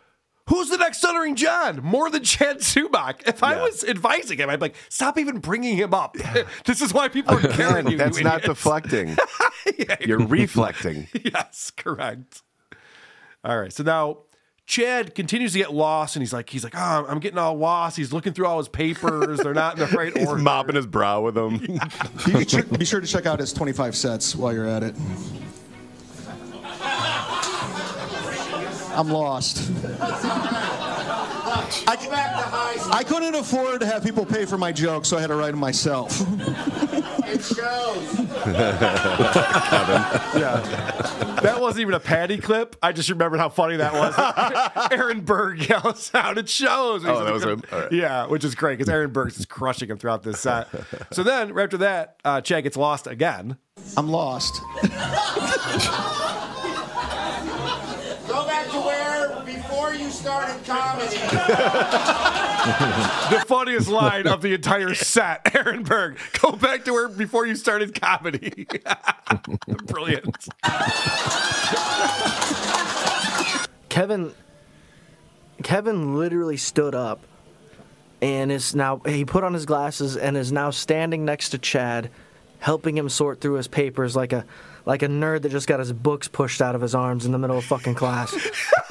who's 0.49 0.68
the 0.68 0.78
next 0.78 0.99
Stuttering 0.99 1.37
John 1.37 1.81
more 1.83 2.11
than 2.11 2.24
Chad 2.24 2.59
Zumock. 2.59 3.20
If 3.26 3.43
I 3.45 3.61
was 3.62 3.85
advising 3.85 4.39
him, 4.39 4.51
I'd 4.51 4.57
be 4.59 4.64
like, 4.66 4.76
stop 4.89 5.16
even 5.18 5.39
bringing 5.39 5.76
him 5.76 5.95
up. 5.95 6.16
this 6.64 6.81
is 6.83 6.93
why 6.93 7.09
people 7.09 7.37
are 7.37 7.41
carrying 7.53 7.89
you. 7.89 7.97
That's 7.97 8.18
you 8.18 8.24
not 8.24 8.39
idiots. 8.43 8.59
deflecting. 8.61 9.16
You're 10.01 10.26
reflecting. 10.26 11.07
yes, 11.24 11.70
correct. 11.76 12.43
All 13.45 13.59
right, 13.61 13.72
so 13.72 13.85
now 13.85 14.18
Chad 14.71 15.16
continues 15.16 15.51
to 15.55 15.59
get 15.59 15.75
lost, 15.75 16.14
and 16.14 16.23
he's 16.23 16.33
like, 16.33 16.49
he's 16.49 16.62
like, 16.62 16.77
oh, 16.77 17.05
I'm 17.09 17.18
getting 17.18 17.39
all 17.39 17.57
lost. 17.57 17.97
He's 17.97 18.12
looking 18.12 18.33
through 18.33 18.47
all 18.47 18.59
his 18.59 18.68
papers; 18.68 19.41
they're 19.41 19.53
not 19.53 19.75
in 19.77 19.81
the 19.81 19.97
right 19.97 20.16
He's 20.16 20.29
order. 20.29 20.41
mopping 20.41 20.77
his 20.77 20.87
brow 20.87 21.23
with 21.23 21.35
them. 21.35 21.59
be, 22.27 22.45
sure, 22.49 22.62
be 22.62 22.85
sure 22.85 23.01
to 23.01 23.07
check 23.09 23.27
out 23.27 23.41
his 23.41 23.53
25 23.53 23.97
sets 23.97 24.37
while 24.37 24.53
you're 24.53 24.68
at 24.68 24.85
it. 24.85 24.95
I'm 28.97 29.09
lost. 29.09 29.73
I, 31.87 32.91
I 32.93 33.05
couldn't 33.05 33.35
afford 33.35 33.81
to 33.81 33.87
have 33.87 34.03
people 34.03 34.25
pay 34.27 34.45
for 34.45 34.59
my 34.59 34.73
jokes, 34.73 35.09
so 35.09 35.16
I 35.16 35.21
had 35.21 35.29
to 35.29 35.35
write 35.37 35.53
them 35.53 35.61
myself. 35.61 36.21
It 37.31 37.45
shows. 37.45 38.18
yeah, 40.35 40.61
that 41.43 41.59
wasn't 41.61 41.83
even 41.83 41.95
a 41.95 42.01
patty 42.01 42.39
clip. 42.39 42.75
I 42.83 42.91
just 42.91 43.09
remembered 43.09 43.39
how 43.39 43.49
funny 43.49 43.77
that 43.77 43.93
was. 43.93 44.91
Aaron 44.93 45.21
Berg 45.21 45.68
yells 45.68 46.11
out, 46.12 46.39
"It 46.39 46.49
shows!" 46.49 47.05
Oh, 47.05 47.25
that 47.25 47.33
was 47.33 47.45
him? 47.45 47.62
All 47.71 47.81
right. 47.83 47.93
Yeah, 47.93 48.27
which 48.27 48.45
is 48.45 48.57
great 48.57 48.79
because 48.79 48.89
Aaron 48.89 49.12
Berg's 49.12 49.37
just 49.37 49.49
crushing 49.49 49.89
him 49.89 49.99
throughout 49.99 50.25
this 50.25 50.41
set. 50.41 50.66
So 51.12 51.23
then, 51.23 51.53
right 51.53 51.64
after 51.64 51.79
that, 51.79 52.16
uh, 52.25 52.41
Chad 52.41 52.64
gets 52.64 52.77
lost 52.77 53.07
again. 53.07 53.57
I'm 53.97 54.09
lost. 54.09 54.61
Go 58.61 58.66
back 58.66 58.72
to 58.72 58.80
where 58.80 59.42
before 59.46 59.94
you 59.94 60.11
started 60.11 60.62
comedy. 60.66 61.16
the 63.30 63.42
funniest 63.46 63.88
line 63.88 64.26
of 64.26 64.42
the 64.42 64.52
entire 64.52 64.94
set, 64.94 65.54
Aaron 65.54 65.82
Berg. 65.82 66.18
Go 66.40 66.52
back 66.52 66.84
to 66.84 66.92
where 66.92 67.08
before 67.08 67.46
you 67.46 67.54
started 67.54 67.98
comedy. 67.98 68.66
Brilliant. 69.86 70.48
Kevin 73.88 74.34
Kevin 75.62 76.18
literally 76.18 76.58
stood 76.58 76.94
up 76.94 77.20
and 78.20 78.52
is 78.52 78.74
now 78.74 79.00
he 79.06 79.24
put 79.24 79.42
on 79.42 79.54
his 79.54 79.64
glasses 79.64 80.18
and 80.18 80.36
is 80.36 80.52
now 80.52 80.70
standing 80.70 81.24
next 81.24 81.48
to 81.50 81.58
Chad, 81.58 82.11
helping 82.58 82.98
him 82.98 83.08
sort 83.08 83.40
through 83.40 83.54
his 83.54 83.68
papers 83.68 84.14
like 84.14 84.34
a 84.34 84.44
like 84.87 85.03
a 85.03 85.09
nerd 85.09 85.43
that 85.43 85.51
just 85.51 85.66
got 85.66 85.81
his 85.81 85.93
books 85.93 86.28
pushed 86.28 86.62
out 86.62 86.74
of 86.74 86.81
his 86.81 86.95
arms 86.95 87.26
in 87.26 87.33
the 87.33 87.39
middle 87.39 87.59
of 87.59 87.64
fucking 87.64 87.95
class. 87.95 88.35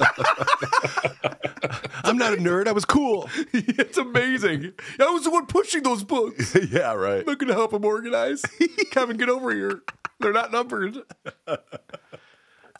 I'm 2.04 2.16
not 2.16 2.32
a 2.34 2.36
nerd. 2.36 2.66
I 2.66 2.72
was 2.72 2.84
cool. 2.84 3.28
it's 3.52 3.98
amazing. 3.98 4.72
I 4.98 5.10
was 5.10 5.24
the 5.24 5.30
one 5.30 5.46
pushing 5.46 5.82
those 5.82 6.02
books. 6.02 6.56
yeah, 6.70 6.92
right. 6.92 7.24
I'm 7.26 7.36
gonna 7.36 7.54
help 7.54 7.72
him 7.72 7.84
organize. 7.84 8.42
Kevin, 8.90 9.16
get 9.16 9.28
over 9.28 9.52
here. 9.54 9.82
They're 10.18 10.32
not 10.32 10.52
numbered. 10.52 10.98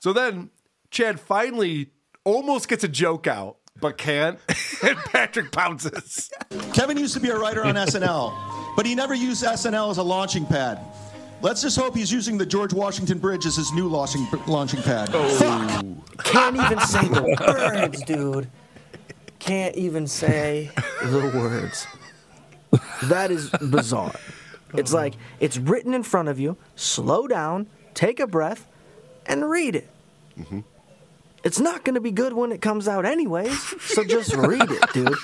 so 0.00 0.12
then 0.12 0.50
Chad 0.90 1.20
finally 1.20 1.90
almost 2.24 2.68
gets 2.68 2.84
a 2.84 2.88
joke 2.88 3.26
out, 3.26 3.56
but 3.80 3.96
can't. 3.98 4.38
and 4.82 4.96
Patrick 4.98 5.52
pounces. 5.52 6.30
Kevin 6.74 6.96
used 6.96 7.14
to 7.14 7.20
be 7.20 7.28
a 7.28 7.38
writer 7.38 7.64
on 7.64 7.76
SNL, 7.76 8.34
but 8.76 8.84
he 8.84 8.94
never 8.94 9.14
used 9.14 9.44
SNL 9.44 9.90
as 9.90 9.98
a 9.98 10.02
launching 10.02 10.44
pad. 10.44 10.78
Let's 11.42 11.62
just 11.62 11.78
hope 11.78 11.96
he's 11.96 12.12
using 12.12 12.36
the 12.36 12.44
George 12.44 12.72
Washington 12.74 13.18
Bridge 13.18 13.46
as 13.46 13.56
his 13.56 13.72
new 13.72 13.88
launching, 13.88 14.26
launching 14.46 14.82
pad. 14.82 15.10
Oh. 15.12 15.28
Fuck! 15.38 16.24
Can't 16.24 16.56
even 16.56 16.80
say 16.80 17.08
the 17.08 17.22
words, 17.80 18.02
dude. 18.02 18.50
Can't 19.38 19.74
even 19.74 20.06
say 20.06 20.70
the 21.02 21.32
words. 21.34 21.86
That 23.04 23.30
is 23.30 23.50
bizarre. 23.50 24.14
It's 24.74 24.92
like 24.92 25.14
it's 25.40 25.56
written 25.56 25.94
in 25.94 26.02
front 26.02 26.28
of 26.28 26.38
you. 26.38 26.56
Slow 26.76 27.26
down, 27.26 27.66
take 27.94 28.20
a 28.20 28.26
breath, 28.26 28.66
and 29.26 29.48
read 29.48 29.76
it. 29.76 29.88
Mm-hmm. 30.38 30.60
It's 31.42 31.58
not 31.58 31.84
going 31.84 31.94
to 31.94 32.00
be 32.02 32.10
good 32.10 32.34
when 32.34 32.52
it 32.52 32.60
comes 32.60 32.86
out, 32.86 33.06
anyways. 33.06 33.58
So 33.82 34.04
just 34.04 34.34
read 34.36 34.70
it, 34.70 34.92
dude. 34.92 35.14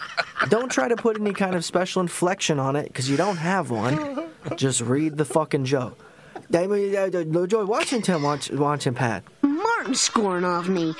Don't 0.48 0.70
try 0.70 0.88
to 0.88 0.96
put 0.96 1.20
any 1.20 1.32
kind 1.32 1.54
of 1.54 1.64
special 1.64 2.00
inflection 2.00 2.58
on 2.58 2.76
it 2.76 2.86
because 2.86 3.10
you 3.10 3.16
don't 3.16 3.36
have 3.38 3.70
one. 3.70 4.30
Just 4.56 4.80
read 4.82 5.16
the 5.16 5.24
fucking 5.24 5.64
joke. 5.64 5.98
Uh, 6.36 6.66
the 6.66 7.46
George 7.48 7.66
Washington 7.68 8.22
wants, 8.22 8.48
wants 8.50 8.86
him, 8.86 8.94
Pat. 8.94 9.24
Martin 9.42 9.94
scoring 9.96 10.44
off 10.44 10.68
me. 10.68 10.94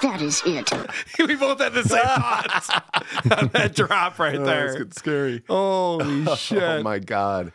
That 0.00 0.22
is 0.22 0.42
it. 0.46 0.72
we 1.18 1.36
both 1.36 1.60
had 1.60 1.74
the 1.74 1.82
same 1.84 2.00
thoughts 2.02 2.70
on 3.38 3.48
that 3.52 3.74
drop 3.74 4.18
right 4.18 4.36
Oh, 4.36 4.44
there. 4.44 4.62
that's 4.66 4.76
getting 4.78 4.92
scary. 4.92 5.42
Holy 5.48 6.24
shit. 6.36 6.62
Oh 6.62 6.82
my 6.82 6.98
god. 6.98 7.52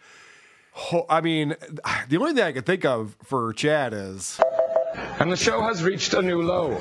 Ho- 0.73 1.05
I 1.09 1.21
mean, 1.21 1.55
the 2.09 2.17
only 2.17 2.33
thing 2.33 2.43
I 2.43 2.51
can 2.51 2.63
think 2.63 2.85
of 2.85 3.15
for 3.23 3.51
Chad 3.53 3.93
is. 3.93 4.39
And 5.19 5.31
the 5.31 5.35
show 5.37 5.61
has 5.61 5.83
reached 5.83 6.13
a 6.13 6.21
new 6.21 6.41
low. 6.41 6.79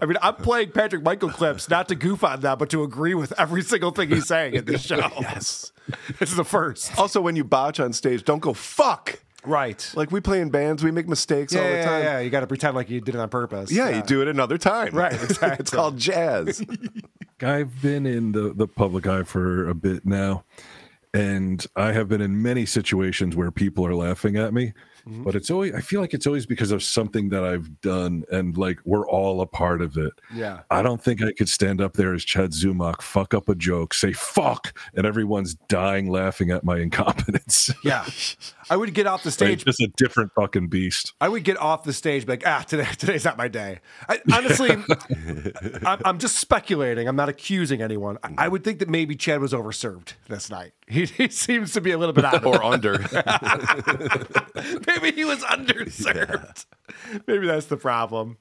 I 0.00 0.06
mean, 0.06 0.16
I'm 0.22 0.34
playing 0.36 0.70
Patrick 0.72 1.02
Michael 1.02 1.30
clips 1.30 1.68
not 1.68 1.88
to 1.88 1.94
goof 1.94 2.22
on 2.24 2.40
that, 2.40 2.58
but 2.58 2.70
to 2.70 2.82
agree 2.82 3.14
with 3.14 3.32
every 3.38 3.62
single 3.62 3.90
thing 3.90 4.08
he's 4.10 4.26
saying 4.26 4.54
in 4.54 4.64
this 4.66 4.82
show. 4.82 4.96
yes. 5.20 5.72
This 6.18 6.30
is 6.30 6.36
the 6.36 6.44
first. 6.44 6.98
Also, 6.98 7.20
when 7.20 7.36
you 7.36 7.44
botch 7.44 7.78
on 7.80 7.92
stage, 7.92 8.24
don't 8.24 8.40
go 8.40 8.52
fuck. 8.54 9.20
Right. 9.44 9.88
Like 9.94 10.10
we 10.10 10.20
play 10.20 10.40
in 10.40 10.50
bands, 10.50 10.82
we 10.82 10.90
make 10.90 11.06
mistakes 11.06 11.52
Yeah, 11.52 11.60
all 11.60 11.70
the 11.70 11.82
time. 11.84 12.02
yeah. 12.02 12.18
You 12.20 12.30
got 12.30 12.40
to 12.40 12.46
pretend 12.48 12.74
like 12.74 12.90
you 12.90 13.00
did 13.00 13.14
it 13.14 13.20
on 13.20 13.28
purpose. 13.28 13.70
Yeah, 13.70 13.90
you 13.90 14.02
do 14.02 14.20
it 14.22 14.26
another 14.28 14.58
time. 14.58 14.92
Right, 14.94 15.12
exactly. 15.22 15.56
it's 15.60 15.70
called 15.70 15.96
jazz. 15.98 16.60
I've 17.40 17.80
been 17.80 18.06
in 18.06 18.32
the, 18.32 18.52
the 18.54 18.66
public 18.66 19.06
eye 19.06 19.22
for 19.22 19.68
a 19.68 19.74
bit 19.74 20.04
now, 20.04 20.44
and 21.14 21.64
I 21.76 21.92
have 21.92 22.08
been 22.08 22.20
in 22.20 22.42
many 22.42 22.66
situations 22.66 23.36
where 23.36 23.50
people 23.52 23.86
are 23.86 23.94
laughing 23.94 24.36
at 24.36 24.52
me. 24.52 24.72
Mm-hmm. 25.08 25.22
But 25.22 25.34
it's 25.36 25.50
always 25.50 25.72
I 25.74 25.80
feel 25.80 26.00
like 26.00 26.14
it's 26.14 26.26
always 26.26 26.46
because 26.46 26.72
of 26.72 26.82
something 26.82 27.28
that 27.28 27.44
I've 27.44 27.80
done, 27.80 28.24
and 28.32 28.56
like 28.56 28.80
we're 28.84 29.06
all 29.08 29.40
a 29.40 29.46
part 29.46 29.80
of 29.80 29.96
it. 29.96 30.12
Yeah. 30.34 30.60
I 30.70 30.82
don't 30.82 31.02
think 31.02 31.22
I 31.22 31.32
could 31.32 31.48
stand 31.48 31.80
up 31.80 31.92
there 31.94 32.12
as 32.12 32.24
Chad 32.24 32.50
Zumock, 32.50 33.02
fuck 33.02 33.32
up 33.34 33.48
a 33.48 33.54
joke, 33.54 33.94
say 33.94 34.12
fuck, 34.12 34.76
and 34.94 35.06
everyone's 35.06 35.54
dying 35.68 36.10
laughing 36.10 36.50
at 36.50 36.64
my 36.64 36.78
incompetence. 36.86 37.70
Yeah. 37.84 38.04
I 38.68 38.76
would 38.76 38.94
get 38.94 39.06
off 39.06 39.22
the 39.22 39.28
Like, 39.28 39.34
stage. 39.34 39.64
just 39.64 39.80
a 39.80 39.86
different 39.96 40.32
fucking 40.34 40.66
beast. 40.68 41.12
I 41.20 41.28
would 41.28 41.44
get 41.44 41.56
off 41.56 41.84
the 41.84 41.92
stage, 41.92 42.26
be 42.26 42.32
like, 42.32 42.42
ah, 42.44 42.64
today, 42.66 42.88
today's 42.98 43.24
not 43.24 43.36
my 43.38 43.46
day. 43.46 43.78
I, 44.08 44.20
honestly, 44.32 44.70
I'm, 45.86 46.00
I'm 46.04 46.18
just 46.18 46.36
speculating. 46.40 47.06
I'm 47.06 47.14
not 47.14 47.28
accusing 47.28 47.80
anyone. 47.80 48.18
I, 48.24 48.34
I 48.38 48.48
would 48.48 48.64
think 48.64 48.80
that 48.80 48.88
maybe 48.88 49.14
Chad 49.14 49.40
was 49.40 49.52
overserved 49.52 50.14
this 50.28 50.50
night. 50.50 50.72
He, 50.88 51.04
he 51.06 51.28
seems 51.28 51.72
to 51.74 51.80
be 51.80 51.92
a 51.92 51.98
little 51.98 52.12
bit 52.12 52.24
out 52.24 52.44
or 52.44 52.56
it. 52.56 52.62
under. 52.64 52.92
Maybe 55.00 55.16
he 55.16 55.24
was 55.24 55.38
underserved. 55.44 56.66
Maybe 57.26 57.46
that's 57.46 57.66
the 57.66 57.76
problem. 57.76 58.38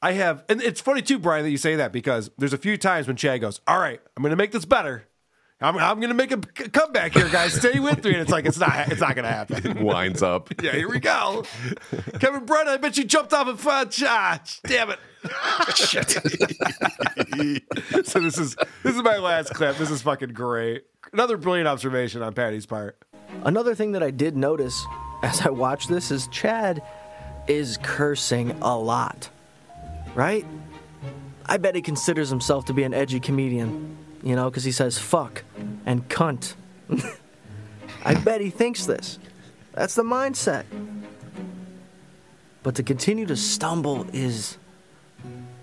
I 0.00 0.12
have, 0.12 0.44
and 0.48 0.62
it's 0.62 0.80
funny 0.80 1.02
too, 1.02 1.18
Brian, 1.18 1.44
that 1.44 1.50
you 1.50 1.56
say 1.56 1.76
that 1.76 1.92
because 1.92 2.30
there's 2.38 2.52
a 2.52 2.58
few 2.58 2.76
times 2.76 3.06
when 3.06 3.16
Chad 3.16 3.40
goes, 3.40 3.60
"All 3.66 3.80
right, 3.80 4.00
I'm 4.16 4.22
going 4.22 4.30
to 4.30 4.36
make 4.36 4.52
this 4.52 4.64
better." 4.64 5.04
I'm, 5.60 5.76
I'm 5.76 5.98
gonna 5.98 6.14
make 6.14 6.30
a 6.30 6.36
comeback 6.36 7.14
here, 7.14 7.28
guys. 7.28 7.52
Stay 7.52 7.80
with 7.80 8.04
me. 8.04 8.12
And 8.12 8.20
it's 8.20 8.30
like 8.30 8.46
it's 8.46 8.60
not 8.60 8.92
it's 8.92 9.00
not 9.00 9.16
gonna 9.16 9.26
happen. 9.26 9.82
Winds 9.82 10.22
up. 10.22 10.50
Yeah, 10.62 10.70
here 10.72 10.88
we 10.88 11.00
go. 11.00 11.44
Kevin 12.20 12.44
Brennan, 12.44 12.74
I 12.74 12.76
bet 12.76 12.96
you 12.96 13.02
jumped 13.04 13.32
off 13.32 13.48
a 13.48 13.56
fun 13.56 13.90
shot. 13.90 14.60
Damn 14.64 14.90
it. 14.90 14.98
so 18.06 18.20
this 18.20 18.38
is 18.38 18.56
this 18.82 18.94
is 18.94 19.02
my 19.02 19.18
last 19.18 19.54
clip. 19.54 19.76
This 19.76 19.90
is 19.90 20.02
fucking 20.02 20.30
great. 20.30 20.84
Another 21.12 21.36
brilliant 21.36 21.68
observation 21.68 22.22
on 22.22 22.34
Patty's 22.34 22.66
part. 22.66 23.02
Another 23.44 23.74
thing 23.74 23.92
that 23.92 24.02
I 24.02 24.10
did 24.10 24.36
notice 24.36 24.84
as 25.22 25.40
I 25.42 25.50
watched 25.50 25.88
this 25.88 26.10
is 26.10 26.28
Chad 26.28 26.82
is 27.46 27.78
cursing 27.82 28.52
a 28.62 28.76
lot. 28.76 29.30
Right? 30.14 30.46
I 31.46 31.56
bet 31.56 31.74
he 31.74 31.82
considers 31.82 32.28
himself 32.28 32.66
to 32.66 32.74
be 32.74 32.82
an 32.82 32.92
edgy 32.92 33.20
comedian, 33.20 33.96
you 34.22 34.36
know, 34.36 34.50
because 34.50 34.64
he 34.64 34.72
says 34.72 34.98
fuck 34.98 35.44
and 35.86 36.06
cunt. 36.08 36.54
I 38.04 38.14
bet 38.14 38.40
he 38.40 38.50
thinks 38.50 38.86
this. 38.86 39.18
That's 39.72 39.94
the 39.94 40.02
mindset. 40.02 40.64
But 42.62 42.74
to 42.74 42.82
continue 42.82 43.26
to 43.26 43.36
stumble 43.36 44.06
is 44.12 44.58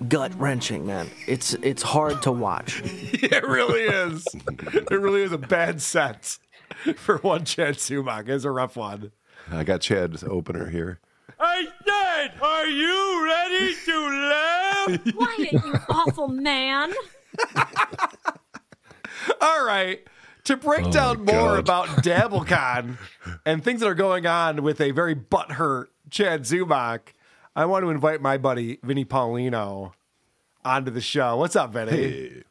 gut 0.08 0.34
wrenching, 0.40 0.86
man. 0.86 1.10
It's 1.28 1.54
it's 1.56 1.84
hard 1.84 2.22
to 2.24 2.32
watch. 2.32 2.82
it 2.86 3.44
really 3.44 3.82
is. 3.82 4.26
It 4.58 4.92
really 4.92 5.22
is 5.22 5.32
a 5.32 5.38
bad 5.38 5.82
set 5.82 6.38
for 6.96 7.18
one 7.20 7.46
Chad 7.46 7.76
Zumock. 7.76 8.28
It's 8.30 8.46
a 8.46 8.52
rough 8.52 8.76
one. 8.76 9.12
I 9.52 9.64
got 9.64 9.82
Chad's 9.82 10.24
opener 10.24 10.70
here. 10.70 11.00
I 11.40 11.68
said, 11.86 12.32
are 12.42 12.68
you 12.68 13.26
ready 13.26 13.76
to 13.86 14.00
laugh? 14.30 15.16
Quiet, 15.16 15.52
you 15.54 15.74
awful 15.90 16.28
man. 16.30 16.94
All 19.42 19.66
right. 19.66 20.00
To 20.46 20.56
break 20.58 20.86
Oh 20.86 20.92
down 20.92 21.18
more 21.26 21.56
God. 21.56 21.60
about 21.60 21.88
DabbleCon 22.04 22.98
and 23.46 23.64
things 23.64 23.80
that 23.82 23.88
are 23.88 23.96
going 23.96 24.28
on 24.28 24.62
with 24.62 24.80
a 24.80 24.92
very 24.92 25.16
butthurt 25.16 25.88
Chad 26.12 26.44
Zumock, 26.44 27.00
I 27.56 27.66
want 27.66 27.84
to 27.84 27.90
invite 27.90 28.22
my 28.22 28.38
buddy 28.38 28.78
Vinny 28.84 29.06
Paulino 29.06 29.94
onto 30.64 30.92
the 30.92 31.02
show. 31.02 31.36
What's 31.38 31.56
up, 31.56 31.74
Vinny? 31.74 32.44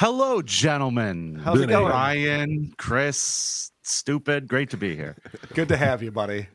Hello, 0.00 0.40
gentlemen. 0.40 1.34
How's 1.44 1.60
it 1.60 1.68
going? 1.68 1.92
Ryan, 1.92 2.72
Chris, 2.78 3.70
stupid. 3.82 4.48
Great 4.48 4.70
to 4.70 4.78
be 4.78 4.96
here. 4.96 5.14
Good 5.52 5.68
to 5.68 5.76
have 5.76 6.02
you, 6.02 6.10
buddy. 6.10 6.48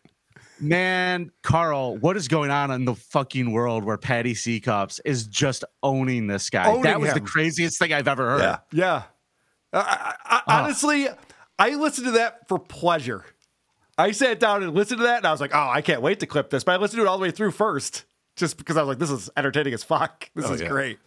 Man, 0.59 1.29
Carl, 1.43 1.95
what 1.97 2.17
is 2.17 2.27
going 2.27 2.49
on 2.49 2.71
in 2.71 2.85
the 2.85 2.95
fucking 2.95 3.51
world 3.51 3.83
where 3.83 3.99
Patty 3.99 4.33
Seacops 4.33 4.99
is 5.05 5.27
just 5.27 5.63
owning 5.83 6.25
this 6.25 6.49
guy? 6.49 6.65
Owning 6.65 6.81
that 6.85 6.99
was 6.99 7.13
the 7.13 7.21
craziest 7.21 7.77
thing 7.77 7.93
I've 7.93 8.07
ever 8.07 8.31
heard. 8.31 8.41
Yeah. 8.41 8.57
Yeah. 8.71 9.03
I, 9.73 9.79
I, 9.79 10.15
I, 10.25 10.37
Uh. 10.37 10.63
honestly, 10.63 11.07
I 11.59 11.75
listened 11.75 12.07
to 12.07 12.11
that 12.13 12.47
for 12.47 12.57
pleasure. 12.57 13.25
I 13.95 14.09
sat 14.09 14.39
down 14.39 14.63
and 14.63 14.73
listened 14.73 15.01
to 15.01 15.03
that, 15.03 15.17
and 15.17 15.27
I 15.27 15.31
was 15.31 15.39
like, 15.39 15.51
"Oh, 15.53 15.69
I 15.69 15.81
can't 15.83 16.01
wait 16.01 16.19
to 16.21 16.25
clip 16.25 16.49
this." 16.49 16.63
But 16.63 16.71
I 16.71 16.77
listened 16.77 16.97
to 16.97 17.03
it 17.05 17.07
all 17.07 17.19
the 17.19 17.21
way 17.21 17.29
through 17.31 17.51
first, 17.51 18.05
just 18.37 18.57
because 18.57 18.75
I 18.75 18.81
was 18.81 18.87
like, 18.87 18.97
"This 18.97 19.11
is 19.11 19.29
entertaining 19.37 19.75
as 19.75 19.83
fuck. 19.83 20.31
This 20.33 20.45
Oh, 20.47 20.53
is 20.53 20.61
yeah. 20.61 20.67
great." 20.67 20.97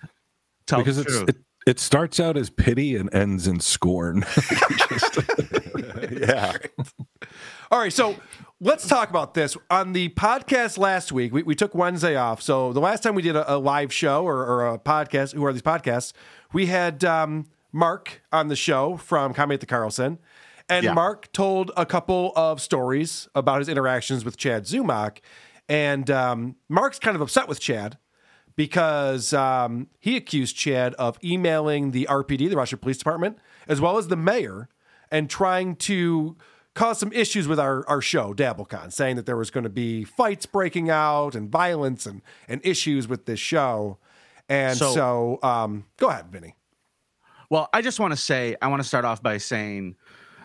Tell 0.67 0.79
because 0.79 0.99
the 0.99 1.03
it's, 1.03 1.17
truth. 1.17 1.29
it, 1.31 1.37
it 1.69 1.79
starts 1.79 2.19
out 2.19 2.39
as 2.39 2.49
pity 2.49 2.97
and 2.97 3.13
ends 3.15 3.47
in 3.47 3.61
scorn. 3.61 4.25
yeah. 6.11 6.57
All 7.71 7.79
right, 7.79 7.93
so 7.93 8.17
let's 8.59 8.89
talk 8.89 9.11
about 9.11 9.35
this. 9.35 9.55
On 9.71 9.93
the 9.93 10.09
podcast 10.09 10.79
last 10.79 11.13
week, 11.13 11.31
we, 11.31 11.43
we 11.43 11.55
took 11.55 11.75
Wednesday 11.75 12.17
off. 12.17 12.41
So 12.41 12.73
the 12.73 12.81
last 12.81 13.03
time 13.03 13.15
we 13.15 13.21
did 13.21 13.37
a, 13.37 13.55
a 13.55 13.59
live 13.59 13.93
show 13.93 14.25
or, 14.25 14.47
or 14.47 14.67
a 14.67 14.79
podcast, 14.79 15.35
who 15.35 15.45
are 15.45 15.53
these 15.53 15.61
podcasts? 15.61 16.15
We 16.55 16.67
had 16.67 17.05
um, 17.05 17.45
Mark 17.71 18.23
on 18.33 18.49
the 18.49 18.57
show 18.57 18.97
from 18.97 19.35
Comedy 19.35 19.55
at 19.57 19.61
the 19.61 19.67
Carlson. 19.67 20.19
And 20.71 20.85
Yeah. 20.85 20.95
Mark 20.95 21.31
told 21.33 21.71
a 21.77 21.85
couple 21.85 22.33
of 22.35 22.63
stories 22.63 23.29
about 23.35 23.59
his 23.59 23.69
interactions 23.69 24.25
with 24.25 24.39
Chad 24.39 24.65
Zumock. 24.65 25.19
And 25.69 26.11
um, 26.11 26.57
Mark's 26.71 26.99
kind 26.99 27.15
of 27.15 27.21
upset 27.21 27.47
with 27.47 27.61
Chad 27.61 27.99
because 28.59 29.33
um, 29.33 29.87
he 30.01 30.17
accused 30.17 30.57
Chad 30.57 30.93
of 30.95 31.17
emailing 31.23 31.93
the 31.93 32.09
RPD, 32.11 32.51
the 32.51 32.57
Rochester 32.57 32.77
Police 32.77 32.99
Department, 32.99 33.39
as 33.69 33.81
well 33.81 33.99
as 33.99 34.09
the 34.09 34.17
mayor, 34.17 34.69
and 35.13 35.31
trying 35.31 35.77
to 35.77 36.37
cause 36.75 36.99
some 36.99 37.13
issues 37.13 37.47
with 37.47 37.61
our, 37.61 37.89
our 37.89 38.01
show, 38.01 38.35
DabbleCon, 38.35 38.93
saying 38.93 39.15
that 39.15 39.27
there 39.27 39.37
was 39.37 39.53
going 39.53 39.63
to 39.63 39.71
be 39.71 40.03
fights 40.03 40.45
breaking 40.45 40.91
out 40.91 41.37
and 41.37 41.49
violence 41.49 42.05
and, 42.05 42.21
and 42.49 42.61
issues 42.65 43.07
with 43.07 43.27
this 43.27 43.39
show. 43.39 43.99
And 44.49 44.77
so, 44.77 44.93
So- 44.93 45.39
um, 45.49 45.85
go 45.97 46.09
ahead, 46.09 46.27
Vinny. 46.33 46.57
Well, 47.51 47.69
I 47.73 47.81
just 47.81 48.01
want 48.01 48.11
to 48.13 48.17
say, 48.17 48.57
I 48.61 48.67
want 48.67 48.83
to 48.83 48.89
start 48.89 49.05
off 49.05 49.23
by 49.23 49.39
saying, 49.39 49.95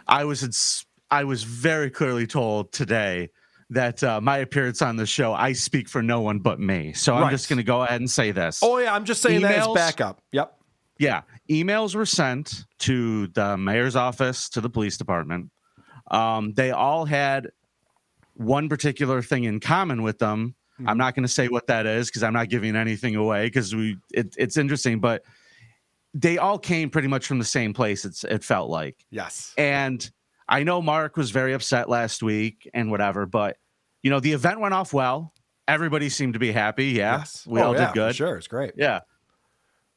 I 0.07 0.23
was 0.25 0.85
I 1.09 1.23
was 1.23 1.43
very 1.45 1.89
clearly 1.89 2.27
told 2.27 2.71
today 2.71 3.31
that 3.69 4.03
uh, 4.03 4.21
my 4.21 4.37
appearance 4.37 4.81
on 4.81 4.95
the 4.95 5.05
show, 5.05 5.33
I 5.33 5.53
speak 5.53 5.89
for 5.89 6.01
no 6.01 6.21
one 6.21 6.39
but 6.39 6.59
me. 6.59 6.93
So 6.93 7.15
I'm 7.15 7.31
just 7.31 7.49
going 7.49 7.57
to 7.57 7.63
go 7.63 7.81
ahead 7.81 8.01
and 8.01 8.09
say 8.09 8.31
this. 8.31 8.59
Oh, 8.61 8.77
yeah, 8.77 8.93
I'm 8.93 9.05
just 9.05 9.21
saying 9.21 9.41
that 9.41 9.51
as 9.55 9.67
Emails- 9.67 9.75
backup. 9.75 10.21
Yep. 10.31 10.59
Yeah, 10.99 11.21
emails 11.49 11.95
were 11.95 12.05
sent 12.05 12.65
to 12.79 13.27
the 13.27 13.57
mayor's 13.57 13.95
office, 13.95 14.47
to 14.49 14.61
the 14.61 14.69
police 14.69 14.95
department. 14.95 15.49
Um, 16.11 16.53
they 16.53 16.71
all 16.71 17.05
had 17.05 17.49
one 18.35 18.69
particular 18.69 19.21
thing 19.21 19.45
in 19.45 19.59
common 19.59 20.03
with 20.03 20.19
them. 20.19 20.55
Hmm. 20.77 20.89
I'm 20.89 20.97
not 20.97 21.15
going 21.15 21.23
to 21.23 21.31
say 21.31 21.47
what 21.47 21.67
that 21.67 21.85
is 21.85 22.07
because 22.07 22.23
I'm 22.23 22.33
not 22.33 22.49
giving 22.49 22.75
anything 22.75 23.15
away 23.15 23.47
because 23.47 23.75
we 23.75 23.97
it, 24.13 24.35
it's 24.37 24.55
interesting, 24.55 24.99
but 24.99 25.23
they 26.13 26.37
all 26.37 26.59
came 26.59 26.89
pretty 26.89 27.07
much 27.07 27.25
from 27.25 27.39
the 27.39 27.45
same 27.45 27.73
place. 27.73 28.05
It's 28.05 28.23
it 28.23 28.43
felt 28.43 28.69
like. 28.69 28.95
Yes. 29.09 29.53
And 29.57 30.09
I 30.53 30.63
know 30.63 30.81
Mark 30.81 31.17
was 31.17 31.31
very 31.31 31.53
upset 31.53 31.89
last 31.89 32.21
week 32.21 32.69
and 32.73 32.91
whatever, 32.91 33.25
but 33.25 33.57
you 34.03 34.09
know 34.11 34.19
the 34.19 34.33
event 34.33 34.59
went 34.59 34.73
off 34.73 34.93
well. 34.93 35.33
Everybody 35.67 36.09
seemed 36.09 36.33
to 36.33 36.39
be 36.39 36.51
happy. 36.51 36.87
Yeah, 36.87 37.19
Yes. 37.19 37.47
we 37.47 37.59
Oh, 37.61 37.67
all 37.67 37.73
yeah, 37.75 37.85
did 37.87 37.93
good. 37.93 38.15
Sure, 38.15 38.35
it's 38.35 38.47
great. 38.47 38.73
Yeah, 38.77 38.99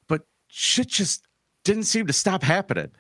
but 0.09 0.23
shit 0.49 0.87
just 0.89 1.25
didn't 1.65 1.83
seem 1.85 2.07
to 2.07 2.13
stop 2.13 2.43
happening. 2.43 2.93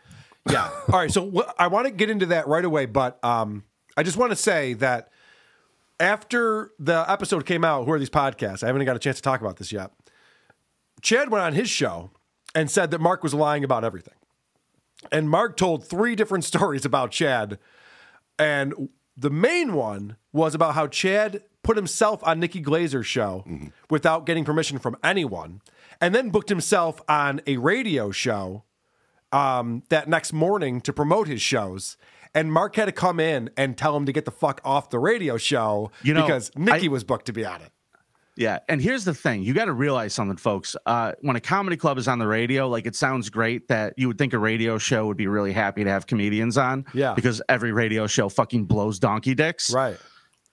Yeah. 0.50 0.68
All 0.92 0.98
right. 0.98 1.10
So 1.10 1.30
wh- 1.30 1.50
I 1.58 1.68
want 1.68 1.86
to 1.86 1.92
get 1.92 2.10
into 2.10 2.26
that 2.26 2.46
right 2.48 2.64
away, 2.64 2.86
but 2.86 3.24
um, 3.24 3.62
I 3.96 4.02
just 4.02 4.16
want 4.16 4.30
to 4.32 4.36
say 4.36 4.74
that 4.74 5.10
after 6.00 6.72
the 6.78 7.04
episode 7.10 7.46
came 7.46 7.64
out, 7.64 7.84
who 7.84 7.92
are 7.92 7.98
these 7.98 8.10
podcasts? 8.10 8.62
I 8.62 8.66
haven't 8.66 8.84
got 8.84 8.96
a 8.96 8.98
chance 8.98 9.16
to 9.16 9.22
talk 9.22 9.40
about 9.40 9.56
this 9.56 9.70
yet. 9.72 9.92
Chad 11.02 11.30
went 11.30 11.44
on 11.44 11.52
his 11.52 11.68
show 11.70 12.10
and 12.54 12.70
said 12.70 12.90
that 12.90 13.00
Mark 13.00 13.22
was 13.22 13.34
lying 13.34 13.64
about 13.64 13.84
everything. 13.84 14.14
And 15.12 15.28
Mark 15.30 15.56
told 15.56 15.86
three 15.86 16.14
different 16.14 16.44
stories 16.52 16.84
about 16.84 17.10
Chad. 17.10 17.58
And 18.38 18.90
the 19.16 19.30
main 19.30 19.72
one 19.74 20.16
was 20.32 20.54
about 20.54 20.74
how 20.74 20.86
Chad 20.86 21.42
put 21.62 21.76
himself 21.76 22.22
on 22.24 22.38
Nikki 22.38 22.62
Glazer's 22.62 23.06
show 23.06 23.44
without 23.90 24.24
getting 24.26 24.44
permission 24.44 24.78
from 24.78 24.96
anyone, 25.02 25.62
and 26.00 26.14
then 26.14 26.30
booked 26.30 26.48
himself 26.48 27.00
on 27.08 27.40
a 27.46 27.56
radio 27.56 28.10
show 28.10 28.62
um, 29.32 29.82
that 29.88 30.08
next 30.08 30.32
morning 30.32 30.80
to 30.82 30.92
promote 30.92 31.26
his 31.26 31.42
shows. 31.42 31.96
And 32.34 32.52
Mark 32.52 32.76
had 32.76 32.84
to 32.84 32.92
come 32.92 33.18
in 33.18 33.50
and 33.56 33.76
tell 33.76 33.96
him 33.96 34.04
to 34.06 34.12
get 34.12 34.26
the 34.26 34.30
fuck 34.30 34.60
off 34.62 34.90
the 34.90 34.98
radio 34.98 35.38
show 35.38 35.90
You 36.02 36.12
know, 36.14 36.22
because 36.26 36.50
Nikki 36.54 36.88
was 36.88 37.02
booked 37.02 37.26
to 37.26 37.32
be 37.32 37.44
on 37.44 37.62
it. 37.62 37.72
Yeah, 38.36 38.58
and 38.68 38.80
here's 38.82 39.04
the 39.04 39.14
thing: 39.14 39.42
you 39.42 39.54
got 39.54 39.64
to 39.64 39.72
realize 39.72 40.12
something, 40.12 40.36
folks. 40.36 40.76
Uh, 40.84 41.12
when 41.20 41.36
a 41.36 41.40
comedy 41.40 41.76
club 41.76 41.96
is 41.96 42.06
on 42.06 42.18
the 42.18 42.26
radio, 42.26 42.68
like 42.68 42.86
it 42.86 42.94
sounds 42.94 43.30
great 43.30 43.68
that 43.68 43.94
you 43.96 44.08
would 44.08 44.18
think 44.18 44.34
a 44.34 44.38
radio 44.38 44.76
show 44.76 45.06
would 45.06 45.16
be 45.16 45.26
really 45.26 45.52
happy 45.52 45.84
to 45.84 45.90
have 45.90 46.06
comedians 46.06 46.58
on. 46.58 46.84
Yeah. 46.92 47.14
because 47.14 47.40
every 47.48 47.72
radio 47.72 48.06
show 48.06 48.28
fucking 48.28 48.66
blows 48.66 48.98
donkey 48.98 49.34
dicks. 49.34 49.72
Right. 49.72 49.96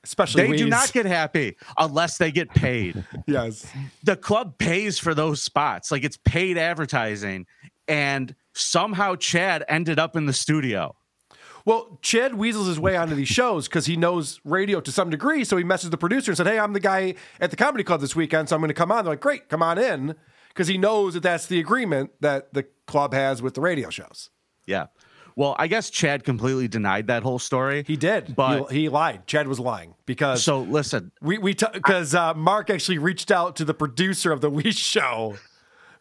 Especially 0.05 0.47
they 0.47 0.57
do 0.57 0.69
not 0.69 0.91
get 0.91 1.05
happy 1.05 1.55
unless 1.77 2.17
they 2.17 2.31
get 2.31 2.49
paid. 2.49 3.05
yes. 3.27 3.65
The 4.03 4.17
club 4.17 4.57
pays 4.57 4.99
for 4.99 5.13
those 5.13 5.41
spots, 5.41 5.91
like 5.91 6.03
it's 6.03 6.17
paid 6.17 6.57
advertising, 6.57 7.45
and 7.87 8.35
somehow 8.53 9.15
Chad 9.15 9.63
ended 9.67 9.99
up 9.99 10.15
in 10.15 10.25
the 10.25 10.33
studio. 10.33 10.95
Well, 11.65 11.99
Chad 12.01 12.35
weasels 12.35 12.67
his 12.67 12.79
way 12.79 12.97
onto 12.97 13.15
these 13.15 13.27
shows 13.27 13.67
because 13.67 13.85
he 13.85 13.95
knows 13.95 14.41
radio 14.43 14.81
to 14.81 14.91
some 14.91 15.09
degree. 15.09 15.43
So 15.43 15.55
he 15.57 15.63
messaged 15.63 15.91
the 15.91 15.97
producer 15.97 16.31
and 16.31 16.37
said, 16.37 16.47
Hey, 16.47 16.59
I'm 16.59 16.73
the 16.73 16.79
guy 16.79 17.15
at 17.39 17.51
the 17.51 17.55
comedy 17.55 17.83
club 17.83 18.01
this 18.01 18.15
weekend, 18.15 18.49
so 18.49 18.55
I'm 18.55 18.61
going 18.61 18.67
to 18.69 18.73
come 18.73 18.91
on. 18.91 19.05
They're 19.05 19.13
like, 19.13 19.21
Great, 19.21 19.49
come 19.49 19.63
on 19.63 19.77
in. 19.77 20.15
Because 20.49 20.67
he 20.67 20.77
knows 20.77 21.15
that 21.15 21.23
that's 21.23 21.47
the 21.47 21.59
agreement 21.59 22.11
that 22.19 22.53
the 22.53 22.63
club 22.85 23.13
has 23.13 23.41
with 23.41 23.55
the 23.55 23.61
radio 23.61 23.89
shows. 23.89 24.29
Yeah. 24.67 24.87
Well, 25.35 25.55
I 25.57 25.67
guess 25.67 25.89
Chad 25.89 26.23
completely 26.23 26.67
denied 26.67 27.07
that 27.07 27.23
whole 27.23 27.39
story. 27.39 27.83
He 27.87 27.95
did. 27.95 28.35
But 28.35 28.71
he, 28.71 28.81
he 28.81 28.89
lied. 28.89 29.25
Chad 29.25 29.47
was 29.47 29.59
lying 29.59 29.95
because. 30.05 30.43
So 30.43 30.61
listen, 30.61 31.11
we 31.21 31.37
we 31.37 31.55
because 31.73 32.13
uh, 32.13 32.33
Mark 32.35 32.69
actually 32.69 32.99
reached 32.99 33.31
out 33.31 33.55
to 33.55 33.65
the 33.65 33.73
producer 33.73 34.31
of 34.31 34.41
the 34.41 34.49
We 34.53 34.71
Show, 34.71 35.37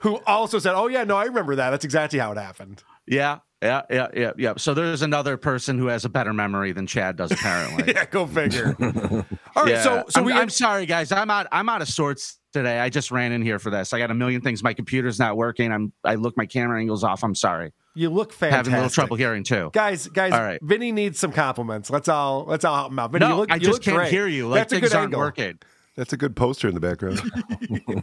who 0.00 0.20
also 0.26 0.58
said, 0.58 0.74
"Oh 0.74 0.88
yeah, 0.88 1.04
no, 1.04 1.16
I 1.16 1.24
remember 1.24 1.56
that. 1.56 1.70
That's 1.70 1.84
exactly 1.84 2.18
how 2.18 2.32
it 2.32 2.38
happened." 2.38 2.82
Yeah, 3.06 3.38
yeah, 3.62 3.82
yeah, 3.90 4.08
yeah, 4.14 4.32
yeah. 4.36 4.52
So 4.56 4.74
there's 4.74 5.02
another 5.02 5.36
person 5.36 5.78
who 5.78 5.86
has 5.86 6.04
a 6.04 6.08
better 6.08 6.32
memory 6.32 6.72
than 6.72 6.86
Chad 6.86 7.16
does, 7.16 7.30
apparently. 7.30 7.92
yeah, 7.94 8.04
go 8.06 8.26
figure. 8.26 8.76
All 9.56 9.64
right, 9.64 9.78
so 9.82 10.04
so 10.08 10.20
I'm, 10.20 10.24
we 10.24 10.32
I'm 10.32 10.50
sorry, 10.50 10.84
guys. 10.86 11.12
I'm 11.12 11.30
out. 11.30 11.46
I'm 11.52 11.68
out 11.68 11.80
of 11.82 11.88
sorts 11.88 12.38
today. 12.52 12.78
I 12.80 12.88
just 12.88 13.10
ran 13.10 13.32
in 13.32 13.40
here 13.42 13.58
for 13.58 13.70
this. 13.70 13.92
I 13.92 13.98
got 13.98 14.10
a 14.10 14.14
million 14.14 14.40
things. 14.40 14.62
My 14.62 14.74
computer's 14.74 15.18
not 15.18 15.36
working. 15.36 15.70
I'm 15.72 15.92
I 16.04 16.16
look 16.16 16.36
my 16.36 16.46
camera 16.46 16.80
angles 16.80 17.04
off. 17.04 17.22
I'm 17.22 17.34
sorry. 17.34 17.72
You 17.94 18.10
look 18.10 18.32
fantastic. 18.32 18.56
Having 18.56 18.72
a 18.72 18.76
little 18.78 18.90
trouble 18.90 19.16
hearing 19.16 19.44
too. 19.44 19.70
Guys, 19.72 20.08
guys, 20.08 20.32
All 20.32 20.40
right. 20.40 20.58
Vinny 20.62 20.92
needs 20.92 21.18
some 21.18 21.30
compliments. 21.30 21.90
Let's 21.90 22.08
all 22.08 22.44
let's 22.46 22.64
all 22.64 22.74
help 22.74 22.90
him 22.90 22.98
out. 22.98 23.12
Vinny, 23.12 23.26
No, 23.26 23.30
you 23.32 23.36
look, 23.36 23.52
I 23.52 23.56
you 23.56 23.60
just 23.60 23.72
look 23.74 23.82
can't 23.82 23.96
great. 23.96 24.10
hear 24.10 24.26
you. 24.26 24.48
Like 24.48 24.60
That's 24.60 24.72
a 24.72 24.80
good 24.80 24.92
aren't 24.94 25.04
angle. 25.08 25.20
working. 25.20 25.58
That's 25.94 26.12
a 26.14 26.16
good 26.16 26.34
poster 26.34 26.68
in 26.68 26.74
the 26.74 26.80
background. 26.80 27.20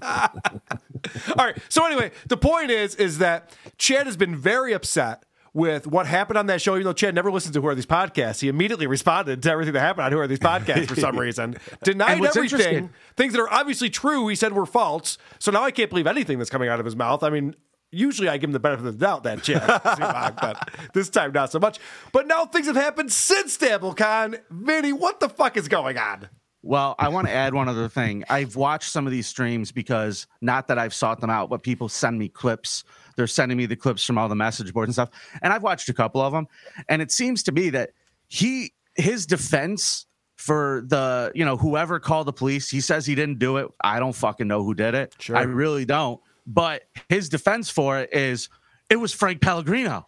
All 1.38 1.46
right. 1.46 1.58
So 1.70 1.86
anyway, 1.86 2.12
the 2.28 2.38
point 2.38 2.70
is, 2.70 2.94
is 2.96 3.18
that 3.18 3.52
Chad 3.78 4.06
has 4.06 4.16
been 4.16 4.36
very 4.36 4.74
upset 4.74 5.24
with 5.54 5.88
what 5.88 6.06
happened 6.06 6.38
on 6.38 6.48
that 6.48 6.62
show. 6.62 6.76
Even 6.76 6.86
though 6.86 6.94
Chad 6.94 7.16
never 7.16 7.32
listens 7.32 7.54
to 7.54 7.62
Who 7.62 7.68
Are 7.68 7.76
These 7.76 7.86
Podcasts, 7.86 8.42
he 8.42 8.48
immediately 8.48 8.88
responded 8.88 9.44
to 9.44 9.52
everything 9.52 9.74
that 9.74 9.80
happened 9.82 10.06
on 10.06 10.12
Who 10.12 10.20
Are 10.20 10.28
These 10.28 10.40
Podcasts 10.40 10.88
for 10.88 10.96
some 10.96 11.18
reason. 11.20 11.58
Denied 11.84 12.24
everything. 12.24 12.92
Things 13.16 13.34
that 13.34 13.42
are 13.42 13.52
obviously 13.52 13.90
true, 13.90 14.28
he 14.28 14.36
said 14.36 14.54
were 14.54 14.66
false. 14.66 15.18
So 15.40 15.52
now 15.52 15.64
I 15.64 15.72
can't 15.72 15.90
believe 15.90 16.08
anything 16.08 16.38
that's 16.38 16.50
coming 16.50 16.70
out 16.70 16.80
of 16.80 16.86
his 16.86 16.96
mouth. 16.96 17.24
I 17.24 17.30
mean. 17.30 17.56
Usually 17.92 18.30
I 18.30 18.38
give 18.38 18.50
him 18.50 18.52
the 18.52 18.60
benefit 18.60 18.86
of 18.86 19.00
the 19.00 19.04
doubt 19.04 19.24
that 19.24 19.42
Chad, 19.42 19.66
but 19.84 20.70
this 20.94 21.10
time 21.10 21.32
not 21.32 21.52
so 21.52 21.58
much. 21.58 21.80
But 22.12 22.28
now 22.28 22.46
things 22.46 22.68
have 22.68 22.76
happened 22.76 23.12
since 23.12 23.58
DabbleCon. 23.58 24.40
Vinny, 24.52 24.94
what 24.94 25.20
the 25.20 25.28
fuck 25.28 25.58
is 25.58 25.68
going 25.68 25.98
on? 25.98 26.30
Well, 26.62 26.96
I 27.00 27.08
want 27.08 27.28
to 27.28 27.34
add 27.34 27.54
one 27.54 27.70
other 27.70 27.88
thing. 27.88 28.26
I've 28.30 28.56
watched 28.56 28.92
some 28.92 29.06
of 29.06 29.12
these 29.12 29.28
streams 29.28 29.72
because 29.72 30.28
not 30.42 30.68
that 30.68 30.78
I've 30.78 30.94
sought 30.94 31.22
them 31.22 31.30
out, 31.30 31.50
but 31.50 31.64
people 31.64 31.88
send 31.88 32.20
me 32.20 32.28
clips. 32.28 32.84
They're 33.16 33.28
sending 33.28 33.58
me 33.58 33.66
the 33.66 33.78
clips 33.78 34.04
from 34.04 34.18
all 34.18 34.28
the 34.28 34.36
message 34.36 34.74
boards 34.74 34.90
and 34.90 34.94
stuff. 34.94 35.10
And 35.42 35.54
I've 35.54 35.64
watched 35.64 35.88
a 35.88 35.94
couple 35.94 36.22
of 36.22 36.34
them. 36.34 36.48
And 36.90 37.02
it 37.02 37.12
seems 37.12 37.44
to 37.44 37.54
me 37.54 37.70
that 37.70 37.92
he 38.28 38.74
his 38.96 39.26
defense 39.26 40.06
for 40.36 40.84
the, 40.88 41.32
you 41.36 41.46
know, 41.46 41.58
whoever 41.58 42.00
called 42.00 42.28
the 42.28 42.34
police, 42.34 42.70
he 42.70 42.82
says 42.82 43.06
he 43.06 43.16
didn't 43.16 43.40
do 43.40 43.58
it. 43.58 43.68
I 43.82 44.00
don't 44.00 44.14
fucking 44.14 44.48
know 44.48 44.64
who 44.64 44.74
did 44.74 44.96
it. 44.96 45.16
Sure. 45.20 45.36
I 45.36 45.42
really 45.42 45.86
don't. 45.86 46.22
But 46.46 46.84
his 47.08 47.30
defense 47.30 47.70
for 47.70 48.00
it 48.00 48.14
is 48.14 48.50
it 48.90 48.98
was 48.98 49.14
Frank 49.14 49.42
Pellegrino. 49.42 50.08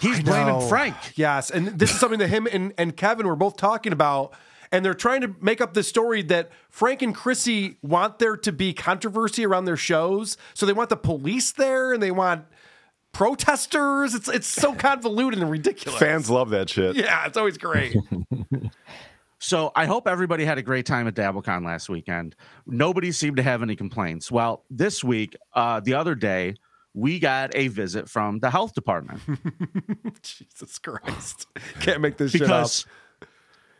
He's 0.00 0.22
blaming 0.22 0.68
Frank. 0.68 0.96
Yes, 1.14 1.50
and 1.50 1.66
this 1.68 1.92
is 1.92 1.98
something 1.98 2.18
that 2.18 2.28
him 2.28 2.46
and, 2.50 2.74
and 2.76 2.94
Kevin 2.96 3.26
were 3.26 3.36
both 3.36 3.56
talking 3.56 3.92
about. 3.92 4.34
And 4.74 4.84
they're 4.84 4.92
trying 4.92 5.20
to 5.20 5.32
make 5.40 5.60
up 5.60 5.72
this 5.74 5.86
story 5.86 6.20
that 6.22 6.50
Frank 6.68 7.00
and 7.00 7.14
Chrissy 7.14 7.76
want 7.80 8.18
there 8.18 8.36
to 8.36 8.50
be 8.50 8.72
controversy 8.72 9.46
around 9.46 9.66
their 9.66 9.76
shows. 9.76 10.36
So 10.52 10.66
they 10.66 10.72
want 10.72 10.90
the 10.90 10.96
police 10.96 11.52
there 11.52 11.92
and 11.92 12.02
they 12.02 12.10
want 12.10 12.44
protesters. 13.12 14.16
It's 14.16 14.28
it's 14.28 14.48
so 14.48 14.74
convoluted 14.74 15.40
and 15.40 15.48
ridiculous. 15.48 16.00
Fans 16.00 16.28
love 16.28 16.50
that 16.50 16.68
shit. 16.68 16.96
Yeah, 16.96 17.24
it's 17.24 17.36
always 17.36 17.56
great. 17.56 17.96
So 19.40 19.72
I 19.76 19.84
hope 19.84 20.08
everybody 20.08 20.46
had 20.46 20.56
a 20.56 20.62
great 20.62 20.86
time 20.86 21.06
at 21.06 21.14
DabbleCon 21.14 21.66
last 21.66 21.90
weekend. 21.90 22.34
Nobody 22.66 23.12
seemed 23.12 23.36
to 23.36 23.42
have 23.42 23.62
any 23.62 23.76
complaints. 23.76 24.32
Well, 24.32 24.64
this 24.70 25.04
week, 25.04 25.36
uh, 25.52 25.80
the 25.80 25.92
other 25.92 26.14
day, 26.14 26.54
we 26.94 27.18
got 27.18 27.54
a 27.54 27.68
visit 27.68 28.08
from 28.08 28.38
the 28.38 28.48
health 28.48 28.72
department 28.72 29.20
Jesus 30.22 30.78
Christ. 30.78 31.46
Can't 31.80 32.00
make 32.00 32.16
this 32.16 32.32
shit 32.32 32.50
up. 32.50 32.70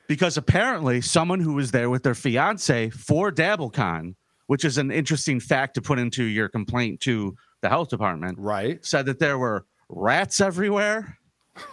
Because 0.08 0.36
apparently 0.36 1.00
someone 1.00 1.40
who 1.40 1.54
was 1.54 1.70
there 1.70 1.90
with 1.90 2.02
their 2.02 2.14
fiance 2.14 2.90
for 2.90 3.30
DabbleCon, 3.32 4.14
which 4.46 4.64
is 4.64 4.78
an 4.78 4.90
interesting 4.90 5.40
fact 5.40 5.74
to 5.74 5.82
put 5.82 5.98
into 5.98 6.24
your 6.24 6.48
complaint 6.48 7.00
to 7.00 7.34
the 7.62 7.68
health 7.68 7.88
department, 7.88 8.38
right? 8.38 8.84
Said 8.84 9.06
that 9.06 9.18
there 9.18 9.38
were 9.38 9.64
rats 9.88 10.40
everywhere, 10.40 11.18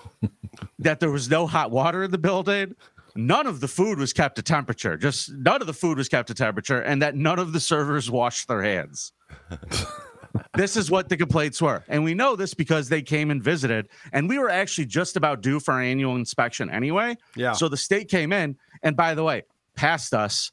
that 0.80 1.00
there 1.00 1.12
was 1.12 1.30
no 1.30 1.48
hot 1.48 1.72
water 1.72 2.04
in 2.04 2.12
the 2.12 2.18
building. 2.18 2.76
None 3.14 3.46
of 3.46 3.60
the 3.60 3.68
food 3.68 4.00
was 4.00 4.14
kept 4.14 4.38
to 4.38 4.42
temperature. 4.42 4.96
Just 4.96 5.34
none 5.34 5.60
of 5.60 5.68
the 5.68 5.74
food 5.74 5.98
was 5.98 6.08
kept 6.08 6.28
to 6.30 6.34
temperature, 6.34 6.82
and 6.82 7.02
that 7.02 7.16
none 7.16 7.40
of 7.40 7.52
the 7.52 7.60
servers 7.60 8.10
washed 8.10 8.48
their 8.48 8.64
hands. 8.64 9.12
this 10.56 10.76
is 10.78 10.90
what 10.92 11.10
the 11.10 11.18
complaints 11.18 11.62
were. 11.62 11.84
And 11.88 12.04
we 12.04 12.14
know 12.14 12.36
this 12.36 12.54
because 12.54 12.90
they 12.90 13.02
came 13.02 13.32
and 13.32 13.44
visited, 13.44 13.90
and 14.14 14.28
we 14.30 14.38
were 14.40 14.50
actually 14.50 14.86
just 14.86 15.16
about 15.18 15.42
due 15.42 15.60
for 15.60 15.74
our 15.74 15.82
annual 15.82 16.16
inspection 16.16 16.70
anyway. 16.70 17.18
Yeah. 17.36 17.54
So 17.54 17.68
the 17.70 17.78
state 17.78 18.10
came 18.10 18.32
in, 18.34 18.58
and 18.84 18.96
by 18.96 19.14
the 19.16 19.24
way, 19.24 19.44
passed 19.76 20.14
us 20.14 20.52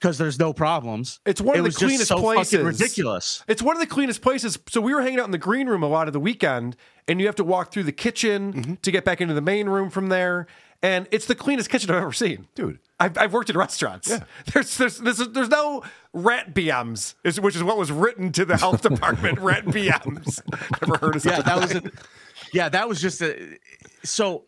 because 0.00 0.18
there's 0.18 0.38
no 0.38 0.52
problems. 0.52 1.18
It's 1.24 1.40
one 1.40 1.56
It 1.56 1.60
of 1.60 1.64
the 1.64 1.68
was 1.68 1.74
just 1.76 1.84
cleanest 1.88 2.08
so 2.08 2.16
fucking 2.16 2.34
places. 2.34 2.60
ridiculous. 2.80 3.44
It's 3.48 3.62
one 3.62 3.74
of 3.74 3.80
the 3.80 3.86
cleanest 3.86 4.20
places. 4.20 4.58
So 4.68 4.80
we 4.82 4.92
were 4.94 5.00
hanging 5.00 5.18
out 5.18 5.24
in 5.24 5.30
the 5.30 5.38
green 5.38 5.66
room 5.66 5.82
a 5.82 5.88
lot 5.88 6.08
of 6.08 6.12
the 6.12 6.20
weekend, 6.20 6.76
and 7.08 7.20
you 7.20 7.26
have 7.26 7.36
to 7.36 7.44
walk 7.44 7.72
through 7.72 7.84
the 7.84 7.92
kitchen 7.92 8.52
Mm-hmm. 8.52 8.74
to 8.82 8.90
get 8.90 9.04
back 9.04 9.20
into 9.20 9.32
the 9.34 9.40
main 9.40 9.66
room 9.68 9.88
from 9.90 10.08
there. 10.08 10.46
And 10.82 11.08
it's 11.10 11.26
the 11.26 11.34
cleanest 11.34 11.70
kitchen 11.70 11.90
I've 11.90 12.02
ever 12.02 12.12
seen, 12.12 12.46
dude. 12.54 12.78
I've, 13.00 13.18
I've 13.18 13.32
worked 13.32 13.50
in 13.50 13.56
restaurants. 13.56 14.08
Yeah. 14.08 14.24
There's 14.52 14.76
there's 14.76 14.98
there's, 14.98 15.18
there's 15.18 15.48
no 15.48 15.82
rat 16.12 16.54
BMs, 16.54 17.14
which 17.40 17.56
is 17.56 17.62
what 17.62 17.76
was 17.76 17.90
written 17.90 18.30
to 18.32 18.44
the 18.44 18.56
health 18.56 18.82
department. 18.82 19.38
rat 19.40 19.64
BMs. 19.64 20.40
Never 20.80 20.98
heard 20.98 21.16
of 21.16 21.22
such 21.22 21.32
yeah, 21.32 21.40
a 21.40 21.42
that 21.42 21.60
was 21.60 21.74
a, 21.74 21.82
yeah, 22.52 22.68
that 22.68 22.88
was 22.88 23.00
just 23.00 23.20
a. 23.20 23.58
So, 24.04 24.44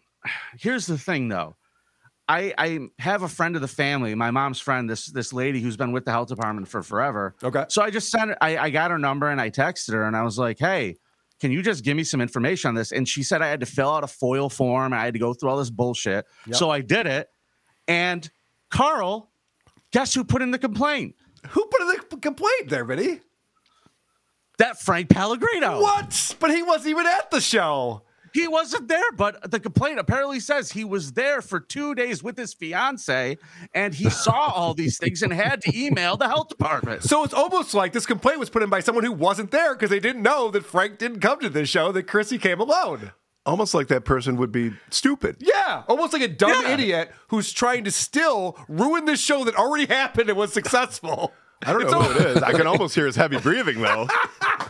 here's 0.59 0.87
the 0.87 0.97
thing, 0.97 1.29
though. 1.29 1.57
I 2.29 2.55
I 2.59 2.89
have 2.99 3.23
a 3.23 3.29
friend 3.29 3.57
of 3.57 3.63
the 3.63 3.69
family, 3.69 4.15
my 4.15 4.31
mom's 4.31 4.61
friend, 4.61 4.89
this 4.89 5.07
this 5.07 5.33
lady 5.33 5.61
who's 5.61 5.77
been 5.77 5.93
with 5.93 6.05
the 6.05 6.11
health 6.11 6.29
department 6.29 6.69
for 6.69 6.83
forever. 6.83 7.35
Okay. 7.43 7.65
So 7.69 7.83
I 7.83 7.91
just 7.91 8.11
sent 8.11 8.33
I, 8.41 8.57
I 8.59 8.71
got 8.71 8.91
her 8.91 8.99
number 8.99 9.29
and 9.29 9.41
I 9.41 9.51
texted 9.51 9.93
her 9.93 10.05
and 10.05 10.17
I 10.17 10.23
was 10.23 10.39
like, 10.39 10.59
hey, 10.59 10.97
can 11.41 11.51
you 11.53 11.63
just 11.63 11.85
give 11.85 11.97
me 11.97 12.05
some 12.05 12.21
information 12.21 12.69
on 12.69 12.75
this? 12.75 12.93
And 12.93 13.09
she 13.09 13.23
said 13.23 13.43
I 13.43 13.49
had 13.49 13.61
to 13.61 13.67
fill 13.67 13.91
out 13.91 14.05
a 14.05 14.07
FOIL 14.07 14.49
form. 14.49 14.93
I 14.93 15.05
had 15.05 15.15
to 15.15 15.21
go 15.21 15.35
through 15.35 15.51
all 15.51 15.59
this 15.59 15.71
bullshit. 15.71 16.25
Yep. 16.47 16.57
So 16.57 16.71
I 16.71 16.81
did 16.81 17.07
it. 17.07 17.29
And 17.87 18.29
Carl, 18.71 19.31
guess 19.93 20.15
who 20.15 20.25
put 20.25 20.43
in 20.43 20.51
the 20.51 20.59
complaint? 20.59 21.15
Who 21.51 21.67
put 21.67 21.83
in 21.83 21.89
the 21.89 22.17
complaint 22.17 22.69
there, 22.69 22.85
Vinny? 22.85 23.21
That 24.59 24.81
Frank 24.81 25.11
Pellegrino. 25.11 25.81
What? 25.81 26.37
But 26.41 26.51
he 26.51 26.63
wasn't 26.63 26.89
even 26.89 27.07
at 27.07 27.31
the 27.31 27.41
show. 27.41 28.03
He 28.37 28.47
wasn't 28.49 28.89
there, 28.89 29.13
but 29.13 29.51
the 29.51 29.59
complaint 29.59 29.99
apparently 29.99 30.41
says 30.41 30.71
he 30.73 30.85
was 30.85 31.13
there 31.13 31.41
for 31.41 31.59
two 31.59 31.95
days 31.95 32.23
with 32.23 32.37
his 32.37 32.53
fiance 32.53 33.39
and 33.75 33.95
he 33.95 34.11
saw 34.11 34.53
all 34.55 34.75
these 34.75 34.99
things 34.99 35.23
and 35.23 35.33
had 35.33 35.63
to 35.63 35.77
email 35.77 36.17
the 36.19 36.29
health 36.29 36.49
department. 36.49 37.03
So 37.03 37.25
it's 37.25 37.33
almost 37.33 37.73
like 37.73 37.93
this 37.95 38.05
complaint 38.05 38.39
was 38.39 38.51
put 38.51 38.63
in 38.63 38.69
by 38.69 38.81
someone 38.81 39.05
who 39.05 39.13
wasn't 39.13 39.51
there 39.53 39.75
because 39.75 39.89
they 39.91 40.01
didn't 40.01 40.23
know 40.23 40.51
that 40.51 40.67
Frank 40.67 40.99
didn't 40.99 41.21
come 41.21 41.41
to 41.41 41.49
this 41.49 41.69
show, 41.71 41.93
that 41.93 42.03
Chrissy 42.05 42.37
came 42.39 42.61
alone. 42.61 43.13
Almost 43.47 43.75
like 43.75 43.87
that 43.89 44.05
person 44.05 44.37
would 44.37 44.51
be 44.53 44.73
stupid. 44.91 45.37
Yeah, 45.39 45.85
almost 45.89 46.13
like 46.13 46.23
a 46.23 46.29
dumb 46.29 46.63
Yeah. 46.65 46.75
idiot 46.75 47.13
who's 47.29 47.53
trying 47.53 47.85
to 47.85 47.91
still 47.91 48.59
ruin 48.69 49.05
this 49.07 49.21
show 49.21 49.45
that 49.45 49.55
already 49.55 49.87
happened 49.87 50.29
and 50.29 50.37
was 50.37 50.53
successful. 50.53 51.33
I 51.65 51.73
don't 51.73 51.83
know 51.91 52.03
al- 52.03 52.03
who 52.03 52.19
it 52.21 52.37
is. 52.37 52.43
I 52.43 52.53
can 52.53 52.67
almost 52.67 52.95
hear 52.95 53.07
his 53.07 53.17
heavy 53.17 53.39
breathing 53.39 53.81
though. 53.81 54.09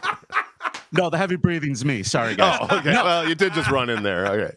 No, 0.97 1.11
the 1.11 1.19
heavy 1.19 1.37
breathing's 1.37 1.85
me. 1.85 2.03
Sorry, 2.03 2.35
guys. 2.35 2.59
Oh, 2.61 2.79
okay. 2.79 2.93
Well, 2.93 3.29
you 3.29 3.35
did 3.35 3.53
just 3.53 3.71
run 3.71 3.91
in 3.91 4.03
there. 4.03 4.27
Okay. 4.27 4.55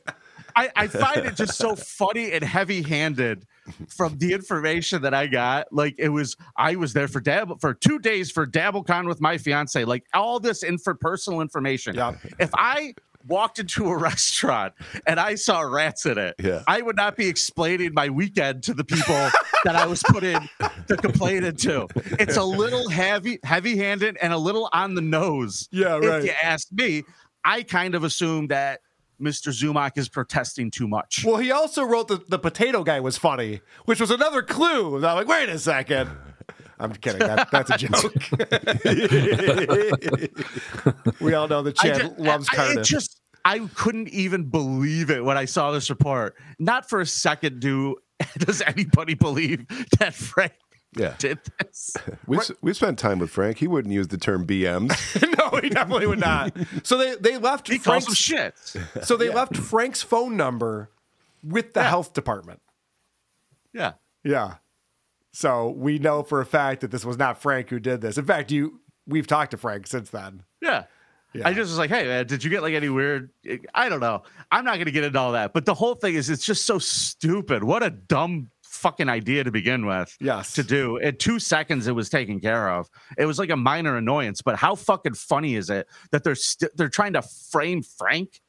I, 0.56 0.70
I 0.76 0.88
find 0.88 1.26
it 1.26 1.36
just 1.36 1.58
so 1.58 1.76
funny 1.76 2.32
and 2.32 2.44
heavy 2.44 2.82
handed 2.82 3.46
from 3.88 4.18
the 4.18 4.34
information 4.34 5.02
that 5.04 5.14
I 5.14 5.28
got. 5.28 5.72
Like 5.72 5.96
it 5.98 6.10
was, 6.10 6.36
I 6.58 6.76
was 6.76 6.92
there 6.92 7.08
for 7.08 7.22
Dabble 7.22 7.60
for 7.60 7.74
two 7.74 8.00
days 8.00 8.32
for 8.32 8.46
DabbleCon 8.46 9.08
with 9.08 9.22
my 9.22 9.38
fiance. 9.38 9.86
Like 9.86 10.06
all 10.14 10.40
this 10.40 10.64
info, 10.64 10.96
personal 10.96 11.42
information. 11.42 11.96
Yeah. 11.96 12.16
If 12.40 12.50
I 12.56 12.94
walked 13.30 13.60
into 13.60 13.88
a 13.90 13.98
restaurant 14.10 14.74
and 15.08 15.20
I 15.20 15.36
saw 15.36 15.62
rats 15.62 16.06
in 16.06 16.18
it, 16.18 16.36
Yeah. 16.40 16.64
I 16.68 16.82
would 16.82 16.96
not 16.98 17.16
be 17.16 17.28
explaining 17.28 17.94
my 17.94 18.10
weekend 18.10 18.64
to 18.64 18.74
the 18.74 18.84
people 18.84 19.16
that 19.64 19.76
I 19.76 19.86
was 19.86 20.04
put 20.04 20.24
in 20.24 20.50
to 20.88 20.98
complain 20.98 21.44
into. 21.44 21.88
It's 22.20 22.38
a 22.38 22.44
little 22.44 22.90
heavy, 22.90 23.40
heavy 23.44 23.78
handed 23.78 24.18
and 24.22 24.34
a 24.34 24.38
little 24.38 24.70
on 24.74 24.96
the 24.96 25.02
nose. 25.02 25.70
Yeah, 25.72 25.98
right. 25.98 26.20
If 26.20 26.26
you 26.26 26.32
ask 26.44 26.68
me, 26.72 27.04
I 27.46 27.64
kind 27.64 27.96
of 27.96 28.04
assume 28.04 28.48
that 28.48 28.82
Mr. 29.22 29.50
Zumock 29.52 29.98
is 29.98 30.08
protesting 30.10 30.72
too 30.72 30.88
much. 30.88 31.24
Well, 31.26 31.38
he 31.38 31.52
also 31.52 31.84
wrote 31.84 32.08
that 32.08 32.30
the 32.30 32.40
potato 32.40 32.84
guy 32.84 33.00
was 33.02 33.18
funny, 33.18 33.62
which 33.86 34.00
was 34.00 34.12
another 34.12 34.42
clue. 34.42 34.96
And 34.96 35.06
I'm 35.06 35.16
like, 35.16 35.28
wait 35.28 35.50
a 35.50 35.60
second. 35.60 36.10
I'm 36.82 36.94
kidding. 36.94 37.20
That, 37.20 37.52
that's 37.52 37.70
a 37.70 37.78
joke. 37.78 38.14
we 41.20 41.34
all 41.34 41.48
know 41.50 41.62
that 41.62 41.76
Chad 41.76 42.18
loves 42.18 42.48
I- 42.58 42.74
It 42.74 42.84
just 42.84 43.19
I 43.46 43.60
couldn't 43.76 44.10
even 44.10 44.44
believe 44.50 45.10
it 45.10 45.24
when 45.24 45.38
I 45.38 45.46
saw 45.46 45.72
this 45.72 45.90
report. 45.90 46.36
Not 46.60 46.90
for 46.90 47.00
a 47.02 47.06
second 47.06 47.60
do 47.60 47.98
does 48.38 48.62
anybody 48.62 49.14
believe 49.14 49.66
that 50.00 50.14
Frank 50.14 50.54
Yeah. 50.98 51.16
did 51.18 51.40
this. 51.60 51.96
We 52.28 52.38
we 52.62 52.74
spent 52.74 53.00
time 53.00 53.20
with 53.20 53.30
Frank. 53.32 53.58
He 53.58 53.68
wouldn't 53.68 53.94
use 53.94 54.08
the 54.10 54.18
term 54.18 54.46
BMs. 54.46 54.92
no, 55.38 55.60
he 55.60 55.70
definitely 55.70 56.08
would 56.08 56.20
not. 56.20 56.56
So 56.84 56.98
they 56.98 57.16
they 57.16 57.38
left 57.38 57.68
He 57.68 57.80
calls 57.80 58.06
Frank's 58.06 58.06
them 58.06 58.16
shit. 58.16 59.06
So 59.06 59.16
they 59.18 59.30
left 59.30 59.56
Frank's 59.58 60.02
phone 60.02 60.36
number 60.38 60.90
with 61.44 61.74
the 61.74 61.84
health 61.84 62.14
department. 62.14 62.62
Yeah. 63.74 63.94
Yeah. 64.24 64.56
So 65.32 65.70
we 65.70 66.00
know 66.00 66.24
for 66.24 66.42
a 66.42 66.46
fact 66.46 66.82
that 66.82 66.92
this 66.92 67.06
was 67.06 67.18
not 67.18 67.42
Frank 67.42 67.70
who 67.70 67.80
did 67.80 68.02
this. 68.02 68.18
In 68.18 68.26
fact, 68.26 68.52
you 68.52 68.82
we've 69.08 69.28
talked 69.28 69.52
to 69.52 69.58
Frank 69.58 69.88
since 69.88 70.10
then. 70.10 70.44
Yeah. 70.62 70.86
I 71.44 71.54
just 71.54 71.70
was 71.70 71.78
like, 71.78 71.90
hey, 71.90 72.06
man, 72.06 72.26
did 72.26 72.44
you 72.44 72.50
get 72.50 72.62
like 72.62 72.74
any 72.74 72.90
weird? 72.90 73.30
I 73.74 73.90
don't 73.90 74.00
know. 74.00 74.24
I'm 74.52 74.66
not 74.66 74.76
going 74.76 74.86
to 74.86 74.92
get 74.92 75.04
into 75.04 75.20
all 75.20 75.34
that. 75.34 75.54
But 75.54 75.66
the 75.66 75.74
whole 75.74 75.96
thing 75.96 76.16
is, 76.16 76.30
it's 76.30 76.46
just 76.46 76.66
so 76.66 76.80
stupid. 76.80 77.64
What 77.64 77.84
a 77.84 77.90
dumb 77.90 78.50
fucking 78.64 79.10
idea 79.10 79.44
to 79.44 79.52
begin 79.52 79.86
with. 79.86 80.16
Yes. 80.20 80.54
To 80.54 80.64
do 80.64 80.98
in 80.98 81.18
two 81.18 81.40
seconds, 81.40 81.88
it 81.88 81.92
was 81.92 82.10
taken 82.10 82.40
care 82.40 82.70
of. 82.70 82.90
It 83.18 83.26
was 83.26 83.38
like 83.38 83.50
a 83.50 83.58
minor 83.58 83.98
annoyance, 83.98 84.42
but 84.42 84.56
how 84.56 84.76
fucking 84.76 85.16
funny 85.16 85.56
is 85.56 85.70
it 85.70 85.88
that 86.12 86.24
they're 86.24 86.36
st- 86.36 86.76
they're 86.76 86.90
trying 86.90 87.14
to 87.14 87.22
frame 87.22 87.84
Frank? 87.84 88.42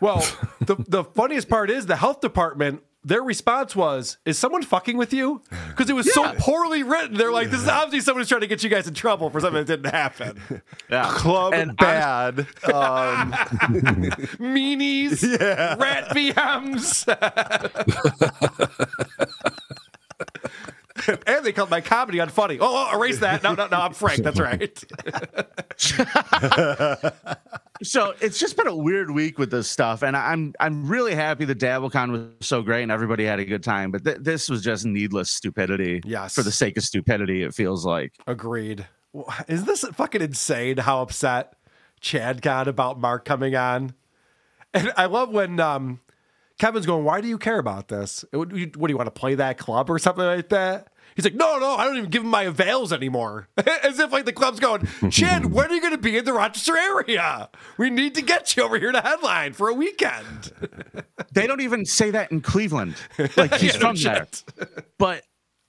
Well, 0.00 0.26
the 0.60 0.76
the 0.88 1.04
funniest 1.04 1.48
part 1.48 1.70
is 1.70 1.86
the 1.86 1.96
health 1.96 2.20
department. 2.20 2.82
Their 3.06 3.22
response 3.22 3.76
was, 3.76 4.18
"Is 4.24 4.36
someone 4.36 4.64
fucking 4.64 4.96
with 4.96 5.12
you?" 5.12 5.40
Because 5.68 5.88
it 5.88 5.92
was 5.92 6.12
so 6.12 6.32
poorly 6.40 6.82
written. 6.82 7.16
They're 7.16 7.30
like, 7.30 7.50
"This 7.50 7.62
is 7.62 7.68
obviously 7.68 8.00
someone's 8.00 8.28
trying 8.28 8.40
to 8.40 8.48
get 8.48 8.64
you 8.64 8.68
guys 8.68 8.88
in 8.88 8.94
trouble 8.94 9.30
for 9.30 9.38
something 9.38 9.64
that 9.64 9.82
didn't 9.82 9.94
happen." 9.94 10.42
Yeah. 10.88 11.10
Club 11.14 11.52
And 11.52 11.76
bad. 11.76 12.40
Um, 12.64 13.32
Meanies, 14.38 15.22
rat 15.80 16.08
BMs. 16.10 17.06
and 21.26 21.44
they 21.44 21.52
called 21.52 21.70
my 21.70 21.80
comedy 21.80 22.18
unfunny. 22.18 22.58
Oh, 22.60 22.88
oh, 22.90 22.96
erase 22.96 23.18
that. 23.20 23.42
No, 23.42 23.54
no, 23.54 23.66
no. 23.66 23.78
I'm 23.78 23.94
Frank. 23.94 24.22
That's 24.22 24.38
right. 24.38 24.84
So 27.82 28.14
it's 28.20 28.38
just 28.38 28.56
been 28.56 28.66
a 28.66 28.74
weird 28.76 29.10
week 29.10 29.38
with 29.38 29.50
this 29.50 29.70
stuff, 29.70 30.02
and 30.02 30.16
I'm 30.16 30.54
I'm 30.60 30.86
really 30.86 31.14
happy 31.14 31.44
that 31.46 31.58
DabbleCon 31.58 32.10
was 32.10 32.46
so 32.46 32.62
great 32.62 32.82
and 32.82 32.92
everybody 32.92 33.24
had 33.24 33.38
a 33.40 33.44
good 33.44 33.62
time. 33.62 33.90
But 33.90 34.04
th- 34.04 34.18
this 34.20 34.48
was 34.48 34.62
just 34.62 34.84
needless 34.84 35.30
stupidity. 35.30 36.00
Yes. 36.04 36.34
for 36.34 36.42
the 36.42 36.52
sake 36.52 36.76
of 36.76 36.82
stupidity, 36.84 37.42
it 37.42 37.54
feels 37.54 37.84
like. 37.84 38.12
Agreed. 38.26 38.86
Is 39.48 39.64
this 39.64 39.82
fucking 39.94 40.20
insane 40.22 40.76
how 40.78 41.00
upset 41.02 41.54
Chad 42.00 42.42
got 42.42 42.68
about 42.68 43.00
Mark 43.00 43.24
coming 43.24 43.54
on? 43.56 43.94
And 44.74 44.92
I 44.96 45.06
love 45.06 45.30
when 45.30 45.58
um, 45.58 46.00
Kevin's 46.58 46.84
going, 46.86 47.04
Why 47.04 47.20
do 47.22 47.28
you 47.28 47.38
care 47.38 47.58
about 47.58 47.88
this? 47.88 48.24
What, 48.32 48.50
do 48.50 48.56
you- 48.58 48.70
what 48.76 48.88
do 48.88 48.92
you 48.92 48.96
want 48.98 49.06
to 49.06 49.18
play 49.18 49.34
that 49.36 49.56
club 49.58 49.88
or 49.90 49.98
something 49.98 50.24
like 50.24 50.50
that? 50.50 50.88
He's 51.16 51.24
like, 51.24 51.34
No, 51.34 51.58
no, 51.58 51.74
I 51.74 51.84
don't 51.84 51.96
even 51.96 52.10
give 52.10 52.22
him 52.22 52.28
my 52.28 52.42
avails 52.42 52.92
anymore. 52.92 53.48
As 53.82 53.98
if 53.98 54.12
like 54.12 54.26
the 54.26 54.32
club's 54.32 54.60
going, 54.60 54.86
Chad, 55.10 55.46
when 55.52 55.70
are 55.70 55.74
you 55.74 55.80
going 55.80 55.92
to 55.94 55.98
be 55.98 56.16
in 56.16 56.24
the 56.24 56.34
Rochester 56.34 56.76
area? 56.76 57.48
We 57.78 57.90
need 57.90 58.14
to 58.14 58.22
get 58.22 58.56
you 58.56 58.62
over 58.62 58.78
here 58.78 58.92
to 58.92 59.00
headline 59.00 59.54
for 59.54 59.68
a 59.68 59.74
weekend. 59.74 60.52
They 61.32 61.46
don't 61.46 61.60
even 61.60 61.84
say 61.84 62.12
that 62.12 62.32
in 62.32 62.40
Cleveland. 62.40 62.94
Like 63.36 63.54
he's 63.56 63.74
Yeah, 63.74 63.80
no 63.80 63.94
from 63.94 63.96
there. 63.96 64.26
But 64.96 65.22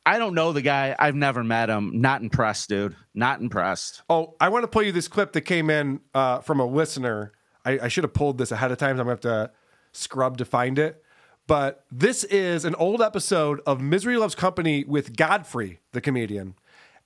I 0.06 0.18
don't 0.18 0.34
know 0.34 0.53
the 0.53 0.61
guy. 0.61 0.95
I've 0.98 1.15
never 1.15 1.44
met 1.44 1.69
him. 1.69 1.99
Not 1.99 2.22
impressed, 2.22 2.69
dude. 2.69 2.95
Not 3.14 3.41
impressed. 3.41 4.02
Oh, 4.10 4.36
I 4.40 4.48
want 4.48 4.64
to 4.64 4.69
play 4.69 4.86
you 4.86 4.94
this 4.94 5.10
clip 5.10 5.34
that 5.34 5.41
came 5.41 5.69
in 5.69 5.99
uh, 6.14 6.40
from 6.40 6.61
a 6.61 6.65
listener. 6.65 7.34
I, 7.65 7.80
I 7.84 7.88
should 7.90 8.06
have 8.06 8.14
pulled 8.14 8.38
this 8.38 8.53
ahead 8.53 8.72
of 8.72 8.78
time. 8.78 8.95
So 8.95 9.02
I'm 9.02 9.07
going 9.07 9.18
to 9.18 9.30
have 9.30 9.49
to 9.49 9.52
scrub 9.91 10.38
to 10.38 10.45
find 10.45 10.80
it. 10.80 11.03
But 11.48 11.86
this 11.90 12.26
is 12.26 12.65
an 12.65 12.76
old 12.76 13.02
episode 13.02 13.61
of 13.65 13.80
Misery 13.80 14.18
Loves 14.18 14.36
Company 14.36 14.84
with 14.84 15.15
Godfrey, 15.15 15.80
the 15.94 16.02
comedian. 16.02 16.56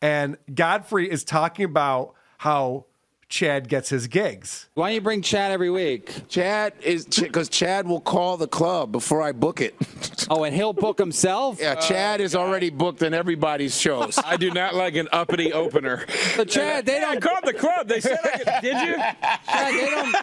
And 0.01 0.38
Godfrey 0.53 1.09
is 1.11 1.23
talking 1.23 1.63
about 1.63 2.15
how 2.39 2.85
Chad 3.32 3.70
gets 3.70 3.88
his 3.88 4.08
gigs. 4.08 4.68
Why 4.74 4.90
don't 4.90 4.95
you 4.95 5.02
bring 5.02 5.22
Chad 5.22 5.53
every 5.53 5.70
week? 5.70 6.28
Chad 6.28 6.74
is 6.84 7.06
because 7.06 7.48
Chad 7.48 7.88
will 7.88 8.02
call 8.02 8.36
the 8.36 8.45
club 8.48 8.91
before 8.91 9.22
I 9.24 9.32
book 9.32 9.62
it. 9.62 9.74
Oh, 10.30 10.44
and 10.45 10.56
he'll 10.56 10.72
book 10.72 10.98
himself? 10.98 11.60
Yeah, 11.60 11.76
Chad 11.76 12.22
is 12.22 12.36
already 12.36 12.70
booked 12.70 13.02
in 13.02 13.14
everybody's 13.14 13.78
shows. 13.78 14.18
I 14.24 14.38
do 14.38 14.49
not 14.52 14.76
like 14.76 14.95
an 14.95 15.10
uppity 15.12 15.52
opener. 15.52 16.06
But 16.38 16.48
Chad, 16.48 16.86
they 16.86 16.99
don't. 17.02 17.20
called 17.20 17.44
the 17.44 17.53
club. 17.53 17.88
They 17.90 17.99
said 17.99 18.20
I 18.24 18.38
could. 18.38 18.48
Did 18.62 18.88
you? 18.88 18.95
Chad, 18.95 19.74
they 19.74 19.90
don't. 19.90 20.16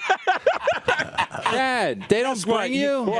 Chad, 1.53 2.05
they 2.09 2.23
don't 2.23 2.43
bring 2.43 2.73
you. 2.73 3.13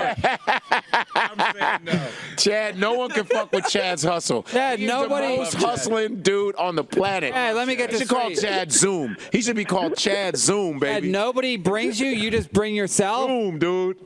I'm 1.15 1.55
saying 1.55 1.81
no. 1.85 2.09
Chad, 2.39 2.79
no 2.79 2.95
one 2.95 3.11
can 3.11 3.25
fuck 3.25 3.53
with 3.53 3.67
Chad's 3.69 4.03
hustle. 4.05 4.45
Chad, 4.45 4.79
He's 4.79 4.89
nobody- 4.89 5.33
the 5.33 5.37
most 5.39 5.55
hustling 5.55 6.23
dude 6.23 6.55
on 6.57 6.75
the 6.77 6.85
planet. 6.85 7.35
Hey, 7.35 7.53
let 7.53 7.67
me 7.69 7.75
get 7.77 7.91
He 7.91 7.99
this 7.99 8.09
should 8.09 8.17
call. 8.17 8.31
Chad 8.31 8.73
Zoom. 8.73 9.17
He 9.33 9.43
should 9.43 9.57
be 9.57 9.65
called 9.65 9.78
Chad 9.97 10.37
Zoom, 10.37 10.81
Chad, 10.81 11.03
baby. 11.03 11.11
nobody 11.11 11.57
brings 11.57 12.01
you. 12.01 12.09
You 12.09 12.31
just 12.31 12.53
bring 12.53 12.75
yourself. 12.75 13.29
Zoom, 13.29 13.59
dude. 13.59 13.99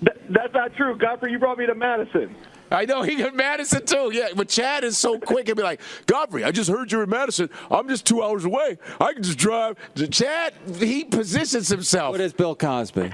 That's 0.00 0.52
not 0.52 0.74
true. 0.74 0.96
Godfrey, 0.96 1.32
you 1.32 1.38
brought 1.38 1.58
me 1.58 1.66
to 1.66 1.74
Madison. 1.74 2.34
I 2.70 2.84
know 2.86 3.02
he 3.02 3.16
got 3.16 3.34
Madison 3.34 3.84
too. 3.86 4.10
Yeah, 4.12 4.28
but 4.34 4.48
Chad 4.48 4.84
is 4.84 4.98
so 4.98 5.18
quick 5.18 5.48
and 5.48 5.56
be 5.56 5.62
like, 5.62 5.80
Godfrey, 6.06 6.44
I 6.44 6.50
just 6.50 6.68
heard 6.70 6.90
you're 6.90 7.04
in 7.04 7.10
Madison. 7.10 7.48
I'm 7.70 7.88
just 7.88 8.04
two 8.06 8.22
hours 8.22 8.44
away. 8.44 8.78
I 9.00 9.12
can 9.12 9.22
just 9.22 9.38
drive. 9.38 9.76
Chad, 10.10 10.54
he 10.78 11.04
positions 11.04 11.68
himself. 11.68 12.12
What 12.12 12.20
is 12.20 12.32
Bill 12.32 12.54
Cosby? 12.54 13.12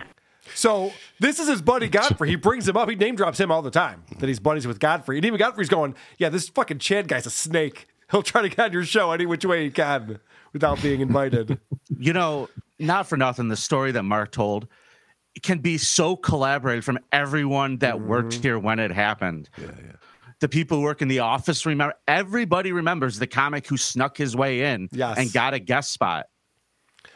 So 0.54 0.92
this 1.20 1.38
is 1.38 1.48
his 1.48 1.62
buddy 1.62 1.88
Godfrey. 1.88 2.28
He 2.28 2.36
brings 2.36 2.68
him 2.68 2.76
up. 2.76 2.88
He 2.88 2.96
name 2.96 3.16
drops 3.16 3.38
him 3.38 3.50
all 3.50 3.62
the 3.62 3.70
time 3.70 4.02
that 4.18 4.26
he's 4.26 4.40
buddies 4.40 4.66
with 4.66 4.80
Godfrey. 4.80 5.16
And 5.16 5.24
even 5.24 5.38
Godfrey's 5.38 5.68
going, 5.68 5.94
yeah, 6.18 6.28
this 6.28 6.48
fucking 6.48 6.78
Chad 6.78 7.08
guy's 7.08 7.26
a 7.26 7.30
snake. 7.30 7.86
He'll 8.10 8.22
try 8.22 8.42
to 8.42 8.48
get 8.48 8.58
on 8.58 8.72
your 8.72 8.84
show 8.84 9.12
any 9.12 9.26
which 9.26 9.44
way 9.44 9.64
he 9.64 9.70
can 9.70 10.20
without 10.52 10.80
being 10.82 11.00
invited. 11.00 11.58
You 11.98 12.12
know, 12.12 12.48
not 12.78 13.08
for 13.08 13.16
nothing, 13.16 13.48
the 13.48 13.56
story 13.56 13.90
that 13.92 14.04
Mark 14.04 14.30
told 14.30 14.68
can 15.42 15.58
be 15.58 15.76
so 15.76 16.14
collaborated 16.16 16.84
from 16.84 16.98
everyone 17.12 17.78
that 17.78 18.00
worked 18.00 18.34
Mm-hmm. 18.34 18.42
here 18.42 18.58
when 18.58 18.78
it 18.78 18.90
happened. 18.92 19.50
The 20.38 20.48
people 20.48 20.78
who 20.78 20.84
work 20.84 21.02
in 21.02 21.08
the 21.08 21.18
office 21.18 21.66
remember. 21.66 21.94
Everybody 22.08 22.72
remembers 22.72 23.18
the 23.18 23.26
comic 23.26 23.66
who 23.66 23.76
snuck 23.76 24.16
his 24.16 24.34
way 24.36 24.72
in 24.72 24.88
Yes. 24.92 25.18
and 25.18 25.32
got 25.32 25.52
a 25.52 25.58
guest 25.58 25.92
spot. 25.92 26.26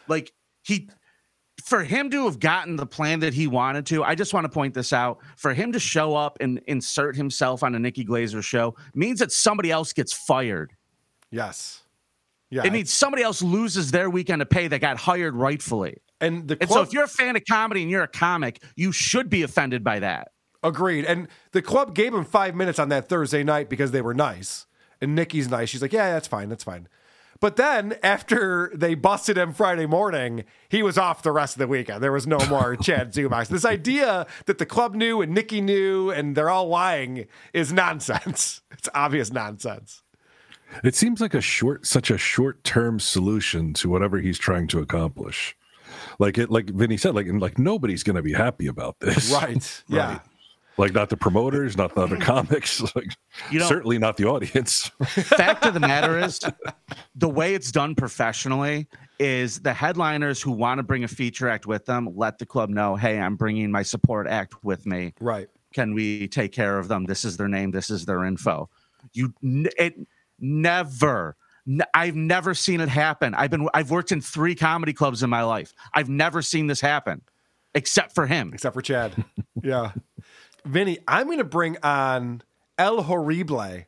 Like 0.09 0.33
he, 0.63 0.91
for 1.65 1.83
him 1.85 2.11
to 2.11 2.25
have 2.27 2.39
gotten 2.41 2.77
the 2.77 2.85
plan 2.87 3.21
that 3.21 3.33
he 3.33 3.47
wanted 3.47 3.87
to, 3.87 4.05
I 4.05 4.17
just 4.17 4.35
want 4.35 4.45
to 4.45 4.51
point 4.51 4.75
this 4.75 4.93
out. 4.93 5.19
For 5.37 5.55
him 5.55 5.73
to 5.73 5.79
show 5.79 6.15
up 6.17 6.37
and 6.41 6.61
insert 6.67 7.17
himself 7.17 7.63
on 7.63 7.75
a 7.75 7.79
Nikki 7.79 8.05
Glazer 8.05 8.43
show 8.43 8.75
means 8.93 9.21
that 9.21 9.33
somebody 9.33 9.71
else 9.71 9.93
gets 9.95 10.13
fired. 10.13 10.73
Yes. 11.31 11.84
Yeah. 12.55 12.63
it 12.65 12.73
means 12.73 12.93
somebody 12.93 13.23
else 13.23 13.43
loses 13.43 13.91
their 13.91 14.09
weekend 14.09 14.41
of 14.43 14.49
pay 14.49 14.69
that 14.69 14.81
got 14.81 14.97
hired 14.97 15.35
rightfully. 15.35 15.97
and 16.21 16.47
the 16.49 16.57
And 16.61 16.71
so 16.71 16.83
if 16.83 16.93
you're 16.93 17.05
a 17.05 17.09
fan 17.09 17.35
of 17.37 17.43
comedy 17.51 17.83
and 17.83 17.91
you're 17.91 18.05
a 18.05 18.09
comic, 18.09 18.63
you 18.77 18.93
should 18.93 19.29
be 19.29 19.43
offended 19.43 19.83
by 19.83 19.99
that. 19.99 20.29
agreed. 20.63 21.05
And 21.05 21.29
the 21.53 21.61
club 21.63 21.95
gave 21.95 22.15
him 22.15 22.25
five 22.25 22.55
minutes 22.55 22.79
on 22.79 22.89
that 22.91 23.09
Thursday 23.09 23.43
night 23.43 23.69
because 23.69 23.91
they 23.91 24.01
were 24.01 24.15
nice. 24.15 24.67
And 25.01 25.15
Nikki's 25.15 25.49
nice. 25.49 25.69
She's 25.69 25.83
like, 25.83 25.93
yeah, 25.93 26.13
that's 26.13 26.29
fine. 26.29 26.49
That's 26.49 26.65
fine. 26.65 26.89
But 27.41 27.57
then 27.57 27.97
after 28.03 28.71
they 28.75 28.95
busted 28.95 29.37
him 29.37 29.53
Friday 29.53 29.85
morning, 29.87 30.45
he 30.71 30.83
was 30.83 30.97
off 30.97 31.23
the 31.23 31.33
rest 31.33 31.57
of 31.57 31.59
the 31.59 31.67
weekend. 31.67 32.03
There 32.03 32.13
was 32.13 32.27
no 32.27 32.39
more 32.49 32.77
Chad 32.81 33.13
Zumock. 33.13 33.49
This 33.49 33.65
idea 33.67 34.27
that 34.47 34.59
the 34.59 34.65
club 34.65 34.95
knew 34.95 35.21
and 35.21 35.35
Nikki 35.35 35.61
knew 35.61 36.11
and 36.11 36.37
they're 36.37 36.49
all 36.49 36.69
lying 36.69 37.27
is 37.53 37.73
nonsense. 37.73 38.63
It's 38.71 38.89
obvious 38.95 39.33
nonsense. 39.33 40.04
It 40.83 40.95
seems 40.95 41.21
like 41.21 41.35
a 41.35 41.41
short, 41.41 41.87
such 41.87 42.11
a 42.11 42.19
short-term 42.19 42.99
solution 43.01 43.73
to 43.75 43.89
whatever 43.89 44.19
he's 44.19 44.39
trying 44.39 44.67
to 44.69 44.81
accomplish. 44.81 45.57
Like 46.19 46.39
it, 46.39 46.51
like 46.51 46.71
Vinny 46.71 46.97
said, 46.97 47.15
like 47.15 47.27
like 47.31 47.59
nobody's 47.59 48.03
going 48.03 48.17
to 48.17 48.23
be 48.23 48.33
happy 48.33 48.67
about 48.67 48.99
this, 49.01 49.31
Right. 49.31 49.83
Yeah. 49.89 50.13
Right. 50.15 50.21
Like 50.77 50.93
not 50.93 51.09
the 51.09 51.17
promoters, 51.17 51.77
not 51.77 51.95
the 51.95 52.01
other 52.01 52.17
comics, 52.21 52.81
like 52.97 53.13
You 53.51 53.61
know- 53.61 53.69
certainly 53.69 53.99
not 53.99 54.17
the 54.17 54.25
audience. 54.25 54.89
Fact 55.07 55.65
of 55.65 55.75
the 55.75 55.81
matter 55.81 56.19
is, 56.19 56.41
the 57.15 57.29
way 57.29 57.55
it's 57.55 57.71
done 57.71 57.95
professionally 57.95 58.89
is 59.21 59.61
the 59.61 59.73
headliners 59.73 60.43
who 60.43 60.51
want 60.51 60.79
to 60.79 60.83
bring 60.83 61.05
a 61.05 61.09
feature 61.09 61.49
act 61.49 61.67
with 61.67 61.85
them 61.87 62.09
let 62.17 62.39
the 62.39 62.47
club 62.47 62.71
know, 62.71 62.97
hey, 62.97 63.21
I'm 63.21 63.37
bringing 63.37 63.71
my 63.71 63.83
support 63.85 64.27
act 64.27 64.65
with 64.65 64.85
me. 64.85 65.15
Right. 65.21 65.47
Can 65.73 65.95
we 65.95 66.27
take 66.27 66.51
care 66.51 66.79
of 66.79 66.89
them? 66.89 67.05
This 67.05 67.25
is 67.25 67.37
their 67.37 67.49
name. 67.49 67.71
This 67.71 67.89
is 67.91 68.05
their 68.05 68.25
info. 68.25 68.69
You, 69.13 69.33
it 69.43 69.95
never. 70.39 71.37
I've 71.95 72.15
never 72.15 72.55
seen 72.55 72.81
it 72.81 72.89
happen. 72.91 73.35
I've 73.35 73.51
been. 73.51 73.69
I've 73.73 73.91
worked 73.91 74.13
in 74.13 74.21
three 74.21 74.55
comedy 74.55 74.93
clubs 74.93 75.23
in 75.23 75.31
my 75.31 75.43
life. 75.43 75.73
I've 75.95 76.09
never 76.11 76.43
seen 76.43 76.67
this 76.67 76.81
happen, 76.81 77.23
except 77.75 78.15
for 78.15 78.27
him. 78.27 78.51
Except 78.53 78.75
for 78.75 78.83
Chad. 78.83 79.25
yeah. 79.63 79.93
Vinny, 80.67 80.99
I'm 81.09 81.27
going 81.27 81.39
to 81.39 81.45
bring 81.45 81.77
on 81.83 82.43
El 82.79 83.03
Horrible 83.03 83.85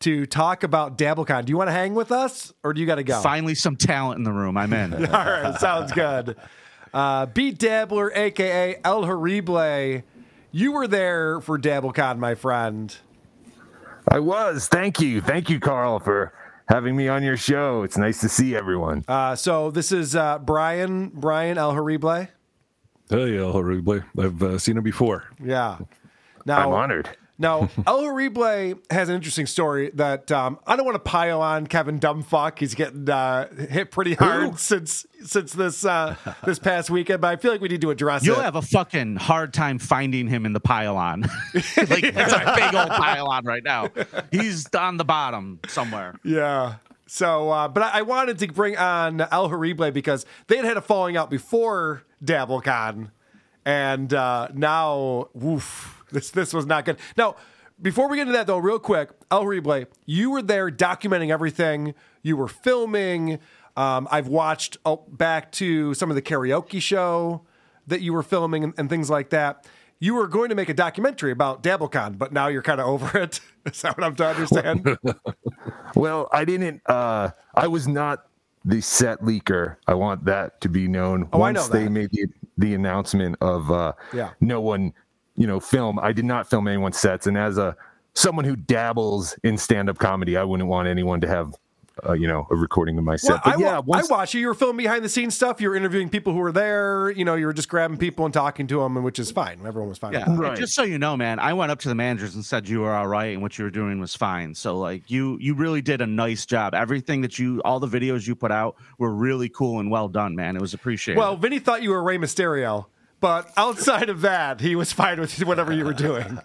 to 0.00 0.26
talk 0.26 0.62
about 0.62 0.98
DabbleCon. 0.98 1.44
Do 1.44 1.50
you 1.50 1.56
want 1.56 1.68
to 1.68 1.72
hang 1.72 1.94
with 1.94 2.12
us 2.12 2.52
or 2.62 2.72
do 2.72 2.80
you 2.80 2.86
got 2.86 2.96
to 2.96 3.04
go? 3.04 3.20
Finally, 3.20 3.54
some 3.54 3.76
talent 3.76 4.18
in 4.18 4.24
the 4.24 4.32
room. 4.32 4.56
I'm 4.56 4.72
in. 4.72 4.92
All 5.06 5.10
right, 5.12 5.58
sounds 5.58 5.92
good. 5.92 6.36
Uh, 6.92 7.26
Beat 7.26 7.58
Dabbler, 7.58 8.12
aka 8.14 8.80
El 8.84 9.04
Horrible, 9.04 10.02
you 10.52 10.72
were 10.72 10.86
there 10.86 11.40
for 11.40 11.58
DabbleCon, 11.58 12.18
my 12.18 12.34
friend. 12.34 12.96
I 14.08 14.18
was. 14.20 14.68
Thank 14.68 15.00
you. 15.00 15.20
Thank 15.20 15.48
you, 15.50 15.60
Carl, 15.60 15.98
for 15.98 16.32
having 16.68 16.96
me 16.96 17.08
on 17.08 17.22
your 17.22 17.36
show. 17.36 17.82
It's 17.82 17.96
nice 17.96 18.20
to 18.20 18.28
see 18.28 18.54
everyone. 18.54 19.04
Uh, 19.08 19.34
so 19.36 19.70
this 19.70 19.92
is 19.92 20.14
uh, 20.14 20.38
Brian, 20.38 21.08
Brian 21.08 21.58
El 21.58 21.72
Horrible. 21.72 22.28
Hey, 23.10 23.38
El 23.38 23.52
Horrible. 23.52 24.02
I've 24.18 24.42
uh, 24.42 24.58
seen 24.58 24.76
him 24.76 24.82
before. 24.82 25.24
Yeah. 25.42 25.78
Now, 26.46 26.68
I'm 26.68 26.74
honored. 26.74 27.16
Now, 27.44 27.68
El 27.86 28.00
Horrible 28.00 28.80
has 28.90 29.10
an 29.10 29.14
interesting 29.14 29.44
story 29.44 29.90
that 29.94 30.32
um, 30.32 30.58
I 30.66 30.76
don't 30.76 30.86
want 30.86 30.94
to 30.94 31.10
pile 31.10 31.42
on 31.42 31.66
Kevin 31.66 32.00
Dumbfuck. 32.00 32.58
He's 32.58 32.74
getting 32.74 33.08
uh, 33.08 33.54
hit 33.54 33.90
pretty 33.90 34.14
hard 34.14 34.58
since 34.58 35.06
since 35.22 35.52
this 35.52 35.84
uh, 35.84 36.16
this 36.46 36.58
past 36.58 36.88
weekend, 36.88 37.20
but 37.20 37.28
I 37.28 37.36
feel 37.36 37.52
like 37.52 37.60
we 37.60 37.68
need 37.68 37.82
to 37.82 37.90
address 37.90 38.22
it. 38.22 38.26
You'll 38.26 38.40
it. 38.40 38.44
have 38.44 38.56
a 38.56 38.62
fucking 38.62 39.16
hard 39.16 39.52
time 39.52 39.78
finding 39.78 40.26
him 40.26 40.46
in 40.46 40.54
the 40.54 40.60
pylon. 40.60 41.20
like 41.54 42.02
it's 42.02 42.32
a 42.32 42.52
big 42.56 42.74
old 42.74 42.88
pylon 42.88 43.44
right 43.44 43.62
now. 43.62 43.90
He's 44.32 44.66
on 44.74 44.96
the 44.96 45.04
bottom 45.04 45.60
somewhere. 45.68 46.18
Yeah. 46.24 46.76
So, 47.06 47.50
uh, 47.50 47.68
but 47.68 47.82
I, 47.82 47.98
I 47.98 48.02
wanted 48.02 48.38
to 48.38 48.46
bring 48.48 48.78
on 48.78 49.20
El 49.20 49.50
Horrible 49.50 49.90
because 49.90 50.24
they 50.46 50.56
had 50.56 50.64
had 50.64 50.78
a 50.78 50.80
falling 50.80 51.18
out 51.18 51.28
before 51.28 52.04
DabbleCon, 52.24 53.10
and 53.66 54.14
uh, 54.14 54.48
now, 54.54 55.28
woof, 55.34 56.03
this 56.14 56.30
this 56.30 56.52
was 56.54 56.64
not 56.66 56.84
good. 56.84 56.98
Now, 57.16 57.36
before 57.82 58.08
we 58.08 58.16
get 58.16 58.22
into 58.22 58.32
that 58.34 58.46
though, 58.46 58.58
real 58.58 58.78
quick, 58.78 59.10
El 59.30 59.40
Horrible, 59.40 59.84
you 60.06 60.30
were 60.30 60.42
there 60.42 60.70
documenting 60.70 61.30
everything. 61.30 61.94
You 62.22 62.36
were 62.36 62.48
filming. 62.48 63.38
Um, 63.76 64.06
I've 64.10 64.28
watched 64.28 64.78
oh, 64.86 65.04
back 65.08 65.50
to 65.52 65.92
some 65.94 66.08
of 66.10 66.14
the 66.14 66.22
karaoke 66.22 66.80
show 66.80 67.42
that 67.86 68.00
you 68.00 68.12
were 68.12 68.22
filming 68.22 68.64
and, 68.64 68.74
and 68.78 68.88
things 68.88 69.10
like 69.10 69.30
that. 69.30 69.66
You 69.98 70.14
were 70.14 70.26
going 70.28 70.48
to 70.50 70.54
make 70.54 70.68
a 70.68 70.74
documentary 70.74 71.30
about 71.32 71.62
DabbleCon, 71.62 72.18
but 72.18 72.32
now 72.32 72.46
you're 72.48 72.62
kind 72.62 72.80
of 72.80 72.86
over 72.86 73.18
it. 73.22 73.40
Is 73.66 73.82
that 73.82 73.96
what 73.96 74.04
I'm 74.04 74.14
to 74.16 74.26
understand? 74.26 74.98
Well, 75.94 76.28
I 76.32 76.44
didn't. 76.44 76.82
Uh, 76.86 77.30
I 77.54 77.68
was 77.68 77.86
not 77.86 78.26
the 78.64 78.80
set 78.80 79.20
leaker. 79.20 79.76
I 79.86 79.94
want 79.94 80.24
that 80.24 80.60
to 80.62 80.68
be 80.68 80.88
known. 80.88 81.28
Oh, 81.32 81.38
Once 81.38 81.68
they 81.68 81.88
made 81.88 82.10
the, 82.10 82.26
the 82.58 82.74
announcement 82.74 83.36
of 83.40 83.70
uh, 83.70 83.92
Yeah. 84.12 84.30
no 84.40 84.60
one, 84.60 84.92
you 85.36 85.46
know, 85.46 85.60
film. 85.60 85.98
I 85.98 86.12
did 86.12 86.24
not 86.24 86.48
film 86.48 86.68
anyone's 86.68 86.98
sets, 86.98 87.26
and 87.26 87.36
as 87.36 87.58
a 87.58 87.76
someone 88.14 88.44
who 88.44 88.56
dabbles 88.56 89.36
in 89.42 89.58
stand 89.58 89.88
up 89.88 89.98
comedy, 89.98 90.36
I 90.36 90.44
wouldn't 90.44 90.68
want 90.68 90.86
anyone 90.88 91.20
to 91.20 91.28
have, 91.28 91.52
uh, 92.06 92.12
you 92.12 92.28
know, 92.28 92.46
a 92.50 92.54
recording 92.54 92.96
of 92.96 93.02
my 93.02 93.16
set. 93.16 93.30
Well, 93.30 93.40
but 93.44 93.56
I, 93.56 93.60
yeah, 93.60 93.78
once, 93.80 94.08
I 94.08 94.14
watch 94.14 94.34
you. 94.34 94.40
You 94.40 94.46
were 94.46 94.54
filming 94.54 94.84
behind 94.84 95.04
the 95.04 95.08
scenes 95.08 95.34
stuff. 95.34 95.60
You 95.60 95.68
were 95.68 95.76
interviewing 95.76 96.08
people 96.08 96.32
who 96.32 96.38
were 96.38 96.52
there. 96.52 97.10
You 97.10 97.24
know, 97.24 97.34
you 97.34 97.46
were 97.46 97.52
just 97.52 97.68
grabbing 97.68 97.98
people 97.98 98.24
and 98.24 98.32
talking 98.32 98.68
to 98.68 98.80
them, 98.80 99.02
which 99.02 99.18
is 99.18 99.32
fine. 99.32 99.58
Everyone 99.66 99.88
was 99.88 99.98
fine. 99.98 100.12
Yeah. 100.12 100.28
with 100.30 100.40
that. 100.40 100.48
and 100.50 100.56
Just 100.56 100.74
so 100.74 100.84
you 100.84 100.98
know, 100.98 101.16
man, 101.16 101.40
I 101.40 101.52
went 101.54 101.72
up 101.72 101.80
to 101.80 101.88
the 101.88 101.94
managers 101.94 102.36
and 102.36 102.44
said 102.44 102.68
you 102.68 102.80
were 102.80 102.92
all 102.92 103.08
right 103.08 103.32
and 103.32 103.42
what 103.42 103.58
you 103.58 103.64
were 103.64 103.70
doing 103.70 103.98
was 103.98 104.14
fine. 104.14 104.54
So 104.54 104.78
like 104.78 105.10
you 105.10 105.36
you 105.40 105.54
really 105.54 105.82
did 105.82 106.00
a 106.00 106.06
nice 106.06 106.46
job. 106.46 106.74
Everything 106.74 107.20
that 107.22 107.38
you 107.38 107.60
all 107.64 107.80
the 107.80 107.88
videos 107.88 108.28
you 108.28 108.36
put 108.36 108.52
out 108.52 108.76
were 108.98 109.12
really 109.12 109.48
cool 109.48 109.80
and 109.80 109.90
well 109.90 110.08
done, 110.08 110.36
man. 110.36 110.54
It 110.56 110.62
was 110.62 110.74
appreciated. 110.74 111.18
Well, 111.18 111.36
Vinny 111.36 111.58
thought 111.58 111.82
you 111.82 111.90
were 111.90 112.02
Rey 112.02 112.18
Mysterio, 112.18 112.86
but 113.24 113.50
outside 113.56 114.10
of 114.10 114.20
that, 114.20 114.60
he 114.60 114.76
was 114.76 114.92
fine 114.92 115.18
with 115.18 115.38
whatever 115.44 115.72
you 115.72 115.86
were 115.86 115.94
doing. 115.94 116.38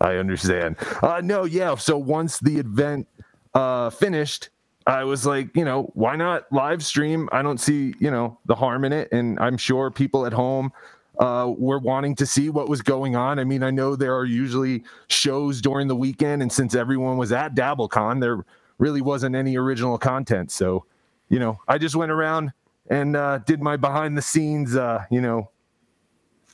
I 0.00 0.16
understand. 0.16 0.74
Uh, 1.00 1.20
no, 1.22 1.44
yeah. 1.44 1.76
So 1.76 1.96
once 1.96 2.40
the 2.40 2.58
event 2.58 3.06
uh, 3.54 3.90
finished, 3.90 4.48
I 4.88 5.04
was 5.04 5.24
like, 5.24 5.54
you 5.54 5.64
know, 5.64 5.92
why 5.94 6.16
not 6.16 6.50
live 6.50 6.84
stream? 6.84 7.28
I 7.30 7.40
don't 7.40 7.60
see, 7.60 7.94
you 8.00 8.10
know, 8.10 8.36
the 8.46 8.56
harm 8.56 8.84
in 8.84 8.92
it. 8.92 9.12
And 9.12 9.38
I'm 9.38 9.56
sure 9.56 9.92
people 9.92 10.26
at 10.26 10.32
home 10.32 10.72
uh, 11.20 11.54
were 11.56 11.78
wanting 11.78 12.16
to 12.16 12.26
see 12.26 12.50
what 12.50 12.68
was 12.68 12.82
going 12.82 13.14
on. 13.14 13.38
I 13.38 13.44
mean, 13.44 13.62
I 13.62 13.70
know 13.70 13.94
there 13.94 14.16
are 14.16 14.24
usually 14.24 14.82
shows 15.06 15.60
during 15.60 15.86
the 15.86 15.94
weekend, 15.94 16.42
and 16.42 16.50
since 16.50 16.74
everyone 16.74 17.16
was 17.16 17.30
at 17.30 17.54
DabbleCon, 17.54 18.20
there 18.20 18.44
really 18.78 19.02
wasn't 19.02 19.36
any 19.36 19.56
original 19.56 19.98
content. 19.98 20.50
So, 20.50 20.84
you 21.28 21.38
know, 21.38 21.60
I 21.68 21.78
just 21.78 21.94
went 21.94 22.10
around 22.10 22.52
and 22.90 23.14
uh, 23.14 23.38
did 23.38 23.62
my 23.62 23.76
behind 23.76 24.18
the 24.18 24.22
scenes, 24.22 24.74
uh, 24.74 25.04
you 25.12 25.20
know, 25.20 25.48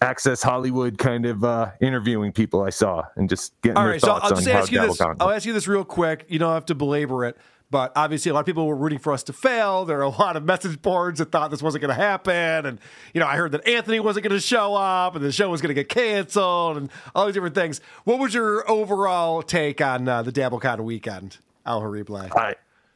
Access 0.03 0.43
Hollywood 0.43 0.99
kind 0.99 1.25
of 1.27 1.45
uh, 1.45 1.71
interviewing 1.81 2.33
people 2.33 2.63
I 2.63 2.71
saw 2.71 3.05
and 3.17 3.29
just 3.29 3.59
getting 3.63 3.77
All 3.77 3.85
their 3.85 3.93
right, 3.93 4.01
so 4.01 4.09
thoughts 4.09 4.25
I'll 4.25 4.31
just 4.31 4.49
on 4.49 4.57
ask 4.57 4.73
how 4.73 4.83
you 4.83 4.89
this. 4.89 4.99
DabbleCon. 4.99 5.17
I'll 5.21 5.31
ask 5.31 5.47
you 5.47 5.53
this 5.53 5.69
real 5.69 5.85
quick. 5.85 6.27
You 6.29 6.39
don't 6.39 6.53
have 6.53 6.67
to 6.67 6.75
belabor 6.75 7.25
it, 7.25 7.37
but 7.71 7.93
obviously 7.97 8.31
a 8.31 8.35
lot 8.35 8.41
of 8.41 8.47
people 8.47 8.67
were 8.67 8.77
rooting 8.77 8.99
for 8.99 9.13
us 9.13 9.23
to 9.25 9.33
fail. 9.33 9.85
There 9.85 9.99
are 9.99 10.03
a 10.03 10.09
lot 10.09 10.37
of 10.37 10.45
message 10.45 10.83
boards 10.83 11.19
that 11.21 11.33
thought 11.33 11.51
this 11.51 11.63
wasn't 11.63 11.83
going 11.83 11.97
to 11.97 12.03
happen, 12.03 12.67
and 12.67 12.79
you 13.15 13.21
know, 13.21 13.27
I 13.27 13.37
heard 13.37 13.53
that 13.53 13.67
Anthony 13.67 14.01
wasn't 14.01 14.25
going 14.25 14.37
to 14.39 14.41
show 14.41 14.75
up, 14.75 15.15
and 15.15 15.25
the 15.25 15.33
show 15.33 15.49
was 15.49 15.61
going 15.63 15.75
to 15.75 15.75
get 15.75 15.89
canceled, 15.89 16.77
and 16.77 16.91
all 17.15 17.27
these 17.27 17.35
different 17.35 17.55
things. 17.55 17.81
What 18.05 18.19
was 18.19 18.35
your 18.35 18.69
overall 18.71 19.43
take 19.43 19.81
on 19.81 20.09
uh, 20.09 20.23
the 20.23 20.33
DabbleCon 20.33 20.81
weekend, 20.81 21.39
El 21.65 21.81
Horrible? 21.81 22.29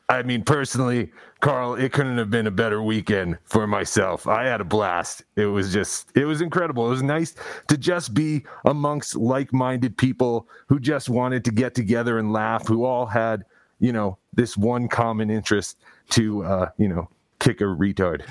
I, 0.09 0.23
mean, 0.23 0.45
personally, 0.45 1.11
Carl, 1.41 1.74
it 1.74 1.93
couldn't 1.93 2.19
have 2.19 2.31
been 2.31 2.47
a 2.47 2.51
better 2.53 2.83
weekend 2.83 3.39
for 3.45 3.66
myself. 3.66 4.27
I 4.27 4.45
had 4.45 4.61
a 4.61 4.65
blast. 4.65 5.24
It 5.37 5.47
was 5.47 5.73
just, 5.73 6.11
it 6.16 6.24
was 6.24 6.41
incredible. 6.41 6.87
It 6.87 6.91
was 6.91 7.03
nice 7.03 7.35
to 7.69 7.77
just 7.77 8.15
be 8.15 8.45
amongst 8.65 9.16
like 9.16 9.53
minded 9.53 9.97
people 9.97 10.49
who 10.69 10.78
just 10.78 11.09
wanted 11.09 11.45
to 11.47 11.51
get 11.51 11.74
together 11.74 12.19
and 12.19 12.33
laugh, 12.33 12.66
who 12.66 12.85
all 12.85 13.07
had, 13.07 13.45
you 13.81 13.93
know, 13.93 14.19
this 14.33 14.57
one 14.57 14.89
common 14.89 15.31
interest 15.31 15.78
to, 16.11 16.45
uh, 16.45 16.70
you 16.78 16.89
know, 16.89 17.09
kick 17.38 17.60
a 17.60 17.64
retard. 17.64 18.22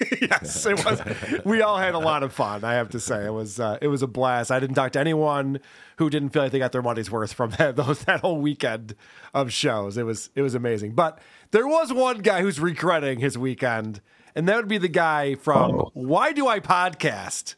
yes, 0.20 0.66
it 0.66 0.84
was. 0.84 1.02
We 1.44 1.62
all 1.62 1.78
had 1.78 1.94
a 1.94 1.98
lot 1.98 2.22
of 2.22 2.32
fun. 2.32 2.64
I 2.64 2.74
have 2.74 2.88
to 2.90 3.00
say, 3.00 3.26
it 3.26 3.32
was 3.32 3.60
uh, 3.60 3.78
it 3.80 3.88
was 3.88 4.02
a 4.02 4.06
blast. 4.06 4.50
I 4.50 4.60
didn't 4.60 4.74
talk 4.74 4.92
to 4.92 5.00
anyone 5.00 5.60
who 5.96 6.10
didn't 6.10 6.30
feel 6.30 6.42
like 6.42 6.52
they 6.52 6.58
got 6.58 6.72
their 6.72 6.82
money's 6.82 7.10
worth 7.10 7.32
from 7.32 7.50
that 7.58 7.76
those 7.76 8.00
that 8.04 8.20
whole 8.20 8.40
weekend 8.40 8.94
of 9.32 9.52
shows. 9.52 9.96
It 9.96 10.04
was 10.04 10.30
it 10.34 10.42
was 10.42 10.54
amazing. 10.54 10.92
But 10.94 11.18
there 11.50 11.66
was 11.66 11.92
one 11.92 12.18
guy 12.18 12.42
who's 12.42 12.58
regretting 12.58 13.20
his 13.20 13.38
weekend, 13.38 14.00
and 14.34 14.48
that 14.48 14.56
would 14.56 14.68
be 14.68 14.78
the 14.78 14.88
guy 14.88 15.34
from 15.34 15.90
Why 15.92 16.32
Do 16.32 16.48
I 16.48 16.60
Podcast, 16.60 17.54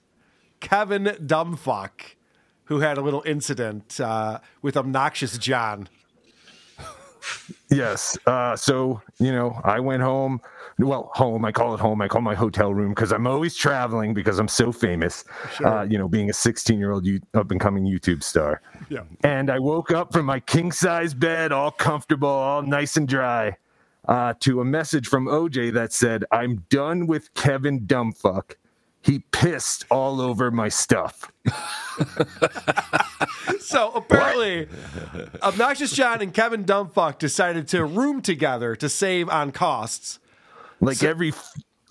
Kevin 0.61 1.05
Dumbfuck, 1.05 2.17
who 2.65 2.81
had 2.81 2.99
a 2.99 3.01
little 3.01 3.23
incident 3.25 4.01
uh, 4.01 4.41
with 4.63 4.77
obnoxious 4.77 5.39
John. 5.39 5.89
Yes. 7.71 8.17
Uh, 8.27 8.57
so, 8.57 9.03
you 9.19 9.33
know, 9.33 9.61
I 9.65 9.81
went 9.81 10.03
home. 10.03 10.41
Well, 10.79 11.11
home. 11.15 11.45
I 11.45 11.53
call 11.53 11.75
it 11.75 11.81
home. 11.81 12.03
I 12.03 12.09
call 12.09 12.21
my 12.21 12.35
hotel 12.35 12.75
room 12.75 12.91
because 12.91 13.13
I'm 13.13 13.27
always 13.27 13.57
traveling 13.57 14.13
because 14.13 14.39
I'm 14.39 14.49
so 14.49 14.73
famous. 14.73 15.25
Sure. 15.55 15.67
Uh, 15.67 15.85
you 15.85 15.97
know, 15.97 16.07
being 16.07 16.29
a 16.29 16.35
16 16.35 16.79
year 16.79 16.93
old 16.93 17.07
up 17.35 17.51
and 17.51 17.61
coming 17.61 17.85
YouTube 17.85 18.23
star. 18.23 18.61
Yeah. 18.91 19.05
And 19.23 19.51
I 19.51 19.59
woke 19.59 19.91
up 19.91 20.13
from 20.13 20.27
my 20.27 20.41
king 20.41 20.73
size 20.73 21.15
bed, 21.15 21.51
all 21.51 21.71
comfortable, 21.71 22.29
all 22.29 22.63
nice 22.63 22.97
and 22.97 23.09
dry, 23.09 23.57
uh, 24.07 24.35
to 24.41 24.61
a 24.61 24.65
message 24.65 25.09
from 25.09 25.27
OJ 25.27 25.73
that 25.73 25.93
said, 25.93 26.25
I'm 26.31 26.65
done 26.69 27.07
with 27.07 27.33
Kevin 27.35 27.87
Dumbfuck. 27.87 28.57
He 29.01 29.21
pissed 29.31 29.87
all 29.91 30.21
over 30.21 30.51
my 30.51 30.69
stuff. 30.69 31.31
So 33.67 33.91
apparently, 33.95 34.69
obnoxious 35.43 35.91
John 35.91 36.23
and 36.23 36.33
Kevin 36.33 36.65
Dumbfuck 36.65 37.19
decided 37.19 37.67
to 37.69 37.85
room 37.85 38.23
together 38.23 38.77
to 38.77 38.89
save 38.89 39.29
on 39.29 39.51
costs. 39.51 40.21
Like 40.81 41.03
every 41.03 41.33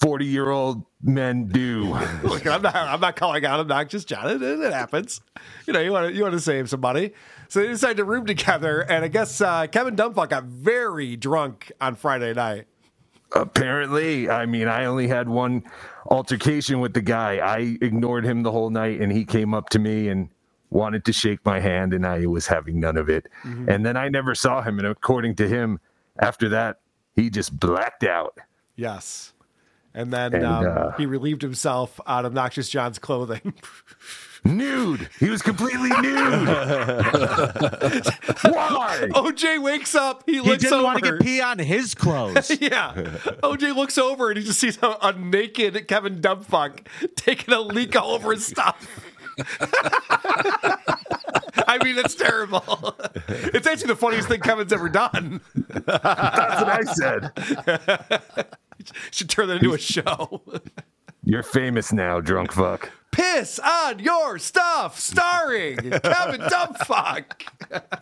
40 0.01 0.25
year 0.25 0.49
old 0.49 0.85
men 1.01 1.47
do. 1.47 1.85
Look, 2.23 2.45
I'm 2.45 2.61
not, 2.61 2.75
I'm 2.75 2.99
not 2.99 3.15
calling 3.15 3.45
out 3.45 3.59
obnoxious 3.59 4.05
John. 4.05 4.29
It, 4.29 4.41
it 4.41 4.73
happens. 4.73 5.21
You 5.65 5.73
know, 5.73 5.79
you 5.79 5.91
want 5.91 6.09
to 6.09 6.13
you 6.15 6.23
want 6.23 6.33
to 6.33 6.39
save 6.39 6.69
some 6.69 6.81
money. 6.81 7.11
So 7.47 7.61
they 7.61 7.67
decided 7.67 7.97
to 7.97 8.03
room 8.03 8.25
together, 8.25 8.81
and 8.81 9.05
I 9.05 9.07
guess 9.07 9.39
uh, 9.39 9.67
Kevin 9.67 9.95
Dumbfuck 9.95 10.29
got 10.29 10.45
very 10.45 11.15
drunk 11.15 11.71
on 11.79 11.95
Friday 11.95 12.33
night. 12.33 12.65
Apparently, 13.33 14.29
I 14.29 14.45
mean, 14.45 14.67
I 14.67 14.85
only 14.85 15.07
had 15.07 15.27
one 15.27 15.63
altercation 16.09 16.79
with 16.79 16.93
the 16.93 17.01
guy. 17.01 17.37
I 17.37 17.77
ignored 17.81 18.25
him 18.25 18.43
the 18.43 18.51
whole 18.51 18.69
night, 18.69 19.01
and 19.01 19.11
he 19.11 19.25
came 19.25 19.53
up 19.53 19.69
to 19.69 19.79
me 19.79 20.07
and 20.07 20.29
wanted 20.69 21.05
to 21.05 21.13
shake 21.13 21.39
my 21.45 21.59
hand, 21.59 21.93
and 21.93 22.05
I 22.05 22.25
was 22.25 22.47
having 22.47 22.79
none 22.79 22.97
of 22.97 23.09
it. 23.09 23.27
Mhm. 23.43 23.67
And 23.67 23.85
then 23.85 23.97
I 23.97 24.09
never 24.09 24.35
saw 24.35 24.61
him. 24.61 24.79
And 24.79 24.87
according 24.87 25.35
to 25.35 25.47
him, 25.47 25.79
after 26.19 26.49
that, 26.49 26.79
he 27.15 27.29
just 27.29 27.59
blacked 27.59 28.03
out. 28.03 28.37
Yes. 28.75 29.33
And 29.93 30.11
then 30.11 30.33
And, 30.33 30.45
um, 30.45 30.65
uh, 30.67 30.91
he 30.97 31.05
relieved 31.05 31.41
himself 31.41 32.01
on 32.05 32.25
obnoxious 32.25 32.67
John's 32.69 32.99
clothing. 32.99 33.53
Nude. 34.43 35.09
He 35.19 35.29
was 35.29 35.41
completely 35.41 35.89
nude. 35.89 36.47
Why? 38.43 39.07
OJ 39.15 39.59
wakes 39.63 39.95
up. 39.95 40.21
He, 40.27 40.33
He 40.33 40.41
looks 40.41 40.61
didn't 40.61 40.73
over. 40.75 40.83
want 40.83 41.03
to 41.03 41.11
get 41.13 41.21
pee 41.21 41.41
on 41.41 41.57
his 41.57 41.95
clothes. 41.95 42.51
yeah. 42.61 42.93
OJ 43.41 43.75
looks 43.75 43.97
over 43.97 44.29
and 44.29 44.37
he 44.37 44.43
just 44.43 44.59
sees 44.59 44.77
a, 44.83 44.97
a 45.01 45.13
naked 45.13 45.87
Kevin 45.87 46.19
Dumbfuck 46.21 46.85
taking 47.15 47.55
a 47.55 47.59
leak 47.61 47.95
all 47.95 48.11
over 48.11 48.33
his 48.33 48.45
stuff. 48.45 48.87
I 51.67 51.79
mean, 51.83 51.97
it's 51.97 52.13
terrible. 52.13 52.95
It's 53.27 53.65
actually 53.65 53.87
the 53.87 53.95
funniest 53.95 54.27
thing 54.27 54.41
Kevin's 54.41 54.71
ever 54.71 54.89
done. 54.89 55.41
That's 55.55 56.61
what 56.61 56.69
I 56.69 56.81
said. 56.83 57.31
Should 59.11 59.29
turn 59.29 59.47
that 59.47 59.57
into 59.57 59.73
a 59.73 59.77
show. 59.77 60.41
You're 61.23 61.43
famous 61.43 61.91
now, 61.91 62.19
drunk 62.21 62.51
fuck. 62.51 62.91
Piss 63.11 63.59
on 63.59 63.99
your 63.99 64.37
stuff, 64.37 64.99
starring 64.99 65.77
Kevin 65.77 66.01
Dumbfuck. 66.41 67.43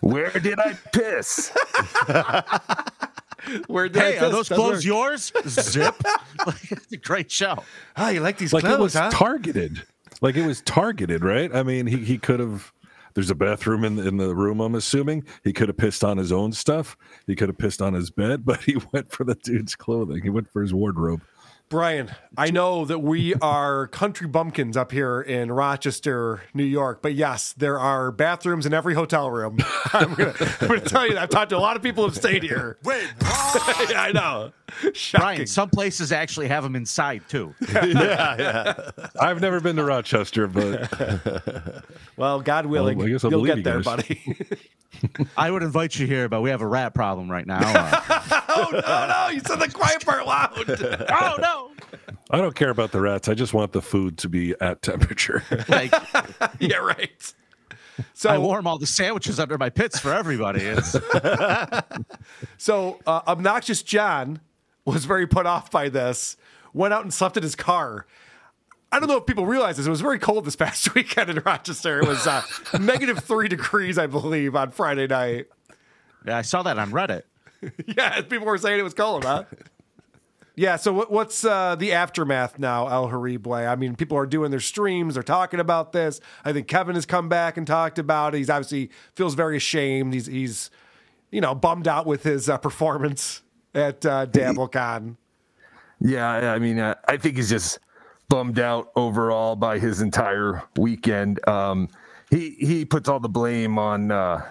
Where 0.01 0.31
did 0.31 0.59
I 0.59 0.73
piss? 0.91 1.51
Where 3.67 3.87
did 3.89 4.01
I 4.01 4.11
Hey, 4.11 4.17
are 4.17 4.29
those 4.29 4.49
Doesn't 4.49 4.55
clothes 4.55 4.75
work. 4.77 4.83
yours? 4.85 5.31
Zip. 5.47 5.95
it's 6.71 6.91
a 6.91 6.97
great 6.97 7.31
show. 7.31 7.63
Oh, 7.95 8.09
you 8.09 8.19
like 8.21 8.37
these 8.37 8.53
like 8.53 8.63
it 8.63 8.79
was 8.79 8.93
huh? 8.93 9.09
targeted. 9.11 9.83
Like 10.21 10.35
it 10.35 10.45
was 10.45 10.61
targeted, 10.61 11.23
right? 11.23 11.53
I 11.53 11.63
mean, 11.63 11.85
he 11.87 11.97
he 11.97 12.17
could 12.17 12.39
have. 12.39 12.73
There's 13.13 13.29
a 13.29 13.35
bathroom 13.35 13.83
in 13.83 13.99
in 13.99 14.17
the 14.17 14.35
room. 14.35 14.59
I'm 14.59 14.75
assuming 14.75 15.25
he 15.43 15.53
could 15.53 15.69
have 15.69 15.77
pissed 15.77 16.03
on 16.03 16.17
his 16.17 16.31
own 16.31 16.51
stuff. 16.51 16.97
He 17.27 17.35
could 17.35 17.49
have 17.49 17.57
pissed 17.57 17.81
on 17.81 17.93
his 17.93 18.09
bed, 18.09 18.45
but 18.45 18.61
he 18.61 18.77
went 18.91 19.11
for 19.11 19.23
the 19.23 19.35
dude's 19.35 19.75
clothing. 19.75 20.21
He 20.23 20.29
went 20.29 20.51
for 20.51 20.61
his 20.61 20.73
wardrobe. 20.73 21.21
Brian, 21.69 22.11
I 22.37 22.51
know 22.51 22.85
that 22.85 22.99
we 22.99 23.33
are 23.35 23.87
country 23.87 24.27
bumpkins 24.27 24.77
up 24.77 24.91
here 24.91 25.19
in 25.21 25.51
Rochester, 25.51 26.43
New 26.53 26.63
York, 26.63 27.01
but 27.01 27.15
yes, 27.15 27.51
there 27.53 27.79
are 27.79 28.11
bathrooms 28.11 28.67
in 28.67 28.75
every 28.75 28.93
hotel 28.93 29.31
room. 29.31 29.57
I'm 29.93 30.13
going 30.13 30.33
to 30.35 30.79
tell 30.81 31.07
you 31.07 31.15
that. 31.15 31.23
I've 31.23 31.29
talked 31.29 31.49
to 31.49 31.57
a 31.57 31.59
lot 31.59 31.75
of 31.75 31.81
people 31.81 32.03
who've 32.03 32.15
stayed 32.15 32.43
here. 32.43 32.77
Wait, 32.83 33.07
yeah, 33.89 34.03
I 34.03 34.11
know. 34.13 34.51
Brian, 35.15 35.47
some 35.47 35.69
places 35.71 36.11
actually 36.11 36.47
have 36.47 36.61
them 36.63 36.75
inside 36.75 37.23
too. 37.27 37.55
Yeah, 37.73 38.35
yeah. 38.37 38.89
I've 39.19 39.41
never 39.41 39.59
been 39.59 39.75
to 39.77 39.83
Rochester, 39.83 40.45
but 40.47 41.83
Well, 42.17 42.41
God 42.41 42.67
willing, 42.67 42.99
Well, 42.99 43.07
I 43.07 43.11
guess 43.11 43.23
I'll 43.25 43.31
you'll 43.31 43.45
get 43.45 43.57
you 43.57 43.63
there, 43.63 43.81
guys. 43.81 43.85
buddy. 43.85 44.37
I 45.35 45.51
would 45.51 45.63
invite 45.63 45.97
you 45.99 46.07
here, 46.07 46.29
but 46.29 46.41
we 46.41 46.49
have 46.51 46.61
a 46.61 46.67
rat 46.67 46.93
problem 46.93 47.29
right 47.29 47.45
now. 47.45 47.59
Oh, 48.55 48.69
no, 48.71 48.79
no. 49.07 49.27
You 49.33 49.39
said 49.41 49.59
the 49.59 49.67
quiet 49.69 50.05
part 50.05 50.25
loud. 50.25 50.53
oh, 51.09 51.35
no. 51.41 51.52
I 52.29 52.37
don't 52.37 52.55
care 52.55 52.69
about 52.69 52.91
the 52.91 53.01
rats. 53.01 53.27
I 53.29 53.33
just 53.33 53.53
want 53.53 53.73
the 53.73 53.81
food 53.81 54.17
to 54.19 54.29
be 54.29 54.55
at 54.59 54.81
temperature. 54.81 55.43
Like, 55.67 55.93
yeah, 56.59 56.77
right. 56.77 57.33
So 58.13 58.29
I 58.29 58.37
warm 58.39 58.65
all 58.65 58.79
the 58.79 58.87
sandwiches 58.87 59.39
under 59.39 59.57
my 59.57 59.69
pits 59.69 59.99
for 59.99 60.13
everybody. 60.13 60.61
So, 62.57 62.99
uh, 63.05 63.21
obnoxious 63.27 63.83
John 63.83 64.39
was 64.85 65.05
very 65.05 65.27
put 65.27 65.45
off 65.45 65.69
by 65.69 65.89
this. 65.89 66.37
Went 66.73 66.93
out 66.93 67.03
and 67.03 67.13
slept 67.13 67.37
in 67.37 67.43
his 67.43 67.55
car. 67.55 68.05
I 68.91 68.99
don't 68.99 69.09
know 69.09 69.17
if 69.17 69.25
people 69.25 69.45
realize 69.45 69.77
this. 69.77 69.85
It 69.85 69.89
was 69.89 70.01
very 70.01 70.19
cold 70.19 70.45
this 70.45 70.55
past 70.55 70.93
weekend 70.95 71.29
in 71.29 71.39
Rochester. 71.45 71.99
It 71.99 72.07
was 72.07 72.25
uh, 72.27 72.41
negative 72.79 73.19
three 73.19 73.47
degrees, 73.47 73.97
I 73.97 74.07
believe, 74.07 74.55
on 74.55 74.71
Friday 74.71 75.07
night. 75.07 75.47
yeah, 76.25 76.37
I 76.37 76.41
saw 76.41 76.63
that 76.63 76.77
on 76.79 76.91
Reddit. 76.91 77.23
yeah, 77.85 78.21
people 78.21 78.45
were 78.47 78.57
saying 78.57 78.79
it 78.79 78.83
was 78.83 78.93
cold, 78.93 79.23
huh? 79.23 79.43
Yeah. 80.55 80.75
So, 80.75 80.93
what, 80.93 81.11
what's 81.11 81.43
uh, 81.43 81.75
the 81.75 81.93
aftermath 81.93 82.59
now, 82.59 82.87
El 82.87 83.09
Horrible? 83.09 83.53
I 83.53 83.75
mean, 83.75 83.95
people 83.95 84.17
are 84.17 84.25
doing 84.25 84.51
their 84.51 84.59
streams. 84.59 85.15
They're 85.15 85.23
talking 85.23 85.59
about 85.59 85.93
this. 85.93 86.19
I 86.45 86.53
think 86.53 86.67
Kevin 86.67 86.95
has 86.95 87.05
come 87.05 87.29
back 87.29 87.57
and 87.57 87.65
talked 87.65 87.97
about 87.97 88.35
it. 88.35 88.39
He's 88.39 88.49
obviously 88.49 88.91
feels 89.15 89.33
very 89.33 89.57
ashamed. 89.57 90.13
He's 90.13 90.27
he's 90.27 90.69
you 91.31 91.41
know 91.41 91.55
bummed 91.55 91.87
out 91.87 92.05
with 92.05 92.23
his 92.23 92.49
uh, 92.49 92.57
performance 92.57 93.41
at 93.73 94.05
uh, 94.05 94.27
DabbleCon. 94.27 95.15
Yeah, 95.99 96.53
I 96.53 96.59
mean, 96.59 96.79
uh, 96.79 96.95
I 97.07 97.17
think 97.17 97.37
he's 97.37 97.49
just 97.49 97.79
bummed 98.29 98.59
out 98.59 98.91
overall 98.95 99.55
by 99.55 99.79
his 99.79 100.01
entire 100.01 100.63
weekend. 100.75 101.45
Um, 101.47 101.89
he 102.29 102.51
he 102.59 102.85
puts 102.85 103.09
all 103.09 103.19
the 103.19 103.29
blame 103.29 103.79
on 103.79 104.11
uh, 104.11 104.41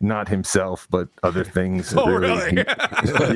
not 0.00 0.28
himself, 0.28 0.86
but 0.90 1.08
other 1.22 1.44
things. 1.44 1.94
Oh, 1.96 2.10
really? 2.10 2.56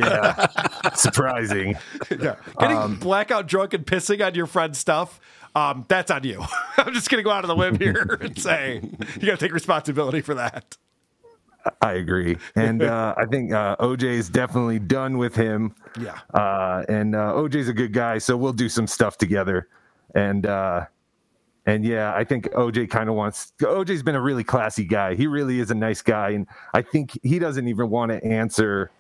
yeah, 0.01 0.47
surprising. 0.95 1.77
Yeah. 2.11 2.37
Getting 2.59 2.77
Um, 2.77 2.97
blackout 2.99 3.47
drunk 3.47 3.75
and 3.75 3.85
pissing 3.87 4.25
on 4.25 4.35
your 4.35 4.47
friend's 4.47 4.79
stuff, 4.79 5.21
um, 5.55 5.85
that's 5.89 6.11
on 6.11 6.25
you. 6.25 6.43
I'm 6.79 6.93
just 6.95 7.11
going 7.11 7.19
to 7.19 7.23
go 7.25 7.31
out 7.31 7.45
on 7.45 7.49
the 7.49 7.57
limb 7.57 7.79
here 7.79 8.19
and 8.21 8.39
say 8.39 8.81
you 9.21 9.27
got 9.27 9.39
to 9.39 9.45
take 9.47 9.53
responsibility 9.53 10.21
for 10.21 10.35
that. 10.35 10.77
I 11.81 11.93
agree, 11.95 12.37
and 12.57 12.83
uh, 12.83 13.15
I 13.17 13.25
think 13.25 13.51
uh, 13.53 13.77
OJ 13.77 14.03
is 14.03 14.29
definitely 14.29 14.79
done 14.79 15.17
with 15.17 15.35
him. 15.35 15.75
Yeah. 15.99 16.19
uh, 16.35 16.85
and 16.91 17.15
uh, 17.15 17.33
OJ's 17.33 17.69
a 17.69 17.73
good 17.73 17.95
guy, 17.95 18.19
so 18.19 18.37
we'll 18.37 18.53
do 18.53 18.69
some 18.69 18.87
stuff 18.87 19.17
together. 19.17 19.69
And 20.15 20.45
uh, 20.45 20.85
and 21.67 21.85
yeah, 21.85 22.13
I 22.15 22.25
think 22.25 22.51
OJ 22.51 22.91
kind 22.91 23.09
of 23.09 23.15
wants. 23.15 23.53
OJ's 23.61 24.03
been 24.03 24.15
a 24.15 24.21
really 24.21 24.45
classy 24.45 24.85
guy. 24.85 25.15
He 25.15 25.27
really 25.27 25.61
is 25.61 25.71
a 25.71 25.75
nice 25.75 26.03
guy, 26.03 26.31
and 26.31 26.47
I 26.75 26.83
think 26.83 27.19
he 27.23 27.39
doesn't 27.39 27.67
even 27.67 27.89
want 27.91 28.13
to 28.13 28.23
answer 28.25 28.91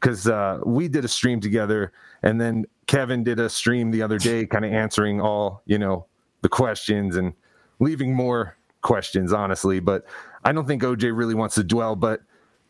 because 0.00 0.28
uh, 0.28 0.60
we 0.64 0.88
did 0.88 1.04
a 1.04 1.08
stream 1.08 1.40
together, 1.40 1.92
and 2.22 2.40
then 2.40 2.66
Kevin 2.86 3.24
did 3.24 3.40
a 3.40 3.48
stream 3.48 3.90
the 3.90 4.02
other 4.02 4.18
day, 4.18 4.46
kind 4.46 4.64
of 4.64 4.72
answering 4.72 5.20
all 5.20 5.62
you 5.66 5.78
know 5.78 6.06
the 6.42 6.48
questions 6.48 7.16
and 7.16 7.32
leaving 7.80 8.14
more 8.14 8.56
questions, 8.82 9.32
honestly. 9.32 9.80
But 9.80 10.04
I 10.44 10.52
don't 10.52 10.66
think 10.66 10.82
OJ 10.82 11.16
really 11.16 11.34
wants 11.34 11.56
to 11.56 11.64
dwell. 11.64 11.96
But 11.96 12.20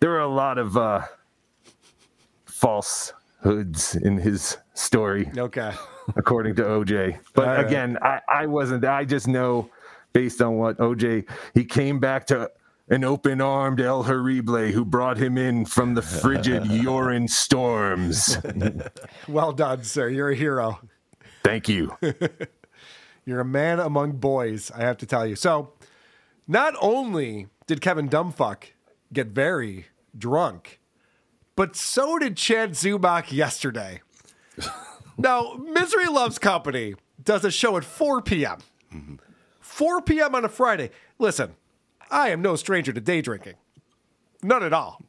there 0.01 0.13
are 0.13 0.21
a 0.21 0.29
lot 0.29 0.57
of 0.57 0.77
uh, 0.79 1.03
falsehoods 2.47 3.97
in 3.97 4.17
his 4.17 4.57
story 4.75 5.31
Okay. 5.37 5.73
according 6.17 6.55
to 6.57 6.63
OJ. 6.63 7.19
But 7.35 7.47
right. 7.47 7.67
again, 7.67 7.99
I, 8.03 8.21
I 8.29 8.47
wasn't. 8.47 8.85
I 8.85 9.05
just 9.05 9.29
know 9.29 9.71
based 10.13 10.43
on 10.43 10.57
what 10.57 10.79
OJ 10.79 11.29
he 11.55 11.65
came 11.65 11.99
back 11.99 12.27
to 12.27 12.51
an 12.89 13.05
open-armed 13.05 13.81
El 13.81 14.03
Horrible 14.03 14.67
who 14.67 14.85
brought 14.85 15.17
him 15.17 15.39
in 15.39 15.65
from 15.65 15.95
the 15.95 16.03
frigid 16.03 16.67
urine 16.71 17.29
storms. 17.29 18.39
Well 19.29 19.53
done, 19.53 19.85
sir. 19.85 20.09
You're 20.09 20.31
a 20.31 20.35
hero. 20.35 20.81
Thank 21.43 21.69
you. 21.69 21.97
You're 23.25 23.41
a 23.41 23.45
man 23.45 23.79
among 23.79 24.13
boys, 24.13 24.71
I 24.73 24.81
have 24.81 24.99
to 24.99 25.07
tell 25.07 25.27
you. 25.27 25.37
So, 25.37 25.73
not 26.49 26.75
only 26.81 27.47
did 27.67 27.81
Kevin 27.81 28.09
Dumbfuck 28.09 28.65
get 29.13 29.29
very 29.29 29.87
drunk, 30.19 30.81
but 31.55 31.77
so 31.77 32.19
did 32.19 32.37
Chad 32.37 32.73
Zumock 32.73 33.33
yesterday. 33.33 34.03
Now, 35.23 35.55
Misery 35.55 36.07
Loves 36.07 36.39
Company 36.39 36.95
does 37.23 37.45
a 37.45 37.51
show 37.51 37.77
at 37.77 37.85
4 37.85 38.23
p.m. 38.23 38.59
4 39.61 40.03
p.m. 40.03 40.35
on 40.35 40.45
a 40.45 40.49
Friday. 40.49 40.91
Listen, 41.19 41.55
I 42.11 42.31
am 42.31 42.43
no 42.43 42.57
stranger 42.57 42.93
to 42.93 43.01
day 43.01 43.23
drinking. 43.23 43.55
None 44.43 44.63
at 44.63 44.73
all. 44.73 45.03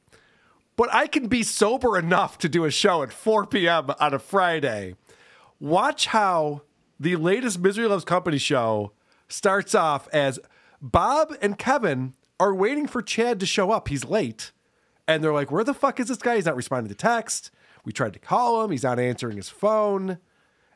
But 0.76 0.94
I 0.94 1.07
can 1.07 1.27
be 1.27 1.44
sober 1.44 1.98
enough 1.98 2.38
to 2.40 2.49
do 2.49 2.65
a 2.65 2.72
show 2.72 3.03
at 3.03 3.11
4 3.11 3.45
p.m. 3.48 3.91
on 3.99 4.14
a 4.14 4.19
Friday. 4.19 4.95
Watch 5.60 6.07
how 6.07 6.61
the 6.99 7.15
latest 7.15 7.60
Misery 7.60 7.88
Loves 7.88 8.06
Company 8.06 8.38
show 8.38 8.94
starts 9.27 9.76
off 9.76 10.07
as 10.14 10.40
Bob 10.81 11.35
and 11.41 11.57
Kevin 11.57 12.14
are 12.40 12.53
waiting 12.53 12.88
for 12.88 13.02
Chad 13.02 13.40
to 13.40 13.45
show 13.45 13.72
up. 13.72 13.88
He's 13.88 14.06
late. 14.06 14.52
And 15.07 15.23
they're 15.23 15.34
like, 15.34 15.52
Where 15.52 15.64
the 15.64 15.73
fuck 15.73 15.99
is 15.99 16.07
this 16.07 16.18
guy? 16.18 16.35
He's 16.35 16.45
not 16.45 16.56
responding 16.56 16.90
to 16.90 16.95
text. 16.95 17.52
We 17.86 17.92
tried 17.92 18.14
to 18.14 18.20
call 18.20 18.64
him. 18.64 18.72
He's 18.72 18.84
not 18.84 19.00
answering 19.00 19.38
his 19.38 19.50
phone. 19.50 20.18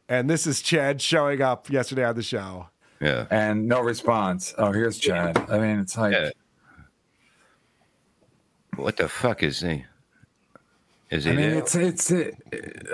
And 0.09 0.29
this 0.29 0.47
is 0.47 0.61
Chad 0.61 1.01
showing 1.01 1.41
up 1.41 1.69
yesterday 1.69 2.05
on 2.05 2.15
the 2.15 2.23
show. 2.23 2.67
Yeah. 2.99 3.25
And 3.29 3.67
no 3.67 3.81
response. 3.81 4.53
Oh, 4.57 4.71
here's 4.71 4.97
Chad. 4.97 5.37
I 5.49 5.59
mean, 5.59 5.79
it's 5.79 5.97
like. 5.97 6.33
What 8.75 8.97
the 8.97 9.07
fuck 9.07 9.43
is 9.43 9.59
he? 9.59 9.85
Is 11.09 11.23
he 11.23 11.31
I 11.31 11.35
mean, 11.35 11.49
there? 11.49 11.59
it's 11.59 11.75
it's. 11.75 12.11
It, 12.11 12.35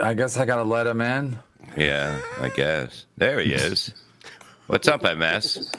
I 0.02 0.14
guess 0.14 0.38
I 0.38 0.46
gotta 0.46 0.64
let 0.64 0.88
him 0.88 1.02
in. 1.02 1.38
Yeah, 1.76 2.20
I 2.40 2.50
guess. 2.50 3.06
There 3.18 3.40
he 3.40 3.54
is. 3.54 3.94
What's 4.68 4.88
up, 4.88 5.04
MS? 5.04 5.72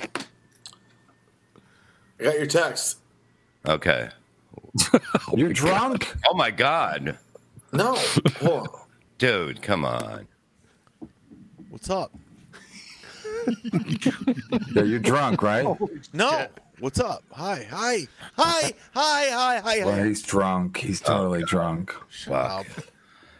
I 2.20 2.24
got 2.24 2.34
your 2.34 2.46
text. 2.46 2.98
Okay. 3.66 4.08
You're 5.34 5.52
drunk? 5.52 6.14
Oh 6.28 6.34
my 6.34 6.50
god. 6.50 7.18
No. 7.74 7.98
Dude, 9.18 9.60
come 9.62 9.84
on. 9.84 10.26
What's 11.70 11.90
up? 11.90 12.12
Yeah, 14.74 14.82
you're 14.84 14.98
drunk, 15.00 15.42
right? 15.42 15.66
No. 16.12 16.46
What's 16.80 16.98
up? 16.98 17.22
Hi. 17.32 17.66
Hi. 17.70 18.06
Hi. 18.36 18.72
Hi. 18.94 19.26
Hi. 19.30 19.60
Hi. 19.60 19.84
Well, 19.84 19.94
hi. 19.94 20.06
he's 20.06 20.22
drunk. 20.22 20.78
He's 20.78 21.02
oh, 21.02 21.06
totally 21.06 21.42
drunk. 21.44 21.94
Fuck. 22.26 22.66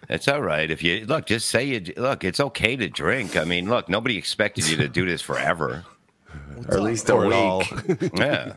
It's 0.09 0.29
all 0.29 0.43
right 0.43 0.71
if 0.71 0.83
you 0.83 1.05
look. 1.07 1.27
Just 1.27 1.49
say 1.49 1.65
you 1.65 1.93
look. 1.97 2.23
It's 2.25 2.39
okay 2.41 2.77
to 2.77 2.89
drink. 2.89 3.37
I 3.37 3.45
mean, 3.45 3.69
look. 3.69 3.89
Nobody 3.89 4.17
expected 4.17 4.69
you 4.69 4.77
to 4.79 4.89
do 4.89 5.05
this 5.05 5.21
forever. 5.21 5.85
Or 6.69 6.75
at 6.75 6.83
least 6.83 7.09
a 7.09 7.15
Or 7.15 7.33
all. 7.33 7.59
week. 7.89 8.13
Yeah. 8.19 8.55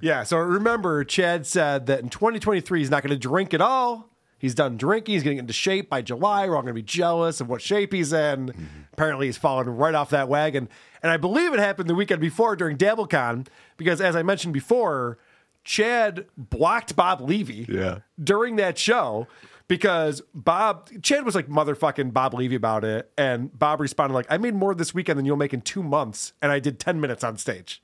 Yeah, 0.00 0.22
so 0.22 0.36
remember, 0.38 1.02
Chad 1.04 1.46
said 1.46 1.86
that 1.86 2.00
in 2.00 2.10
2023 2.10 2.78
he's 2.78 2.90
not 2.90 3.02
going 3.02 3.10
to 3.10 3.18
drink 3.18 3.54
at 3.54 3.60
all. 3.62 4.10
He's 4.44 4.54
done 4.54 4.76
drinking. 4.76 5.14
He's 5.14 5.22
getting 5.22 5.38
into 5.38 5.54
shape 5.54 5.88
by 5.88 6.02
July. 6.02 6.46
We're 6.46 6.54
all 6.56 6.60
going 6.62 6.74
to 6.74 6.78
be 6.78 6.82
jealous 6.82 7.40
of 7.40 7.48
what 7.48 7.62
shape 7.62 7.94
he's 7.94 8.12
in. 8.12 8.48
Mm-hmm. 8.48 8.64
Apparently, 8.92 9.24
he's 9.26 9.38
fallen 9.38 9.68
right 9.70 9.94
off 9.94 10.10
that 10.10 10.28
wagon. 10.28 10.68
And 11.02 11.10
I 11.10 11.16
believe 11.16 11.54
it 11.54 11.60
happened 11.60 11.88
the 11.88 11.94
weekend 11.94 12.20
before 12.20 12.54
during 12.54 12.76
DabbleCon 12.76 13.46
because, 13.78 14.02
as 14.02 14.14
I 14.14 14.22
mentioned 14.22 14.52
before, 14.52 15.16
Chad 15.64 16.26
blocked 16.36 16.94
Bob 16.94 17.22
Levy 17.22 17.66
Yeah. 17.70 18.00
during 18.22 18.56
that 18.56 18.76
show 18.76 19.26
because 19.66 20.20
Bob 20.34 20.90
Chad 21.02 21.24
was 21.24 21.34
like 21.34 21.48
motherfucking 21.48 22.12
Bob 22.12 22.34
Levy 22.34 22.54
about 22.56 22.84
it, 22.84 23.10
and 23.16 23.56
Bob 23.58 23.80
responded 23.80 24.14
like, 24.14 24.26
"I 24.28 24.36
made 24.36 24.54
more 24.54 24.74
this 24.74 24.92
weekend 24.92 25.18
than 25.18 25.24
you'll 25.24 25.38
make 25.38 25.54
in 25.54 25.62
two 25.62 25.82
months, 25.82 26.34
and 26.42 26.52
I 26.52 26.58
did 26.58 26.78
ten 26.78 27.00
minutes 27.00 27.24
on 27.24 27.38
stage." 27.38 27.80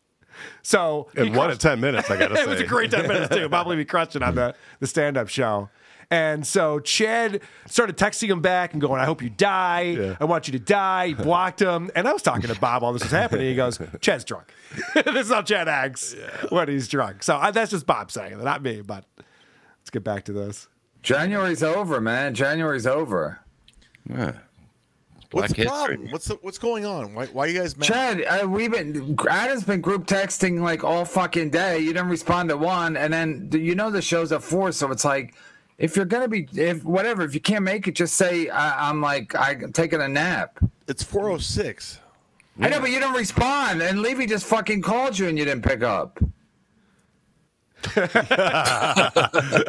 So 0.63 1.09
And 1.17 1.33
crushed- 1.35 1.57
a 1.57 1.59
10 1.59 1.81
minutes, 1.81 2.11
I 2.11 2.17
gotta 2.19 2.35
it 2.41 2.47
was 2.49 2.61
a 2.61 2.67
great 2.67 2.91
ten 2.91 3.07
minutes 3.09 3.35
too. 3.35 3.49
Bob 3.49 3.67
Levy 3.69 3.85
crushed 3.85 4.15
it 4.17 4.23
on 4.23 4.35
the 4.35 4.55
the 4.79 4.87
stand 4.87 5.17
up 5.17 5.29
show, 5.29 5.69
And 6.11 6.45
so 6.45 6.81
Chad 6.81 7.41
started 7.67 7.97
texting 7.97 8.29
him 8.29 8.41
back 8.41 8.73
and 8.73 8.81
going, 8.81 9.01
I 9.01 9.05
hope 9.05 9.23
you 9.23 9.31
die. 9.31 10.17
I 10.19 10.25
want 10.25 10.49
you 10.49 10.53
to 10.53 10.59
die. 10.59 11.09
He 11.09 11.15
blocked 11.15 11.61
him. 11.61 11.89
And 11.95 12.09
I 12.09 12.13
was 12.13 12.23
talking 12.23 12.53
to 12.53 12.61
Bob 12.61 12.83
while 12.83 12.93
this 12.93 13.03
was 13.03 13.13
happening. 13.13 13.47
He 13.47 13.55
goes, 13.55 13.79
Chad's 14.01 14.25
drunk. 14.25 14.53
this 14.95 15.27
is 15.27 15.33
how 15.33 15.43
Chad 15.43 15.69
acts 15.69 16.17
when 16.49 16.69
he's 16.69 16.89
drunk. 16.89 17.23
So 17.23 17.37
I, 17.37 17.53
that's 17.53 17.71
just 17.71 17.87
Bob 17.87 18.11
saying 18.11 18.33
it, 18.33 18.43
not 18.43 18.61
me. 18.63 18.81
But 18.81 19.05
let's 19.17 19.91
get 19.91 20.03
back 20.03 20.25
to 20.25 20.33
this. 20.33 20.69
January's 21.03 21.63
over, 21.63 22.01
man. 22.01 22.35
January's 22.35 22.87
over. 22.89 23.39
Yeah. 24.09 24.33
What's 25.33 25.53
the 25.53 25.63
history. 25.63 25.97
problem? 25.97 26.11
What's 26.11 26.27
the, 26.27 26.35
what's 26.43 26.59
going 26.59 26.85
on? 26.85 27.15
Why, 27.15 27.27
why 27.27 27.45
are 27.45 27.49
you 27.49 27.61
guys 27.61 27.77
mad? 27.77 27.87
Chad, 27.87 28.25
uh, 28.25 28.49
we've 28.49 28.73
been 28.73 29.17
Adam's 29.31 29.63
been 29.63 29.81
group 29.81 30.07
texting 30.07 30.61
like 30.61 30.83
all 30.83 31.05
fucking 31.05 31.51
day. 31.51 31.79
You 31.79 31.93
didn't 31.93 32.09
respond 32.09 32.49
to 32.49 32.57
one, 32.57 32.97
and 32.97 33.13
then 33.13 33.49
you 33.53 33.77
know 33.77 33.91
the 33.91 34.03
show's 34.03 34.33
at 34.33 34.43
four, 34.43 34.73
so 34.73 34.91
it's 34.91 35.05
like 35.05 35.35
if 35.81 35.97
you're 35.97 36.05
gonna 36.05 36.29
be 36.29 36.47
if 36.55 36.85
whatever 36.85 37.23
if 37.23 37.35
you 37.35 37.41
can't 37.41 37.65
make 37.65 37.89
it, 37.89 37.97
just 37.97 38.15
say 38.15 38.49
I, 38.49 38.89
I'm 38.89 39.01
like 39.01 39.35
I'm 39.35 39.73
taking 39.73 40.01
a 40.01 40.09
nap. 40.09 40.59
It's 40.87 41.03
406. 41.03 41.99
I 42.61 42.69
know, 42.69 42.81
but 42.81 42.91
you 42.91 43.01
don't 43.01 43.17
respond, 43.17 43.81
and 43.81 44.03
Levy 44.03 44.27
just 44.27 44.45
fucking 44.45 44.83
called 44.83 45.19
you 45.19 45.29
and 45.29 45.39
you 45.39 45.47
didn't 45.47 45.65
pick 45.65 45.83
up. 45.83 46.21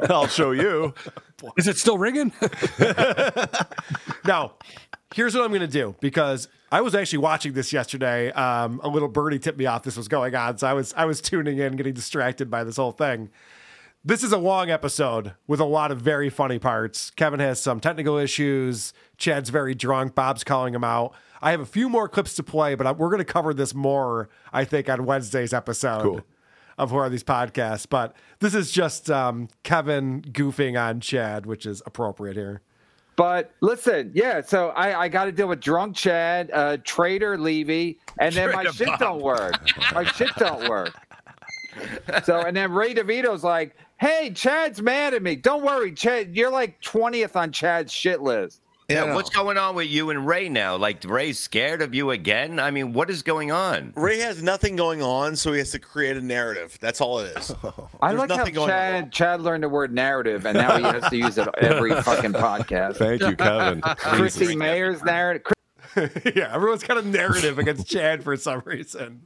I'll 0.09 0.27
show 0.27 0.51
you. 0.51 0.93
Is 1.55 1.69
it 1.69 1.77
still 1.77 1.97
ringing? 1.97 2.33
now, 4.25 4.55
here's 5.15 5.33
what 5.33 5.45
I'm 5.45 5.51
going 5.51 5.61
to 5.61 5.67
do 5.67 5.95
because 6.01 6.49
I 6.71 6.81
was 6.81 6.93
actually 6.93 7.19
watching 7.19 7.53
this 7.53 7.71
yesterday. 7.71 8.31
Um, 8.33 8.81
a 8.83 8.89
little 8.89 9.07
birdie 9.07 9.39
tipped 9.39 9.57
me 9.57 9.65
off 9.65 9.83
this 9.83 9.95
was 9.95 10.09
going 10.09 10.35
on, 10.35 10.57
so 10.57 10.67
I 10.67 10.73
was 10.73 10.93
I 10.97 11.05
was 11.05 11.21
tuning 11.21 11.59
in, 11.59 11.77
getting 11.77 11.93
distracted 11.93 12.51
by 12.51 12.65
this 12.65 12.75
whole 12.75 12.91
thing. 12.91 13.29
This 14.03 14.23
is 14.23 14.31
a 14.31 14.37
long 14.37 14.71
episode 14.71 15.33
with 15.45 15.59
a 15.59 15.65
lot 15.65 15.91
of 15.91 16.01
very 16.01 16.31
funny 16.31 16.57
parts. 16.57 17.11
Kevin 17.11 17.39
has 17.39 17.61
some 17.61 17.79
technical 17.79 18.17
issues. 18.17 18.93
Chad's 19.17 19.51
very 19.51 19.75
drunk. 19.75 20.15
Bob's 20.15 20.43
calling 20.43 20.73
him 20.73 20.83
out. 20.83 21.13
I 21.39 21.51
have 21.51 21.59
a 21.59 21.67
few 21.67 21.87
more 21.87 22.07
clips 22.09 22.33
to 22.35 22.43
play, 22.43 22.73
but 22.73 22.97
we're 22.97 23.09
going 23.09 23.19
to 23.19 23.25
cover 23.25 23.53
this 23.53 23.75
more, 23.75 24.27
I 24.51 24.65
think, 24.65 24.89
on 24.89 25.05
Wednesday's 25.05 25.53
episode 25.53 26.01
Cool. 26.01 26.21
of 26.79 26.89
Who 26.89 26.97
Are 26.97 27.09
These 27.11 27.23
Podcasts. 27.23 27.87
But 27.87 28.15
this 28.39 28.55
is 28.55 28.71
just 28.71 29.11
um, 29.11 29.49
Kevin 29.61 30.23
goofing 30.23 30.81
on 30.81 30.99
Chad, 30.99 31.45
which 31.45 31.67
is 31.67 31.83
appropriate 31.85 32.35
here. 32.35 32.61
But 33.17 33.51
listen, 33.61 34.11
yeah. 34.15 34.41
So 34.41 34.69
I, 34.69 35.01
I 35.01 35.07
got 35.09 35.25
to 35.25 35.31
deal 35.31 35.47
with 35.47 35.59
drunk 35.59 35.95
Chad, 35.95 36.49
uh, 36.51 36.77
traitor 36.83 37.37
Levy, 37.37 37.99
and 38.17 38.33
then 38.33 38.51
my 38.51 38.63
shit 38.65 38.87
Bob. 38.87 38.99
don't 38.99 39.21
work. 39.21 39.53
My 39.93 40.05
shit 40.05 40.33
don't 40.37 40.67
work. 40.67 40.95
So 42.23 42.41
and 42.41 42.55
then 42.57 42.71
Ray 42.71 42.93
DeVito's 42.93 43.43
like, 43.43 43.75
"Hey, 44.01 44.31
Chad's 44.31 44.81
mad 44.81 45.13
at 45.13 45.21
me. 45.21 45.35
Don't 45.35 45.63
worry, 45.63 45.93
Chad. 45.93 46.35
You're 46.35 46.51
like 46.51 46.81
twentieth 46.81 47.35
on 47.35 47.51
Chad's 47.51 47.93
shit 47.93 48.21
list." 48.21 48.61
Yeah, 48.89 49.15
what's 49.15 49.29
going 49.29 49.57
on 49.57 49.75
with 49.75 49.87
you 49.87 50.09
and 50.09 50.27
Ray 50.27 50.49
now? 50.49 50.75
Like 50.75 51.03
Ray's 51.05 51.39
scared 51.39 51.81
of 51.81 51.93
you 51.95 52.11
again? 52.11 52.59
I 52.59 52.71
mean, 52.71 52.93
what 52.93 53.09
is 53.09 53.21
going 53.21 53.51
on? 53.51 53.93
Ray 53.95 54.19
has 54.19 54.43
nothing 54.43 54.75
going 54.75 55.01
on, 55.01 55.35
so 55.35 55.53
he 55.53 55.59
has 55.59 55.71
to 55.71 55.79
create 55.79 56.17
a 56.17 56.21
narrative. 56.21 56.77
That's 56.81 56.99
all 56.99 57.19
it 57.19 57.37
is. 57.37 57.51
I 58.01 58.09
There's 58.09 58.19
like 58.19 58.29
how 58.29 58.37
nothing 58.37 58.53
going 58.53 58.63
on. 58.63 58.67
Chad 58.69 59.11
Chad 59.11 59.41
learned 59.41 59.63
the 59.63 59.69
word 59.69 59.93
narrative, 59.93 60.45
and 60.45 60.57
now 60.57 60.77
he 60.77 60.83
has 60.83 61.09
to 61.09 61.15
use 61.15 61.37
it 61.37 61.47
every 61.59 61.91
fucking 62.01 62.33
podcast. 62.33 62.97
Thank 62.97 63.21
you, 63.21 63.35
Kevin. 63.35 63.81
Chrissy 63.97 64.55
Mayr's 64.55 65.03
narrative. 65.03 65.53
yeah, 66.35 66.53
everyone's 66.53 66.83
got 66.83 66.97
a 66.97 67.01
narrative 67.07 67.59
against 67.59 67.87
Chad 67.87 68.23
for 68.23 68.35
some 68.35 68.61
reason. 68.65 69.21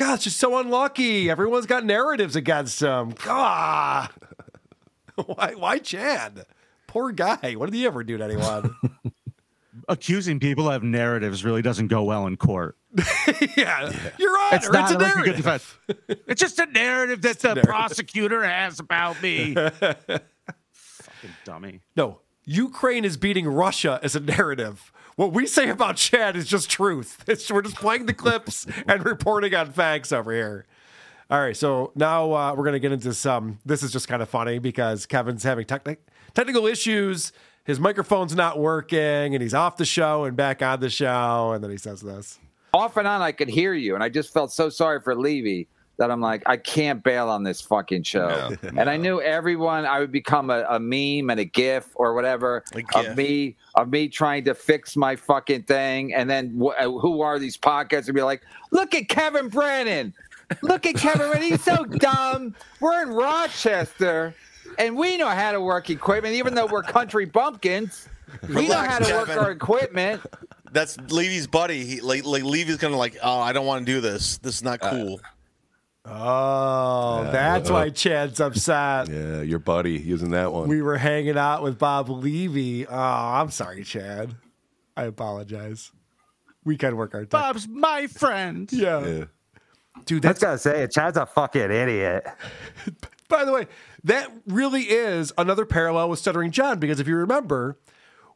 God, 0.00 0.14
it's 0.14 0.24
just 0.24 0.38
so 0.38 0.56
unlucky. 0.58 1.28
Everyone's 1.28 1.66
got 1.66 1.84
narratives 1.84 2.34
against 2.34 2.80
him. 2.80 3.10
God. 3.22 4.08
Why, 5.26 5.52
why 5.54 5.76
Chad? 5.76 6.46
Poor 6.86 7.12
guy. 7.12 7.52
What 7.58 7.66
did 7.66 7.74
he 7.74 7.84
ever 7.84 8.02
do 8.02 8.16
to 8.16 8.24
anyone? 8.24 8.74
Accusing 9.88 10.40
people 10.40 10.70
of 10.70 10.82
narratives 10.82 11.44
really 11.44 11.60
doesn't 11.60 11.88
go 11.88 12.04
well 12.04 12.26
in 12.26 12.38
court. 12.38 12.78
yeah. 13.58 13.92
Your 14.18 14.30
Honor, 14.38 14.56
It's 14.56 14.64
it's, 14.64 14.72
not 14.72 14.92
a 14.92 14.96
a 14.96 14.98
very 14.98 15.10
good 15.30 15.44
narrative. 15.44 15.78
defense. 15.86 16.22
It's 16.26 16.40
just 16.40 16.58
a 16.58 16.64
narrative 16.64 17.20
that 17.20 17.40
the 17.40 17.48
narrative. 17.48 17.64
prosecutor 17.64 18.42
has 18.42 18.80
about 18.80 19.20
me. 19.22 19.52
Fucking 19.52 20.20
dummy. 21.44 21.80
No, 21.94 22.20
Ukraine 22.46 23.04
is 23.04 23.18
beating 23.18 23.46
Russia 23.46 24.00
as 24.02 24.16
a 24.16 24.20
narrative. 24.20 24.90
What 25.20 25.34
we 25.34 25.46
say 25.46 25.68
about 25.68 25.96
Chad 25.96 26.34
is 26.34 26.46
just 26.46 26.70
truth. 26.70 27.22
It's, 27.28 27.50
we're 27.50 27.60
just 27.60 27.76
playing 27.76 28.06
the 28.06 28.14
clips 28.14 28.66
and 28.86 29.04
reporting 29.04 29.54
on 29.54 29.70
facts 29.70 30.12
over 30.12 30.32
here. 30.32 30.64
All 31.28 31.38
right, 31.38 31.54
so 31.54 31.92
now 31.94 32.32
uh, 32.32 32.54
we're 32.54 32.64
going 32.64 32.72
to 32.72 32.80
get 32.80 32.90
into 32.90 33.12
some. 33.12 33.58
This 33.66 33.82
is 33.82 33.92
just 33.92 34.08
kind 34.08 34.22
of 34.22 34.30
funny 34.30 34.58
because 34.58 35.04
Kevin's 35.04 35.42
having 35.42 35.66
techni- 35.66 35.98
technical 36.32 36.66
issues. 36.66 37.32
His 37.64 37.78
microphone's 37.78 38.34
not 38.34 38.58
working, 38.58 38.98
and 38.98 39.42
he's 39.42 39.52
off 39.52 39.76
the 39.76 39.84
show 39.84 40.24
and 40.24 40.38
back 40.38 40.62
on 40.62 40.80
the 40.80 40.88
show. 40.88 41.52
And 41.52 41.62
then 41.62 41.70
he 41.70 41.76
says 41.76 42.00
this. 42.00 42.38
Off 42.72 42.96
and 42.96 43.06
on, 43.06 43.20
I 43.20 43.32
could 43.32 43.50
hear 43.50 43.74
you, 43.74 43.94
and 43.94 44.02
I 44.02 44.08
just 44.08 44.32
felt 44.32 44.52
so 44.52 44.70
sorry 44.70 45.02
for 45.02 45.14
Levy 45.14 45.68
that 46.00 46.10
I'm 46.10 46.22
like, 46.22 46.42
I 46.46 46.56
can't 46.56 47.04
bail 47.04 47.28
on 47.28 47.42
this 47.44 47.60
fucking 47.60 48.04
show. 48.04 48.56
and 48.62 48.88
I 48.88 48.96
knew 48.96 49.20
everyone, 49.20 49.84
I 49.84 50.00
would 50.00 50.10
become 50.10 50.48
a, 50.48 50.64
a 50.70 50.80
meme 50.80 51.28
and 51.28 51.38
a 51.38 51.44
GIF 51.44 51.88
or 51.94 52.14
whatever 52.14 52.64
of 53.10 53.16
me 53.18 53.56
of 53.74 53.90
me 53.90 54.08
trying 54.08 54.44
to 54.46 54.54
fix 54.54 54.96
my 54.96 55.14
fucking 55.14 55.64
thing, 55.64 56.14
and 56.14 56.28
then 56.28 56.58
wh- 56.58 56.72
uh, 56.82 56.90
who 56.90 57.20
are 57.20 57.38
these 57.38 57.58
podcasts? 57.58 58.06
And 58.06 58.14
be 58.14 58.22
like, 58.22 58.40
look 58.70 58.94
at 58.94 59.10
Kevin 59.10 59.48
Brennan, 59.48 60.14
look 60.62 60.86
at 60.86 60.94
Kevin 60.94 61.28
Brennan, 61.30 61.48
he's 61.50 61.62
so 61.62 61.84
dumb. 61.98 62.54
We're 62.80 63.02
in 63.02 63.10
Rochester. 63.10 64.34
And 64.78 64.96
we 64.96 65.18
know 65.18 65.28
how 65.28 65.52
to 65.52 65.60
work 65.60 65.90
equipment, 65.90 66.34
even 66.36 66.54
though 66.54 66.64
we're 66.66 66.82
country 66.84 67.26
bumpkins. 67.26 68.08
We 68.48 68.68
know 68.68 68.78
how 68.78 69.00
to 69.00 69.12
work 69.14 69.28
our 69.28 69.50
equipment. 69.50 70.22
That's 70.72 70.96
Levy's 71.10 71.46
buddy. 71.48 71.84
He 71.84 72.00
like, 72.00 72.24
like 72.24 72.44
Levy's 72.44 72.76
gonna 72.76 72.96
like, 72.96 73.18
oh, 73.22 73.40
I 73.40 73.52
don't 73.52 73.66
want 73.66 73.84
to 73.84 73.92
do 73.92 74.00
this. 74.00 74.38
This 74.38 74.54
is 74.54 74.62
not 74.62 74.80
cool. 74.80 75.20
Oh, 76.06 77.22
Yeah. 77.24 77.30
that's 77.30 77.70
Uh, 77.70 77.74
why 77.74 77.90
Chad's 77.90 78.40
upset. 78.40 79.08
Yeah, 79.10 79.42
your 79.42 79.58
buddy 79.58 79.98
using 79.98 80.30
that 80.30 80.52
one. 80.52 80.68
We 80.68 80.82
were 80.82 80.96
hanging 80.96 81.36
out 81.36 81.62
with 81.62 81.78
Bob 81.78 82.08
Levy. 82.08 82.86
Oh, 82.86 82.94
I'm 82.94 83.50
sorry, 83.50 83.84
Chad. 83.84 84.34
I 84.96 85.04
apologize. 85.04 85.92
We 86.64 86.76
can 86.76 86.96
work 86.96 87.14
our 87.14 87.24
time. 87.24 87.40
Bob's 87.40 87.68
my 87.68 88.06
friend. 88.06 88.70
Yeah. 88.72 89.24
Dude, 90.06 90.22
that's 90.22 90.40
gotta 90.40 90.58
say 90.58 90.82
it. 90.82 90.92
Chad's 90.92 91.16
a 91.16 91.26
fucking 91.26 91.70
idiot. 91.70 92.26
By 93.28 93.44
the 93.44 93.52
way, 93.52 93.66
that 94.04 94.30
really 94.46 94.82
is 94.82 95.32
another 95.38 95.64
parallel 95.64 96.08
with 96.08 96.18
Stuttering 96.18 96.50
John 96.50 96.78
because 96.78 96.98
if 97.00 97.06
you 97.06 97.16
remember, 97.16 97.78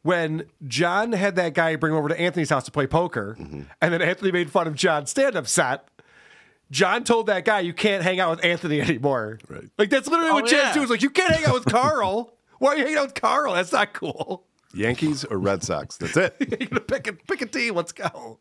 when 0.03 0.45
John 0.67 1.11
had 1.11 1.35
that 1.35 1.53
guy 1.53 1.75
bring 1.75 1.93
him 1.93 1.97
over 1.99 2.09
to 2.09 2.19
Anthony's 2.19 2.49
house 2.49 2.63
to 2.65 2.71
play 2.71 2.87
poker, 2.87 3.35
and 3.39 3.67
then 3.93 4.01
Anthony 4.01 4.31
made 4.31 4.51
fun 4.51 4.67
of 4.67 4.75
John's 4.75 5.09
stand-up 5.09 5.47
set. 5.47 5.87
John 6.71 7.03
told 7.03 7.27
that 7.27 7.45
guy, 7.45 7.59
"You 7.61 7.73
can't 7.73 8.03
hang 8.03 8.19
out 8.19 8.31
with 8.31 8.45
Anthony 8.45 8.81
anymore." 8.89 9.39
Right? 9.47 9.69
Like 9.77 9.89
that's 9.89 10.07
literally 10.07 10.31
what 10.31 10.43
Oh, 10.45 10.47
Chad's 10.47 10.63
yeah. 10.67 10.73
doing. 10.73 10.83
Is 10.85 10.89
like, 10.89 11.01
"You 11.01 11.09
can't 11.09 11.33
hang 11.33 11.45
out 11.45 11.53
with 11.53 11.65
Carl. 11.65 12.33
Why 12.59 12.73
are 12.73 12.77
you 12.77 12.83
hanging 12.83 12.97
out 12.97 13.05
with 13.07 13.15
Carl? 13.15 13.53
That's 13.53 13.71
not 13.71 13.93
cool." 13.93 14.45
Yankees 14.73 15.23
or 15.23 15.37
Red 15.37 15.63
Sox? 15.63 15.95
That's 15.97 16.17
it. 16.17 16.35
You're 16.39 16.67
gonna 16.69 16.81
pick 16.81 17.07
a 17.07 17.13
pick 17.13 17.41
a 17.41 17.45
team. 17.45 17.75
Let's 17.75 17.91
go. 17.91 18.39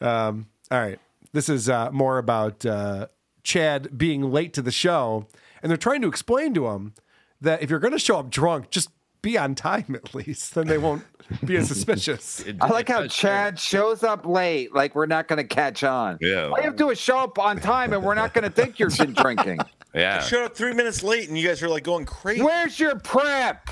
Um. 0.00 0.46
All 0.70 0.80
right. 0.80 0.98
This 1.32 1.48
is 1.48 1.68
uh, 1.68 1.90
more 1.92 2.18
about 2.18 2.64
uh, 2.66 3.06
Chad 3.42 3.96
being 3.96 4.30
late 4.30 4.52
to 4.54 4.62
the 4.62 4.70
show, 4.70 5.26
and 5.62 5.70
they're 5.70 5.76
trying 5.78 6.02
to 6.02 6.08
explain 6.08 6.52
to 6.54 6.68
him 6.68 6.94
that 7.40 7.62
if 7.62 7.70
you're 7.70 7.78
going 7.80 7.92
to 7.94 7.98
show 7.98 8.18
up 8.18 8.30
drunk, 8.30 8.70
just 8.70 8.90
be 9.22 9.38
on 9.38 9.54
time 9.54 9.94
at 9.94 10.14
least. 10.14 10.54
Then 10.54 10.66
they 10.66 10.78
won't 10.78 11.04
be 11.44 11.56
as 11.56 11.68
suspicious. 11.68 12.44
I 12.60 12.66
like 12.68 12.88
how 12.88 13.06
Chad 13.06 13.58
shows 13.58 14.02
up 14.02 14.26
late, 14.26 14.74
like 14.74 14.94
we're 14.94 15.06
not 15.06 15.28
going 15.28 15.38
to 15.38 15.44
catch 15.44 15.84
on. 15.84 16.18
Yeah. 16.20 16.48
All 16.48 16.56
you 16.58 16.64
have 16.64 16.72
to 16.72 16.78
do 16.78 16.90
is 16.90 16.98
show 17.00 17.18
up 17.18 17.38
on 17.38 17.58
time, 17.60 17.92
and 17.92 18.02
we're 18.02 18.14
not 18.14 18.34
going 18.34 18.44
to 18.44 18.50
think 18.50 18.78
you've 18.78 18.96
been 18.98 19.14
drinking. 19.14 19.60
I 19.60 19.64
Yeah. 19.94 20.20
showed 20.22 20.44
up 20.44 20.54
three 20.56 20.72
minutes 20.74 21.02
late, 21.02 21.28
and 21.28 21.38
you 21.38 21.46
guys 21.46 21.62
are 21.62 21.68
like 21.68 21.84
going 21.84 22.04
crazy. 22.06 22.42
Where's 22.42 22.78
your 22.80 22.98
prep? 22.98 23.70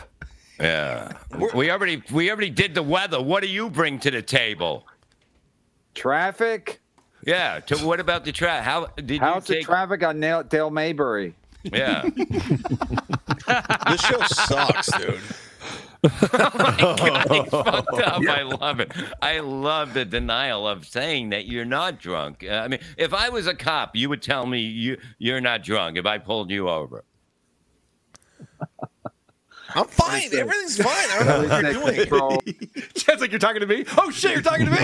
Yeah. 0.60 1.12
We 1.54 1.70
already 1.70 2.02
we 2.12 2.30
already 2.30 2.50
did 2.50 2.74
the 2.74 2.82
weather. 2.82 3.20
What 3.22 3.42
do 3.42 3.48
you 3.48 3.70
bring 3.70 3.98
to 4.00 4.10
the 4.10 4.20
table? 4.20 4.86
Traffic. 5.94 6.80
Yeah. 7.26 7.60
To, 7.60 7.76
what 7.78 8.00
about 8.00 8.24
the 8.26 8.32
traffic? 8.32 8.64
How 8.64 8.86
did 8.86 9.20
How's 9.20 9.48
you 9.48 9.56
the 9.56 9.62
traffic 9.62 10.02
on 10.02 10.20
Dale, 10.20 10.42
Dale 10.42 10.70
Mabry? 10.70 11.34
Yeah. 11.64 12.02
this 13.88 14.00
show 14.00 14.20
sucks, 14.22 14.90
dude. 14.98 15.20
God, 16.32 17.48
fucked 17.50 18.00
up. 18.00 18.22
I 18.26 18.42
love 18.42 18.80
it. 18.80 18.90
I 19.20 19.40
love 19.40 19.92
the 19.92 20.06
denial 20.06 20.66
of 20.66 20.86
saying 20.86 21.30
that 21.30 21.46
you're 21.46 21.66
not 21.66 22.00
drunk. 22.00 22.42
Uh, 22.48 22.54
I 22.54 22.68
mean, 22.68 22.80
if 22.96 23.12
I 23.12 23.28
was 23.28 23.46
a 23.46 23.54
cop, 23.54 23.94
you 23.94 24.08
would 24.08 24.22
tell 24.22 24.46
me 24.46 24.60
you 24.60 24.96
you're 25.18 25.42
not 25.42 25.62
drunk 25.62 25.98
if 25.98 26.06
I 26.06 26.16
pulled 26.16 26.50
you 26.50 26.70
over. 26.70 27.04
I'm 29.74 29.86
fine. 29.86 30.32
Everything's 30.32 30.76
fine. 30.78 31.10
I 31.10 31.24
don't 31.24 31.26
know 31.62 31.80
what 31.80 31.96
you're 31.96 32.06
doing. 32.06 32.40
Chad's 32.94 33.20
like, 33.20 33.30
"You're 33.30 33.38
talking 33.38 33.60
to 33.60 33.66
me? 33.66 33.84
Oh 33.96 34.10
shit, 34.10 34.32
you're 34.32 34.42
talking 34.42 34.66
to 34.66 34.72
me." 34.72 34.78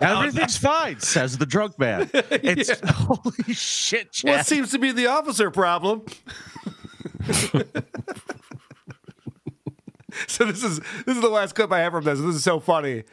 Everything's 0.06 0.56
fine, 0.56 1.00
says 1.00 1.38
the 1.38 1.46
drunk 1.46 1.78
man. 1.78 2.10
It's 2.30 2.80
holy 2.88 3.54
shit, 3.54 4.12
Chad. 4.12 4.30
what 4.30 4.46
seems 4.46 4.70
to 4.70 4.78
be 4.78 4.92
the 4.92 5.06
officer 5.06 5.50
problem? 5.50 6.02
so 10.26 10.44
this 10.44 10.62
is 10.64 10.80
this 11.06 11.16
is 11.16 11.20
the 11.20 11.28
last 11.28 11.54
clip 11.54 11.72
I 11.72 11.80
have 11.80 11.92
from 11.92 12.04
this. 12.04 12.18
This 12.20 12.34
is 12.36 12.44
so 12.44 12.60
funny 12.60 13.04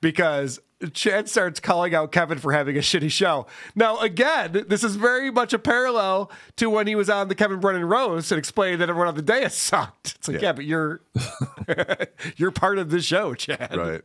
because 0.00 0.60
Chad 0.92 1.28
starts 1.28 1.58
calling 1.58 1.94
out 1.94 2.12
Kevin 2.12 2.38
for 2.38 2.52
having 2.52 2.76
a 2.76 2.80
shitty 2.80 3.10
show. 3.10 3.46
Now, 3.74 3.98
again, 3.98 4.64
this 4.68 4.84
is 4.84 4.96
very 4.96 5.30
much 5.30 5.52
a 5.54 5.58
parallel 5.58 6.30
to 6.56 6.68
when 6.68 6.86
he 6.86 6.94
was 6.94 7.08
on 7.08 7.28
the 7.28 7.34
Kevin 7.34 7.60
Brennan 7.60 7.84
roast 7.86 8.30
and 8.30 8.38
explained 8.38 8.80
that 8.82 8.90
everyone 8.90 9.08
on 9.08 9.14
the 9.14 9.22
day 9.22 9.42
has 9.42 9.54
sucked. 9.54 10.16
It's 10.16 10.28
like, 10.28 10.42
yeah, 10.42 10.52
but 10.52 10.66
you're 10.66 11.00
you're 12.36 12.50
part 12.50 12.78
of 12.78 12.90
the 12.90 13.00
show, 13.00 13.32
Chad. 13.32 13.74
Right. 13.74 14.02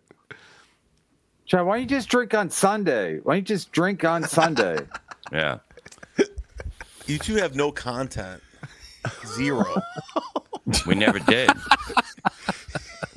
Chad, 1.45 1.65
why 1.65 1.75
don't 1.75 1.81
you 1.81 1.87
just 1.87 2.07
drink 2.07 2.33
on 2.33 2.49
Sunday? 2.49 3.19
Why 3.19 3.33
don't 3.33 3.37
you 3.39 3.55
just 3.55 3.71
drink 3.71 4.03
on 4.03 4.23
Sunday? 4.23 4.77
Yeah. 5.31 5.59
You 7.05 7.17
two 7.17 7.35
have 7.35 7.55
no 7.55 7.71
content. 7.71 8.41
Zero. 9.25 9.81
We 10.85 10.95
never 10.95 11.19
did. 11.19 11.49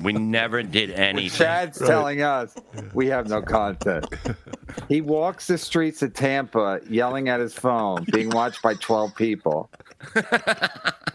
we 0.05 0.13
never 0.13 0.63
did 0.63 0.91
anything. 0.91 1.37
Chad's 1.37 1.79
telling 1.79 2.21
us 2.21 2.55
we 2.93 3.07
have 3.07 3.27
no 3.27 3.41
content. 3.41 4.05
He 4.89 4.99
walks 4.99 5.47
the 5.47 5.57
streets 5.57 6.01
of 6.01 6.13
Tampa 6.13 6.81
yelling 6.89 7.29
at 7.29 7.39
his 7.39 7.53
phone, 7.53 8.05
being 8.11 8.29
watched 8.29 8.61
by 8.61 8.73
12 8.73 9.15
people. 9.15 9.69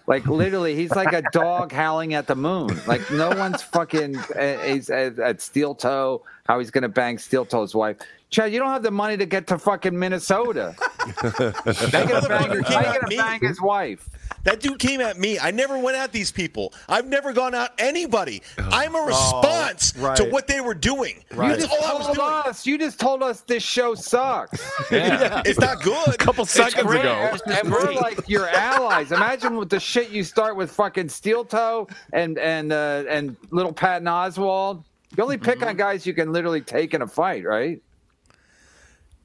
Like 0.06 0.26
literally, 0.26 0.74
he's 0.74 0.90
like 0.92 1.12
a 1.12 1.22
dog 1.32 1.70
howling 1.70 2.14
at 2.14 2.26
the 2.26 2.34
moon. 2.34 2.70
Like 2.86 3.08
no 3.12 3.28
one's 3.30 3.62
fucking. 3.62 4.16
uh, 4.16 4.58
He's 4.64 4.88
at, 4.90 5.18
at 5.18 5.40
Steel 5.40 5.74
Toe. 5.74 6.22
How 6.51 6.59
he's 6.59 6.72
gonna 6.72 6.89
bang 6.89 7.16
Steel 7.16 7.44
Toe's 7.44 7.77
wife? 7.77 7.98
Chad, 8.28 8.52
you 8.52 8.59
don't 8.59 8.70
have 8.70 8.82
the 8.82 8.90
money 8.90 9.16
to 9.16 9.24
get 9.24 9.47
to 9.47 9.56
fucking 9.56 9.97
Minnesota. 9.97 10.74
How 10.81 11.28
you 11.28 11.31
gonna 11.31 11.89
bang, 11.93 12.09
motherfucker 12.09 12.66
came 12.66 12.78
at 12.78 13.09
me. 13.09 13.16
bang 13.18 13.40
his 13.40 13.60
wife? 13.60 14.09
That 14.43 14.59
dude 14.59 14.81
came 14.81 15.01
at 15.01 15.16
me. 15.16 15.39
I 15.39 15.52
never 15.52 15.78
went 15.78 15.97
at 15.97 16.10
these 16.10 16.32
people. 16.32 16.72
I've 16.89 17.06
never 17.06 17.32
gone 17.32 17.55
at 17.55 17.72
anybody. 17.78 18.43
I'm 18.59 18.97
a 18.97 19.01
response 19.01 19.93
to 19.93 20.01
right. 20.01 20.32
what 20.32 20.48
they 20.48 20.60
were 20.60 20.74
doing. 20.74 21.22
You 21.31 21.36
That's 21.36 21.66
just 21.66 21.72
all 21.72 21.85
I 21.85 21.94
was 21.94 22.06
told 22.06 22.16
doing. 22.16 22.28
us. 22.47 22.66
You 22.66 22.78
just 22.78 22.98
told 22.98 23.22
us 23.22 23.43
this 23.43 23.62
show 23.62 23.94
sucks. 23.94 24.60
Yeah. 24.90 25.43
It's 25.47 25.60
not 25.60 25.82
good. 25.82 26.09
A 26.09 26.16
couple 26.16 26.44
seconds 26.47 26.85
Great. 26.85 27.02
ago. 27.02 27.36
And 27.47 27.70
we're 27.70 27.93
like 27.93 28.28
your 28.28 28.48
allies. 28.48 29.12
Imagine 29.12 29.56
with 29.56 29.68
the 29.68 29.78
shit 29.78 30.10
you 30.10 30.24
start 30.24 30.56
with 30.56 30.72
fucking 30.72 31.10
Steel 31.10 31.44
Toe 31.44 31.86
and 32.12 32.39
and 32.39 32.72
uh, 32.72 33.05
and 33.09 33.36
little 33.52 33.72
Patton 33.72 34.09
Oswalt. 34.09 34.82
You 35.16 35.22
only 35.24 35.38
pick 35.38 35.64
on 35.64 35.76
guys 35.76 36.06
you 36.06 36.14
can 36.14 36.32
literally 36.32 36.60
take 36.60 36.94
in 36.94 37.02
a 37.02 37.06
fight, 37.06 37.44
right? 37.44 37.82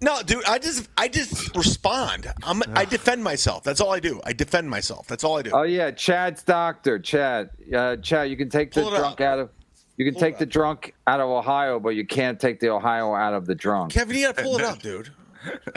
No, 0.02 0.22
dude, 0.22 0.44
I 0.46 0.60
just 0.60 0.90
I 0.98 1.08
just 1.08 1.56
respond. 1.56 2.32
I'm, 2.44 2.62
I 2.76 2.86
defend 2.86 3.24
myself. 3.24 3.64
That's 3.64 3.80
all 3.80 3.94
I 3.94 4.00
do. 4.00 4.20
I 4.26 4.34
defend 4.34 4.70
myself. 4.70 5.08
That's 5.08 5.24
all 5.24 5.38
I 5.38 5.42
do. 5.42 5.52
Oh 5.54 5.64
yeah, 5.64 5.90
Chad's 5.92 6.44
doctor. 6.44 7.00
Chad, 7.00 7.50
uh, 7.74 7.96
Chad, 7.98 8.30
you 8.30 8.36
can 8.36 8.50
take 8.50 8.74
the 8.74 8.82
Pull 8.82 8.94
it 8.94 8.98
drunk 8.98 9.22
out 9.22 9.40
of. 9.40 9.50
You 9.98 10.04
can 10.12 10.20
take 10.20 10.38
the 10.38 10.46
drunk 10.46 10.94
out 11.08 11.22
of 11.22 11.30
Ohio, 11.30 11.80
but 11.80 11.90
you 11.96 12.06
can't 12.06 12.38
take 12.40 12.60
the 12.60 12.68
Ohio 12.70 13.16
out 13.16 13.34
of 13.34 13.46
the 13.46 13.56
drunk. 13.56 13.94
Kevin, 13.94 14.18
you 14.18 14.26
gotta 14.28 14.44
pull 14.44 14.58
it 14.58 14.66
up, 14.66 14.80
dude. 14.82 15.10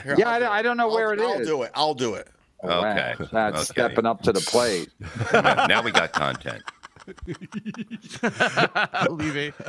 Here, 0.02 0.16
Yeah, 0.18 0.28
I'll 0.28 0.34
I 0.34 0.38
do 0.38 0.44
don't- 0.44 0.52
I 0.54 0.62
don't 0.62 0.76
know 0.76 0.88
I'll- 0.88 0.94
where 0.94 1.12
it 1.14 1.20
I'll 1.20 1.40
is. 1.40 1.46
do 1.46 1.62
it. 1.62 1.70
I'll 1.74 1.94
do 1.94 2.14
it. 2.14 2.26
Oh, 2.64 2.68
wow. 2.68 2.90
Okay. 2.90 3.14
Chad's 3.30 3.56
Okay. 3.56 3.64
stepping 3.64 4.04
up 4.06 4.20
to 4.22 4.32
the 4.32 4.40
plate. 4.40 4.88
now 5.32 5.80
we 5.80 5.92
got 5.92 6.12
content. 6.12 6.60
Levy. 9.10 9.52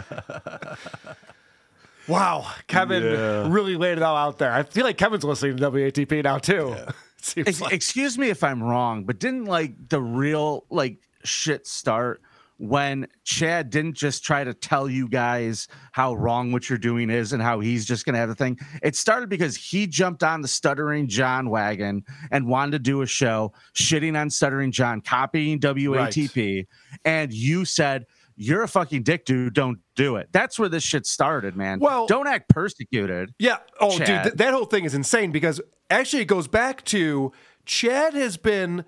Wow, 2.08 2.52
Kevin 2.66 3.04
Yeah. 3.04 3.48
really 3.54 3.76
laid 3.76 3.98
it 4.00 4.02
all 4.02 4.16
out 4.18 4.40
there. 4.40 4.52
I 4.52 4.64
feel 4.64 4.84
like 4.84 4.98
Kevin's 4.98 5.24
listening 5.24 5.58
to 5.58 5.70
WATP 5.72 6.24
now 6.24 6.40
too. 6.40 6.76
Seems 7.22 7.48
Ex- 7.48 7.62
like- 7.62 7.74
excuse 7.74 8.18
me 8.18 8.30
if 8.30 8.44
I'm 8.44 8.64
wrong, 8.64 9.04
but 9.04 9.20
didn't 9.20 9.46
like 9.46 9.90
the 9.90 10.02
real 10.02 10.66
like 10.72 10.98
shit 11.24 11.68
start 11.68 12.22
when 12.60 13.08
Chad 13.24 13.70
didn't 13.70 13.96
just 13.96 14.24
try 14.24 14.44
to 14.44 14.54
tell 14.54 14.90
you 14.90 15.08
guys 15.08 15.68
how 15.94 16.14
wrong 16.14 16.52
what 16.52 16.70
you're 16.70 16.78
doing 16.78 17.10
is 17.10 17.32
and 17.32 17.42
how 17.42 17.62
he's 17.62 17.86
just 17.86 18.06
gonna 18.06 18.18
have 18.18 18.28
the 18.28 18.36
thing. 18.36 18.60
It 18.84 18.98
started 18.98 19.30
because 19.30 19.56
he 19.56 19.88
jumped 19.88 20.24
on 20.24 20.42
the 20.42 20.48
stuttering 20.48 21.08
John 21.08 21.50
wagon 21.50 22.04
and 22.32 22.48
wanted 22.48 22.72
to 22.74 22.80
do 22.80 23.02
a 23.02 23.06
show 23.06 23.54
shitting 23.74 24.20
on 24.20 24.30
stuttering 24.30 24.74
John, 24.74 25.00
copying 25.02 25.60
WATP, 25.60 26.68
and 27.06 27.34
you 27.34 27.66
said. 27.66 28.06
You're 28.42 28.64
a 28.64 28.70
fucking 28.70 29.04
dick, 29.04 29.26
dude. 29.26 29.54
Don't 29.54 29.80
do 29.98 30.16
it. 30.16 30.30
That's 30.32 30.58
where 30.58 30.70
this 30.70 30.82
shit 30.82 31.06
started, 31.06 31.58
man. 31.58 31.80
Well- 31.80 32.08
don't 32.08 32.26
act 32.26 32.48
persecuted. 32.48 33.34
Yeah. 33.38 33.58
Oh, 33.82 33.98
Chad. 33.98 34.08
dude, 34.08 34.24
th- 34.24 34.36
that 34.36 34.54
whole 34.54 34.64
thing 34.64 34.86
is 34.86 34.94
insane 34.94 35.34
because 35.34 35.60
actually 35.90 36.22
it 36.22 36.28
goes 36.30 36.48
back 36.48 36.86
to 36.86 37.34
Chad 37.66 38.14
has 38.14 38.38
been 38.38 38.86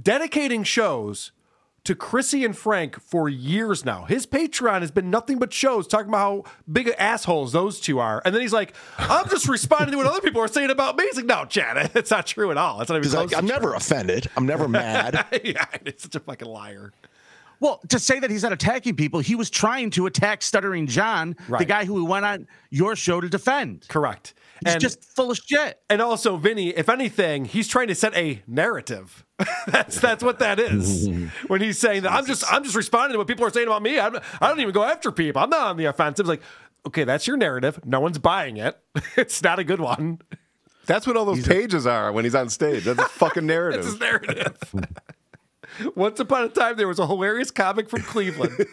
dedicating 0.00 0.62
shows 0.62 1.32
to 1.88 1.94
Chrissy 1.94 2.44
and 2.44 2.56
Frank 2.56 3.00
for 3.00 3.28
years 3.28 3.84
now. 3.84 4.04
His 4.04 4.26
Patreon 4.26 4.80
has 4.82 4.90
been 4.90 5.10
nothing 5.10 5.38
but 5.38 5.52
shows 5.52 5.86
talking 5.86 6.08
about 6.08 6.18
how 6.18 6.44
big 6.70 6.88
assholes 6.98 7.52
those 7.52 7.80
two 7.80 7.98
are. 7.98 8.20
And 8.24 8.34
then 8.34 8.42
he's 8.42 8.52
like, 8.52 8.74
I'm 8.98 9.28
just 9.28 9.48
responding 9.48 9.92
to 9.92 9.96
what 9.96 10.06
other 10.06 10.20
people 10.20 10.40
are 10.42 10.48
saying 10.48 10.70
about 10.70 10.96
me. 10.96 11.04
He's 11.04 11.16
like, 11.16 11.24
no, 11.24 11.44
Chad, 11.46 11.90
it's 11.96 12.10
not 12.10 12.26
true 12.26 12.50
at 12.50 12.56
all. 12.58 12.80
It's 12.82 12.90
not 12.90 12.96
even 12.96 13.04
He's 13.04 13.14
close 13.14 13.32
like, 13.32 13.38
I'm 13.38 13.46
true." 13.48 13.54
never 13.56 13.74
offended. 13.74 14.28
I'm 14.36 14.46
never 14.46 14.68
mad. 14.68 15.26
yeah, 15.42 15.64
it's 15.86 16.02
such 16.02 16.14
a 16.14 16.20
fucking 16.20 16.46
liar. 16.48 16.92
Well, 17.60 17.80
to 17.88 17.98
say 17.98 18.20
that 18.20 18.30
he's 18.30 18.42
not 18.44 18.52
attacking 18.52 18.94
people, 18.96 19.18
he 19.20 19.34
was 19.34 19.50
trying 19.50 19.90
to 19.92 20.06
attack 20.06 20.42
Stuttering 20.42 20.86
John, 20.86 21.36
the 21.58 21.64
guy 21.64 21.86
who 21.86 22.04
went 22.04 22.24
on 22.24 22.46
your 22.70 22.94
show 22.94 23.20
to 23.20 23.28
defend. 23.28 23.86
Correct. 23.88 24.34
He's 24.64 24.74
And- 24.74 24.80
just 24.80 25.02
full 25.16 25.30
of 25.30 25.38
shit. 25.38 25.80
And 25.90 26.00
also, 26.00 26.36
Vinny, 26.36 26.68
if 26.68 26.88
anything, 26.88 27.46
he's 27.46 27.66
trying 27.66 27.88
to 27.88 27.94
set 27.96 28.14
a 28.14 28.42
narrative. 28.46 29.24
that's 29.66 30.00
that's 30.00 30.22
what 30.22 30.40
that 30.40 30.58
is. 30.58 31.08
when 31.46 31.60
he's 31.60 31.78
saying 31.78 32.02
that 32.02 32.12
I'm 32.12 32.26
just 32.26 32.44
I'm 32.52 32.64
just 32.64 32.74
responding 32.74 33.12
to 33.12 33.18
what 33.18 33.26
people 33.28 33.44
are 33.44 33.50
saying 33.50 33.68
about 33.68 33.82
me. 33.82 33.98
I'm, 33.98 34.16
I 34.40 34.48
don't 34.48 34.60
even 34.60 34.72
go 34.72 34.82
after 34.82 35.12
people. 35.12 35.42
I'm 35.42 35.50
not 35.50 35.68
on 35.68 35.76
the 35.76 35.84
offensive. 35.86 36.24
It's 36.24 36.28
like, 36.28 36.42
okay, 36.86 37.04
that's 37.04 37.26
your 37.26 37.36
narrative. 37.36 37.80
No 37.84 38.00
one's 38.00 38.18
buying 38.18 38.56
it. 38.56 38.78
it's 39.16 39.42
not 39.42 39.58
a 39.58 39.64
good 39.64 39.80
one. 39.80 40.20
That's 40.86 41.06
what 41.06 41.16
all 41.16 41.26
those 41.26 41.46
pages 41.46 41.86
are 41.86 42.10
when 42.12 42.24
he's 42.24 42.34
on 42.34 42.48
stage. 42.48 42.84
That's 42.84 42.98
a 42.98 43.04
fucking 43.04 43.46
narrative. 43.46 43.82
That's 43.82 43.92
his 43.92 44.00
narrative. 44.00 44.56
Once 45.94 46.18
upon 46.18 46.44
a 46.44 46.48
time, 46.48 46.76
there 46.76 46.88
was 46.88 46.98
a 46.98 47.06
hilarious 47.06 47.50
comic 47.50 47.90
from 47.90 48.00
Cleveland 48.02 48.66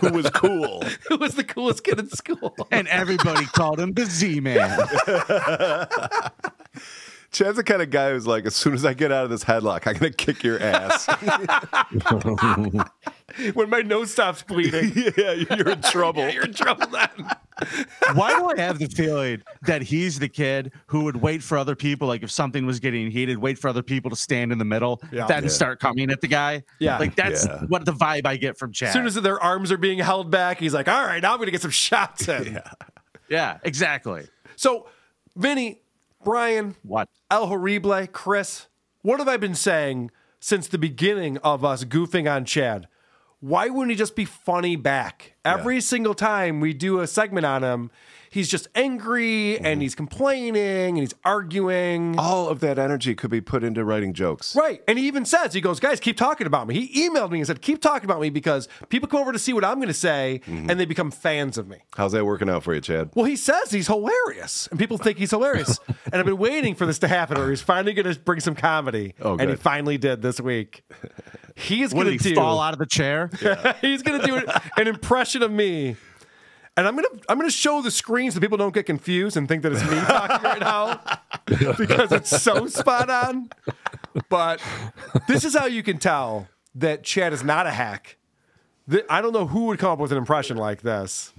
Who 0.00 0.10
was 0.12 0.30
cool? 0.30 0.82
who 1.08 1.16
was 1.16 1.34
the 1.34 1.44
coolest 1.44 1.82
kid 1.82 1.98
in 1.98 2.08
school. 2.08 2.54
And 2.70 2.86
everybody 2.88 3.46
called 3.46 3.80
him 3.80 3.92
the 3.92 4.04
Z 4.04 4.40
Man. 4.40 4.78
Chad's 7.30 7.56
the 7.56 7.64
kind 7.64 7.82
of 7.82 7.90
guy 7.90 8.10
who's 8.12 8.26
like, 8.26 8.46
as 8.46 8.56
soon 8.56 8.72
as 8.74 8.84
I 8.86 8.94
get 8.94 9.12
out 9.12 9.24
of 9.24 9.30
this 9.30 9.44
headlock, 9.44 9.86
I'm 9.86 9.94
gonna 9.94 10.10
kick 10.12 10.42
your 10.42 10.58
ass. 10.60 11.06
when 13.54 13.70
my 13.70 13.82
nose 13.82 14.10
stops 14.10 14.42
bleeding, 14.42 14.92
yeah, 15.16 15.32
you're 15.32 15.68
in 15.68 15.82
trouble. 15.82 16.28
you're 16.30 16.44
in 16.44 16.54
trouble 16.54 16.86
then. 16.86 17.08
Why 18.14 18.34
do 18.36 18.50
I 18.50 18.60
have 18.60 18.78
the 18.78 18.86
feeling 18.86 19.42
that 19.62 19.82
he's 19.82 20.18
the 20.18 20.28
kid 20.28 20.72
who 20.86 21.04
would 21.04 21.16
wait 21.16 21.42
for 21.42 21.58
other 21.58 21.74
people, 21.76 22.08
like 22.08 22.22
if 22.22 22.30
something 22.30 22.64
was 22.66 22.80
getting 22.80 23.10
heated, 23.10 23.38
wait 23.38 23.58
for 23.58 23.68
other 23.68 23.82
people 23.82 24.10
to 24.10 24.16
stand 24.16 24.52
in 24.52 24.58
the 24.58 24.64
middle, 24.64 25.00
Yeah. 25.12 25.26
then 25.26 25.44
Yeah. 25.44 25.48
start 25.50 25.80
coming 25.80 26.10
at 26.10 26.20
the 26.20 26.28
guy? 26.28 26.62
Yeah. 26.78 26.98
Like 26.98 27.16
that's 27.16 27.46
Yeah. 27.46 27.62
what 27.68 27.84
the 27.84 27.92
vibe 27.92 28.26
I 28.26 28.36
get 28.36 28.56
from 28.56 28.72
Chad. 28.72 28.88
As 28.88 28.92
soon 28.94 29.06
as 29.06 29.14
their 29.16 29.40
arms 29.42 29.70
are 29.72 29.76
being 29.78 29.98
held 29.98 30.30
back, 30.30 30.58
he's 30.60 30.72
like, 30.74 30.88
all 30.88 31.04
right, 31.04 31.20
now 31.22 31.32
I'm 31.32 31.38
going 31.38 31.46
to 31.48 31.52
get 31.52 31.62
some 31.62 31.70
shots 31.72 32.28
in. 32.28 32.60
yeah, 33.28 33.58
exactly. 33.64 34.26
So, 34.56 34.86
Vinny, 35.36 35.80
Brian, 36.24 36.76
What? 36.82 37.08
El 37.30 37.46
Horrible, 37.46 38.06
Chris, 38.08 38.66
what 39.02 39.18
have 39.18 39.28
I 39.28 39.36
been 39.36 39.54
saying 39.54 40.10
since 40.40 40.68
the 40.68 40.78
beginning 40.78 41.38
of 41.38 41.64
us 41.64 41.84
goofing 41.84 42.30
on 42.30 42.44
Chad? 42.44 42.88
Why 43.40 43.68
wouldn't 43.68 43.90
he 43.90 43.96
just 43.96 44.16
be 44.16 44.24
funny 44.24 44.74
back? 44.74 45.34
Every 45.44 45.80
single 45.80 46.14
time 46.14 46.60
we 46.60 46.74
do 46.74 46.98
a 47.00 47.06
segment 47.06 47.46
on 47.46 47.62
him, 47.62 47.90
he's 48.30 48.48
just 48.48 48.68
angry 48.74 49.58
and 49.58 49.80
he's 49.82 49.94
complaining 49.94 50.56
and 50.90 50.98
he's 50.98 51.14
arguing. 51.24 52.18
All 52.18 52.48
of 52.48 52.60
that 52.60 52.78
energy 52.78 53.14
could 53.14 53.30
be 53.30 53.40
put 53.40 53.62
into 53.64 53.84
writing 53.84 54.12
jokes. 54.12 54.54
Right. 54.56 54.82
And 54.88 54.98
he 54.98 55.06
even 55.06 55.24
says, 55.24 55.52
he 55.54 55.60
goes, 55.60 55.80
guys, 55.80 56.00
keep 56.00 56.16
talking 56.16 56.46
about 56.46 56.66
me. 56.66 56.86
He 56.86 57.08
emailed 57.08 57.30
me 57.30 57.38
and 57.38 57.46
said, 57.46 57.62
keep 57.62 57.80
talking 57.80 58.04
about 58.04 58.20
me 58.20 58.30
because 58.30 58.68
people 58.88 59.08
come 59.08 59.20
over 59.20 59.32
to 59.32 59.38
see 59.38 59.52
what 59.52 59.64
I'm 59.64 59.76
going 59.76 59.88
to 59.88 59.94
say 59.94 60.40
Mm-hmm. 60.48 60.70
and 60.70 60.78
they 60.80 60.84
become 60.84 61.10
fans 61.10 61.58
of 61.58 61.68
me. 61.68 61.78
How's 61.96 62.12
that 62.12 62.24
working 62.24 62.48
out 62.48 62.62
for 62.62 62.74
you, 62.74 62.80
Chad? 62.80 63.10
Well, 63.14 63.24
he 63.24 63.36
says 63.36 63.70
he's 63.70 63.86
hilarious, 63.86 64.66
and 64.68 64.78
people 64.78 64.98
think 64.98 65.18
he's 65.18 65.30
hilarious. 65.30 65.78
and 66.06 66.14
I've 66.14 66.24
been 66.24 66.38
waiting 66.38 66.74
for 66.74 66.86
this 66.86 66.98
to 67.00 67.08
happen, 67.08 67.38
where 67.38 67.50
he's 67.50 67.60
finally 67.62 67.92
going 67.94 68.12
to 68.12 68.18
bring 68.20 68.40
some 68.40 68.54
comedy. 68.54 69.14
Oh, 69.20 69.36
and 69.36 69.50
he 69.50 69.56
finally 69.56 69.98
did 69.98 70.22
this 70.22 70.40
week. 70.40 70.82
He's 71.54 71.92
Would 71.94 72.04
going 72.04 72.18
to 72.18 72.28
do. 72.30 72.34
fall 72.34 72.60
out 72.60 72.72
of 72.72 72.78
the 72.78 72.86
chair? 72.86 73.30
he's 73.80 74.02
going 74.02 74.20
to 74.20 74.26
do 74.26 74.42
an 74.76 74.86
impression 74.86 75.42
of 75.42 75.50
me, 75.50 75.96
and 76.78 76.86
I'm 76.86 76.94
going 76.94 77.06
to 77.12 77.24
I'm 77.28 77.38
going 77.38 77.50
to 77.50 77.54
show 77.54 77.82
the 77.82 77.90
screen 77.90 78.30
so 78.30 78.38
people 78.38 78.56
don't 78.56 78.72
get 78.72 78.86
confused 78.86 79.36
and 79.36 79.48
think 79.48 79.64
that 79.64 79.72
it's 79.72 79.82
me 79.82 79.98
talking 79.98 80.42
right 80.42 80.60
now 80.60 81.00
because 81.76 82.12
it's 82.12 82.30
so 82.30 82.68
spot 82.68 83.10
on. 83.10 83.50
But 84.28 84.62
this 85.26 85.44
is 85.44 85.56
how 85.56 85.66
you 85.66 85.82
can 85.82 85.98
tell 85.98 86.46
that 86.76 87.02
Chad 87.02 87.32
is 87.32 87.42
not 87.42 87.66
a 87.66 87.72
hack. 87.72 88.16
I 89.10 89.20
don't 89.20 89.32
know 89.32 89.46
who 89.48 89.64
would 89.66 89.80
come 89.80 89.90
up 89.90 89.98
with 89.98 90.12
an 90.12 90.18
impression 90.18 90.56
like 90.56 90.82
this. 90.82 91.32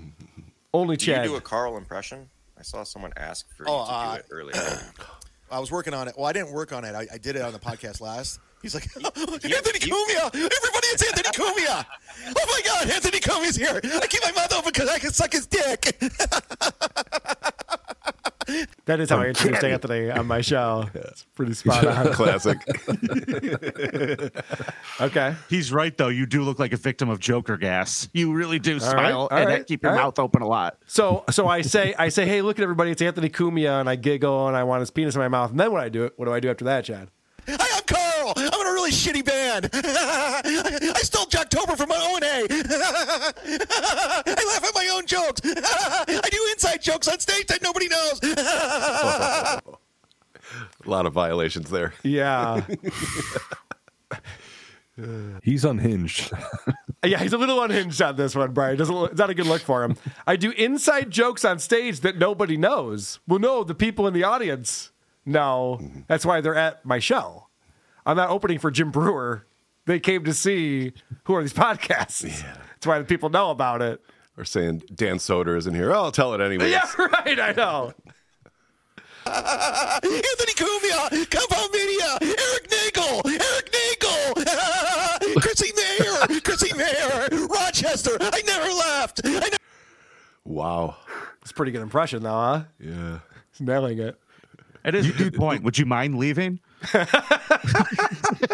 Only 0.73 0.97
Do 0.97 1.09
you 1.09 1.23
do 1.23 1.35
a 1.35 1.41
Carl 1.41 1.77
impression? 1.77 2.29
I 2.57 2.61
saw 2.61 2.83
someone 2.83 3.13
ask 3.15 3.47
for 3.55 3.65
Oh, 3.67 3.79
you 3.79 3.85
to 3.85 3.91
uh, 3.93 4.13
do 4.15 4.19
it 4.19 4.25
earlier. 4.31 4.81
I 5.51 5.59
was 5.59 5.71
working 5.71 5.93
on 5.93 6.09
it. 6.09 6.15
Well, 6.17 6.27
I 6.27 6.33
didn't 6.33 6.51
work 6.51 6.73
on 6.73 6.83
it. 6.83 6.93
I, 6.93 7.07
I 7.13 7.17
did 7.17 7.37
it 7.37 7.41
on 7.41 7.53
the 7.53 7.59
podcast 7.59 8.01
last. 8.01 8.39
He's 8.61 8.73
like, 8.75 8.83
Anthony 8.95 9.79
Cumia! 9.79 10.25
Everybody, 10.25 10.87
it's 10.87 11.03
Anthony 11.03 11.29
Cumia! 11.29 11.85
Oh 12.27 12.45
my 12.45 12.61
God, 12.65 12.89
Anthony 12.89 13.19
Cumia's 13.19 13.55
here! 13.55 13.79
I 14.01 14.07
keep 14.07 14.21
my 14.23 14.31
mouth 14.33 14.53
open 14.53 14.71
because 14.73 14.89
I 14.89 14.99
can 14.99 15.11
suck 15.11 15.31
his 15.33 15.47
dick. 15.47 15.97
That 18.85 18.99
is 18.99 19.11
how 19.11 19.17
I 19.17 19.21
I'm 19.21 19.27
introduced 19.27 19.61
kidding. 19.61 19.73
Anthony 19.73 20.09
on 20.09 20.25
my 20.25 20.41
show. 20.41 20.89
It's 20.95 21.23
pretty 21.35 21.53
spot 21.53 21.85
on. 21.85 22.13
Classic. 22.13 22.57
okay. 24.99 25.35
He's 25.49 25.71
right 25.71 25.95
though. 25.95 26.07
You 26.07 26.25
do 26.25 26.41
look 26.41 26.57
like 26.57 26.73
a 26.73 26.77
victim 26.77 27.09
of 27.09 27.19
Joker 27.19 27.57
gas. 27.57 28.09
You 28.11 28.33
really 28.33 28.57
do 28.57 28.75
All 28.75 28.79
smile 28.79 29.27
right, 29.31 29.41
and 29.41 29.49
right, 29.49 29.67
keep 29.67 29.83
your 29.83 29.91
all 29.91 29.97
right. 29.97 30.03
mouth 30.05 30.17
open 30.17 30.41
a 30.41 30.47
lot. 30.47 30.77
So 30.87 31.23
so 31.29 31.47
I 31.47 31.61
say 31.61 31.93
I 31.99 32.09
say, 32.09 32.25
hey, 32.25 32.41
look 32.41 32.57
at 32.57 32.63
everybody, 32.63 32.89
it's 32.89 33.01
Anthony 33.03 33.29
Cumia, 33.29 33.79
and 33.79 33.87
I 33.87 33.95
giggle 33.95 34.47
and 34.47 34.57
I 34.57 34.63
want 34.63 34.79
his 34.79 34.89
penis 34.89 35.13
in 35.13 35.19
my 35.21 35.27
mouth. 35.27 35.51
And 35.51 35.59
then 35.59 35.71
what 35.71 35.81
I 35.83 35.89
do 35.89 36.05
it, 36.05 36.13
what 36.17 36.25
do 36.25 36.33
I 36.33 36.39
do 36.39 36.49
after 36.49 36.65
that, 36.65 36.85
Chad? 36.85 37.09
Hi, 37.47 37.78
I'm 38.35 38.49
I'm 38.53 38.61
in 38.61 38.67
a 38.67 38.73
really 38.73 38.91
shitty 38.91 39.25
band. 39.25 39.69
I 39.73 41.01
stole 41.01 41.25
Jocktober 41.25 41.77
from 41.77 41.89
my 41.89 41.97
own 42.11 42.23
A. 42.23 42.47
I 44.25 44.43
laugh 44.47 44.63
at 44.63 44.75
my 44.75 44.89
own 44.93 45.05
jokes. 45.05 45.41
I 45.45 46.29
do 46.31 46.47
inside 46.51 46.81
jokes 46.81 47.07
on 47.07 47.19
stage 47.19 47.47
that 47.47 47.61
nobody 47.61 47.87
knows. 47.87 48.19
A 50.85 50.89
lot 50.89 51.05
of 51.05 51.13
violations 51.13 51.69
there. 51.69 51.93
Yeah. 52.03 52.61
He's 55.43 55.63
unhinged. 55.63 56.31
Yeah, 57.03 57.19
he's 57.19 57.33
a 57.33 57.37
little 57.37 57.61
unhinged 57.61 58.01
on 58.01 58.17
this 58.17 58.35
one, 58.35 58.51
Brian. 58.51 58.77
Doesn't 58.77 58.95
it's 59.05 59.17
not 59.17 59.29
a 59.29 59.33
good 59.33 59.45
look 59.47 59.61
for 59.61 59.83
him. 59.83 59.95
I 60.27 60.35
do 60.35 60.51
inside 60.51 61.11
jokes 61.11 61.45
on 61.45 61.59
stage 61.59 62.01
that 62.01 62.17
nobody 62.17 62.57
knows. 62.57 63.19
Well, 63.27 63.39
no, 63.39 63.63
the 63.63 63.75
people 63.75 64.07
in 64.07 64.13
the 64.13 64.23
audience 64.23 64.91
know. 65.25 65.79
Mm-hmm. 65.81 66.01
That's 66.07 66.25
why 66.25 66.41
they're 66.41 66.55
at 66.55 66.85
my 66.85 66.99
show. 66.99 67.48
I'm 68.05 68.17
not 68.17 68.29
opening 68.29 68.59
for 68.59 68.71
Jim 68.71 68.91
Breuer. 68.91 69.45
They 69.85 69.99
came 69.99 70.23
to 70.25 70.33
see 70.33 70.93
who 71.25 71.35
are 71.35 71.41
these 71.41 71.53
podcasts. 71.53 72.21
That's 72.21 72.85
why 72.87 72.99
the 72.99 73.05
people 73.05 73.29
know 73.29 73.49
about 73.51 73.81
it. 73.81 74.01
Or 74.37 74.45
saying 74.45 74.83
Dan 74.93 75.17
Soder 75.17 75.57
isn't 75.57 75.73
here. 75.75 75.91
Oh, 75.91 76.03
I'll 76.03 76.11
tell 76.11 76.33
it 76.33 76.41
anyway. 76.41 76.71
Yeah, 76.71 76.85
right. 76.97 77.39
I 77.39 77.51
know. 77.51 77.93
Anthony 79.25 80.53
Cumia, 80.55 81.29
Compound 81.29 81.71
Media, 81.71 82.17
Eric 82.21 82.69
Nagel, 82.69 83.21
Eric 83.25 83.71
Nagel, 83.73 84.33
Chrissy 85.41 85.71
Mayr, 85.75 86.39
Chrissy 86.41 86.73
Mayr, 86.75 87.27
Rochester. 87.47 88.17
I 88.21 88.41
never 88.45 88.69
left. 88.71 89.21
I 89.25 89.29
never- 89.31 89.55
Wow. 90.45 90.95
It's 91.41 91.51
a 91.51 91.53
pretty 91.53 91.71
good 91.71 91.81
impression, 91.81 92.23
though, 92.23 92.29
huh? 92.31 92.63
Yeah. 92.79 93.19
He's 93.51 93.61
nailing 93.61 93.99
it. 93.99 94.17
It 94.85 94.95
is 94.95 95.07
a 95.09 95.11
good 95.13 95.33
point. 95.35 95.63
Would 95.63 95.77
you 95.77 95.85
mind 95.85 96.17
leaving? 96.17 96.59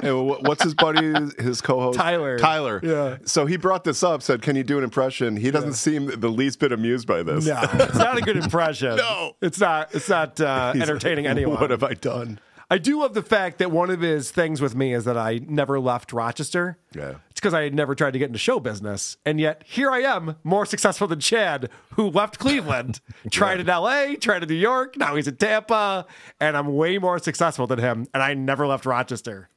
Hey, 0.02 0.12
what's 0.12 0.64
his 0.64 0.74
buddy, 0.74 1.14
his 1.38 1.62
co-host? 1.62 1.98
Tyler. 1.98 2.38
Tyler. 2.38 2.80
Yeah. 2.84 3.18
So 3.26 3.46
he 3.46 3.58
brought 3.58 3.84
this 3.84 4.04
up, 4.04 4.22
said, 4.22 4.42
"Can 4.42 4.56
you 4.56 4.64
do 4.64 4.78
an 4.78 4.84
impression?" 4.84 5.36
He 5.38 5.52
doesn't 5.52 5.74
seem 5.74 6.08
the 6.20 6.30
least 6.30 6.60
bit 6.60 6.72
amused 6.72 7.08
by 7.08 7.24
this. 7.24 7.46
No, 7.46 7.60
it's 7.74 7.96
not 7.96 8.18
a 8.18 8.22
good 8.22 8.38
impression. 8.38 8.96
No. 9.06 9.36
it's 9.42 9.60
not. 9.60 9.94
It's 9.94 10.10
not 10.10 10.40
uh, 10.42 10.74
entertaining 10.76 11.28
anyone. 11.28 11.60
What 11.60 11.70
have 11.70 11.84
I 11.84 11.94
done? 11.94 12.40
I 12.76 12.78
do 12.78 13.00
love 13.00 13.14
the 13.14 13.22
fact 13.22 13.60
that 13.60 13.72
one 13.72 13.90
of 13.90 14.02
his 14.02 14.32
things 14.32 14.60
with 14.60 14.76
me 14.76 14.94
is 14.94 15.06
that 15.06 15.18
I 15.18 15.40
never 15.48 15.80
left 15.80 16.12
Rochester. 16.12 16.78
Yeah. 16.94 17.14
It's 17.30 17.40
because 17.40 17.54
I 17.54 17.62
had 17.62 17.74
never 17.74 17.96
tried 17.96 18.12
to 18.12 18.20
get 18.20 18.26
into 18.26 18.38
show 18.38 18.60
business. 18.60 19.16
And 19.26 19.40
yet 19.40 19.64
here 19.66 19.90
I 19.90 20.00
am, 20.00 20.36
more 20.44 20.66
successful 20.66 21.08
than 21.08 21.22
Chad, 21.22 21.70
who 21.94 22.10
left 22.10 22.38
Cleveland, 22.38 23.00
tried 23.32 23.62
in 23.62 23.68
LA, 23.68 24.16
tried 24.20 24.44
in 24.44 24.50
New 24.50 24.56
York, 24.56 24.98
now 24.98 25.16
he's 25.16 25.26
in 25.26 25.38
Tampa, 25.38 26.06
and 26.42 26.58
I'm 26.58 26.76
way 26.76 26.98
more 26.98 27.18
successful 27.18 27.66
than 27.66 27.80
him. 27.80 28.08
And 28.14 28.22
I 28.22 28.34
never 28.34 28.68
left 28.68 28.86
Rochester. 28.86 29.48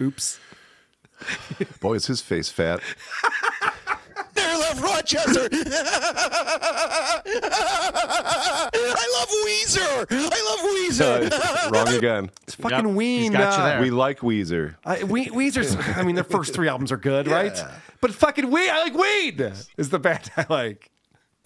Oops. 0.00 0.38
Boy, 1.80 1.94
is 1.94 2.06
his 2.06 2.20
face 2.20 2.50
fat. 2.50 2.78
never 4.38 4.58
left 4.58 4.80
Rochester. 4.82 5.48
I 7.70 9.06
love 9.14 9.28
Weezer. 9.46 10.06
I 10.10 10.40
love 10.50 10.60
Weezer. 10.74 11.30
Uh, 11.32 11.70
wrong 11.70 11.88
again. 11.94 12.30
It's 12.44 12.54
fucking 12.54 12.94
Ween. 12.94 13.34
uh, 13.36 13.78
We 13.80 13.90
like 13.90 14.20
Weezer. 14.20 14.76
I, 14.84 15.04
we, 15.04 15.26
Weezer's, 15.28 15.76
I 15.96 16.02
mean, 16.02 16.14
their 16.14 16.24
first 16.24 16.54
three 16.54 16.68
albums 16.68 16.92
are 16.92 16.96
good, 16.96 17.26
right? 17.26 17.58
But 18.00 18.12
fucking 18.14 18.50
Ween, 18.50 18.70
I 18.70 18.82
like 18.84 18.94
Ween 18.94 19.52
is 19.76 19.90
the 19.90 19.98
band 19.98 20.30
I 20.36 20.46
like. 20.48 20.90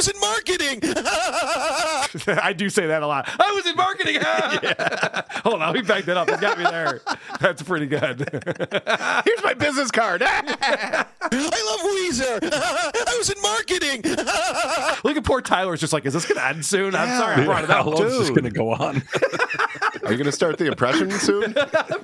I 0.02 0.04
was 0.04 0.08
in 0.08 0.20
marketing. 0.20 0.80
I 2.42 2.52
do 2.52 2.68
say 2.68 2.86
that 2.86 3.02
a 3.04 3.06
lot. 3.06 3.28
I 3.38 3.52
was 3.52 3.66
in 3.66 3.76
marketing. 3.76 4.16
Hold 5.44 5.62
on, 5.62 5.72
we 5.74 5.82
backed 5.82 6.06
that 6.06 6.16
up. 6.16 6.28
It 6.28 6.40
got 6.40 6.58
me 6.58 6.64
there. 6.64 7.00
That's 7.38 7.62
pretty 7.62 7.86
good. 7.86 8.18
Here's 9.24 9.44
my 9.44 9.54
business 9.54 9.92
card. 9.92 10.22
I 10.24 11.06
love 11.30 11.80
Weezer. 11.82 12.40
I 12.42 13.16
was 13.16 13.30
in 13.30 13.40
marketing. 13.42 14.02
Look 15.04 15.16
at 15.16 15.24
poor 15.24 15.40
Tyler. 15.40 15.52
Tyler's 15.62 15.80
just 15.80 15.92
like, 15.92 16.06
is 16.06 16.14
this 16.14 16.24
going 16.26 16.38
to 16.38 16.46
end 16.46 16.64
soon? 16.64 16.96
I'm 16.96 17.20
sorry 17.20 17.42
I 17.42 17.44
brought 17.44 17.64
it 17.64 17.70
How 17.70 17.80
up. 17.80 17.86
long 17.86 18.06
is 18.06 18.18
this 18.18 18.30
going 18.30 18.44
to 18.44 18.50
go 18.50 18.72
on? 18.72 19.02
Are 20.02 20.10
you 20.10 20.16
going 20.16 20.24
to 20.24 20.32
start 20.32 20.58
the 20.58 20.66
impression 20.66 21.10
soon? 21.12 21.52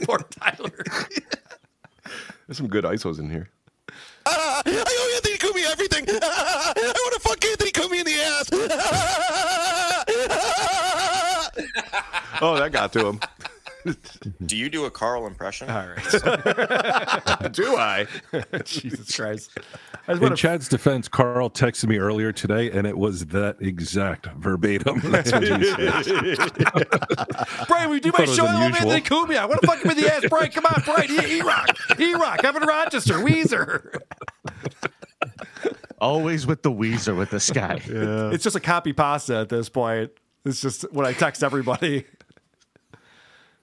poor 0.04 0.18
Tyler. 0.18 0.84
There's 2.46 2.58
some 2.58 2.68
good 2.68 2.84
ISOs 2.84 3.18
in 3.18 3.30
here. 3.30 3.48
I 4.66 4.84
owe 5.00 5.14
Anthony 5.16 5.38
Cumia 5.38 5.72
everything. 5.72 6.04
I 6.22 6.72
want 6.76 7.14
to 7.14 7.20
fuck 7.20 7.44
Anthony 7.44 7.70
Cumia 7.70 8.00
in 8.00 8.06
the 8.06 8.20
ass. 8.20 8.50
Oh, 12.40 12.54
that 12.56 12.70
got 12.70 12.92
to 12.92 13.04
him. 13.04 13.20
Do 14.44 14.56
you 14.56 14.68
do 14.70 14.84
a 14.84 14.90
Carl 14.90 15.26
impression? 15.26 15.68
All 15.70 15.86
right. 15.88 16.04
Do 17.52 17.76
I? 17.76 18.06
Jesus 18.64 19.14
Christ. 19.16 19.50
I 20.06 20.12
In 20.12 20.20
want 20.20 20.36
to 20.36 20.40
Chad's 20.40 20.68
defense, 20.68 21.08
Carl 21.08 21.50
texted 21.50 21.88
me 21.88 21.98
earlier 21.98 22.32
today, 22.32 22.70
and 22.70 22.86
it 22.86 22.96
was 22.96 23.26
that 23.26 23.56
exact 23.60 24.26
verbatim. 24.36 25.00
That's 25.04 25.32
what 25.32 25.42
he 25.42 25.64
said. 25.64 26.88
Brian, 27.68 27.90
we 27.90 28.00
do 28.00 28.10
I 28.14 28.20
my 28.20 28.26
thought 28.26 28.28
it 28.32 28.34
show. 28.36 28.42
was 28.44 28.52
I 28.52 28.54
love 28.54 28.62
unusual. 28.62 28.92
Anthony 28.92 29.00
Cumia. 29.34 29.38
I 29.38 29.46
want 29.46 29.60
to 29.60 29.66
fuck 29.66 29.82
him 29.84 29.90
in 29.90 29.96
the 29.96 30.12
ass. 30.12 30.24
Brian, 30.28 30.50
come 30.50 30.66
on, 30.66 30.82
Brian. 30.84 31.10
E 31.10 31.40
Rock. 31.42 31.68
E 31.98 32.14
Rock. 32.14 32.44
I'm 32.44 32.56
in 32.56 32.62
Rochester. 32.62 33.14
Weezer. 33.14 34.00
Always 36.00 36.46
with 36.46 36.62
the 36.62 36.70
Weezer 36.70 37.16
with 37.16 37.30
this 37.30 37.50
guy. 37.50 37.80
It's 37.84 38.44
just 38.44 38.56
a 38.56 38.60
copy 38.60 38.92
pasta 38.92 39.36
at 39.38 39.48
this 39.48 39.68
point. 39.68 40.10
It's 40.44 40.60
just 40.60 40.90
what 40.92 41.04
I 41.04 41.12
text 41.12 41.42
everybody. 41.42 42.06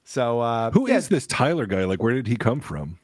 So 0.05 0.39
uh, 0.39 0.71
Who 0.71 0.87
is 0.87 1.05
yeah, 1.05 1.15
this 1.15 1.27
Tyler 1.27 1.65
guy? 1.65 1.83
Like, 1.83 2.01
where 2.01 2.13
did 2.13 2.27
he 2.27 2.37
come 2.37 2.61
from? 2.61 2.99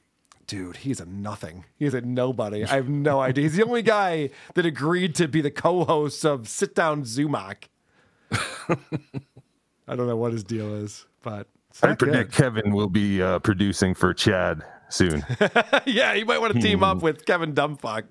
dude? 0.51 0.75
He's 0.75 0.99
a 0.99 1.05
nothing. 1.05 1.63
He's 1.77 1.93
a 1.93 2.01
nobody. 2.01 2.65
I 2.65 2.75
have 2.75 2.89
no 2.89 3.21
idea. 3.21 3.43
He's 3.43 3.55
the 3.55 3.63
only 3.63 3.81
guy 3.81 4.31
that 4.55 4.65
agreed 4.65 5.15
to 5.15 5.29
be 5.29 5.39
the 5.39 5.49
co-host 5.49 6.25
of 6.25 6.49
Sit 6.49 6.75
Down 6.75 7.03
Zumock. 7.03 7.69
I 8.31 9.95
don't 9.95 10.07
know 10.07 10.17
what 10.17 10.33
his 10.33 10.43
deal 10.43 10.75
is, 10.75 11.05
but 11.23 11.47
I 11.81 11.87
not 11.87 11.99
predict 11.99 12.33
Kevin 12.33 12.73
will 12.73 12.89
be 12.89 13.21
uh, 13.21 13.39
producing 13.39 13.93
for 13.93 14.13
Chad 14.13 14.61
soon. 14.89 15.25
yeah, 15.85 16.13
you 16.13 16.25
might 16.25 16.41
want 16.41 16.53
to 16.53 16.59
team 16.59 16.83
up 16.83 17.01
with 17.01 17.25
Kevin 17.25 17.53
Dumbfuck. 17.53 18.03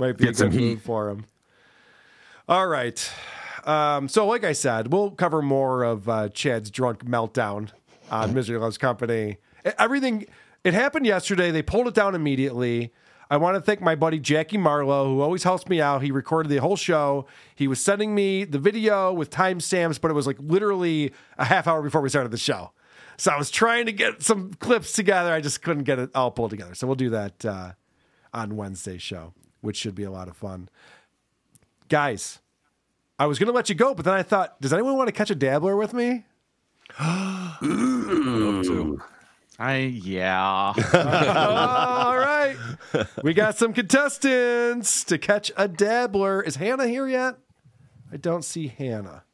Might 0.00 0.18
be 0.18 0.24
Get 0.24 0.34
a 0.34 0.34
some 0.34 0.50
good 0.50 0.60
heat. 0.60 0.68
move 0.70 0.82
for 0.82 1.10
him. 1.10 1.26
All 2.48 2.66
right. 2.66 3.08
Um, 3.64 4.08
so, 4.08 4.26
like 4.26 4.44
I 4.44 4.52
said, 4.52 4.92
we'll 4.92 5.10
cover 5.10 5.42
more 5.42 5.82
of 5.82 6.08
uh, 6.08 6.28
Chad's 6.30 6.70
drunk 6.70 7.04
meltdown 7.04 7.70
on 8.10 8.34
Misery 8.34 8.58
Loves 8.58 8.78
Company. 8.78 9.38
Everything, 9.78 10.26
it 10.64 10.74
happened 10.74 11.06
yesterday. 11.06 11.50
They 11.50 11.62
pulled 11.62 11.88
it 11.88 11.94
down 11.94 12.14
immediately. 12.14 12.92
I 13.32 13.36
want 13.36 13.54
to 13.54 13.60
thank 13.60 13.80
my 13.80 13.94
buddy 13.94 14.18
Jackie 14.18 14.58
Marlowe, 14.58 15.06
who 15.06 15.20
always 15.20 15.44
helps 15.44 15.68
me 15.68 15.80
out. 15.80 16.02
He 16.02 16.10
recorded 16.10 16.48
the 16.48 16.56
whole 16.56 16.76
show. 16.76 17.26
He 17.54 17.68
was 17.68 17.82
sending 17.82 18.12
me 18.12 18.42
the 18.44 18.58
video 18.58 19.12
with 19.12 19.30
timestamps, 19.30 20.00
but 20.00 20.10
it 20.10 20.14
was 20.14 20.26
like 20.26 20.38
literally 20.40 21.12
a 21.38 21.44
half 21.44 21.68
hour 21.68 21.80
before 21.80 22.00
we 22.00 22.08
started 22.08 22.32
the 22.32 22.38
show. 22.38 22.72
So 23.18 23.30
I 23.30 23.38
was 23.38 23.50
trying 23.50 23.86
to 23.86 23.92
get 23.92 24.22
some 24.22 24.54
clips 24.54 24.92
together. 24.92 25.32
I 25.32 25.40
just 25.40 25.62
couldn't 25.62 25.84
get 25.84 26.00
it 26.00 26.10
all 26.14 26.32
pulled 26.32 26.50
together. 26.50 26.74
So 26.74 26.88
we'll 26.88 26.96
do 26.96 27.10
that 27.10 27.44
uh, 27.44 27.72
on 28.34 28.56
Wednesday's 28.56 29.02
show, 29.02 29.32
which 29.60 29.76
should 29.76 29.94
be 29.94 30.04
a 30.04 30.10
lot 30.10 30.26
of 30.26 30.36
fun. 30.36 30.68
Guys, 31.88 32.40
I 33.20 33.26
was 33.26 33.38
going 33.38 33.48
to 33.48 33.52
let 33.52 33.68
you 33.68 33.74
go, 33.74 33.94
but 33.94 34.06
then 34.06 34.14
I 34.14 34.22
thought, 34.22 34.58
does 34.62 34.72
anyone 34.72 34.96
want 34.96 35.08
to 35.08 35.12
catch 35.12 35.30
a 35.30 35.34
dabbler 35.34 35.76
with 35.76 35.92
me? 35.92 36.24
I 36.98 37.60
yeah. 40.02 40.72
All 40.94 42.16
right. 42.16 42.56
We 43.22 43.34
got 43.34 43.58
some 43.58 43.74
contestants 43.74 45.04
to 45.04 45.18
catch 45.18 45.52
a 45.58 45.68
dabbler. 45.68 46.40
Is 46.40 46.56
Hannah 46.56 46.88
here 46.88 47.06
yet? 47.06 47.36
I 48.10 48.16
don't 48.16 48.42
see 48.42 48.68
Hannah. 48.68 49.24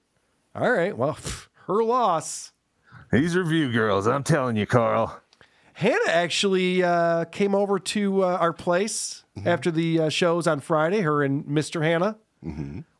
All 0.53 0.73
right. 0.73 0.99
Well, 0.99 1.17
her 1.69 1.85
loss. 1.85 2.51
These 3.13 3.37
review 3.37 3.71
girls, 3.71 4.09
I'm 4.09 4.25
telling 4.25 4.57
you, 4.57 4.67
Carl. 4.67 5.21
Hannah 5.75 6.11
actually 6.11 6.83
uh, 6.83 7.27
came 7.27 7.55
over 7.55 7.79
to 7.79 8.25
uh, 8.25 8.39
our 8.41 8.53
place 8.53 9.23
after 9.45 9.71
the 9.71 10.01
uh, 10.01 10.09
shows 10.09 10.49
on 10.49 10.59
Friday. 10.59 11.03
Her 11.03 11.23
and 11.23 11.45
Mr. 11.45 11.83
Hannah 11.83 12.19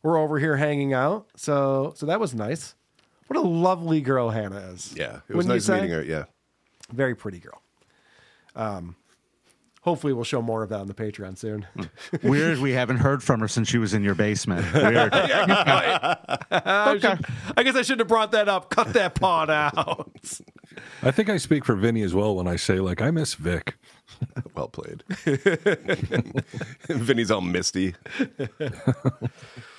were 0.03 0.17
over 0.17 0.39
here 0.39 0.57
hanging 0.57 0.93
out. 0.93 1.27
So, 1.35 1.93
so 1.95 2.05
that 2.05 2.19
was 2.19 2.33
nice. 2.33 2.75
What 3.27 3.37
a 3.37 3.41
lovely 3.41 4.01
girl 4.01 4.29
Hannah 4.29 4.71
is. 4.73 4.93
Yeah, 4.95 5.19
it 5.27 5.35
was 5.35 5.45
Wouldn't 5.47 5.67
nice 5.67 5.69
meeting 5.69 5.91
her. 5.91 6.03
Yeah. 6.03 6.25
Very 6.91 7.15
pretty 7.15 7.39
girl. 7.39 7.61
Um, 8.55 8.95
hopefully, 9.87 10.11
we'll 10.11 10.25
show 10.25 10.41
more 10.41 10.63
of 10.63 10.69
that 10.69 10.81
on 10.81 10.87
the 10.87 10.93
Patreon 10.93 11.37
soon. 11.37 11.65
Weird, 12.23 12.57
we 12.59 12.73
haven't 12.73 12.97
heard 12.97 13.23
from 13.23 13.39
her 13.39 13.47
since 13.47 13.69
she 13.69 13.77
was 13.77 13.93
in 13.93 14.03
your 14.03 14.15
basement. 14.15 14.65
Weird. 14.73 15.13
I, 15.13 16.97
should- 16.99 17.25
I 17.55 17.63
guess 17.63 17.73
I 17.77 17.83
shouldn't 17.83 18.01
have 18.01 18.09
brought 18.09 18.33
that 18.33 18.49
up. 18.49 18.69
Cut 18.69 18.91
that 18.93 19.15
part 19.15 19.49
out. 19.49 20.09
I 21.01 21.11
think 21.11 21.29
I 21.29 21.37
speak 21.37 21.63
for 21.63 21.73
Vinny 21.73 22.01
as 22.01 22.13
well 22.13 22.35
when 22.35 22.47
I 22.47 22.57
say 22.57 22.81
like 22.81 23.01
I 23.01 23.11
miss 23.11 23.35
Vic. 23.35 23.77
well 24.55 24.67
played. 24.67 25.03
Vinny's 26.89 27.31
all 27.31 27.39
misty. 27.39 27.95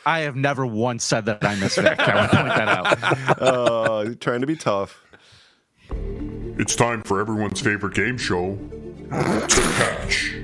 I 0.07 0.21
have 0.21 0.37
never 0.37 0.65
once 0.65 1.05
said 1.05 1.27
that 1.27 1.45
I 1.45 1.55
miss 1.57 1.77
Vic. 1.77 1.99
I 2.01 2.15
want 2.15 2.31
to 2.31 2.37
point 2.39 2.49
that 2.57 2.69
out. 2.69 3.39
Oh, 3.43 4.01
you're 4.03 4.15
trying 4.15 4.41
to 4.41 4.47
be 4.47 4.57
tough. 4.57 5.03
It's 5.91 6.75
time 6.75 7.03
for 7.03 7.21
everyone's 7.21 7.61
favorite 7.61 7.95
game 7.95 8.17
show 8.17 8.59
to 9.11 9.61
catch 9.77 10.35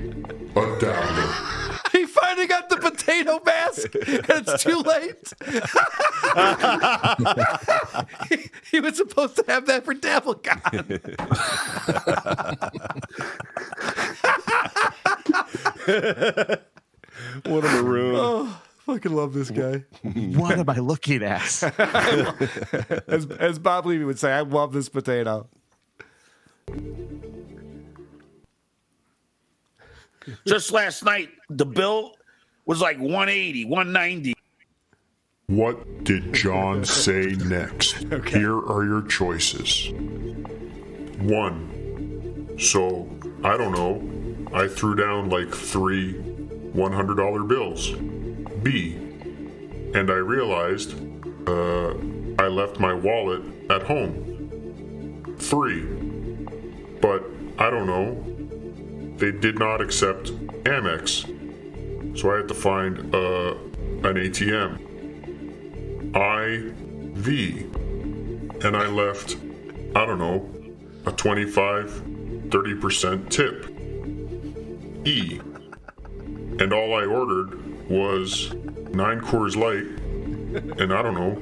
a 0.55 0.77
dabbler. 0.79 1.33
He 1.91 2.05
finally 2.05 2.45
got 2.47 2.67
the 2.67 2.75
potato 2.75 3.39
mask, 3.45 3.95
and 3.95 4.25
it's 4.29 4.61
too 4.61 4.79
late. 4.79 5.31
he, 8.29 8.49
he 8.71 8.79
was 8.81 8.97
supposed 8.97 9.37
to 9.37 9.45
have 9.47 9.65
that 9.67 9.85
for 9.85 9.93
Dabblecon. 9.95 10.59
What 17.45 17.63
a 17.63 17.81
maroon. 17.81 18.15
Oh, 18.17 18.61
fucking 18.85 19.13
love 19.13 19.33
this 19.33 19.49
guy. 19.49 19.85
What 20.03 20.57
am 20.59 20.69
I 20.69 20.79
looking 20.79 21.23
at? 21.23 21.41
as, 23.07 23.25
as 23.39 23.59
Bob 23.59 23.85
Levy 23.85 24.03
would 24.03 24.19
say, 24.19 24.33
I 24.33 24.41
love 24.41 24.73
this 24.73 24.89
potato. 24.89 25.47
Just 30.47 30.71
last 30.71 31.03
night, 31.03 31.29
the 31.49 31.65
bill 31.65 32.15
was 32.65 32.81
like 32.81 32.97
180, 32.97 33.65
190. 33.65 34.33
What 35.47 36.03
did 36.03 36.33
John 36.33 36.83
say 36.83 37.35
next? 37.45 37.93
Here 38.27 38.57
are 38.57 38.83
your 38.83 39.03
choices. 39.03 39.91
One. 41.19 42.55
So, 42.57 43.09
I 43.43 43.57
don't 43.57 43.71
know. 43.71 44.01
I 44.53 44.67
threw 44.67 44.95
down 44.95 45.29
like 45.29 45.53
three 45.53 46.13
$100 46.13 47.47
bills. 47.47 47.91
B. 48.63 48.95
And 49.93 50.09
I 50.09 50.15
realized 50.15 50.95
uh, 51.47 51.93
I 52.39 52.47
left 52.47 52.79
my 52.79 52.93
wallet 52.93 53.43
at 53.69 53.83
home. 53.83 55.35
Three. 55.37 55.83
But 57.01 57.23
I 57.59 57.69
don't 57.69 57.87
know. 57.87 58.34
They 59.17 59.31
did 59.31 59.59
not 59.59 59.81
accept 59.81 60.31
Amex. 60.63 61.25
So 62.17 62.31
I 62.31 62.37
had 62.37 62.47
to 62.47 62.53
find 62.53 63.13
uh, 63.13 63.55
an 64.07 64.15
ATM. 64.15 64.79
I 66.15 66.71
V. 67.19 67.65
And 68.65 68.75
I 68.75 68.87
left, 68.87 69.37
I 69.95 70.05
don't 70.05 70.19
know, 70.19 70.49
a 71.05 71.11
25, 71.11 72.03
30% 72.49 73.29
tip. 73.29 73.71
E. 75.07 75.39
And 76.59 76.73
all 76.73 76.95
I 76.95 77.05
ordered 77.05 77.89
was 77.89 78.53
nine 78.91 79.19
Coors 79.21 79.55
Light 79.55 79.85
and 80.55 80.93
I 80.93 81.01
don't 81.01 81.15
know, 81.15 81.41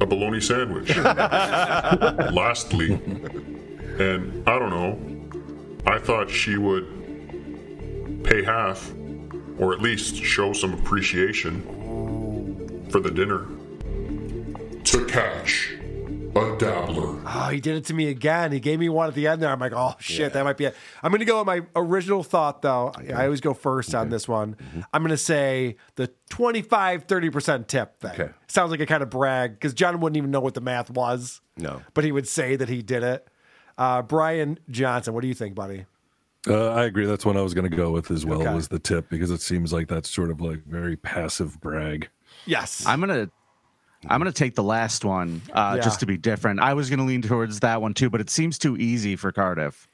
a 0.00 0.06
bologna 0.06 0.40
sandwich. 0.40 0.94
Lastly, 0.96 2.94
and 3.98 4.48
I 4.48 4.58
don't 4.58 4.70
know, 4.70 4.98
I 5.86 5.98
thought 5.98 6.28
she 6.28 6.56
would 6.56 8.24
pay 8.24 8.42
half 8.42 8.92
or 9.58 9.72
at 9.72 9.80
least 9.80 10.16
show 10.16 10.52
some 10.52 10.74
appreciation 10.74 11.62
for 12.90 13.00
the 13.00 13.10
dinner. 13.10 13.46
To 14.84 15.04
catch 15.06 15.72
a 16.36 16.56
dabbler. 16.58 17.20
Oh, 17.26 17.48
he 17.50 17.60
did 17.60 17.76
it 17.76 17.84
to 17.86 17.94
me 17.94 18.08
again. 18.08 18.52
He 18.52 18.60
gave 18.60 18.78
me 18.78 18.88
one 18.88 19.08
at 19.08 19.14
the 19.14 19.26
end 19.26 19.42
there. 19.42 19.50
I'm 19.50 19.58
like, 19.58 19.72
oh 19.74 19.94
shit, 19.98 20.32
that 20.34 20.44
might 20.44 20.56
be 20.56 20.66
it. 20.66 20.76
I'm 21.02 21.10
going 21.10 21.20
to 21.20 21.24
go 21.24 21.38
with 21.38 21.46
my 21.46 21.62
original 21.74 22.22
thought 22.22 22.62
though. 22.62 22.92
I 22.96 23.24
always 23.24 23.40
go 23.40 23.54
first 23.54 23.94
on 23.94 24.10
this 24.10 24.28
one. 24.28 24.54
Mm-hmm. 24.54 24.80
I'm 24.92 25.02
going 25.02 25.10
to 25.10 25.16
say 25.16 25.76
the 25.94 26.12
25, 26.30 27.06
30% 27.06 27.66
tip 27.66 28.00
thing. 28.00 28.10
Okay. 28.12 28.30
Sounds 28.48 28.70
like 28.70 28.80
a 28.80 28.86
kind 28.86 29.02
of 29.02 29.10
brag 29.10 29.52
because 29.52 29.72
John 29.74 29.98
wouldn't 30.00 30.16
even 30.16 30.30
know 30.30 30.40
what 30.40 30.54
the 30.54 30.60
math 30.60 30.90
was. 30.90 31.40
No. 31.56 31.82
But 31.94 32.04
he 32.04 32.12
would 32.12 32.28
say 32.28 32.56
that 32.56 32.68
he 32.68 32.82
did 32.82 33.02
it. 33.02 33.26
Uh, 33.78 34.02
Brian 34.02 34.58
Johnson, 34.70 35.14
what 35.14 35.22
do 35.22 35.28
you 35.28 35.34
think, 35.34 35.54
buddy? 35.54 35.84
Uh, 36.48 36.68
I 36.70 36.84
agree. 36.84 37.06
That's 37.06 37.26
one 37.26 37.36
I 37.36 37.42
was 37.42 37.54
going 37.54 37.68
to 37.68 37.76
go 37.76 37.90
with 37.90 38.10
as 38.10 38.24
well. 38.24 38.40
Okay. 38.42 38.54
Was 38.54 38.68
the 38.68 38.78
tip 38.78 39.08
because 39.08 39.30
it 39.30 39.40
seems 39.40 39.72
like 39.72 39.88
that's 39.88 40.08
sort 40.08 40.30
of 40.30 40.40
like 40.40 40.64
very 40.64 40.96
passive 40.96 41.60
brag. 41.60 42.08
Yes. 42.46 42.84
I'm 42.86 43.00
gonna 43.00 43.28
I'm 44.08 44.20
gonna 44.20 44.30
take 44.32 44.54
the 44.54 44.62
last 44.62 45.04
one 45.04 45.42
uh, 45.52 45.74
Yeah. 45.76 45.82
just 45.82 46.00
to 46.00 46.06
be 46.06 46.16
different. 46.16 46.60
I 46.60 46.74
was 46.74 46.88
gonna 46.88 47.04
lean 47.04 47.22
towards 47.22 47.60
that 47.60 47.82
one 47.82 47.94
too, 47.94 48.10
but 48.10 48.20
it 48.20 48.30
seems 48.30 48.58
too 48.58 48.76
easy 48.76 49.16
for 49.16 49.32
Cardiff. 49.32 49.88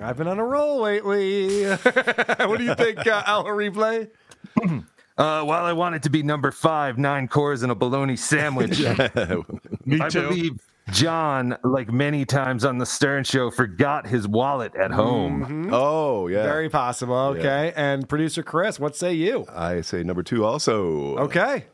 I've 0.00 0.16
been 0.16 0.26
on 0.26 0.38
a 0.40 0.44
roll 0.44 0.80
lately. 0.80 1.64
what 1.66 2.58
do 2.58 2.64
you 2.64 2.74
think, 2.74 3.06
uh, 3.06 3.22
Al 3.26 3.44
Replay? 3.44 4.10
Uh, 5.18 5.44
while 5.44 5.66
I 5.66 5.74
want 5.74 5.94
it 5.94 6.02
to 6.04 6.10
be 6.10 6.22
number 6.22 6.50
five, 6.50 6.96
nine 6.96 7.28
cores 7.28 7.62
and 7.62 7.70
a 7.70 7.74
bologna 7.74 8.16
sandwich. 8.16 8.80
Me 9.84 10.00
I 10.00 10.08
too. 10.08 10.22
believe 10.28 10.60
John, 10.90 11.56
like 11.62 11.92
many 11.92 12.24
times 12.24 12.64
on 12.64 12.78
the 12.78 12.86
Stern 12.86 13.24
Show, 13.24 13.50
forgot 13.50 14.06
his 14.06 14.26
wallet 14.26 14.74
at 14.74 14.90
home. 14.90 15.42
Mm-hmm. 15.44 15.70
Oh, 15.72 16.26
yeah. 16.26 16.42
Very 16.42 16.68
possible. 16.68 17.14
Okay. 17.14 17.72
And 17.76 18.08
producer 18.08 18.42
Chris, 18.42 18.80
what 18.80 18.96
say 18.96 19.14
you? 19.14 19.46
I 19.48 19.80
say 19.82 20.02
number 20.02 20.22
two 20.22 20.44
also. 20.44 21.16
Okay. 21.18 21.66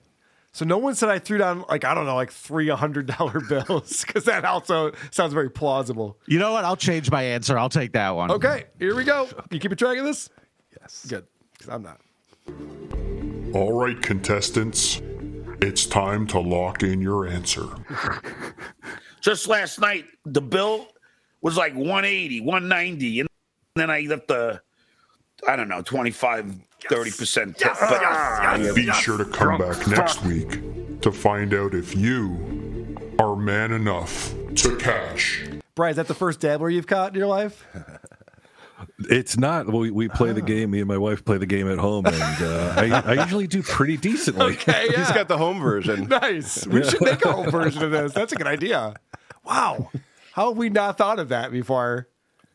So 0.53 0.65
no 0.65 0.79
one 0.79 0.95
said 0.95 1.09
I 1.09 1.19
threw 1.21 1.39
down 1.39 1.65
like 1.69 1.85
I 1.85 1.95
don't 1.95 2.05
know 2.07 2.17
like 2.17 2.33
three 2.33 2.69
hundred 2.71 3.07
dollar 3.07 3.41
bills 3.41 4.05
because 4.05 4.25
that 4.25 4.45
also 4.45 4.93
sounds 5.11 5.33
very 5.33 5.51
plausible. 5.51 6.19
You 6.27 6.39
know 6.39 6.53
what? 6.53 6.65
I'll 6.65 6.77
change 6.77 7.11
my 7.11 7.23
answer. 7.23 7.59
I'll 7.59 7.69
take 7.69 7.93
that 7.93 8.11
one. 8.11 8.31
Okay, 8.31 8.65
here 8.79 8.95
we 8.95 9.05
go. 9.05 9.29
You 9.51 9.59
keeping 9.61 9.77
track 9.77 9.99
of 9.99 10.05
this? 10.05 10.31
Yes. 10.81 11.07
Good. 11.09 11.27
'Cause 11.61 11.69
I'm 11.69 11.83
not. 11.83 12.01
All 13.55 13.73
right, 13.73 14.01
contestants, 14.03 15.01
it's 15.61 15.87
time 15.87 16.27
to 16.29 16.41
lock 16.41 16.83
in 16.83 17.01
your 17.01 17.27
answer. 17.27 17.67
Just 19.21 19.49
last 19.49 19.81
night, 19.81 20.05
the 20.25 20.41
bill 20.41 20.89
was 21.41 21.57
like 21.57 21.75
180, 21.75 22.41
190. 22.41 23.21
And 23.21 23.29
then 23.75 23.91
I 23.91 24.01
left 24.01 24.29
the, 24.29 24.61
I 25.47 25.57
don't 25.57 25.69
know, 25.69 25.83
25, 25.83 26.55
30% 26.89 27.57
tip. 27.57 27.73
But 27.81 28.75
Be 28.75 28.91
sure 28.93 29.19
to 29.19 29.25
come 29.25 29.59
back 29.59 29.87
next 29.89 30.23
week 30.25 31.01
to 31.01 31.13
find 31.13 31.55
out 31.55 31.75
if 31.75 31.97
you 31.97 32.97
are 33.19 33.37
man 33.37 33.73
enough 33.73 34.33
to 34.57 34.77
cash. 34.77 35.45
Brian, 35.75 35.91
is 35.91 35.97
that 35.97 36.09
the 36.09 36.15
first 36.15 36.41
dabbler 36.41 36.71
you've 36.71 36.87
caught 36.87 37.13
in 37.13 37.19
your 37.19 37.29
life? 37.29 37.65
It's 39.11 39.37
not. 39.37 39.73
We, 39.73 39.91
we 39.91 40.09
play 40.09 40.31
Ah. 40.31 40.35
the 40.35 40.43
game. 40.43 40.71
Me 40.71 40.81
and 40.81 40.89
my 40.89 40.99
wife 40.99 41.25
play 41.25 41.39
the 41.39 41.47
game 41.47 41.71
at 41.71 41.79
home, 41.79 42.07
and 42.07 42.15
uh, 42.17 42.75
I, 42.77 43.03
I 43.05 43.13
usually 43.25 43.47
do 43.47 43.63
pretty 43.63 43.97
decently. 43.97 44.53
Okay, 44.59 44.89
yeah. 44.91 44.99
He's 44.99 45.11
got 45.13 45.29
the 45.29 45.39
home 45.39 45.61
version. 45.61 46.05
nice. 46.09 46.67
We 46.67 46.85
should 46.85 47.01
make 47.01 47.25
a 47.25 47.33
whole 47.33 47.51
version 47.51 47.83
of 47.83 47.91
this. 47.91 48.13
That's 48.13 48.33
a 48.33 48.37
good 48.37 48.47
idea. 48.47 48.95
Wow. 49.45 49.91
How 50.33 50.49
have 50.51 50.59
we 50.59 50.69
not 50.69 50.99
thought 50.99 51.19
of 51.19 51.31
that 51.31 51.51
before? 51.51 52.09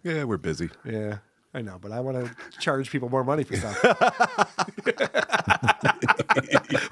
Yeah, 0.03 0.23
we're 0.25 0.37
busy. 0.37 0.69
Yeah, 0.85 1.17
I 1.53 1.61
know, 1.61 1.77
but 1.81 1.91
I 1.91 1.99
want 1.99 2.25
to 2.25 2.59
charge 2.59 2.89
people 2.89 3.09
more 3.09 3.23
money 3.23 3.43
for 3.43 3.55
stuff. 3.57 3.83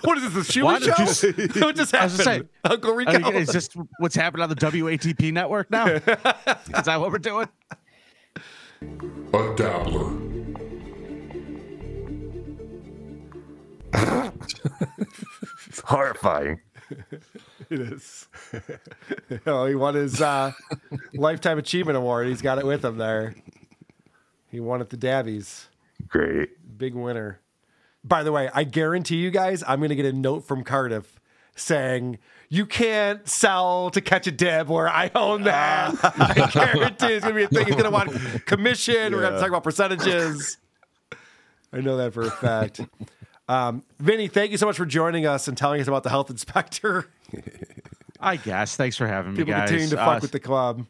what 0.02 0.18
is 0.18 0.34
this, 0.34 0.48
the 0.53 0.62
Why 0.64 0.80
Chewy 0.80 1.22
show? 1.22 1.28
you- 1.41 1.62
what 1.66 1.76
just 1.76 1.94
I 1.94 2.03
was 2.06 2.18
happened? 2.18 2.26
gonna 2.26 2.40
say, 2.40 2.44
Uncle 2.66 2.91
I 2.91 2.95
Rico. 2.95 3.20
mean, 3.20 3.36
is 3.36 3.49
this 3.49 3.70
what's 3.99 4.16
happening 4.16 4.44
on 4.44 4.49
the 4.49 4.56
WATP 4.56 5.32
network 5.34 5.70
now? 5.72 5.88
is 5.88 6.02
that 6.06 6.99
what 6.99 7.12
we're 7.12 7.18
doing? 7.20 7.48
A 8.82 9.53
dabbler. 9.56 10.18
It's 15.68 15.80
horrifying. 15.86 16.62
It 17.70 17.80
is. 17.80 18.28
oh, 19.45 19.66
he 19.68 19.76
won 19.76 19.95
his 19.95 20.22
uh, 20.22 20.52
lifetime 21.14 21.58
achievement 21.58 21.98
award. 21.98 22.28
He's 22.28 22.41
got 22.41 22.58
it 22.58 22.66
with 22.66 22.84
him 22.84 22.98
there. 22.98 23.36
He 24.49 24.60
won 24.60 24.82
at 24.82 24.90
the 24.90 24.98
Dabbies. 24.98 25.68
Great. 26.08 26.49
Big 26.78 26.95
winner. 26.95 27.40
By 28.03 28.24
the 28.24 28.32
way, 28.32 28.49
I 28.53 28.64
guarantee 28.64 29.18
you 29.18 29.30
guys, 29.30 29.64
I'm 29.68 29.80
going 29.80 29.90
to 29.90 29.95
get 29.95 30.06
a 30.06 30.14
note 30.14 30.44
from 30.44 30.64
Cardiff 30.64 31.20
saying 31.56 32.18
you 32.53 32.65
can't 32.65 33.26
sell 33.30 33.90
to 33.91 34.02
catch 34.02 34.28
a 34.28 34.32
dib 34.32 34.68
where 34.68 34.90
I 34.90 35.10
own 35.15 35.44
that. 35.44 35.95
I 36.03 36.49
guarantee 36.52 37.14
it's 37.14 37.23
going 37.26 37.34
to 37.34 37.34
be 37.34 37.44
a 37.44 37.48
thing. 37.48 37.65
He's 37.65 37.76
going 37.76 37.86
to 37.86 37.90
want 37.91 38.11
commission. 38.45 39.14
We're 39.14 39.22
going 39.22 39.34
to 39.34 39.40
talk 39.40 39.48
about 39.48 39.64
percentages. 39.64 40.57
I 41.72 41.80
know 41.80 41.95
that 41.95 42.14
for 42.14 42.23
a 42.23 42.30
fact. 42.30 42.82
Um, 43.48 43.84
Vinny, 43.99 44.28
thank 44.28 44.52
you 44.52 44.57
so 44.57 44.65
much 44.65 44.76
for 44.76 44.86
joining 44.86 45.26
us 45.26 45.48
and 45.48 45.57
telling 45.57 45.80
us 45.80 45.88
about 45.88 46.03
the 46.03 46.10
health 46.10 46.30
inspector. 46.30 47.07
I 48.19 48.36
guess. 48.36 48.76
Thanks 48.76 48.98
for 48.98 49.07
having 49.07 49.34
me, 49.34 49.45
guys. 49.45 49.45
People 49.45 49.61
continue 49.80 49.88
to 49.95 50.02
Uh, 50.02 50.06
fuck 50.06 50.22
with 50.22 50.32
the 50.34 50.40
club. 50.41 50.86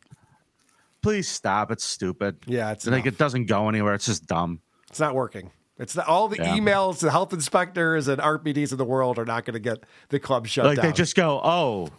please 1.04 1.28
stop. 1.28 1.70
It's 1.72 1.84
stupid. 1.84 2.38
Yeah, 2.48 2.72
it's 2.72 2.88
like 2.88 3.04
enough. 3.06 3.14
it 3.14 3.18
doesn't 3.20 3.46
go 3.46 3.70
anywhere. 3.70 3.94
It's 3.94 4.08
just 4.08 4.26
dumb. 4.26 4.62
It's 4.90 5.00
not 5.00 5.14
working. 5.14 5.52
It's 5.82 5.96
not, 5.96 6.08
all 6.08 6.28
the 6.28 6.38
Yeah. 6.38 6.56
emails, 6.58 7.00
the 7.00 7.12
health 7.12 7.34
inspectors 7.34 8.08
and 8.08 8.22
RPDs 8.22 8.72
in 8.72 8.78
the 8.78 8.86
world 8.86 9.18
are 9.20 9.26
not 9.26 9.46
going 9.46 9.54
to 9.56 9.60
get 9.60 9.84
the 10.10 10.20
club 10.20 10.48
shut 10.48 10.66
like 10.66 10.78
down. 10.78 10.86
they 10.86 10.92
just 10.94 11.16
go, 11.16 11.42
oh, 11.44 11.90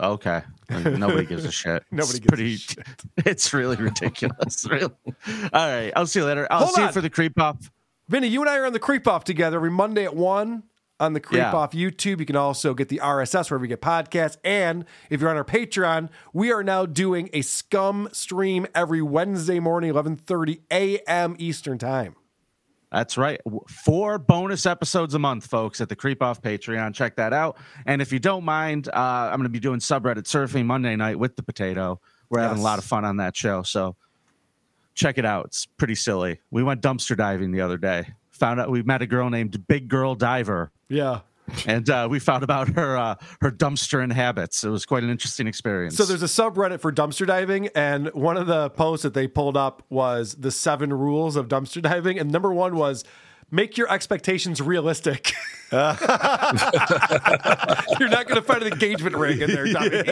okay. 0.00 0.42
Like, 0.70 0.84
nobody 0.98 1.26
gives 1.26 1.44
a 1.44 1.50
shit. 1.50 1.82
Nobody 1.90 2.18
it's 2.18 2.20
gives 2.20 2.72
a 2.72 2.76
pretty, 2.76 2.92
It's 3.30 3.52
really 3.52 3.76
ridiculous. 3.76 4.64
really. 4.70 4.92
All 5.52 5.68
right. 5.68 5.90
I'll 5.96 6.06
see 6.06 6.20
you 6.20 6.26
later. 6.26 6.46
I'll 6.50 6.60
Hold 6.60 6.70
see 6.74 6.82
on. 6.82 6.88
you 6.88 6.92
for 6.92 7.00
the 7.00 7.10
creep 7.10 7.40
off. 7.40 7.70
Vinny, 8.08 8.28
you 8.28 8.40
and 8.40 8.50
I 8.50 8.56
are 8.58 8.66
on 8.66 8.72
the 8.72 8.80
Creep 8.80 9.06
Off 9.06 9.22
together 9.24 9.56
every 9.58 9.70
Monday 9.70 10.04
at 10.04 10.16
1 10.16 10.64
on 10.98 11.12
the 11.12 11.20
Creep 11.20 11.38
Yeah. 11.38 11.52
Off 11.52 11.70
YouTube. 11.72 12.18
You 12.18 12.26
can 12.26 12.34
also 12.36 12.74
get 12.74 12.88
the 12.88 12.98
RSS 12.98 13.50
wherever 13.50 13.64
you 13.64 13.68
get 13.68 13.80
podcasts. 13.80 14.36
And 14.44 14.84
if 15.10 15.20
you're 15.20 15.30
on 15.30 15.36
our 15.36 15.44
Patreon, 15.44 16.08
we 16.32 16.52
are 16.52 16.64
now 16.64 16.86
doing 16.86 17.30
a 17.32 17.42
scum 17.42 18.08
stream 18.12 18.66
every 18.74 19.00
Wednesday 19.00 19.60
morning, 19.60 19.92
11.30 19.92 20.60
a.m. 20.72 21.36
Eastern 21.38 21.78
Time. 21.78 22.16
That's 22.92 23.16
right. 23.16 23.40
Four 23.68 24.18
bonus 24.18 24.66
episodes 24.66 25.14
a 25.14 25.18
month, 25.18 25.46
folks, 25.46 25.80
at 25.80 25.88
the 25.88 25.94
Creep 25.94 26.22
Off 26.22 26.42
Patreon. 26.42 26.92
Check 26.92 27.16
that 27.16 27.32
out. 27.32 27.56
And 27.86 28.02
if 28.02 28.12
you 28.12 28.18
don't 28.18 28.44
mind, 28.44 28.88
uh, 28.88 29.30
I'm 29.30 29.36
going 29.36 29.44
to 29.44 29.48
be 29.48 29.60
doing 29.60 29.78
subreddit 29.78 30.24
surfing 30.24 30.66
Monday 30.66 30.96
night 30.96 31.18
with 31.18 31.36
the 31.36 31.42
potato. 31.42 32.00
We're 32.30 32.40
having 32.40 32.58
a 32.58 32.62
lot 32.62 32.78
of 32.78 32.84
fun 32.84 33.04
on 33.04 33.18
that 33.18 33.36
show. 33.36 33.62
So 33.62 33.96
check 34.94 35.18
it 35.18 35.24
out. 35.24 35.46
It's 35.46 35.66
pretty 35.66 35.94
silly. 35.94 36.40
We 36.50 36.62
went 36.62 36.82
dumpster 36.82 37.16
diving 37.16 37.52
the 37.52 37.60
other 37.60 37.78
day. 37.78 38.12
Found 38.32 38.60
out 38.60 38.70
we 38.70 38.82
met 38.82 39.02
a 39.02 39.06
girl 39.06 39.30
named 39.30 39.66
Big 39.68 39.88
Girl 39.88 40.14
Diver. 40.14 40.72
Yeah. 40.88 41.20
And 41.66 41.88
uh, 41.88 42.08
we 42.10 42.18
found 42.18 42.42
about 42.42 42.68
her 42.70 42.96
uh, 42.96 43.14
her 43.40 43.50
dumpstering 43.50 44.12
habits. 44.12 44.64
It 44.64 44.70
was 44.70 44.86
quite 44.86 45.02
an 45.02 45.10
interesting 45.10 45.46
experience. 45.46 45.96
So 45.96 46.04
there's 46.04 46.22
a 46.22 46.26
subreddit 46.26 46.80
for 46.80 46.92
dumpster 46.92 47.26
diving, 47.26 47.68
and 47.68 48.08
one 48.14 48.36
of 48.36 48.46
the 48.46 48.70
posts 48.70 49.02
that 49.02 49.14
they 49.14 49.26
pulled 49.26 49.56
up 49.56 49.82
was 49.88 50.34
the 50.34 50.50
seven 50.50 50.92
rules 50.92 51.36
of 51.36 51.48
dumpster 51.48 51.82
diving, 51.82 52.18
and 52.18 52.30
number 52.30 52.52
one 52.52 52.76
was 52.76 53.04
make 53.50 53.76
your 53.76 53.90
expectations 53.92 54.60
realistic. 54.60 55.32
You're 55.72 55.80
not 58.08 58.26
going 58.26 58.34
to 58.34 58.42
find 58.42 58.62
an 58.62 58.72
engagement 58.72 59.16
ring 59.16 59.40
in 59.40 59.50
there, 59.50 59.66
dummy. 59.66 59.96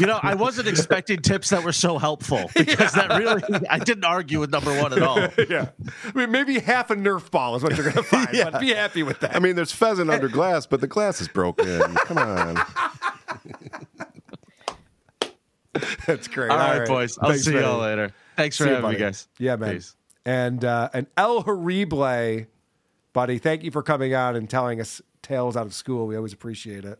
you 0.00 0.06
know, 0.06 0.20
I 0.22 0.34
wasn't 0.34 0.68
expecting 0.68 1.20
tips 1.20 1.50
that 1.50 1.64
were 1.64 1.72
so 1.72 1.98
helpful 1.98 2.48
because 2.54 2.92
that 2.92 3.10
really, 3.18 3.42
I 3.68 3.80
didn't 3.80 4.04
argue 4.04 4.40
with 4.40 4.50
number 4.50 4.70
one 4.80 4.92
at 4.92 5.02
all. 5.02 5.18
yeah, 5.50 5.70
I 6.04 6.12
mean, 6.14 6.30
maybe 6.30 6.60
half 6.60 6.90
a 6.90 6.96
Nerf 6.96 7.30
ball 7.30 7.56
is 7.56 7.62
what 7.62 7.76
you're 7.76 7.90
going 7.90 7.96
to 7.96 8.02
find. 8.04 8.28
But 8.32 8.60
be 8.60 8.72
happy 8.72 9.02
with 9.02 9.20
that. 9.20 9.34
I 9.34 9.40
mean, 9.40 9.56
there's 9.56 9.72
pheasant 9.72 10.10
under 10.10 10.28
glass, 10.28 10.66
but 10.66 10.80
the 10.80 10.86
glass 10.86 11.20
is 11.20 11.28
broken. 11.28 11.94
Come 11.96 12.18
on. 12.18 12.58
That's 16.06 16.28
great. 16.28 16.50
All 16.50 16.56
right, 16.56 16.86
boys. 16.86 17.18
I'll 17.18 17.30
Thanks, 17.30 17.44
see 17.44 17.54
y'all 17.54 17.78
later. 17.78 18.12
Thanks 18.36 18.56
for 18.56 18.64
See 18.64 18.68
you, 18.68 18.74
having 18.76 18.90
me, 18.90 18.94
buddy. 18.94 19.04
guys. 19.04 19.28
Yeah, 19.38 19.56
man. 19.56 19.74
Peace. 19.74 19.94
And 20.28 20.62
uh, 20.62 20.90
and 20.92 21.06
El 21.16 21.40
Horrible, 21.40 22.44
buddy, 23.14 23.38
thank 23.38 23.62
you 23.64 23.70
for 23.70 23.82
coming 23.82 24.12
out 24.12 24.36
and 24.36 24.48
telling 24.48 24.78
us 24.78 25.00
tales 25.22 25.56
out 25.56 25.64
of 25.64 25.72
school. 25.72 26.06
We 26.06 26.16
always 26.16 26.34
appreciate 26.34 26.84
it. 26.84 26.98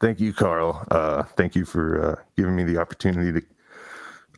Thank 0.00 0.20
you, 0.20 0.32
Carl. 0.32 0.82
Uh, 0.90 1.24
thank 1.36 1.54
you 1.54 1.66
for 1.66 2.02
uh, 2.02 2.22
giving 2.34 2.56
me 2.56 2.64
the 2.64 2.78
opportunity 2.78 3.40
to 3.42 3.46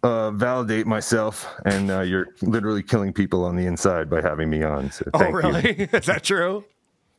uh, 0.02 0.30
validate 0.32 0.88
myself. 0.88 1.46
And 1.64 1.92
uh, 1.92 2.00
you're 2.00 2.26
literally 2.42 2.82
killing 2.82 3.12
people 3.12 3.44
on 3.44 3.54
the 3.54 3.66
inside 3.66 4.10
by 4.10 4.20
having 4.20 4.50
me 4.50 4.64
on. 4.64 4.90
So 4.90 5.04
Oh, 5.14 5.18
thank 5.20 5.30
you. 5.34 5.38
really? 5.38 5.70
Is 5.92 6.06
that 6.06 6.24
true? 6.24 6.64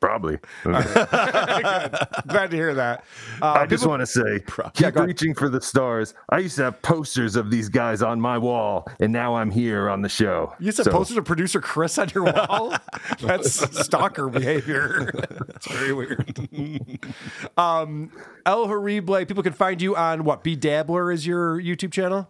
Probably. 0.02 0.40
Glad 0.64 2.52
to 2.52 2.56
hear 2.56 2.74
that. 2.74 3.04
Uh, 3.42 3.46
I 3.52 3.66
just 3.66 3.82
people- 3.84 3.90
want 3.92 4.00
to 4.02 4.06
say, 4.06 4.40
Yeah, 4.58 4.70
keep 4.74 4.96
ahead. 4.96 5.08
reaching 5.08 5.34
for 5.34 5.50
the 5.50 5.62
stars. 5.62 6.14
I 6.30 6.40
used 6.40 6.56
to 6.58 6.64
have 6.64 6.82
posters 6.82 7.36
of 7.36 7.52
these 7.52 7.68
guys 7.68 8.02
on 8.02 8.22
my 8.22 8.38
wall, 8.38 8.88
and 9.02 9.12
now 9.12 9.36
I'm 9.36 9.52
here 9.52 9.90
on 9.90 10.02
the 10.02 10.08
show. 10.10 10.54
You 10.60 10.72
said 10.72 10.86
So- 10.86 10.92
posters 10.92 11.18
of 11.18 11.26
producer 11.26 11.60
Chris 11.60 11.98
on 11.98 12.10
your 12.16 12.24
wall? 12.26 12.74
That's 13.20 13.52
stalker 13.86 14.30
behavior. 14.30 15.12
That's 15.48 15.68
very 15.72 15.94
weird. 15.94 16.50
Um, 17.58 18.12
El 18.46 18.68
Horrible, 18.68 19.26
people 19.26 19.44
can 19.44 19.54
find 19.54 19.82
you 19.82 19.96
on 19.96 20.24
what? 20.24 20.44
B 20.44 20.56
Dabbler 20.56 21.12
is 21.12 21.28
your 21.28 21.60
YouTube 21.62 21.92
channel? 21.92 22.30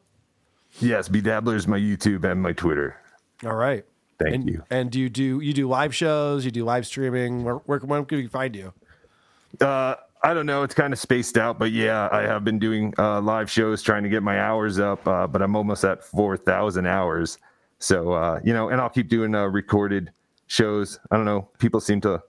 Yes, 0.79 1.07
B 1.07 1.21
Dabbler 1.21 1.55
is 1.55 1.67
my 1.67 1.77
YouTube 1.79 2.23
and 2.23 2.41
my 2.41 2.51
Twitter. 2.53 2.97
All 3.45 3.53
right. 3.55 3.85
Thank 4.19 4.35
and, 4.35 4.49
you. 4.49 4.63
And 4.69 4.91
do 4.91 4.99
you 4.99 5.09
do 5.09 5.39
you 5.39 5.53
do 5.53 5.67
live 5.67 5.95
shows? 5.95 6.43
You 6.45 6.51
do 6.51 6.65
live 6.65 6.85
streaming? 6.85 7.43
Where, 7.43 7.55
where, 7.55 7.79
where 7.79 8.03
can 8.03 8.17
we 8.17 8.27
find 8.27 8.55
you? 8.55 8.73
Uh, 9.61 9.95
I 10.21 10.33
don't 10.33 10.45
know. 10.45 10.63
It's 10.63 10.75
kind 10.75 10.91
of 10.91 10.99
spaced 10.99 11.37
out, 11.37 11.57
but 11.57 11.71
yeah, 11.71 12.09
I 12.11 12.23
have 12.23 12.43
been 12.43 12.59
doing 12.59 12.93
uh, 12.97 13.21
live 13.21 13.49
shows, 13.49 13.81
trying 13.81 14.03
to 14.03 14.09
get 14.09 14.21
my 14.21 14.39
hours 14.41 14.77
up. 14.79 15.07
Uh, 15.07 15.25
but 15.25 15.41
I'm 15.41 15.55
almost 15.55 15.85
at 15.85 16.03
four 16.03 16.35
thousand 16.35 16.85
hours. 16.87 17.37
So 17.79 18.11
uh, 18.11 18.39
you 18.43 18.53
know, 18.53 18.69
and 18.69 18.81
I'll 18.81 18.89
keep 18.89 19.07
doing 19.07 19.33
uh, 19.33 19.45
recorded 19.45 20.11
shows. 20.47 20.99
I 21.11 21.15
don't 21.15 21.25
know. 21.25 21.47
People 21.57 21.79
seem 21.79 22.01
to 22.01 22.21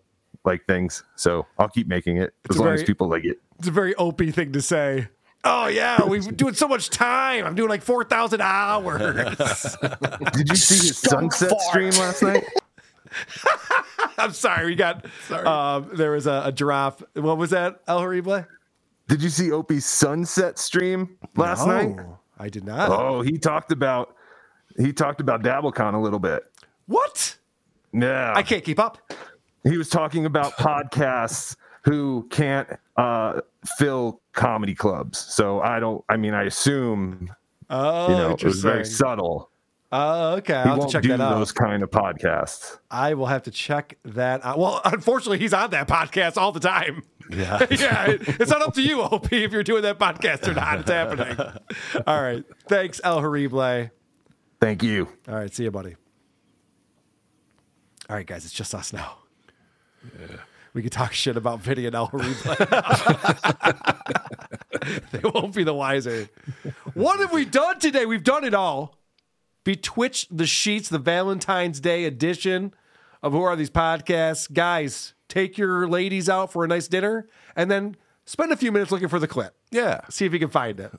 like 0.45 0.65
things, 0.67 1.03
so 1.17 1.47
I'll 1.59 1.69
keep 1.69 1.89
making 1.89 2.19
it 2.19 2.33
It's 2.45 2.55
as 2.55 2.59
long 2.59 2.69
very- 2.69 2.81
as 2.81 2.85
people 2.85 3.09
like 3.09 3.25
it. 3.25 3.39
It's 3.59 3.69
a 3.69 3.73
very 3.73 3.95
opie 3.97 4.31
thing 4.31 4.53
to 4.53 4.63
say. 4.63 5.09
Oh 5.45 5.69
yeah, 5.69 6.05
we've 6.05 6.37
doing 6.37 6.55
so 6.55 6.69
much 6.69 6.91
time. 6.91 7.47
I'm 7.47 7.55
doing 7.55 7.71
like 7.71 7.83
four 7.83 8.05
thousand 8.05 8.43
hours. 8.43 9.01
Did 10.33 10.49
you 10.49 10.57
see 10.57 10.89
his 10.89 10.99
sunset 10.99 11.59
stream 11.63 11.91
last 11.93 12.23
night? 12.23 12.45
I'm 14.19 14.33
sorry. 14.33 14.67
We 14.67 14.75
got. 14.75 15.07
Um, 15.31 15.91
there 15.95 16.11
was 16.13 16.27
a, 16.27 16.43
a 16.47 16.53
giraffe. 16.53 17.03
What 17.15 17.39
was 17.39 17.51
that? 17.51 17.81
El 17.89 17.99
Horrible. 17.99 18.45
Did 19.09 19.23
you 19.23 19.31
see 19.31 19.51
Opie's 19.51 19.87
sunset 19.87 20.59
stream 20.59 21.17
last 21.37 21.67
No, 21.67 21.73
night? 21.73 22.07
I 22.39 22.49
did 22.49 22.65
not. 22.65 22.91
Oh, 22.91 23.23
he 23.23 23.39
talked 23.39 23.73
about 23.73 24.15
he 24.79 24.93
talked 24.93 25.21
about 25.21 25.43
DabbleCon 25.43 25.95
a 25.95 25.99
little 25.99 26.21
bit. 26.21 26.45
What? 26.87 27.37
Yeah, 27.93 28.33
I 28.37 28.43
can't 28.43 28.63
keep 28.63 28.79
up. 28.79 28.99
He 29.65 29.77
was 29.77 29.89
talking 29.89 30.27
about 30.27 30.53
podcasts 30.53 31.57
who 31.85 32.27
can't 32.31 32.69
uh, 32.97 33.41
fill 33.79 34.21
comedy 34.33 34.75
clubs. 34.75 35.19
So 35.19 35.61
I 35.61 35.81
don't. 35.81 36.05
I 36.09 36.17
mean, 36.17 36.35
I 36.35 36.45
assume 36.45 37.31
Oh, 37.71 38.09
you 38.11 38.17
know 38.17 38.31
it 38.33 38.43
was 38.45 38.61
very 38.61 38.85
subtle. 38.85 39.51
Oh, 39.93 40.35
okay. 40.37 40.55
I'll 40.55 40.65
have 40.65 40.79
won't 40.79 40.91
to 40.91 40.93
check 40.93 41.03
do 41.03 41.09
that 41.09 41.21
out. 41.21 41.39
those 41.39 41.51
kind 41.51 41.83
of 41.83 41.91
podcasts. 41.91 42.79
I 42.91 43.15
will 43.15 43.27
have 43.27 43.43
to 43.45 43.51
check 43.51 43.99
that 44.05 44.45
out. 44.45 44.59
Well, 44.59 44.81
unfortunately, 44.85 45.39
he's 45.39 45.53
on 45.53 45.71
that 45.71 45.89
podcast 45.89 46.37
all 46.37 46.53
the 46.53 46.61
time. 46.61 47.03
Yeah. 47.29 47.59
yeah. 47.71 48.07
It's 48.09 48.51
not 48.51 48.63
up 48.63 48.75
to 48.75 48.83
you, 48.83 49.03
OP, 49.03 49.33
if 49.33 49.51
you're 49.53 49.65
doing 49.65 49.83
that 49.83 49.99
podcast 49.99 50.47
or 50.47 50.55
not. 50.55 50.81
It's 50.81 50.91
happening. 50.91 51.37
All 52.07 52.23
right. 52.23 52.45
Thanks, 52.69 53.01
El 53.03 53.21
Horrible. 53.21 53.91
Thank 54.61 54.83
you. 54.83 55.09
All 55.29 55.35
right. 55.35 55.53
See 55.53 55.65
you, 55.65 55.71
buddy. 55.73 55.97
All 58.09 58.17
right, 58.17 58.27
guys. 58.27 58.45
It's 58.45 58.55
just 58.55 58.75
us 58.75 58.93
now. 58.93 59.19
We 60.73 60.83
can 60.83 60.91
talk 60.91 61.13
shit 61.13 61.37
about 61.37 61.61
Vinny 61.61 61.87
and 61.87 61.95
El 61.95 62.07
Horrible. 62.07 62.31
they 65.11 65.21
won't 65.35 65.55
be 65.55 65.65
the 65.65 65.75
wiser. 65.75 66.29
What 66.95 67.21
have 67.21 67.33
we 67.33 67.45
done 67.45 67.79
today? 67.81 68.07
We've 68.07 68.23
done 68.23 68.45
it 68.45 68.55
all. 68.55 68.99
Be 69.65 69.77
Twitch 69.77 70.27
the 70.31 70.47
Sheets, 70.47 70.89
the 70.89 70.99
Valentine's 70.99 71.81
Day 71.81 72.05
edition 72.05 72.73
of 73.23 73.33
Who 73.33 73.43
Are 73.43 73.57
These 73.57 73.71
Podcasts. 73.71 74.51
Guys, 74.53 75.15
take 75.29 75.59
your 75.59 75.89
ladies 75.89 76.29
out 76.29 76.53
for 76.53 76.65
a 76.65 76.69
nice 76.69 76.89
dinner 76.89 77.29
and 77.57 77.71
then 77.71 77.97
spend 78.25 78.53
a 78.53 78.57
few 78.57 78.73
minutes 78.73 78.91
looking 78.91 79.09
for 79.09 79.19
the 79.19 79.29
clip. 79.29 79.55
Yeah. 79.71 80.01
See 80.09 80.25
if 80.25 80.33
you 80.33 80.39
can 80.39 80.51
find 80.51 80.79
it. 80.81 80.93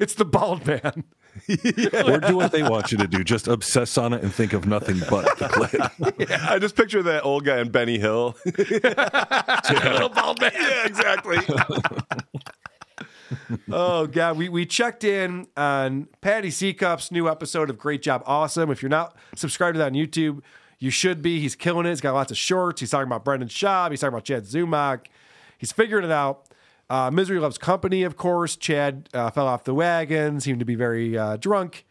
It's 0.00 0.14
the 0.14 0.24
bald 0.24 0.66
man. 0.66 1.04
Or 2.06 2.18
do 2.20 2.36
what 2.36 2.52
they 2.52 2.62
want 2.62 2.92
you 2.92 2.98
to 2.98 3.06
do. 3.06 3.24
Just 3.24 3.48
obsess 3.48 3.98
on 3.98 4.12
it 4.12 4.22
and 4.22 4.32
think 4.32 4.52
of 4.52 4.66
nothing 4.66 5.00
but 5.10 5.38
the 5.38 5.48
clip. 5.48 6.30
I 6.48 6.58
just 6.58 6.76
picture 6.76 7.02
that 7.02 7.24
old 7.24 7.44
guy 7.44 7.60
in 7.60 7.70
Benny 7.70 7.98
Hill. 7.98 8.36
Little 8.44 10.08
bald 10.08 10.40
man. 10.40 10.52
yeah, 10.54 10.86
exactly. 10.86 11.38
oh 13.70 14.06
god, 14.06 14.36
we 14.36 14.48
we 14.48 14.66
checked 14.66 15.04
in 15.04 15.46
on 15.56 16.08
Patty 16.20 16.50
Seacup's 16.50 17.10
new 17.10 17.28
episode 17.28 17.70
of 17.70 17.78
Great 17.78 18.02
Job 18.02 18.22
Awesome. 18.26 18.70
If 18.70 18.82
you're 18.82 18.90
not 18.90 19.16
subscribed 19.34 19.74
to 19.74 19.78
that 19.78 19.86
on 19.86 19.92
YouTube, 19.94 20.42
you 20.78 20.90
should 20.90 21.22
be. 21.22 21.40
He's 21.40 21.56
killing 21.56 21.86
it. 21.86 21.90
He's 21.90 22.00
got 22.00 22.14
lots 22.14 22.30
of 22.30 22.36
shorts. 22.36 22.80
He's 22.80 22.90
talking 22.90 23.06
about 23.06 23.24
Brendan 23.24 23.48
Schaub. 23.48 23.90
He's 23.90 24.00
talking 24.00 24.14
about 24.14 24.24
Chad 24.24 24.44
Zumock. 24.44 25.06
He's 25.58 25.72
figuring 25.72 26.04
it 26.04 26.10
out. 26.12 26.48
Uh, 26.90 27.10
Misery 27.10 27.38
loves 27.38 27.58
company, 27.58 28.02
of 28.02 28.16
course. 28.16 28.56
Chad 28.56 29.08
uh, 29.14 29.30
fell 29.30 29.46
off 29.46 29.64
the 29.64 29.74
wagon. 29.74 30.40
Seemed 30.40 30.58
to 30.60 30.64
be 30.66 30.74
very 30.74 31.16
uh, 31.16 31.36
drunk 31.36 31.84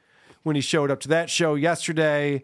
when 0.43 0.55
he 0.55 0.61
showed 0.61 0.91
up 0.91 0.99
to 1.01 1.07
that 1.09 1.29
show 1.29 1.55
yesterday. 1.55 2.43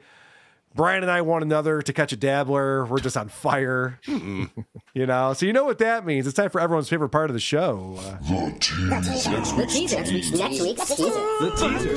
Brian 0.75 1.01
and 1.01 1.11
I 1.11 1.21
want 1.21 1.43
another 1.43 1.81
to 1.81 1.93
catch 1.93 2.11
a 2.13 2.15
dabbler. 2.15 2.85
We're 2.85 2.99
just 2.99 3.17
on 3.17 3.27
fire. 3.27 3.99
You 4.05 5.05
know, 5.07 5.33
so 5.33 5.45
you 5.47 5.53
know 5.53 5.63
what 5.63 5.79
that 5.79 6.05
means. 6.05 6.27
It's 6.27 6.35
time 6.35 6.51
for 6.51 6.61
everyone's 6.61 6.87
favorite 6.89 7.09
part 7.09 7.29
of 7.31 7.33
the 7.33 7.39
show. 7.39 7.95
Uh, 7.99 8.17
The 8.21 8.55
teaser. 8.59 9.29
Next 9.97 10.11
week's 10.11 10.31
Next 10.31 10.61
week's 10.61 10.87
teaser. 10.87 11.09
The 11.09 11.51
teaser. 11.57 11.95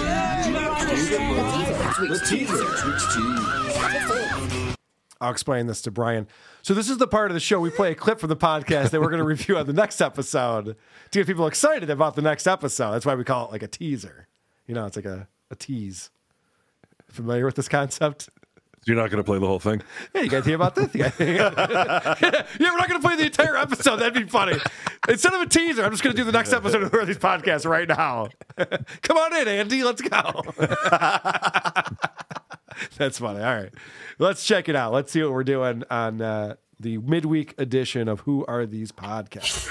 The 2.08 2.18
teaser. 2.26 2.56
The 2.56 2.98
teaser. 3.10 4.74
I'll 5.20 5.30
explain 5.30 5.66
this 5.66 5.82
to 5.82 5.90
Brian. 5.90 6.26
So 6.62 6.74
this 6.74 6.88
is 6.88 6.98
the 6.98 7.08
part 7.08 7.30
of 7.30 7.34
the 7.34 7.40
show 7.40 7.60
we 7.60 7.70
play 7.70 7.90
a 7.90 7.94
clip 7.94 8.20
from 8.20 8.28
the 8.28 8.36
podcast 8.36 8.90
that 8.90 9.00
we're 9.00 9.10
going 9.10 9.18
to 9.18 9.24
review 9.24 9.58
on 9.58 9.66
the 9.66 9.72
next 9.72 10.00
episode 10.00 10.76
to 11.10 11.18
get 11.18 11.26
people 11.26 11.46
excited 11.46 11.90
about 11.90 12.14
the 12.14 12.22
next 12.22 12.46
episode. 12.46 12.92
That's 12.92 13.04
why 13.04 13.16
we 13.16 13.24
call 13.24 13.46
it 13.46 13.52
like 13.52 13.62
a 13.62 13.68
teaser. 13.68 14.28
You 14.66 14.74
know, 14.74 14.86
it's 14.86 14.96
like 14.96 15.04
a 15.04 15.28
a 15.52 15.54
tease. 15.54 16.10
Familiar 17.08 17.44
with 17.44 17.56
this 17.56 17.68
concept? 17.68 18.30
You're 18.84 18.96
not 18.96 19.10
going 19.10 19.22
to 19.22 19.24
play 19.24 19.38
the 19.38 19.46
whole 19.46 19.60
thing. 19.60 19.80
Hey, 20.12 20.24
you 20.24 20.28
guys 20.28 20.44
hear 20.44 20.56
about 20.56 20.74
this? 20.74 20.88
yeah, 20.94 21.12
we're 21.18 22.78
not 22.78 22.88
going 22.88 23.00
to 23.00 23.06
play 23.06 23.16
the 23.16 23.26
entire 23.26 23.56
episode. 23.56 23.96
That'd 23.96 24.14
be 24.14 24.28
funny. 24.28 24.58
Instead 25.08 25.34
of 25.34 25.42
a 25.42 25.46
teaser, 25.46 25.84
I'm 25.84 25.92
just 25.92 26.02
going 26.02 26.16
to 26.16 26.20
do 26.20 26.24
the 26.24 26.32
next 26.32 26.52
episode 26.52 26.82
of 26.82 27.06
These 27.06 27.18
Podcasts 27.18 27.68
right 27.68 27.86
now. 27.86 28.28
Come 29.02 29.18
on 29.18 29.36
in, 29.36 29.46
Andy. 29.46 29.84
Let's 29.84 30.00
go. 30.00 30.42
That's 32.96 33.18
funny. 33.18 33.40
All 33.40 33.54
right. 33.54 33.72
Let's 34.18 34.44
check 34.44 34.68
it 34.68 34.76
out. 34.76 34.92
Let's 34.92 35.12
see 35.12 35.22
what 35.22 35.32
we're 35.32 35.44
doing 35.44 35.84
on 35.90 36.20
uh, 36.20 36.56
the 36.78 36.98
midweek 36.98 37.54
edition 37.58 38.08
of 38.08 38.20
Who 38.20 38.44
Are 38.46 38.66
These 38.66 38.92
Podcasts. 38.92 39.68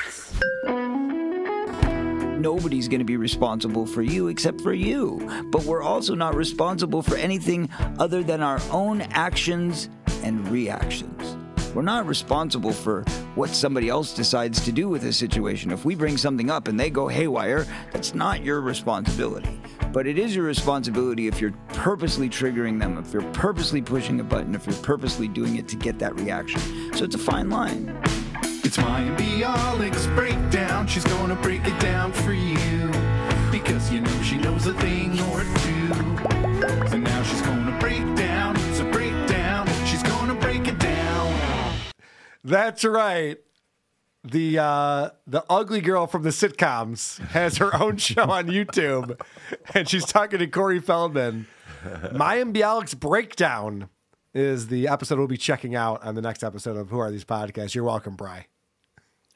Nobody's 2.39 2.87
going 2.87 2.99
to 2.99 3.05
be 3.05 3.17
responsible 3.17 3.85
for 3.85 4.01
you 4.01 4.27
except 4.27 4.61
for 4.61 4.73
you. 4.73 5.45
But 5.51 5.63
we're 5.65 5.83
also 5.83 6.15
not 6.15 6.35
responsible 6.35 7.03
for 7.03 7.15
anything 7.15 7.69
other 7.99 8.23
than 8.23 8.41
our 8.41 8.59
own 8.71 9.01
actions 9.01 9.89
and 10.23 10.47
reactions. 10.47 11.37
We're 11.75 11.83
not 11.83 12.05
responsible 12.07 12.73
for 12.73 13.03
what 13.35 13.49
somebody 13.51 13.89
else 13.89 14.13
decides 14.13 14.65
to 14.65 14.71
do 14.71 14.89
with 14.89 15.05
a 15.05 15.13
situation. 15.13 15.71
If 15.71 15.85
we 15.85 15.95
bring 15.95 16.17
something 16.17 16.49
up 16.49 16.67
and 16.67 16.79
they 16.79 16.89
go 16.89 17.07
haywire, 17.07 17.65
that's 17.93 18.13
not 18.13 18.43
your 18.43 18.59
responsibility. 18.59 19.61
But 19.93 20.07
it 20.07 20.17
is 20.17 20.33
your 20.33 20.45
responsibility 20.45 21.27
if 21.27 21.41
you're 21.41 21.51
purposely 21.73 22.29
triggering 22.29 22.79
them, 22.79 22.97
if 22.97 23.11
you're 23.11 23.29
purposely 23.33 23.81
pushing 23.81 24.21
a 24.21 24.23
button, 24.23 24.55
if 24.55 24.65
you're 24.65 24.75
purposely 24.77 25.27
doing 25.27 25.57
it 25.57 25.67
to 25.67 25.75
get 25.75 25.99
that 25.99 26.15
reaction. 26.15 26.61
So 26.95 27.03
it's 27.03 27.15
a 27.15 27.17
fine 27.17 27.49
line. 27.49 27.89
It's 28.63 28.77
Mayim 28.77 29.17
Bialik's 29.17 30.07
breakdown. 30.07 30.87
She's 30.87 31.03
gonna 31.03 31.35
break 31.35 31.67
it 31.67 31.77
down 31.81 32.13
for 32.13 32.31
you. 32.31 32.89
Because 33.51 33.91
you 33.91 33.99
know 33.99 34.21
she 34.23 34.37
knows 34.37 34.65
a 34.65 34.73
thing 34.75 35.19
or 35.23 35.41
two. 35.41 36.87
So 36.89 36.97
now 36.97 37.23
she's 37.23 37.41
gonna 37.41 37.77
break 37.77 38.15
down. 38.15 38.55
So 38.75 38.89
break 38.91 39.11
down. 39.27 39.67
She's 39.85 40.03
gonna 40.03 40.35
break 40.35 40.69
it 40.69 40.79
down. 40.79 41.35
That's 42.45 42.85
right. 42.85 43.39
The 44.23 44.59
uh, 44.59 45.09
the 45.25 45.43
ugly 45.49 45.81
girl 45.81 46.05
from 46.05 46.21
the 46.21 46.29
sitcoms 46.29 47.19
has 47.29 47.57
her 47.57 47.75
own 47.81 47.97
show 47.97 48.29
on 48.29 48.45
YouTube, 48.47 49.19
and 49.73 49.89
she's 49.89 50.05
talking 50.05 50.37
to 50.39 50.47
Corey 50.47 50.79
Feldman. 50.79 51.47
Mayim 51.83 52.53
Bialik's 52.53 52.93
breakdown 52.93 53.89
is 54.35 54.67
the 54.67 54.87
episode 54.87 55.17
we'll 55.17 55.27
be 55.27 55.37
checking 55.37 55.75
out 55.75 56.03
on 56.03 56.13
the 56.13 56.21
next 56.21 56.43
episode 56.43 56.77
of 56.77 56.89
Who 56.91 56.99
Are 56.99 57.09
These 57.09 57.25
Podcasts. 57.25 57.73
You're 57.73 57.83
welcome, 57.83 58.15
Bry. 58.15 58.45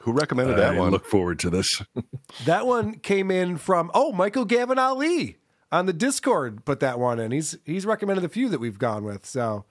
Who 0.01 0.11
recommended 0.11 0.57
that 0.57 0.75
I 0.75 0.79
one? 0.79 0.91
look 0.91 1.05
forward 1.07 1.39
to 1.39 1.49
this. 1.49 1.81
That 2.45 2.67
one 2.67 2.95
came 2.99 3.31
in 3.31 3.57
from 3.57 3.89
oh 3.95 4.11
Michael 4.11 4.45
Gavin 4.45 4.77
Ali 4.77 5.37
on 5.71 5.87
the 5.87 5.93
Discord. 5.93 6.63
Put 6.63 6.79
that 6.81 6.99
one 6.99 7.19
in. 7.19 7.31
He's 7.31 7.57
he's 7.65 7.87
recommended 7.87 8.23
a 8.23 8.29
few 8.29 8.49
that 8.49 8.59
we've 8.59 8.77
gone 8.77 9.03
with. 9.03 9.25
So 9.25 9.65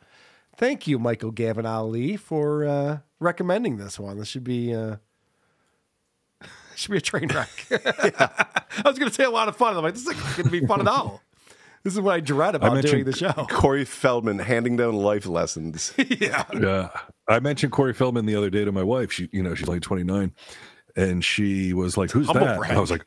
thank 0.57 0.89
you, 0.89 0.99
Michael 0.99 1.31
Gavin 1.31 1.67
Ali, 1.67 2.17
for 2.17 2.65
uh, 2.65 2.99
recommending 3.21 3.77
this 3.77 3.97
one. 3.99 4.19
This 4.19 4.27
should 4.29 4.43
be 4.45 4.75
uh, 4.75 4.97
should 6.77 6.91
be 6.91 6.99
a 6.99 7.01
train 7.01 7.29
wreck. 7.29 7.67
I 7.71 8.83
was 8.85 8.99
going 8.99 9.09
to 9.09 9.15
say 9.15 9.25
a 9.25 9.31
lot 9.31 9.49
of 9.49 9.57
fun. 9.57 9.77
I'm 9.77 9.83
like, 9.83 9.95
this 9.95 10.07
is 10.07 10.13
going 10.37 10.45
to 10.45 10.51
be 10.51 10.67
fun 10.67 10.81
at 10.81 10.89
all. 10.89 11.23
This 11.83 11.93
is 11.93 12.01
what 12.01 12.15
I 12.15 12.21
dread 12.21 12.55
about 12.55 12.81
doing 12.83 13.05
the 13.05 13.13
show. 13.13 13.33
Corey 13.51 13.85
Feldman 13.85 14.39
handing 14.39 14.77
down 14.77 14.95
life 14.95 15.27
lessons. 15.27 15.93
yeah. 15.99 16.45
Yeah. 16.59 16.89
I 17.29 17.41
mentioned 17.41 17.73
Corey 17.73 17.93
Feldman 17.93 18.25
the 18.25 18.37
other 18.37 18.49
day 18.49 18.65
to 18.65 18.73
my 18.73 18.83
wife. 18.83 19.13
She, 19.13 19.29
you 19.33 19.43
know, 19.43 19.55
she's 19.55 19.69
like 19.69 19.83
29, 19.83 20.33
and 20.97 21.23
she 21.23 21.75
was 21.75 21.99
like, 21.99 22.11
"Who's 22.11 22.27
Humble 22.27 22.47
that?" 22.47 22.59
brag. 22.59 22.71
And 22.71 22.79
I 22.79 22.81
was 22.81 22.91
like, 22.91 23.05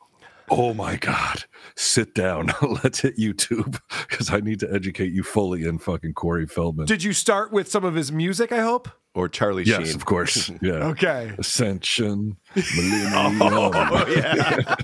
"Oh 0.49 0.73
my 0.73 0.95
god, 0.95 1.45
sit 1.75 2.13
down. 2.13 2.51
Let's 2.83 2.99
hit 3.01 3.17
YouTube 3.17 3.79
because 4.07 4.31
I 4.31 4.39
need 4.39 4.59
to 4.61 4.73
educate 4.73 5.11
you 5.11 5.23
fully 5.23 5.65
in 5.65 5.79
fucking 5.79 6.13
Corey 6.13 6.47
Feldman." 6.47 6.85
Did 6.85 7.03
you 7.03 7.13
start 7.13 7.51
with 7.51 7.69
some 7.69 7.83
of 7.83 7.95
his 7.95 8.11
music? 8.11 8.51
I 8.51 8.59
hope. 8.59 8.89
Or 9.13 9.27
Charlie 9.27 9.63
yes, 9.63 9.87
Sheen. 9.87 9.95
of 9.95 10.05
course. 10.05 10.51
Yeah. 10.61 10.89
Okay. 10.89 11.33
Ascension. 11.37 12.37
Oh, 12.55 14.05
yeah. 14.15 14.75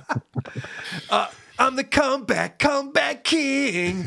Uh, 1.09 1.27
I'm 1.59 1.75
the 1.75 1.83
comeback, 1.83 2.57
comeback 2.57 3.23
king. 3.23 4.03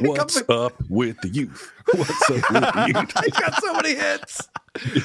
What's 0.00 0.42
up 0.48 0.74
with 0.88 1.16
the 1.20 1.28
youth? 1.28 1.72
What's 1.94 2.30
up 2.30 2.50
with 2.50 2.62
the 2.74 2.92
youth? 2.94 3.24
He's 3.24 3.34
got 3.40 3.62
so 3.62 3.72
many 3.74 3.94
hits. 3.94 4.48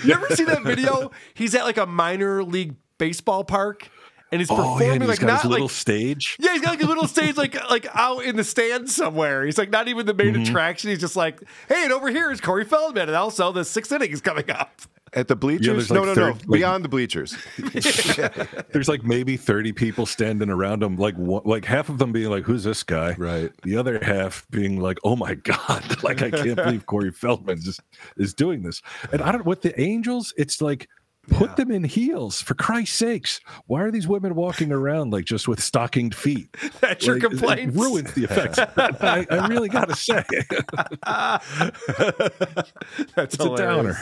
You 0.04 0.14
ever 0.14 0.36
see 0.36 0.44
that 0.46 0.64
video? 0.64 1.12
He's 1.36 1.54
at 1.54 1.64
like 1.66 1.78
a 1.78 1.86
minor 1.86 2.44
league 2.44 2.76
baseball 2.98 3.44
park 3.44 3.90
and 4.34 4.42
he's 4.42 4.52
Oh, 4.52 4.56
yeah, 4.56 4.62
performing 4.64 4.92
and 4.92 5.02
he's 5.04 5.10
like 5.10 5.20
got 5.20 5.28
not 5.28 5.42
his 5.44 5.52
little 5.52 5.68
like 5.68 5.76
stage. 5.76 6.36
yeah, 6.40 6.52
he's 6.54 6.62
got 6.62 6.72
like 6.72 6.84
a 6.84 6.88
little 6.88 7.08
stage 7.08 7.38
like 7.38 7.56
like 7.70 7.88
out 7.96 8.26
in 8.26 8.36
the 8.36 8.44
stands 8.44 8.94
somewhere. 8.96 9.46
He's 9.46 9.58
like 9.58 9.70
not 9.70 9.88
even 9.88 10.06
the 10.06 10.14
main 10.14 10.34
Mhm. 10.36 10.48
attraction. 10.48 10.90
He's 10.90 11.00
just 11.00 11.16
like, 11.16 11.42
hey, 11.70 11.84
and 11.86 11.94
over 11.94 12.10
here 12.10 12.32
is 12.32 12.42
Corey 12.42 12.66
Feldman, 12.66 13.08
and 13.08 13.16
also 13.16 13.52
the 13.52 13.64
sixth 13.64 13.92
inning 13.92 14.12
is 14.12 14.20
coming 14.22 14.50
up. 14.52 14.82
At 15.16 15.28
the 15.28 15.36
bleachers? 15.36 15.88
there's 15.88 15.92
no, 15.92 16.02
like 16.02 16.16
no, 16.18 16.26
no. 16.30 16.34
third- 16.34 16.48
like- 16.50 16.58
Beyond 16.60 16.84
the 16.84 16.90
bleachers. 16.90 17.38
There's 18.72 18.88
like 18.90 19.04
maybe 19.04 19.38
30 19.38 19.72
people 19.74 20.08
standing 20.08 20.50
around 20.50 20.82
him, 20.82 20.98
like 20.98 21.16
one, 21.16 21.44
like 21.46 21.66
half 21.66 21.90
of 21.90 22.00
them 22.00 22.12
being 22.12 22.32
like, 22.32 22.44
"Who's 22.46 22.64
this 22.64 22.82
guy?" 22.82 23.14
Right. 23.18 23.52
The 23.62 23.78
other 23.78 24.00
half 24.04 24.48
being 24.50 24.80
like, 24.80 24.98
"Oh 25.04 25.16
my 25.16 25.36
god!" 25.36 26.02
Like 26.04 26.24
I 26.24 26.32
can't 26.32 26.56
believe 26.56 26.86
Corey 26.88 27.12
Feldman 27.12 27.60
is 27.60 27.80
is 28.18 28.34
doing 28.34 28.64
this. 28.64 28.82
And 29.12 29.22
I 29.22 29.32
don't 29.32 29.46
with 29.46 29.62
the 29.62 29.80
Angels. 29.80 30.34
It's 30.38 30.62
like 30.62 30.90
put 31.30 31.56
them 31.56 31.72
in 31.72 31.84
heels 31.84 32.42
for 32.42 32.54
Christ's 32.54 32.98
sakes. 32.98 33.40
Why 33.68 33.82
are 33.84 33.92
these 33.92 34.08
women 34.08 34.36
walking 34.36 34.72
around 34.72 35.12
like 35.14 35.26
just 35.26 35.48
with 35.48 35.62
stockinged 35.62 36.16
feet? 36.16 36.50
That's 36.82 37.06
your 37.06 37.16
Like, 37.16 37.24
it- 37.24 37.30
complaint. 37.30 37.74
Ruins 37.76 38.14
the 38.14 38.24
effects. 38.26 38.60
I, 38.60 39.26
I 39.30 39.48
really 39.48 39.70
got 39.70 39.90
to 39.90 39.96
say, 39.96 40.24
That's 43.16 43.36
it's 43.36 43.44
a 43.46 43.56
downer. 43.56 43.98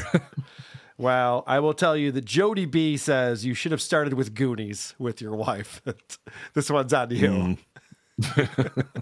Well, 0.97 1.43
I 1.47 1.59
will 1.59 1.73
tell 1.73 1.97
you 1.97 2.11
that 2.11 2.25
Jody 2.25 2.65
B 2.65 2.97
says 2.97 3.45
you 3.45 3.53
should 3.53 3.71
have 3.71 3.81
started 3.81 4.13
with 4.13 4.33
Goonies 4.35 4.93
with 4.99 5.21
your 5.21 5.35
wife. 5.35 5.81
this 6.53 6.69
one's 6.69 6.93
on 6.93 7.11
you. 7.11 7.57
Mm. 8.21 9.01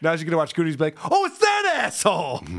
Now 0.00 0.14
she's 0.16 0.24
gonna 0.24 0.36
watch 0.36 0.54
Goonies, 0.54 0.74
and 0.74 0.78
be 0.78 0.84
like, 0.86 0.98
"Oh, 1.10 1.24
it's 1.26 1.38
that 1.38 1.72
asshole." 1.84 2.42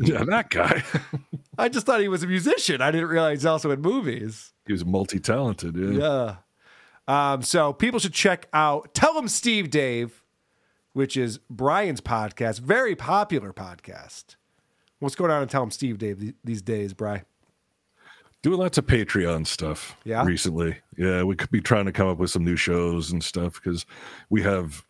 yeah, 0.00 0.24
that 0.24 0.48
guy. 0.50 0.82
I 1.58 1.68
just 1.68 1.86
thought 1.86 2.00
he 2.00 2.08
was 2.08 2.22
a 2.22 2.26
musician. 2.26 2.80
I 2.80 2.90
didn't 2.90 3.08
realize 3.08 3.38
he's 3.40 3.46
also 3.46 3.70
in 3.72 3.80
movies. 3.80 4.52
He 4.66 4.72
was 4.72 4.84
multi-talented. 4.84 5.76
Yeah. 5.76 6.36
Yeah. 7.08 7.32
Um, 7.32 7.42
so 7.42 7.72
people 7.72 7.98
should 7.98 8.14
check 8.14 8.48
out 8.52 8.94
Tell 8.94 9.18
'Em 9.18 9.26
Steve-Dave, 9.28 10.22
which 10.92 11.16
is 11.16 11.38
Brian's 11.50 12.00
podcast, 12.00 12.60
very 12.60 12.94
popular 12.94 13.52
podcast. 13.52 14.36
What's 15.00 15.16
going 15.16 15.32
on 15.32 15.42
in 15.42 15.48
Tell 15.48 15.62
'Em 15.62 15.72
Steve-Dave 15.72 16.34
these 16.44 16.62
days, 16.62 16.94
Brian? 16.94 17.24
Doing 18.42 18.58
lots 18.60 18.78
of 18.78 18.86
Patreon 18.86 19.46
stuff 19.46 19.96
Yeah? 20.04 20.24
recently. 20.24 20.78
Yeah, 20.96 21.24
we 21.24 21.34
could 21.36 21.50
be 21.50 21.60
trying 21.60 21.86
to 21.86 21.92
come 21.92 22.08
up 22.08 22.18
with 22.18 22.30
some 22.30 22.44
new 22.44 22.56
shows 22.56 23.10
and 23.12 23.22
stuff 23.22 23.54
because 23.54 23.84
we 24.30 24.42
have 24.42 24.84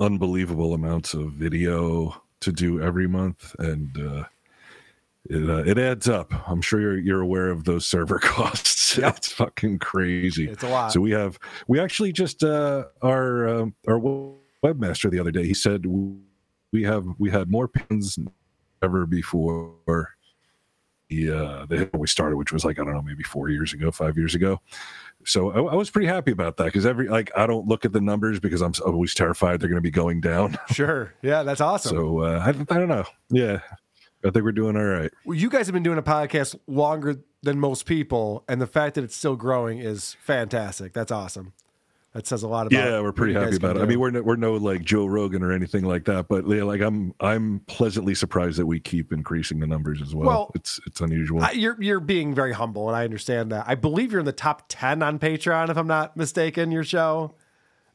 unbelievable 0.00 0.74
amounts 0.74 1.14
of 1.14 1.32
video 1.32 2.22
to 2.40 2.52
do 2.52 2.80
every 2.80 3.06
month, 3.06 3.54
and 3.58 3.96
uh, 3.98 4.24
it 5.28 5.48
uh, 5.48 5.62
it 5.66 5.78
adds 5.78 6.08
up. 6.08 6.32
I'm 6.48 6.62
sure 6.62 6.80
you're 6.80 6.98
you're 6.98 7.20
aware 7.20 7.50
of 7.50 7.64
those 7.64 7.86
server 7.86 8.18
costs. 8.22 8.98
it's 8.98 9.32
fucking 9.32 9.78
crazy. 9.78 10.48
It's 10.48 10.64
a 10.64 10.68
lot. 10.68 10.92
So 10.92 11.00
we 11.00 11.10
have 11.12 11.38
we 11.68 11.78
actually 11.78 12.12
just 12.12 12.42
uh, 12.42 12.84
our 13.02 13.48
um, 13.48 13.74
our 13.86 14.00
webmaster 14.64 15.10
the 15.10 15.20
other 15.20 15.30
day. 15.30 15.46
He 15.46 15.54
said 15.54 15.86
we 15.86 16.82
have 16.82 17.04
we 17.18 17.30
had 17.30 17.50
more 17.50 17.68
pins 17.68 18.18
ever 18.82 19.06
before 19.06 20.14
the 21.10 21.30
uh 21.30 21.66
the 21.66 21.90
we 21.94 22.06
started 22.06 22.36
which 22.36 22.52
was 22.52 22.64
like 22.64 22.78
i 22.78 22.84
don't 22.84 22.94
know 22.94 23.02
maybe 23.02 23.24
four 23.24 23.50
years 23.50 23.72
ago 23.72 23.90
five 23.90 24.16
years 24.16 24.34
ago 24.34 24.60
so 25.24 25.50
i, 25.50 25.72
I 25.72 25.74
was 25.74 25.90
pretty 25.90 26.06
happy 26.08 26.30
about 26.32 26.56
that 26.58 26.64
because 26.66 26.86
every 26.86 27.08
like 27.08 27.30
i 27.36 27.46
don't 27.46 27.66
look 27.66 27.84
at 27.84 27.92
the 27.92 28.00
numbers 28.00 28.40
because 28.40 28.60
i'm 28.62 28.72
always 28.84 29.14
terrified 29.14 29.60
they're 29.60 29.68
going 29.68 29.76
to 29.76 29.82
be 29.82 29.90
going 29.90 30.20
down 30.20 30.56
Sure. 30.72 31.14
Yeah, 31.22 31.42
that's 31.42 31.60
awesome. 31.60 31.96
so 31.96 32.20
uh 32.20 32.38
I, 32.44 32.48
I 32.48 32.78
don't 32.78 32.88
know 32.88 33.04
yeah 33.30 33.60
i 34.24 34.30
think 34.30 34.44
we're 34.44 34.52
doing 34.52 34.76
all 34.76 34.84
right 34.84 35.10
Well, 35.24 35.36
you 35.36 35.50
guys 35.50 35.66
have 35.66 35.74
been 35.74 35.82
doing 35.82 35.98
a 35.98 36.02
podcast 36.02 36.56
longer 36.66 37.16
than 37.42 37.58
most 37.58 37.86
people, 37.86 38.44
and 38.48 38.60
the 38.60 38.66
fact 38.66 38.96
that 38.96 39.04
it's 39.04 39.16
still 39.16 39.34
growing 39.34 39.78
is 39.78 40.14
fantastic. 40.22 40.92
That's 40.92 41.10
awesome. 41.10 41.54
That 42.12 42.26
says 42.26 42.42
a 42.42 42.48
lot 42.48 42.66
about. 42.66 42.76
yeah 42.76 43.00
we're 43.00 43.12
pretty 43.12 43.34
happy 43.34 43.54
about 43.54 43.76
it 43.76 43.82
i 43.82 43.86
mean 43.86 44.00
we're 44.00 44.10
no, 44.10 44.20
we're 44.22 44.34
no 44.34 44.54
like 44.54 44.82
joe 44.82 45.06
rogan 45.06 45.44
or 45.44 45.52
anything 45.52 45.84
like 45.84 46.06
that 46.06 46.26
but 46.26 46.44
yeah, 46.48 46.64
like 46.64 46.80
i'm 46.80 47.14
i'm 47.20 47.60
pleasantly 47.68 48.16
surprised 48.16 48.58
that 48.58 48.66
we 48.66 48.80
keep 48.80 49.12
increasing 49.12 49.60
the 49.60 49.66
numbers 49.68 50.02
as 50.02 50.12
well, 50.12 50.26
Well, 50.26 50.50
it's 50.56 50.80
it's 50.86 51.00
unusual 51.00 51.40
I, 51.42 51.52
you're 51.52 51.80
you're 51.80 52.00
being 52.00 52.34
very 52.34 52.52
humble, 52.52 52.88
and 52.88 52.96
I 52.96 53.04
understand 53.04 53.52
that. 53.52 53.64
I 53.68 53.76
believe 53.76 54.10
you're 54.10 54.18
in 54.20 54.26
the 54.26 54.32
top 54.32 54.64
ten 54.68 55.02
on 55.04 55.20
Patreon, 55.20 55.68
if 55.70 55.76
I'm 55.76 55.86
not 55.86 56.16
mistaken. 56.16 56.72
Your 56.72 56.82
show. 56.84 57.36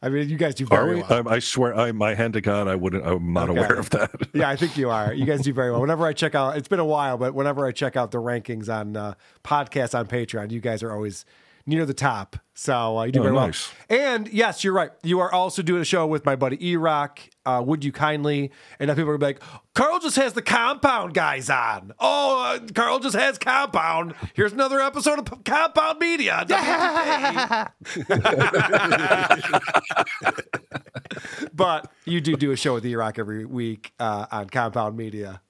I 0.01 0.09
mean, 0.09 0.29
you 0.29 0.37
guys 0.37 0.53
do 0.55 0.65
very 0.65 0.95
we? 0.97 1.01
well. 1.01 1.27
I, 1.27 1.35
I 1.35 1.39
swear, 1.39 1.75
I 1.75 1.91
my 1.91 2.13
hand 2.13 2.33
to 2.33 2.41
God, 2.41 2.67
I 2.67 2.75
wouldn't. 2.75 3.05
I'm 3.05 3.33
not 3.33 3.49
Okay. 3.49 3.57
aware 3.59 3.75
of 3.75 3.89
that. 3.91 4.11
yeah, 4.33 4.47
I 4.49 4.55
think 4.55 4.77
you 4.77 4.89
are. 4.91 5.13
You 5.13 5.25
guys 5.25 5.41
do 5.41 5.51
very 5.51 5.71
well. 5.71 5.81
Whenever 5.85 6.05
I 6.05 6.13
check 6.13 6.35
out, 6.35 6.57
it's 6.57 6.67
been 6.67 6.79
a 6.79 6.85
while, 6.85 7.17
but 7.17 7.33
whenever 7.33 7.65
I 7.65 7.71
check 7.71 7.95
out 7.95 8.11
the 8.11 8.19
rankings 8.19 8.69
on 8.73 8.95
uh, 8.95 9.15
podcasts 9.43 9.97
on 9.97 10.05
Patreon, 10.07 10.51
you 10.51 10.59
guys 10.61 10.83
are 10.83 10.91
always 10.93 11.25
near 11.67 11.85
the 11.85 11.93
top. 11.93 12.37
So 12.53 12.99
uh, 12.99 13.03
you 13.03 13.11
do 13.11 13.19
Oh, 13.19 13.23
very 13.23 13.35
well. 13.35 13.51
And 13.89 14.27
yes, 14.29 14.63
you're 14.63 14.73
right. 14.73 14.91
You 15.03 15.19
are 15.19 15.31
also 15.33 15.61
doing 15.61 15.81
a 15.81 15.85
show 15.85 16.07
with 16.07 16.25
my 16.25 16.35
buddy 16.35 16.57
E 16.65 16.77
Rock. 16.77 17.19
Uh, 17.45 17.61
Would 17.65 17.83
you 17.83 17.91
kindly? 17.91 18.51
And 18.79 18.87
now 18.87 18.95
people 18.95 19.11
are 19.11 19.17
like, 19.17 19.41
Carl 19.73 19.99
just 19.99 20.15
has 20.15 20.33
the 20.33 20.41
compound 20.41 21.13
guys 21.13 21.49
on. 21.49 21.91
Oh, 21.99 22.55
uh, 22.55 22.59
Carl 22.73 22.99
just 22.99 23.15
has 23.15 23.37
compound. 23.37 24.15
Here's 24.33 24.53
another 24.53 24.79
episode 24.79 25.19
of 25.19 25.25
P- 25.25 25.35
Compound 25.43 25.99
Media. 25.99 26.45
but 31.53 31.91
you 32.05 32.21
do 32.21 32.35
do 32.35 32.51
a 32.51 32.55
show 32.55 32.75
with 32.75 32.85
E 32.85 32.95
Rock 32.95 33.19
every 33.19 33.45
week 33.45 33.93
uh, 33.99 34.25
on 34.31 34.49
Compound 34.49 34.97
Media. 34.97 35.41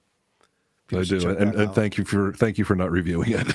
I 0.91 1.01
do, 1.03 1.29
and, 1.29 1.55
and 1.55 1.73
thank 1.73 1.97
you 1.97 2.03
for 2.05 2.31
thank 2.33 2.57
you 2.57 2.63
for 2.65 2.75
not 2.75 2.91
reviewing 2.91 3.31
it. 3.31 3.47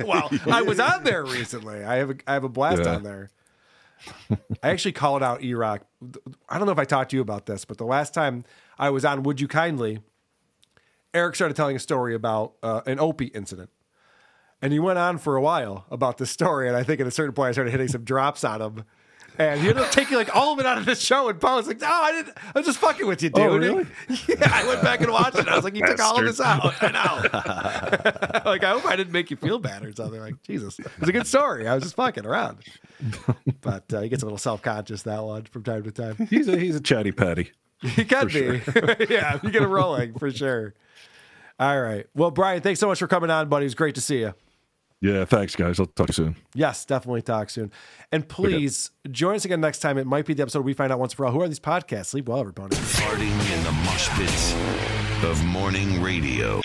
well, 0.06 0.28
I 0.50 0.62
was 0.62 0.80
on 0.80 1.04
there 1.04 1.24
recently. 1.24 1.84
I 1.84 1.96
have 1.96 2.10
a, 2.10 2.14
I 2.26 2.32
have 2.34 2.44
a 2.44 2.48
blast 2.48 2.82
Yeah. 2.84 2.96
on 2.96 3.02
there. 3.04 3.30
I 4.62 4.70
actually 4.70 4.92
called 4.92 5.22
out 5.22 5.42
E 5.42 5.54
Rock. 5.54 5.82
I 6.48 6.58
don't 6.58 6.66
know 6.66 6.72
if 6.72 6.78
I 6.78 6.84
talked 6.84 7.10
to 7.10 7.16
you 7.16 7.22
about 7.22 7.46
this, 7.46 7.64
but 7.64 7.78
the 7.78 7.86
last 7.86 8.12
time 8.12 8.44
I 8.78 8.90
was 8.90 9.04
on 9.04 9.22
Would 9.22 9.40
You 9.40 9.48
Kindly, 9.48 10.00
Eric 11.14 11.36
started 11.36 11.54
telling 11.54 11.76
a 11.76 11.80
story 11.80 12.14
about 12.14 12.54
uh, 12.62 12.80
an 12.86 12.98
Opie 12.98 13.26
incident. 13.26 13.70
And 14.60 14.72
he 14.72 14.78
went 14.78 14.98
on 14.98 15.18
for 15.18 15.36
a 15.36 15.42
while 15.42 15.84
about 15.90 16.18
this 16.18 16.30
story. 16.30 16.68
And 16.68 16.76
I 16.76 16.82
think 16.82 17.00
at 17.00 17.06
a 17.06 17.10
certain 17.10 17.34
point, 17.34 17.50
I 17.50 17.52
started 17.52 17.70
hitting 17.70 17.88
some 17.88 18.02
drops 18.02 18.44
on 18.44 18.60
him. 18.62 18.84
And 19.36 19.60
he 19.60 19.68
ended 19.68 19.84
up 19.84 19.90
taking 19.90 20.16
like 20.16 20.34
all 20.34 20.52
of 20.52 20.60
it 20.60 20.66
out 20.66 20.78
of 20.78 20.84
this 20.84 21.00
show. 21.00 21.28
And 21.28 21.40
Paul 21.40 21.56
was 21.56 21.66
like, 21.66 21.80
"No, 21.80 21.88
I 21.88 22.12
didn't. 22.12 22.36
I 22.54 22.58
was 22.58 22.66
just 22.66 22.78
fucking 22.78 23.06
with 23.06 23.22
you, 23.22 23.30
dude." 23.30 23.44
Oh, 23.44 23.56
really? 23.56 23.86
Yeah, 24.28 24.50
I 24.52 24.66
went 24.66 24.82
back 24.82 25.00
and 25.00 25.10
watched 25.10 25.38
it. 25.38 25.48
I 25.48 25.56
was 25.56 25.64
like, 25.64 25.74
"You 25.74 25.84
took 25.84 26.00
all 26.00 26.18
of 26.18 26.24
this 26.24 26.40
out." 26.40 26.74
I 26.80 26.90
know. 26.90 28.44
like, 28.50 28.62
I 28.62 28.70
hope 28.70 28.86
I 28.86 28.94
didn't 28.96 29.12
make 29.12 29.30
you 29.30 29.36
feel 29.36 29.58
bad 29.58 29.84
or 29.84 29.92
something. 29.92 30.20
Like, 30.20 30.40
Jesus, 30.42 30.78
it 30.78 30.86
was 31.00 31.08
a 31.08 31.12
good 31.12 31.26
story. 31.26 31.66
I 31.66 31.74
was 31.74 31.82
just 31.82 31.96
fucking 31.96 32.24
around. 32.24 32.58
But 33.60 33.92
uh, 33.92 34.00
he 34.02 34.08
gets 34.08 34.22
a 34.22 34.26
little 34.26 34.38
self 34.38 34.62
conscious 34.62 35.02
that 35.02 35.22
one 35.24 35.44
from 35.44 35.64
time 35.64 35.82
to 35.82 35.90
time. 35.90 36.28
he's 36.30 36.46
a 36.48 36.56
he's 36.56 36.76
a 36.76 36.80
chatty 36.80 37.12
patty. 37.12 37.50
He 37.82 38.04
can 38.04 38.28
be. 38.28 38.62
yeah, 39.10 39.38
you 39.42 39.50
get 39.50 39.62
it 39.62 39.66
rolling 39.66 40.18
for 40.18 40.30
sure. 40.30 40.74
All 41.58 41.80
right. 41.80 42.06
Well, 42.14 42.30
Brian, 42.30 42.62
thanks 42.62 42.80
so 42.80 42.86
much 42.86 42.98
for 42.98 43.06
coming 43.06 43.30
on, 43.30 43.48
buddy. 43.48 43.64
It 43.64 43.66
was 43.66 43.74
great 43.74 43.94
to 43.96 44.00
see 44.00 44.20
you. 44.20 44.34
Yeah, 45.04 45.26
thanks 45.26 45.54
guys. 45.54 45.78
I'll 45.78 45.84
talk 45.84 46.06
to 46.06 46.10
you 46.12 46.14
soon. 46.14 46.36
Yes, 46.54 46.86
definitely 46.86 47.20
talk 47.20 47.50
soon. 47.50 47.70
And 48.10 48.26
please 48.26 48.90
join 49.10 49.34
us 49.34 49.44
again 49.44 49.60
next 49.60 49.80
time. 49.80 49.98
It 49.98 50.06
might 50.06 50.24
be 50.24 50.32
the 50.32 50.40
episode 50.40 50.64
we 50.64 50.72
find 50.72 50.90
out 50.90 50.98
once 50.98 51.12
for 51.12 51.26
all. 51.26 51.32
Who 51.32 51.42
are 51.42 51.46
these 51.46 51.60
podcasts? 51.60 52.06
Sleep 52.06 52.26
well, 52.26 52.40
everybody. 52.40 52.74
Farting 52.76 53.54
in 53.54 53.64
the 53.64 53.72
mosh 53.84 54.08
pits 54.16 54.54
of 55.22 55.44
morning 55.44 56.00
radio. 56.00 56.62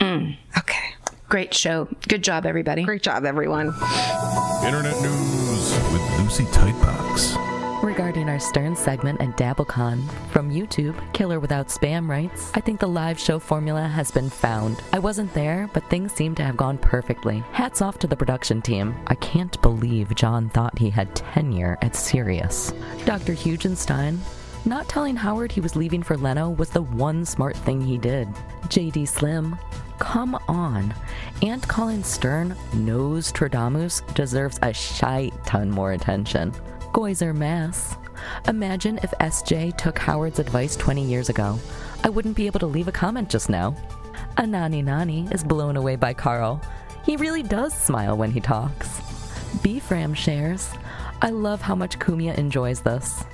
Mm, 0.00 0.36
okay. 0.58 0.94
Great 1.30 1.54
show. 1.54 1.88
Good 2.06 2.22
job, 2.22 2.44
everybody. 2.44 2.82
Great 2.82 3.02
job, 3.02 3.24
everyone. 3.24 3.68
Internet 4.66 5.00
news 5.00 5.72
with 5.94 6.20
Lucy 6.20 6.44
Tightbox. 6.52 7.33
Regarding 7.84 8.30
our 8.30 8.38
Stern 8.38 8.74
segment 8.74 9.20
and 9.20 9.36
DabbleCon, 9.36 10.08
from 10.30 10.50
YouTube, 10.50 10.96
Killer 11.12 11.38
Without 11.38 11.68
Spam 11.68 12.08
writes, 12.08 12.50
I 12.54 12.60
think 12.60 12.80
the 12.80 12.86
live 12.86 13.20
show 13.20 13.38
formula 13.38 13.86
has 13.86 14.10
been 14.10 14.30
found. 14.30 14.82
I 14.94 14.98
wasn't 14.98 15.34
there, 15.34 15.68
but 15.74 15.84
things 15.90 16.10
seem 16.14 16.34
to 16.36 16.42
have 16.42 16.56
gone 16.56 16.78
perfectly. 16.78 17.44
Hats 17.52 17.82
off 17.82 17.98
to 17.98 18.06
the 18.06 18.16
production 18.16 18.62
team. 18.62 18.94
I 19.08 19.16
can't 19.16 19.60
believe 19.60 20.14
John 20.14 20.48
thought 20.48 20.78
he 20.78 20.88
had 20.88 21.14
tenure 21.14 21.76
at 21.82 21.94
Sirius. 21.94 22.72
Dr. 23.04 23.34
Hugenstein, 23.34 24.18
not 24.64 24.88
telling 24.88 25.14
Howard 25.14 25.52
he 25.52 25.60
was 25.60 25.76
leaving 25.76 26.02
for 26.02 26.16
Leno 26.16 26.48
was 26.48 26.70
the 26.70 26.80
one 26.80 27.26
smart 27.26 27.54
thing 27.54 27.82
he 27.82 27.98
did. 27.98 28.28
JD 28.68 29.06
Slim, 29.06 29.58
come 29.98 30.36
on. 30.48 30.94
And 31.42 31.68
Colin 31.68 32.02
Stern 32.02 32.56
knows 32.72 33.30
Tradamus 33.30 34.00
deserves 34.14 34.58
a 34.62 34.72
shite 34.72 35.34
ton 35.44 35.70
more 35.70 35.92
attention. 35.92 36.54
Goizer 36.94 37.34
Mass. 37.34 37.96
Imagine 38.46 39.00
if 39.02 39.10
SJ 39.18 39.76
took 39.76 39.98
Howard's 39.98 40.38
advice 40.38 40.76
20 40.76 41.02
years 41.02 41.28
ago. 41.28 41.58
I 42.04 42.08
wouldn't 42.08 42.36
be 42.36 42.46
able 42.46 42.60
to 42.60 42.66
leave 42.66 42.86
a 42.86 42.92
comment 42.92 43.28
just 43.28 43.50
now. 43.50 43.74
Anani 44.38 44.84
Nani 44.84 45.26
is 45.32 45.42
blown 45.42 45.76
away 45.76 45.96
by 45.96 46.14
Carl. 46.14 46.62
He 47.04 47.16
really 47.16 47.42
does 47.42 47.74
smile 47.74 48.16
when 48.16 48.30
he 48.30 48.38
talks. 48.38 49.00
Beefram 49.64 50.14
shares. 50.14 50.70
I 51.20 51.30
love 51.30 51.60
how 51.60 51.74
much 51.74 51.98
Cumia 51.98 52.38
enjoys 52.38 52.80
this. 52.80 53.24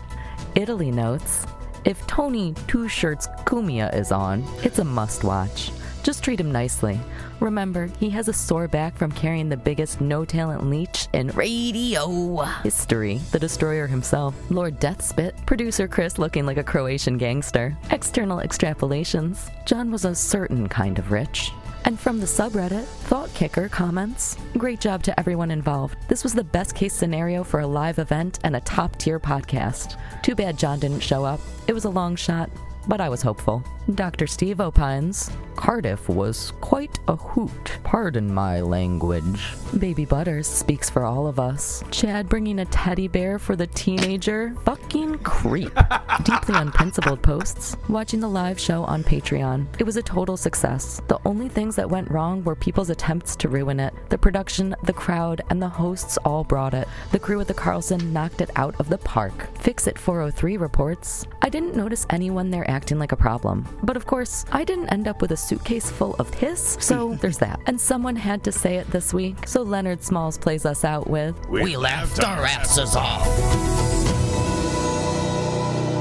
Italy 0.55 0.91
notes. 0.91 1.47
If 1.85 2.07
Tony 2.07 2.55
Two 2.67 2.89
Shirts 2.89 3.29
Cumia 3.45 3.95
is 3.95 4.11
on, 4.11 4.43
it's 4.63 4.79
a 4.79 4.85
must 4.85 5.23
watch. 5.23 5.71
Just 6.03 6.25
treat 6.25 6.41
him 6.41 6.51
nicely. 6.51 6.99
Remember, 7.41 7.91
he 7.99 8.11
has 8.11 8.29
a 8.29 8.33
sore 8.33 8.69
back 8.69 8.97
from 8.97 9.13
carrying 9.13 9.49
the 9.49 9.57
biggest 9.57 10.01
no 10.01 10.25
talent 10.25 10.69
leech 10.69 11.09
in 11.13 11.29
radio 11.29 12.43
history. 12.63 13.21
The 13.33 13.39
destroyer 13.39 13.87
himself, 13.87 14.35
Lord 14.51 14.81
Deathspit, 14.81 15.47
producer 15.47 15.89
Chris 15.89 16.19
looking 16.19 16.47
like 16.47 16.59
a 16.59 16.65
Croatian 16.65 17.19
gangster. 17.19 17.77
External 17.91 18.39
extrapolations 18.39 19.51
John 19.67 19.91
was 19.91 20.05
a 20.05 20.15
certain 20.15 20.69
kind 20.69 20.99
of 20.99 21.13
rich. 21.13 21.53
And 21.85 21.99
from 21.99 22.21
the 22.21 22.27
subreddit, 22.27 22.85
Thought 22.85 23.33
Kicker 23.35 23.69
comments 23.69 24.37
Great 24.59 24.81
job 24.81 25.03
to 25.05 25.19
everyone 25.19 25.51
involved. 25.51 25.97
This 26.09 26.23
was 26.23 26.35
the 26.35 26.45
best 26.45 26.75
case 26.75 26.93
scenario 26.93 27.43
for 27.43 27.61
a 27.61 27.67
live 27.67 27.99
event 27.99 28.39
and 28.45 28.57
a 28.57 28.61
top 28.61 28.97
tier 28.97 29.19
podcast. 29.19 29.97
Too 30.23 30.35
bad 30.35 30.59
John 30.59 30.79
didn't 30.79 31.01
show 31.01 31.25
up. 31.25 31.41
It 31.69 31.73
was 31.73 31.87
a 31.87 31.91
long 31.91 32.17
shot, 32.17 32.51
but 32.89 33.01
I 33.01 33.09
was 33.09 33.23
hopeful. 33.23 33.63
Dr. 33.95 34.27
Steve 34.27 34.61
opines 34.61 35.31
Cardiff 35.61 36.09
was 36.09 36.53
quite 36.63 36.99
a 37.07 37.15
hoot. 37.15 37.79
Pardon 37.85 38.33
my 38.33 38.63
language. 38.63 39.53
Baby 39.79 40.07
Butters 40.07 40.47
speaks 40.47 40.89
for 40.89 41.05
all 41.05 41.27
of 41.27 41.39
us. 41.39 41.85
Chad 41.91 42.31
bringing 42.31 42.61
a 42.61 42.65
teddy 42.65 43.09
bear 43.09 43.39
for 43.39 43.57
the 43.57 43.67
teenager? 43.67 44.55
Fucking 44.65 45.19
creep. 45.19 45.75
Deeply 46.25 46.57
unprincipled 46.57 47.21
posts. 47.23 47.77
Watching 47.91 48.21
the 48.21 48.29
live 48.29 48.59
show 48.59 48.85
on 48.85 49.05
Patreon. 49.05 49.67
It 49.79 49.85
was 49.85 49.99
a 49.99 50.03
total 50.03 50.39
success. 50.39 51.03
The 51.09 51.21
only 51.27 51.51
things 51.51 51.77
that 51.77 51.91
went 51.91 52.11
wrong 52.11 52.43
were 52.43 52.57
people's 52.57 52.89
attempts 52.91 53.37
to 53.37 53.49
ruin 53.49 53.81
it. 53.81 53.93
The 54.09 54.17
production, 54.17 54.75
the 54.85 54.95
crowd, 54.95 55.43
and 55.51 55.61
the 55.61 55.69
hosts 55.69 56.17
all 56.25 56.43
brought 56.43 56.73
it. 56.73 56.89
The 57.13 57.19
crew 57.19 57.41
at 57.41 57.49
the 57.49 57.55
Carlson 57.55 58.15
knocked 58.15 58.41
it 58.41 58.51
out 58.57 58.81
of 58.81 58.89
the 58.89 58.99
park. 58.99 59.49
Fix 59.59 59.87
It 59.87 59.99
403 59.99 60.57
reports 60.57 61.27
I 61.43 61.49
didn't 61.51 61.77
notice 61.77 62.07
anyone 62.11 62.51
there 62.51 62.70
acting 62.71 62.99
like 62.99 63.13
a 63.13 63.17
problem. 63.17 63.67
But 63.83 63.97
of 63.97 64.07
course, 64.07 64.47
I 64.51 64.65
didn't 64.65 64.89
end 64.89 65.07
up 65.07 65.21
with 65.21 65.33
a 65.33 65.37
suitcase 65.37 65.91
full 65.91 66.15
of 66.15 66.33
hiss, 66.33 66.79
so 66.81 67.15
there's 67.21 67.39
that. 67.39 67.61
And 67.67 67.79
someone 67.79 68.17
had 68.17 68.43
to 68.45 68.53
say 68.53 68.77
it 68.77 68.91
this 68.91 69.13
week, 69.13 69.47
so 69.47 69.63
Leonard 69.63 70.03
Smalls 70.03 70.39
plays 70.39 70.65
us 70.65 70.85
out 70.85 71.11
with 71.11 71.35
We 71.49 71.77
laughed 71.77 72.25
our 72.25 72.45
asses 72.45 72.97
off. 72.97 73.27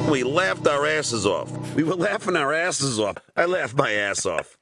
We 0.10 0.24
laughed 0.24 0.68
our 0.68 0.88
asses 0.88 1.26
off. 1.26 1.76
We 1.76 1.84
were 1.84 1.96
laughing 1.96 2.36
our 2.36 2.52
asses 2.52 3.00
off. 3.00 3.18
I 3.36 3.46
laughed 3.46 3.76
my 3.76 3.92
ass 3.92 4.26
off. 4.26 4.58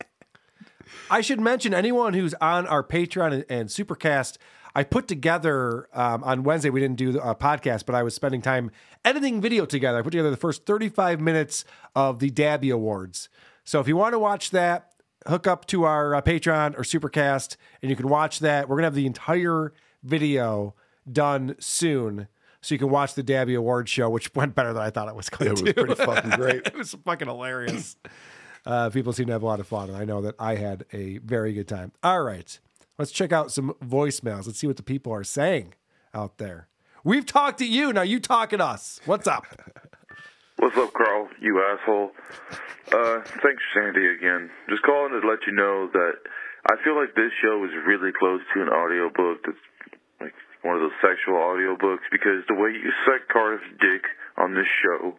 I 1.10 1.22
should 1.22 1.40
mention 1.40 1.74
anyone 1.74 2.14
who's 2.14 2.34
on 2.36 2.68
our 2.68 2.84
Patreon 2.84 3.34
and, 3.34 3.46
and 3.50 3.70
Supercast. 3.70 4.38
I 4.78 4.84
put 4.84 5.08
together 5.08 5.90
um, 5.92 6.24
on 6.24 6.44
Wednesday. 6.44 6.70
We 6.70 6.80
didn't 6.80 6.98
do 6.98 7.18
a 7.20 7.34
podcast, 7.34 7.86
but 7.88 7.96
I 7.96 8.04
was 8.04 8.14
spending 8.14 8.42
time 8.44 8.70
editing 9.04 9.42
video 9.42 9.66
together. 9.66 9.98
I 9.98 10.02
put 10.04 10.12
together 10.12 10.30
the 10.30 10.38
first 10.38 10.66
35 10.68 11.20
minutes 11.20 11.66
of 11.96 12.20
the 12.20 12.30
Dabby 12.30 12.70
Awards. 12.70 13.28
So 13.64 13.80
if 13.80 13.88
you 13.88 13.98
want 13.98 14.14
to 14.14 14.20
watch 14.20 14.52
that, 14.52 14.92
hook 15.28 15.48
up 15.48 15.66
to 15.68 15.84
our 15.86 16.14
uh, 16.14 16.22
Patreon 16.22 16.78
or 16.78 16.84
Supercast, 16.84 17.58
and 17.82 17.90
you 17.90 17.96
can 17.96 18.08
watch 18.08 18.40
that. 18.40 18.70
We're 18.70 18.76
gonna 18.78 18.86
have 18.86 18.94
the 18.96 19.08
entire 19.08 19.74
video 20.04 20.76
done 21.12 21.56
soon, 21.60 22.28
so 22.62 22.76
you 22.76 22.80
can 22.80 22.90
watch 22.92 23.16
the 23.16 23.24
Dabby 23.24 23.56
Awards 23.56 23.90
show, 23.90 24.10
which 24.10 24.34
went 24.36 24.54
better 24.56 24.74
than 24.74 24.84
I 24.84 24.90
thought 24.92 25.08
it 25.08 25.16
was 25.16 25.30
going 25.30 25.52
It 25.52 25.56
to. 25.58 25.64
was 25.64 25.74
pretty 25.74 25.96
fucking 25.96 26.30
great. 26.40 26.68
it 26.68 26.76
was 26.78 26.94
fucking 27.04 27.28
hilarious. 27.28 27.98
Uh, 28.66 28.90
people 28.90 29.12
seem 29.12 29.26
to 29.26 29.32
have 29.34 29.44
a 29.44 29.46
lot 29.46 29.60
of 29.60 29.68
fun, 29.68 29.90
and 29.90 29.98
I 29.98 30.06
know 30.06 30.22
that 30.22 30.36
I 30.40 30.56
had 30.56 30.86
a 30.94 31.18
very 31.18 31.54
good 31.54 31.68
time. 31.68 31.92
All 32.04 32.22
right, 32.22 32.60
let's 32.98 33.12
check 33.12 33.32
out 33.32 33.52
some 33.52 33.74
voicemails. 33.84 34.46
Let's 34.46 34.60
see 34.60 34.68
what 34.68 34.78
the 34.78 34.84
people 34.84 35.14
are 35.14 35.24
saying 35.24 35.74
out 36.14 36.38
there. 36.38 36.68
We've 37.04 37.26
talked 37.26 37.60
to 37.60 37.66
you, 37.66 37.94
now 37.94 38.02
you 38.02 38.20
talk 38.20 38.54
at 38.54 38.62
us. 38.62 39.00
What's 39.06 39.28
up? 39.28 39.46
What's 40.60 40.76
up, 40.76 40.92
Carl? 40.94 41.30
You 41.40 41.62
asshole. 41.62 42.12
Uh, 42.92 43.22
thanks, 43.44 43.62
Sandy, 43.74 44.08
again. 44.08 44.50
Just 44.70 44.82
calling 44.82 45.12
to 45.12 45.28
let 45.28 45.46
you 45.46 45.54
know 45.54 45.88
that 45.94 46.14
I 46.66 46.76
feel 46.84 46.96
like 46.96 47.14
this 47.16 47.32
show 47.42 47.64
is 47.64 47.72
really 47.86 48.12
close 48.12 48.42
to 48.54 48.62
an 48.62 48.70
audiobook 48.70 49.46
that's 49.46 49.64
like 50.20 50.34
one 50.64 50.76
of 50.76 50.82
those 50.82 50.98
sexual 51.00 51.36
audiobooks 51.36 52.10
because 52.12 52.42
the 52.48 52.56
way 52.56 52.72
you 52.72 52.92
suck 53.06 53.30
Cardiff's 53.30 53.70
dick 53.80 54.04
on 54.36 54.56
this 54.56 54.66
show 54.82 55.16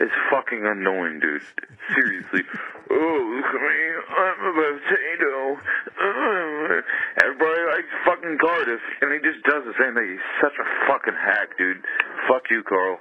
is 0.00 0.10
fucking 0.30 0.64
annoying, 0.64 1.20
dude. 1.20 1.42
Seriously. 1.94 2.42
Oh, 2.90 3.34
look 3.36 3.46
at 3.46 3.60
me. 3.60 3.80
I'm 4.10 4.40
a 4.46 4.52
potato. 4.78 5.60
Uh, 6.00 6.82
Everybody 7.24 7.60
likes 7.70 7.88
fucking 8.04 8.38
Cardiff, 8.40 8.80
and 9.00 9.12
he 9.12 9.18
just 9.20 9.42
does 9.44 9.64
the 9.64 9.74
same 9.78 9.94
thing. 9.94 10.08
He's 10.10 10.26
such 10.40 10.52
a 10.60 10.64
fucking 10.88 11.14
hack, 11.14 11.56
dude. 11.58 11.78
Fuck 12.28 12.42
you, 12.50 12.62
Carl. 12.62 12.98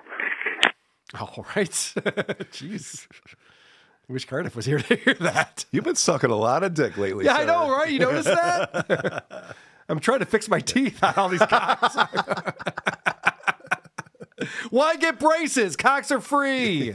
All 1.19 1.45
right. 1.55 1.69
Jeez. 2.51 3.07
wish 4.07 4.26
Cardiff 4.26 4.55
was 4.55 4.65
here 4.65 4.80
to 4.80 4.95
hear 4.95 5.14
that. 5.15 5.65
You've 5.72 5.84
been 5.84 5.95
sucking 5.95 6.30
a 6.31 6.35
lot 6.35 6.64
of 6.64 6.73
dick 6.73 6.97
lately. 6.97 7.26
Yeah, 7.26 7.35
I 7.38 7.45
know, 7.45 7.69
right? 7.72 7.89
You 7.91 7.99
notice 7.99 8.26
that? 8.26 9.55
I'm 9.89 9.99
trying 9.99 10.19
to 10.19 10.26
fix 10.26 10.47
my 10.47 10.60
teeth 10.61 11.03
on 11.03 11.14
all 11.18 11.30
these 11.30 11.41
cocks. 11.41 11.95
Why 14.69 14.95
get 14.95 15.19
braces? 15.19 15.76
Cocks 15.76 16.11
are 16.11 16.19
free. 16.22 16.93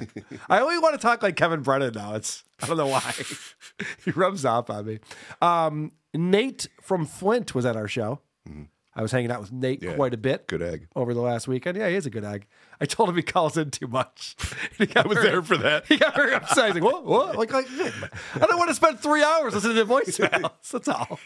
I 0.49 0.61
only 0.61 0.79
want 0.79 0.95
to 0.95 0.99
talk 1.01 1.23
like 1.23 1.37
Kevin 1.37 1.63
Brennan 1.63 1.95
now. 1.95 2.15
It's 2.15 2.45
I 2.63 2.67
don't 2.67 2.77
know 2.77 2.87
why. 2.89 3.15
he 4.05 4.11
rubs 4.11 4.45
off 4.45 4.69
on 4.71 4.87
me. 4.87 4.99
Um, 5.41 5.93
Nate 6.15 6.69
from 6.83 7.07
Flint 7.07 7.55
was 7.55 7.65
at 7.67 7.77
our 7.77 7.89
show. 7.89 8.21
I 8.97 9.03
was 9.03 9.13
hanging 9.13 9.31
out 9.31 9.41
with 9.41 9.53
Nate 9.53 9.85
quite 9.95 10.13
a 10.13 10.17
bit. 10.17 10.49
Good 10.49 10.61
egg. 10.63 10.89
Over 10.97 11.15
the 11.15 11.21
last 11.21 11.47
weekend. 11.47 11.77
Yeah, 11.77 11.89
he 11.89 11.95
is 11.95 12.07
a 12.07 12.11
good 12.11 12.25
egg. 12.25 12.47
I 12.81 12.85
told 12.87 13.09
him 13.09 13.15
he 13.15 13.23
calls 13.23 13.57
in 13.57 13.71
too 13.71 13.87
much. 13.87 14.35
He 14.79 14.87
got 14.87 15.05
I 15.07 15.09
was 15.09 15.19
very- 15.19 15.29
there 15.31 15.43
for 15.43 15.57
that. 15.59 15.87
He 15.89 15.99
got 15.99 16.17
very 16.17 16.35
upset. 16.35 16.67
He's 16.67 16.75
like, 16.75 16.83
what? 16.85 17.05
What? 17.05 17.37
Like, 17.37 17.53
like, 17.53 17.67
I 17.71 18.39
don't 18.47 18.59
want 18.59 18.71
to 18.71 18.75
spend 18.75 18.99
three 18.99 19.23
hours 19.23 19.55
listening 19.55 19.77
to 19.77 19.85
voicemails. 19.85 20.71
That's 20.73 20.89
all. 20.89 21.21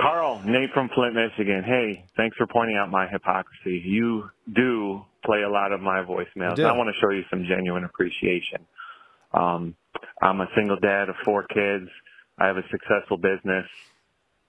Carl, 0.00 0.42
Nate 0.44 0.70
from 0.72 0.88
Flint, 0.94 1.14
Michigan. 1.14 1.64
Hey, 1.64 2.04
thanks 2.16 2.36
for 2.36 2.46
pointing 2.46 2.76
out 2.76 2.90
my 2.90 3.08
hypocrisy. 3.08 3.82
You 3.84 4.30
do 4.54 5.02
play 5.24 5.42
a 5.42 5.50
lot 5.50 5.72
of 5.72 5.80
my 5.80 6.02
voicemails. 6.02 6.56
do. 6.56 6.66
I 6.66 6.76
want 6.76 6.94
to 6.94 7.00
show 7.00 7.10
you 7.10 7.22
some 7.30 7.44
genuine 7.48 7.84
appreciation. 7.84 8.66
Um, 9.32 9.74
I'm 10.22 10.40
a 10.40 10.46
single 10.56 10.78
dad 10.78 11.08
of 11.08 11.16
four 11.24 11.44
kids. 11.44 11.90
I 12.38 12.46
have 12.46 12.56
a 12.56 12.62
successful 12.70 13.16
business, 13.16 13.66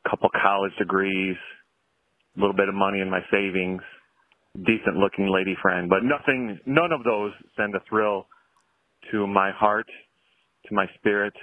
a 0.05 0.09
couple 0.09 0.30
college 0.30 0.73
degrees, 0.77 1.35
a 2.38 2.39
little 2.39 2.55
bit 2.55 2.69
of 2.69 2.76
money 2.76 3.01
in 3.01 3.09
my 3.09 3.21
savings, 3.31 3.81
decent 4.55 4.97
looking 4.97 5.27
lady 5.27 5.55
friend, 5.61 5.89
but 5.89 6.03
nothing, 6.03 6.59
none 6.65 6.91
of 6.91 7.03
those 7.03 7.31
send 7.57 7.73
a 7.76 7.80
thrill 7.89 8.27
to 9.11 9.26
my 9.26 9.51
heart, 9.51 9.88
to 10.67 10.76
my 10.76 10.85
spirit, 10.99 11.34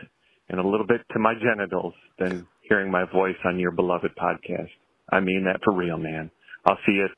and 0.49 0.61
a 0.61 0.67
little 0.67 0.87
bit 0.87 1.01
to 1.13 1.19
my 1.19 1.35
genitals 1.35 1.95
than 2.19 2.47
hearing 2.69 2.91
my 2.91 3.05
voice 3.05 3.37
on 3.45 3.59
your 3.59 3.71
beloved 3.71 4.13
podcast. 4.17 4.71
I 5.11 5.21
mean 5.21 5.45
that 5.45 5.61
for 5.65 5.73
real, 5.73 5.99
man. 5.99 6.31
I'll 6.65 6.79
see 6.87 6.93
you, 6.93 7.09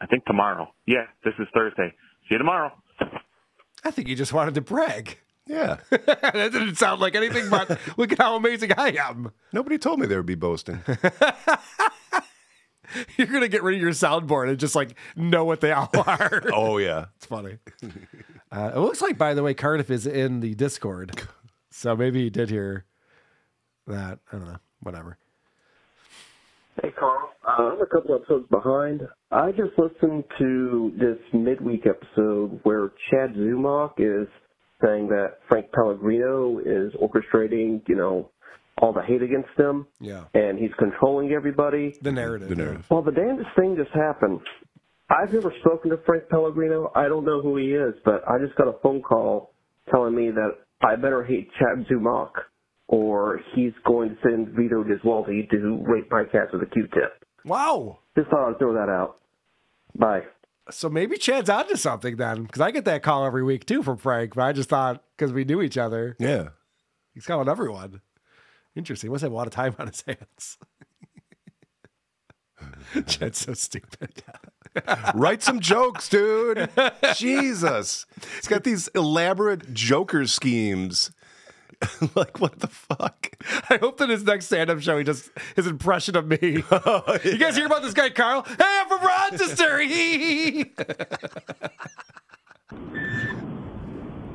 I 0.00 0.06
think 0.06 0.24
tomorrow. 0.24 0.72
Yeah, 0.86 1.06
this 1.24 1.34
is 1.38 1.46
Thursday. 1.54 1.94
See 2.22 2.34
you 2.34 2.38
tomorrow. 2.38 2.72
I 3.84 3.90
think 3.90 4.08
he 4.08 4.14
just 4.14 4.32
wanted 4.32 4.54
to 4.54 4.60
brag. 4.60 5.18
Yeah. 5.46 5.78
that 5.90 6.50
didn't 6.52 6.76
sound 6.76 7.00
like 7.00 7.14
anything 7.14 7.48
but 7.48 7.78
look 7.96 8.12
at 8.12 8.18
how 8.18 8.36
amazing 8.36 8.72
I 8.76 8.90
am. 8.90 9.32
Nobody 9.52 9.78
told 9.78 9.98
me 9.98 10.06
they 10.06 10.16
would 10.16 10.26
be 10.26 10.34
boasting. 10.34 10.82
You're 13.16 13.26
gonna 13.26 13.48
get 13.48 13.62
rid 13.62 13.74
of 13.74 13.80
your 13.82 13.90
soundboard 13.90 14.48
and 14.48 14.58
just 14.58 14.74
like 14.74 14.94
know 15.14 15.44
what 15.44 15.60
they 15.60 15.72
all 15.72 15.90
are. 15.94 16.42
oh 16.54 16.78
yeah, 16.78 17.06
it's 17.16 17.26
funny. 17.26 17.58
Uh, 18.50 18.72
it 18.74 18.78
looks 18.78 19.02
like, 19.02 19.18
by 19.18 19.34
the 19.34 19.42
way, 19.42 19.52
Cardiff 19.52 19.90
is 19.90 20.06
in 20.06 20.40
the 20.40 20.54
Discord, 20.54 21.20
so 21.70 21.94
maybe 21.94 22.22
he 22.22 22.30
did 22.30 22.48
hear 22.48 22.86
that. 23.86 24.20
I 24.32 24.36
don't 24.36 24.46
know. 24.46 24.56
Whatever. 24.82 25.16
Hey, 26.82 26.90
Carl. 26.98 27.30
Uh, 27.44 27.72
I'm 27.74 27.80
a 27.82 27.86
couple 27.86 28.14
episodes 28.14 28.46
behind. 28.50 29.02
I 29.32 29.50
just 29.50 29.72
listened 29.78 30.24
to 30.38 30.92
this 30.96 31.18
midweek 31.32 31.86
episode 31.86 32.60
where 32.62 32.90
Chad 33.10 33.34
Zumock 33.34 33.94
is 33.98 34.28
saying 34.84 35.08
that 35.08 35.38
Frank 35.48 35.72
Pellegrino 35.72 36.58
is 36.60 36.92
orchestrating, 36.94 37.82
you 37.88 37.96
know, 37.96 38.30
all 38.80 38.92
the 38.92 39.02
hate 39.02 39.22
against 39.22 39.48
him, 39.58 39.88
Yeah. 39.98 40.24
and 40.34 40.56
he's 40.56 40.72
controlling 40.78 41.32
everybody. 41.32 41.96
The 42.00 42.12
narrative. 42.12 42.48
The 42.48 42.54
narrative. 42.54 42.86
Well, 42.88 43.02
the 43.02 43.10
damnedest 43.10 43.50
thing 43.56 43.74
just 43.76 43.90
happened. 43.90 44.38
I've 45.10 45.32
never 45.32 45.52
spoken 45.60 45.90
to 45.90 45.96
Frank 46.06 46.28
Pellegrino. 46.28 46.92
I 46.94 47.08
don't 47.08 47.24
know 47.24 47.40
who 47.40 47.56
he 47.56 47.72
is, 47.74 47.94
but 48.04 48.22
I 48.28 48.38
just 48.38 48.54
got 48.54 48.68
a 48.68 48.74
phone 48.82 49.02
call 49.02 49.52
telling 49.90 50.14
me 50.14 50.30
that 50.30 50.58
I 50.80 50.94
better 50.94 51.24
hate 51.24 51.50
Chad 51.58 51.86
Zumock 51.90 52.30
or 52.88 53.40
he's 53.54 53.72
going 53.86 54.10
to 54.10 54.16
send 54.22 54.48
Vito 54.48 54.82
Diswaldi 54.82 55.48
to 55.50 55.82
rape 55.86 56.10
my 56.10 56.24
cats 56.24 56.50
with 56.52 56.62
a 56.62 56.66
Q-tip. 56.66 57.22
Wow. 57.44 57.98
Just 58.16 58.28
thought 58.30 58.48
I'd 58.50 58.58
throw 58.58 58.72
that 58.74 58.88
out. 58.88 59.16
Bye. 59.94 60.22
So 60.70 60.88
maybe 60.90 61.16
Chad's 61.16 61.48
onto 61.48 61.76
something 61.76 62.16
then, 62.16 62.42
because 62.44 62.60
I 62.60 62.70
get 62.70 62.84
that 62.86 63.02
call 63.02 63.24
every 63.24 63.42
week 63.42 63.64
too 63.64 63.82
from 63.82 63.96
Frank. 63.96 64.34
But 64.34 64.42
I 64.42 64.52
just 64.52 64.68
thought 64.68 65.02
because 65.16 65.32
we 65.32 65.44
knew 65.44 65.62
each 65.62 65.78
other, 65.78 66.14
Yeah. 66.18 66.48
he's 67.14 67.24
calling 67.26 67.48
everyone. 67.48 68.00
Interesting. 68.76 69.08
He 69.08 69.12
Must 69.12 69.22
have 69.22 69.32
a 69.32 69.34
lot 69.34 69.46
of 69.46 69.52
time 69.52 69.74
on 69.78 69.86
his 69.86 70.04
hands. 70.06 70.58
Chad's 73.06 73.38
so 73.38 73.54
stupid. 73.54 74.22
Write 75.14 75.42
some 75.42 75.60
jokes, 75.60 76.08
dude. 76.08 76.68
Jesus. 77.14 78.06
He's 78.36 78.48
got 78.48 78.64
these 78.64 78.88
elaborate 78.88 79.72
Joker 79.72 80.26
schemes. 80.26 81.10
like, 82.16 82.40
what 82.40 82.58
the 82.60 82.66
fuck? 82.66 83.30
I 83.70 83.76
hope 83.76 83.98
that 83.98 84.08
his 84.08 84.24
next 84.24 84.46
stand-up 84.46 84.80
show 84.80 84.96
he 84.98 85.04
does 85.04 85.30
his 85.56 85.66
impression 85.66 86.16
of 86.16 86.26
me. 86.26 86.62
Oh, 86.70 87.18
You 87.24 87.38
guys 87.38 87.56
hear 87.56 87.66
about 87.66 87.82
this 87.82 87.94
guy 87.94 88.10
Carl? 88.10 88.42
Hey, 88.42 88.54
I'm 88.58 88.88
from 88.88 89.00
Rochester. 89.02 89.78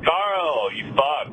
Carl, 0.05 0.73
you 0.75 0.93
fuck. 0.95 1.27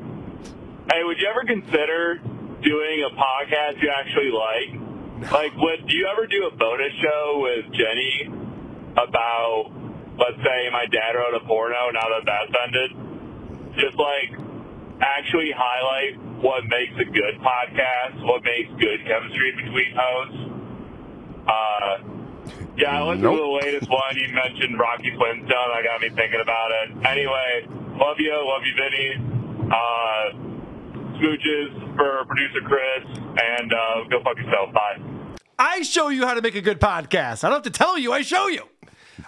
Hey, 0.91 1.03
would 1.03 1.17
you 1.19 1.27
ever 1.29 1.43
consider 1.45 2.19
doing 2.63 3.03
a 3.03 3.09
podcast 3.15 3.81
you 3.81 3.89
actually 3.89 4.31
like? 4.31 4.79
Like, 5.31 5.55
would 5.57 5.87
do 5.87 5.95
you 5.95 6.07
ever 6.11 6.25
do 6.27 6.47
a 6.51 6.55
bonus 6.55 6.93
show 7.01 7.39
with 7.43 7.65
Jenny 7.73 8.27
about, 8.93 9.71
let's 10.17 10.37
say, 10.43 10.69
my 10.71 10.85
dad 10.91 11.11
wrote 11.15 11.35
a 11.35 11.39
porno 11.45 11.91
now 11.93 12.07
that 12.09 12.23
that's 12.25 12.53
ended? 12.65 12.91
Just 13.75 13.97
like 13.97 14.31
actually 15.01 15.51
highlight 15.55 16.17
what 16.41 16.63
makes 16.69 16.93
a 16.99 17.05
good 17.05 17.35
podcast, 17.41 18.23
what 18.25 18.43
makes 18.43 18.69
good 18.79 19.05
chemistry 19.05 19.51
between 19.57 19.93
hosts. 19.95 20.37
Uh, 21.47 21.97
yeah, 22.77 23.01
I 23.01 23.03
listened 23.03 23.23
to 23.23 23.29
the 23.29 23.59
latest 23.65 23.89
one. 23.89 24.15
You 24.15 24.33
mentioned 24.33 24.79
Rocky 24.79 25.11
Flintstone. 25.17 25.49
That 25.49 25.83
got 25.83 26.01
me 26.01 26.09
thinking 26.09 26.39
about 26.41 26.71
it. 26.71 27.05
Anyway, 27.05 27.67
love 27.99 28.17
you. 28.19 28.33
Love 28.33 28.61
you, 28.63 28.73
Vinny. 28.77 29.69
Uh, 29.69 30.23
smooches 31.19 31.95
for 31.97 32.25
producer 32.25 32.61
Chris. 32.65 33.19
And 33.37 33.73
uh, 33.73 34.07
go 34.09 34.23
fuck 34.23 34.37
yourself. 34.37 34.73
Bye. 34.73 35.01
I 35.59 35.81
show 35.83 36.09
you 36.09 36.25
how 36.25 36.33
to 36.33 36.41
make 36.41 36.55
a 36.55 36.61
good 36.61 36.79
podcast. 36.79 37.43
I 37.43 37.49
don't 37.49 37.63
have 37.63 37.71
to 37.71 37.77
tell 37.77 37.97
you. 37.97 38.13
I 38.13 38.21
show 38.21 38.47
you. 38.47 38.63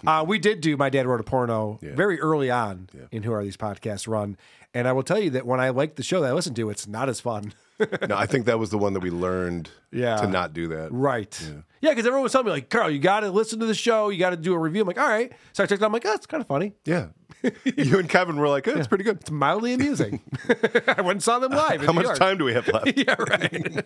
Uh, 0.05 0.23
we 0.27 0.39
did 0.39 0.61
do 0.61 0.75
My 0.77 0.89
Dad 0.89 1.05
Wrote 1.05 1.19
a 1.19 1.23
Porno 1.23 1.79
very 1.81 2.19
early 2.19 2.49
on 2.51 2.89
in 3.11 3.23
Who 3.23 3.31
Are 3.33 3.43
These 3.43 3.57
Podcasts 3.57 4.07
Run. 4.07 4.37
And 4.75 4.87
I 4.87 4.91
will 4.91 5.03
tell 5.03 5.19
you 5.19 5.29
that 5.31 5.45
when 5.45 5.59
I 5.59 5.69
like 5.69 5.95
the 5.95 6.03
show 6.03 6.21
that 6.21 6.27
I 6.29 6.33
listen 6.33 6.55
to, 6.55 6.69
it's 6.71 6.87
not 6.87 7.07
as 7.07 7.19
fun. 7.19 7.53
no, 8.09 8.15
I 8.15 8.25
think 8.25 8.45
that 8.45 8.57
was 8.57 8.71
the 8.71 8.77
one 8.79 8.93
that 8.93 9.01
we 9.01 9.11
learned 9.11 9.69
Yeah. 9.91 10.15
to 10.17 10.27
not 10.27 10.53
do 10.53 10.67
that. 10.69 10.91
Right. 10.91 11.39
Yeah, 11.81 11.91
because 11.91 12.05
everyone 12.07 12.23
was 12.23 12.31
telling 12.31 12.45
me, 12.47 12.51
like, 12.53 12.69
Carl, 12.69 12.89
you 12.89 12.97
got 12.99 13.19
to 13.19 13.29
listen 13.29 13.59
to 13.59 13.65
the 13.67 13.75
show. 13.75 14.09
You 14.09 14.17
got 14.17 14.31
to 14.31 14.37
do 14.37 14.53
a 14.53 14.57
review. 14.57 14.81
I'm 14.81 14.87
like, 14.87 14.99
all 14.99 15.07
right. 15.07 15.31
So 15.51 15.63
I 15.63 15.67
checked 15.67 15.81
it 15.81 15.83
out. 15.83 15.87
I'm 15.87 15.93
like, 15.93 16.05
oh, 16.07 16.13
it's 16.13 16.25
kind 16.25 16.41
of 16.41 16.47
funny. 16.47 16.73
Yeah. 16.85 17.07
you 17.65 17.99
and 17.99 18.09
Kevin 18.09 18.37
were 18.37 18.47
like, 18.47 18.67
oh, 18.67 18.71
it's 18.71 18.87
pretty 18.87 19.03
good. 19.03 19.17
It's 19.21 19.29
mildly 19.31 19.73
amusing. 19.73 20.21
I 20.87 21.01
went 21.01 21.11
and 21.17 21.23
saw 21.23 21.37
them 21.39 21.51
live. 21.51 21.81
in 21.81 21.85
How 21.85 21.91
New 21.91 21.97
much 21.97 22.05
York. 22.05 22.17
time 22.17 22.37
do 22.39 22.45
we 22.45 22.53
have 22.53 22.67
left? 22.69 22.97
yeah, 22.97 23.15
right. 23.19 23.85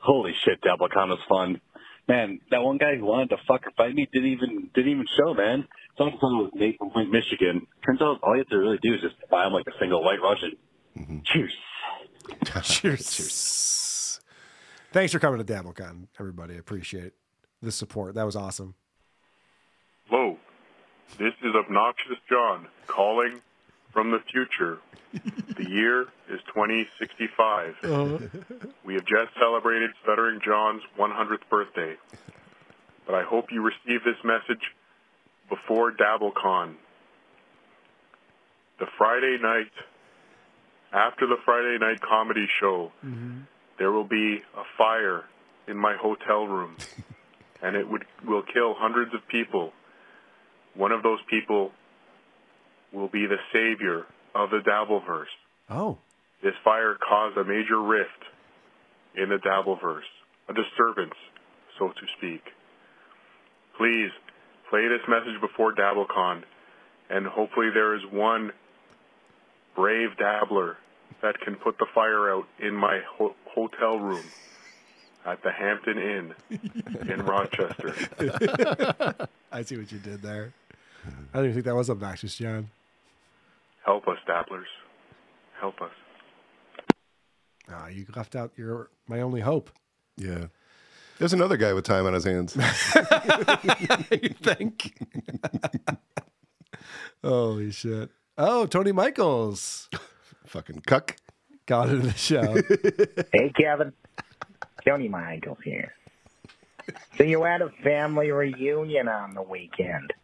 Holy 0.00 0.32
shit, 0.44 0.60
Dabblecon 0.62 1.08
was 1.08 1.18
fun. 1.28 1.60
Man, 2.10 2.40
that 2.50 2.60
one 2.64 2.76
guy 2.76 2.96
who 2.96 3.04
wanted 3.04 3.30
to 3.30 3.36
fuck 3.46 3.64
or 3.64 3.70
fight 3.76 3.94
me 3.94 4.08
didn't 4.12 4.30
even 4.30 4.68
didn't 4.74 4.90
even 4.90 5.06
show, 5.16 5.32
man. 5.32 5.68
So 5.96 6.06
I 6.06 6.10
thought 6.10 6.40
it 6.40 6.42
was 6.42 6.50
Nate 6.54 6.76
from 6.76 6.90
Flint, 6.90 7.12
Michigan. 7.12 7.68
Turns 7.86 8.02
out 8.02 8.18
all 8.24 8.34
you 8.34 8.40
have 8.40 8.48
to 8.48 8.58
really 8.58 8.78
do 8.82 8.94
is 8.94 9.00
just 9.00 9.14
buy 9.30 9.46
him 9.46 9.52
like 9.52 9.66
a 9.68 9.78
single 9.78 10.02
white 10.02 10.20
Russian. 10.20 10.56
Mm-hmm. 10.98 11.18
Cheers. 11.22 11.52
Cheers. 12.64 13.12
Cheers. 13.12 14.20
Thanks 14.92 15.12
for 15.12 15.20
coming 15.20 15.38
to 15.38 15.52
DabbleCon, 15.52 16.08
everybody. 16.18 16.54
I 16.54 16.58
appreciate 16.58 17.12
the 17.62 17.70
support. 17.70 18.16
That 18.16 18.26
was 18.26 18.34
awesome. 18.34 18.74
Hello, 20.08 20.36
this 21.16 21.34
is 21.44 21.54
Obnoxious 21.54 22.18
John 22.28 22.66
calling 22.88 23.40
from 23.92 24.10
the 24.10 24.20
future. 24.30 24.78
the 25.12 25.68
year 25.68 26.02
is 26.28 26.40
2065. 26.54 27.74
Uh-huh. 27.82 28.18
We 28.84 28.94
have 28.94 29.04
just 29.04 29.32
celebrated 29.38 29.90
Stuttering 30.02 30.40
John's 30.44 30.82
100th 30.98 31.48
birthday. 31.48 31.96
But 33.06 33.14
I 33.14 33.22
hope 33.24 33.46
you 33.50 33.62
receive 33.62 34.04
this 34.04 34.22
message 34.24 34.62
before 35.48 35.92
DabbleCon. 35.92 36.74
The 38.78 38.86
Friday 38.96 39.36
night, 39.42 39.72
after 40.92 41.26
the 41.26 41.36
Friday 41.44 41.76
night 41.78 42.00
comedy 42.00 42.46
show, 42.60 42.92
mm-hmm. 43.04 43.40
there 43.78 43.90
will 43.90 44.04
be 44.04 44.40
a 44.56 44.62
fire 44.78 45.24
in 45.68 45.76
my 45.76 45.96
hotel 45.96 46.46
room, 46.46 46.76
and 47.62 47.76
it 47.76 47.88
would 47.88 48.04
will 48.26 48.42
kill 48.42 48.74
hundreds 48.74 49.12
of 49.12 49.26
people. 49.28 49.72
One 50.74 50.92
of 50.92 51.02
those 51.02 51.18
people 51.28 51.72
will 52.92 53.08
be 53.08 53.26
the 53.26 53.38
savior 53.52 54.04
of 54.34 54.50
the 54.50 54.58
Dabbleverse. 54.58 55.26
Oh. 55.68 55.98
This 56.42 56.54
fire 56.64 56.96
caused 57.06 57.36
a 57.36 57.44
major 57.44 57.80
rift 57.80 58.10
in 59.14 59.28
the 59.28 59.36
Dabbleverse, 59.36 60.08
a 60.48 60.54
disturbance, 60.54 61.14
so 61.78 61.88
to 61.88 62.06
speak. 62.18 62.42
Please 63.76 64.10
play 64.68 64.88
this 64.88 65.00
message 65.08 65.40
before 65.40 65.74
DabbleCon, 65.74 66.42
and 67.08 67.26
hopefully 67.26 67.68
there 67.72 67.94
is 67.94 68.02
one 68.10 68.52
brave 69.74 70.16
dabbler 70.18 70.76
that 71.22 71.38
can 71.40 71.54
put 71.56 71.78
the 71.78 71.86
fire 71.94 72.30
out 72.32 72.46
in 72.58 72.74
my 72.74 73.00
ho- 73.16 73.34
hotel 73.54 73.98
room 73.98 74.24
at 75.26 75.42
the 75.42 75.50
Hampton 75.50 75.98
Inn 75.98 76.34
in 77.10 77.24
Rochester. 77.24 77.94
I 79.52 79.62
see 79.62 79.76
what 79.76 79.90
you 79.92 79.98
did 79.98 80.22
there. 80.22 80.52
I 81.34 81.40
even 81.40 81.52
think 81.52 81.64
that 81.66 81.74
was 81.74 81.90
obnoxious, 81.90 82.36
John. 82.36 82.70
Help 83.84 84.08
us, 84.08 84.18
dabblers. 84.26 84.66
Help 85.60 85.80
us. 85.80 85.90
Ah, 87.70 87.88
you 87.88 88.06
left 88.14 88.34
out 88.34 88.52
your 88.56 88.90
my 89.06 89.20
only 89.20 89.40
hope. 89.40 89.70
Yeah. 90.16 90.46
There's 91.18 91.32
another 91.34 91.56
guy 91.58 91.72
with 91.74 91.84
time 91.84 92.06
on 92.06 92.14
his 92.14 92.24
hands. 92.24 92.56
you 94.10 94.30
think? 94.42 94.98
Holy 97.22 97.70
shit! 97.70 98.10
Oh, 98.38 98.64
Tony 98.64 98.92
Michaels, 98.92 99.90
fucking 100.46 100.80
cuck, 100.86 101.16
got 101.66 101.90
into 101.90 102.06
the 102.06 102.14
show. 102.14 102.54
Hey, 103.32 103.52
Kevin. 103.54 103.92
Tony 104.86 105.08
Michaels 105.08 105.58
here. 105.62 105.92
So 107.18 107.24
you 107.24 107.42
had 107.42 107.60
a 107.60 107.68
family 107.84 108.30
reunion 108.30 109.08
on 109.08 109.34
the 109.34 109.42
weekend. 109.42 110.14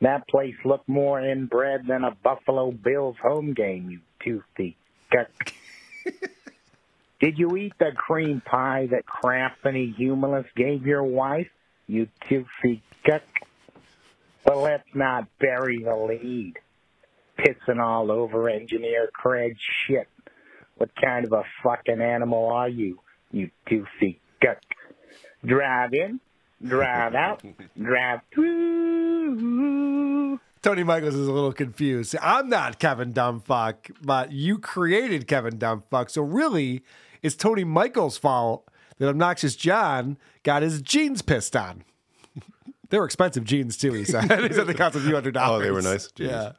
That 0.00 0.26
place 0.28 0.54
looked 0.64 0.88
more 0.88 1.20
inbred 1.20 1.86
than 1.86 2.04
a 2.04 2.12
Buffalo 2.12 2.70
Bills 2.70 3.16
home 3.22 3.52
game, 3.52 3.90
you 3.90 4.00
toothy 4.22 4.76
guck. 5.10 5.52
Did 7.20 7.38
you 7.38 7.54
eat 7.56 7.74
the 7.78 7.92
cream 7.94 8.40
pie 8.40 8.88
that 8.90 9.04
Crafty 9.04 9.94
Humulus 9.98 10.46
gave 10.56 10.86
your 10.86 11.02
wife, 11.02 11.50
you 11.86 12.08
toothy 12.26 12.82
guck? 13.04 13.22
But 14.42 14.56
let's 14.56 14.88
not 14.94 15.26
bury 15.38 15.82
the 15.82 15.94
lead. 15.94 16.54
Pissing 17.38 17.82
all 17.82 18.10
over 18.10 18.48
Engineer 18.48 19.10
Craig's 19.12 19.60
shit. 19.60 20.08
What 20.78 20.90
kind 20.96 21.26
of 21.26 21.32
a 21.32 21.44
fucking 21.62 22.00
animal 22.00 22.48
are 22.48 22.70
you, 22.70 23.00
you 23.32 23.50
toothy 23.68 24.18
guck? 24.40 24.62
Drive 25.44 25.92
in, 25.92 26.20
drive 26.62 27.14
out, 27.14 27.42
drive 27.80 28.20
through. 28.32 29.90
Tony 30.62 30.82
Michaels 30.84 31.14
is 31.14 31.26
a 31.26 31.32
little 31.32 31.52
confused. 31.54 32.14
I'm 32.20 32.50
not 32.50 32.78
Kevin 32.78 33.14
Dumbfuck, 33.14 33.90
but 34.02 34.32
you 34.32 34.58
created 34.58 35.26
Kevin 35.26 35.58
Dumbfuck. 35.58 36.10
So 36.10 36.20
really, 36.22 36.82
it's 37.22 37.34
Tony 37.34 37.64
Michaels' 37.64 38.18
fault 38.18 38.68
that 38.98 39.08
Obnoxious 39.08 39.56
John 39.56 40.18
got 40.42 40.62
his 40.62 40.82
jeans 40.82 41.22
pissed 41.22 41.56
on. 41.56 41.82
they 42.90 42.98
were 42.98 43.06
expensive 43.06 43.44
jeans 43.44 43.78
too, 43.78 43.92
he 43.94 44.04
said. 44.04 44.24
he 44.42 44.52
said 44.52 44.66
they 44.66 44.74
cost 44.74 44.96
a 44.96 45.00
few 45.00 45.14
hundred 45.14 45.32
dollars. 45.32 45.62
Oh, 45.62 45.64
they 45.64 45.70
were 45.70 45.80
nice 45.80 46.10
jeans. 46.12 46.30
Yeah. 46.30 46.52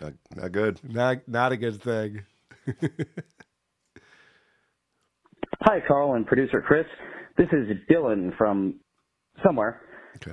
Not, 0.00 0.12
not 0.36 0.52
good. 0.52 0.78
Not, 0.84 1.26
not 1.26 1.50
a 1.50 1.56
good 1.56 1.82
thing. 1.82 2.22
Hi, 5.62 5.80
Carl 5.86 6.14
and 6.14 6.24
producer 6.24 6.62
Chris. 6.62 6.86
This 7.36 7.48
is 7.50 7.66
Dylan 7.90 8.36
from 8.38 8.76
somewhere. 9.44 9.82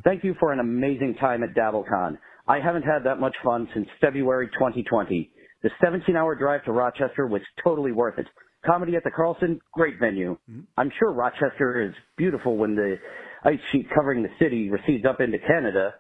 Thank 0.04 0.24
you 0.24 0.36
for 0.40 0.52
an 0.52 0.60
amazing 0.60 1.16
time 1.20 1.44
at 1.44 1.54
DabbleCon. 1.56 2.18
I 2.48 2.60
haven't 2.60 2.84
had 2.84 3.04
that 3.06 3.20
much 3.20 3.36
fun 3.44 3.68
since 3.74 3.88
February 4.02 4.48
2020. 4.48 5.32
The 5.64 5.70
17 5.84 6.16
hour 6.16 6.36
drive 6.36 6.64
to 6.66 6.72
Rochester 6.72 7.28
was 7.28 7.42
totally 7.64 7.92
worth 7.92 8.20
it. 8.20 8.28
Comedy 8.66 8.96
at 8.96 9.04
the 9.04 9.12
Carlson, 9.12 9.60
great 9.74 9.96
venue. 10.00 10.38
Mm-hmm. 10.50 10.62
I'm 10.78 10.92
sure 11.00 11.12
Rochester 11.12 11.82
is 11.88 11.94
beautiful 12.18 12.58
when 12.58 12.76
the 12.76 12.98
ice 13.44 13.60
sheet 13.72 13.88
covering 13.96 14.24
the 14.24 14.30
city 14.40 14.70
recedes 14.70 15.06
up 15.06 15.22
into 15.22 15.38
Canada. 15.40 15.94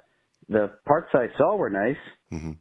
The 0.50 0.72
parts 0.86 1.10
I 1.14 1.28
saw 1.38 1.56
were 1.56 1.70
nice. 1.70 1.98
Mm-hmm. 2.34 2.52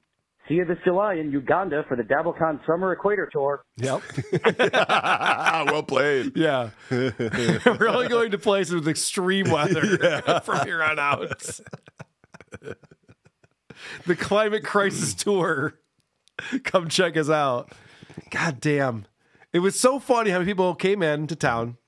See 0.48 0.54
you 0.54 0.64
this 0.66 0.76
July 0.84 1.14
in 1.14 1.30
Uganda 1.32 1.84
for 1.88 1.96
the 1.96 2.02
DabbleCon 2.02 2.66
Summer 2.66 2.92
Equator 2.92 3.30
Tour. 3.32 3.64
Yep. 3.78 4.02
well 5.70 5.82
played. 5.82 6.32
Yeah. 6.44 6.70
We're 6.90 7.88
only 7.88 8.08
going 8.08 8.30
to 8.32 8.38
places 8.38 8.74
with 8.74 8.88
extreme 8.88 9.50
weather 9.50 10.40
from 10.44 10.66
here 10.66 10.82
on 10.82 10.98
out. 10.98 11.60
the 14.06 14.16
Climate 14.16 14.64
Crisis 14.64 15.14
Tour. 15.14 15.78
Come 16.64 16.88
check 16.88 17.16
us 17.16 17.30
out. 17.30 17.72
God 18.30 18.60
damn. 18.60 19.06
It 19.54 19.60
was 19.60 19.80
so 19.80 19.98
funny 19.98 20.30
how 20.30 20.38
many 20.38 20.50
people 20.50 20.74
came 20.74 21.02
in 21.02 21.26
to 21.28 21.36
town. 21.36 21.78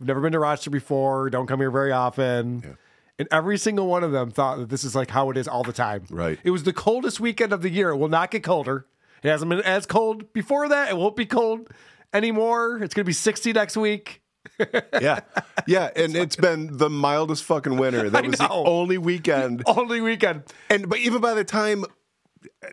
I've 0.00 0.06
never 0.06 0.20
been 0.20 0.32
to 0.32 0.38
Rochester 0.38 0.70
before, 0.70 1.28
don't 1.28 1.46
come 1.46 1.60
here 1.60 1.70
very 1.70 1.92
often. 1.92 2.78
And 3.18 3.26
every 3.32 3.56
single 3.56 3.86
one 3.86 4.04
of 4.04 4.12
them 4.12 4.30
thought 4.30 4.58
that 4.58 4.68
this 4.68 4.84
is 4.84 4.94
like 4.94 5.10
how 5.10 5.30
it 5.30 5.36
is 5.36 5.48
all 5.48 5.62
the 5.62 5.72
time. 5.72 6.04
Right. 6.10 6.38
It 6.44 6.50
was 6.50 6.64
the 6.64 6.72
coldest 6.72 7.18
weekend 7.18 7.52
of 7.52 7.62
the 7.62 7.70
year. 7.70 7.90
It 7.90 7.96
will 7.96 8.08
not 8.08 8.30
get 8.30 8.42
colder. 8.42 8.86
It 9.22 9.28
hasn't 9.30 9.48
been 9.48 9.60
as 9.62 9.86
cold 9.86 10.32
before 10.34 10.68
that. 10.68 10.90
It 10.90 10.96
won't 10.98 11.16
be 11.16 11.24
cold 11.24 11.70
anymore. 12.12 12.82
It's 12.82 12.92
going 12.94 13.04
to 13.04 13.08
be 13.08 13.12
60 13.14 13.52
next 13.54 13.76
week. 13.76 14.20
yeah. 15.00 15.20
Yeah. 15.66 15.90
And 15.96 16.14
it's 16.14 16.36
been 16.36 16.76
the 16.76 16.90
mildest 16.90 17.44
fucking 17.44 17.78
winter. 17.78 18.10
That 18.10 18.26
was 18.26 18.38
the 18.38 18.50
only 18.50 18.98
weekend. 18.98 19.62
Only 19.66 20.00
weekend. 20.02 20.42
And 20.70 20.88
but 20.88 20.98
even 20.98 21.20
by 21.22 21.32
the 21.34 21.44
time 21.44 21.84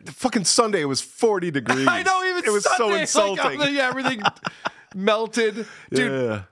the 0.04 0.12
fucking 0.12 0.44
Sunday 0.44 0.82
it 0.82 0.86
was 0.86 1.00
40 1.00 1.50
degrees. 1.50 1.88
I 1.88 2.02
know, 2.02 2.22
even 2.24 2.44
it 2.44 2.52
was 2.52 2.64
so 2.64 2.70
Sunday, 2.76 2.92
like, 2.92 3.00
insulting. 3.00 3.58
the- 3.58 3.70
yeah, 3.72 3.88
everything 3.88 4.22
melted. 4.94 5.66
Dude, 5.90 6.12
Yeah. 6.12 6.42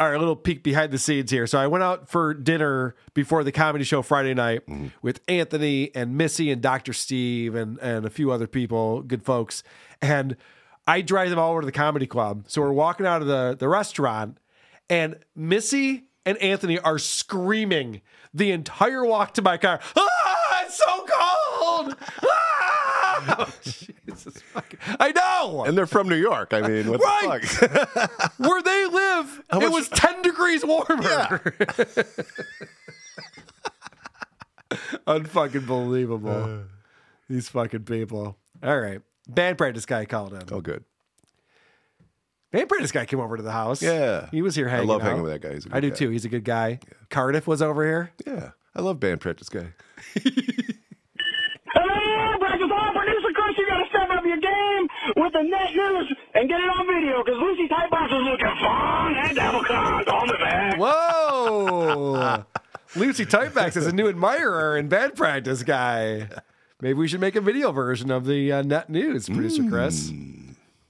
All 0.00 0.08
right, 0.08 0.16
a 0.16 0.18
little 0.18 0.34
peek 0.36 0.62
behind 0.64 0.92
the 0.92 0.98
scenes 0.98 1.30
here. 1.30 1.46
So 1.46 1.58
I 1.58 1.66
went 1.68 1.84
out 1.84 2.08
for 2.08 2.34
dinner 2.34 2.96
before 3.14 3.44
the 3.44 3.52
comedy 3.52 3.84
show 3.84 4.02
Friday 4.02 4.34
night 4.34 4.62
with 5.02 5.20
Anthony 5.28 5.94
and 5.94 6.16
Missy 6.16 6.50
and 6.50 6.60
Dr. 6.60 6.92
Steve 6.92 7.54
and, 7.54 7.78
and 7.78 8.04
a 8.04 8.10
few 8.10 8.32
other 8.32 8.48
people, 8.48 9.02
good 9.02 9.22
folks. 9.22 9.62
And 10.02 10.36
I 10.86 11.00
drive 11.00 11.30
them 11.30 11.38
all 11.38 11.52
over 11.52 11.60
to 11.60 11.66
the 11.66 11.72
comedy 11.72 12.06
club. 12.06 12.46
So 12.48 12.60
we're 12.60 12.72
walking 12.72 13.06
out 13.06 13.22
of 13.22 13.28
the, 13.28 13.56
the 13.58 13.68
restaurant, 13.68 14.38
and 14.90 15.16
Missy 15.36 16.04
and 16.26 16.36
Anthony 16.38 16.78
are 16.80 16.98
screaming 16.98 18.02
the 18.32 18.50
entire 18.50 19.04
walk 19.04 19.34
to 19.34 19.42
my 19.42 19.56
car. 19.58 19.80
Ah, 19.96 20.64
it's 20.64 20.76
so 20.76 21.06
cold! 21.06 21.96
Ah! 22.22 22.43
Jesus 23.62 24.40
fucking. 24.52 24.78
I 25.00 25.12
know! 25.12 25.64
And 25.64 25.76
they're 25.76 25.86
from 25.86 26.08
New 26.08 26.16
York. 26.16 26.52
I 26.52 26.60
mean, 26.66 26.88
what 26.90 27.00
Right. 27.00 27.42
the 27.42 27.48
fuck? 27.86 28.32
Where 28.38 28.62
they 28.62 28.86
live, 28.86 29.42
How 29.50 29.58
it 29.60 29.62
much- 29.64 29.72
was 29.72 29.88
10 29.90 30.22
degrees 30.22 30.64
warmer. 30.64 31.54
Unfucking 35.06 35.66
believable. 35.66 36.30
Uh. 36.30 36.58
These 37.28 37.48
fucking 37.48 37.84
people. 37.84 38.36
All 38.62 38.78
right. 38.80 39.00
Band 39.28 39.56
practice 39.58 39.86
guy 39.86 40.04
called 40.04 40.32
in. 40.34 40.42
Oh, 40.52 40.60
good. 40.60 40.84
Band 42.52 42.68
practice 42.68 42.92
guy 42.92 43.04
came 43.06 43.20
over 43.20 43.36
to 43.36 43.42
the 43.42 43.50
house. 43.52 43.82
Yeah. 43.82 44.28
He 44.30 44.42
was 44.42 44.54
here 44.54 44.68
hanging 44.68 44.88
I 44.88 44.92
love 44.92 45.02
out. 45.02 45.06
hanging 45.08 45.22
with 45.22 45.32
that 45.32 45.40
guy. 45.40 45.54
He's 45.54 45.64
a 45.66 45.68
good 45.70 45.76
I 45.76 45.80
do 45.80 45.90
guy. 45.90 45.96
too. 45.96 46.10
He's 46.10 46.24
a 46.24 46.28
good 46.28 46.44
guy. 46.44 46.78
Cardiff 47.10 47.46
was 47.46 47.62
over 47.62 47.84
here. 47.84 48.12
Yeah. 48.26 48.50
I 48.76 48.80
love 48.82 49.00
band 49.00 49.20
practice 49.20 49.48
guy. 49.48 49.68
Hello, 51.74 52.38
with 55.16 55.32
the 55.32 55.42
net 55.42 55.74
news 55.74 56.14
and 56.34 56.48
get 56.48 56.60
it 56.60 56.68
on 56.68 56.86
video 56.86 57.22
because 57.24 57.40
Lucy 57.40 57.68
Typebox 57.68 58.06
is 58.06 58.22
looking 58.22 58.46
fun 58.60 59.16
at 59.16 59.34
DabbleCon 59.36 60.12
on 60.12 60.26
the 60.26 60.34
back. 60.40 60.78
Whoa. 60.78 62.44
Lucy 62.96 63.26
Tightbacks 63.26 63.76
is 63.76 63.86
a 63.86 63.92
new 63.92 64.08
admirer 64.08 64.76
and 64.76 64.88
bad 64.88 65.16
practice 65.16 65.62
guy. 65.62 66.28
Maybe 66.80 66.94
we 66.94 67.08
should 67.08 67.20
make 67.20 67.36
a 67.36 67.40
video 67.40 67.72
version 67.72 68.10
of 68.10 68.26
the 68.26 68.52
uh, 68.52 68.62
net 68.62 68.90
news, 68.90 69.28
producer 69.28 69.64
Chris. 69.68 70.12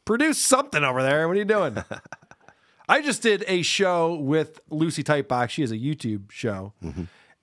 Produce 0.04 0.38
something 0.38 0.84
over 0.84 1.02
there. 1.02 1.26
What 1.28 1.36
are 1.36 1.40
you 1.40 1.44
doing? 1.44 1.82
I 2.88 3.00
just 3.00 3.22
did 3.22 3.44
a 3.48 3.62
show 3.62 4.14
with 4.14 4.60
Lucy 4.68 5.02
Tightbox. 5.02 5.50
She 5.50 5.62
has 5.62 5.70
a 5.70 5.78
YouTube 5.78 6.30
show. 6.30 6.74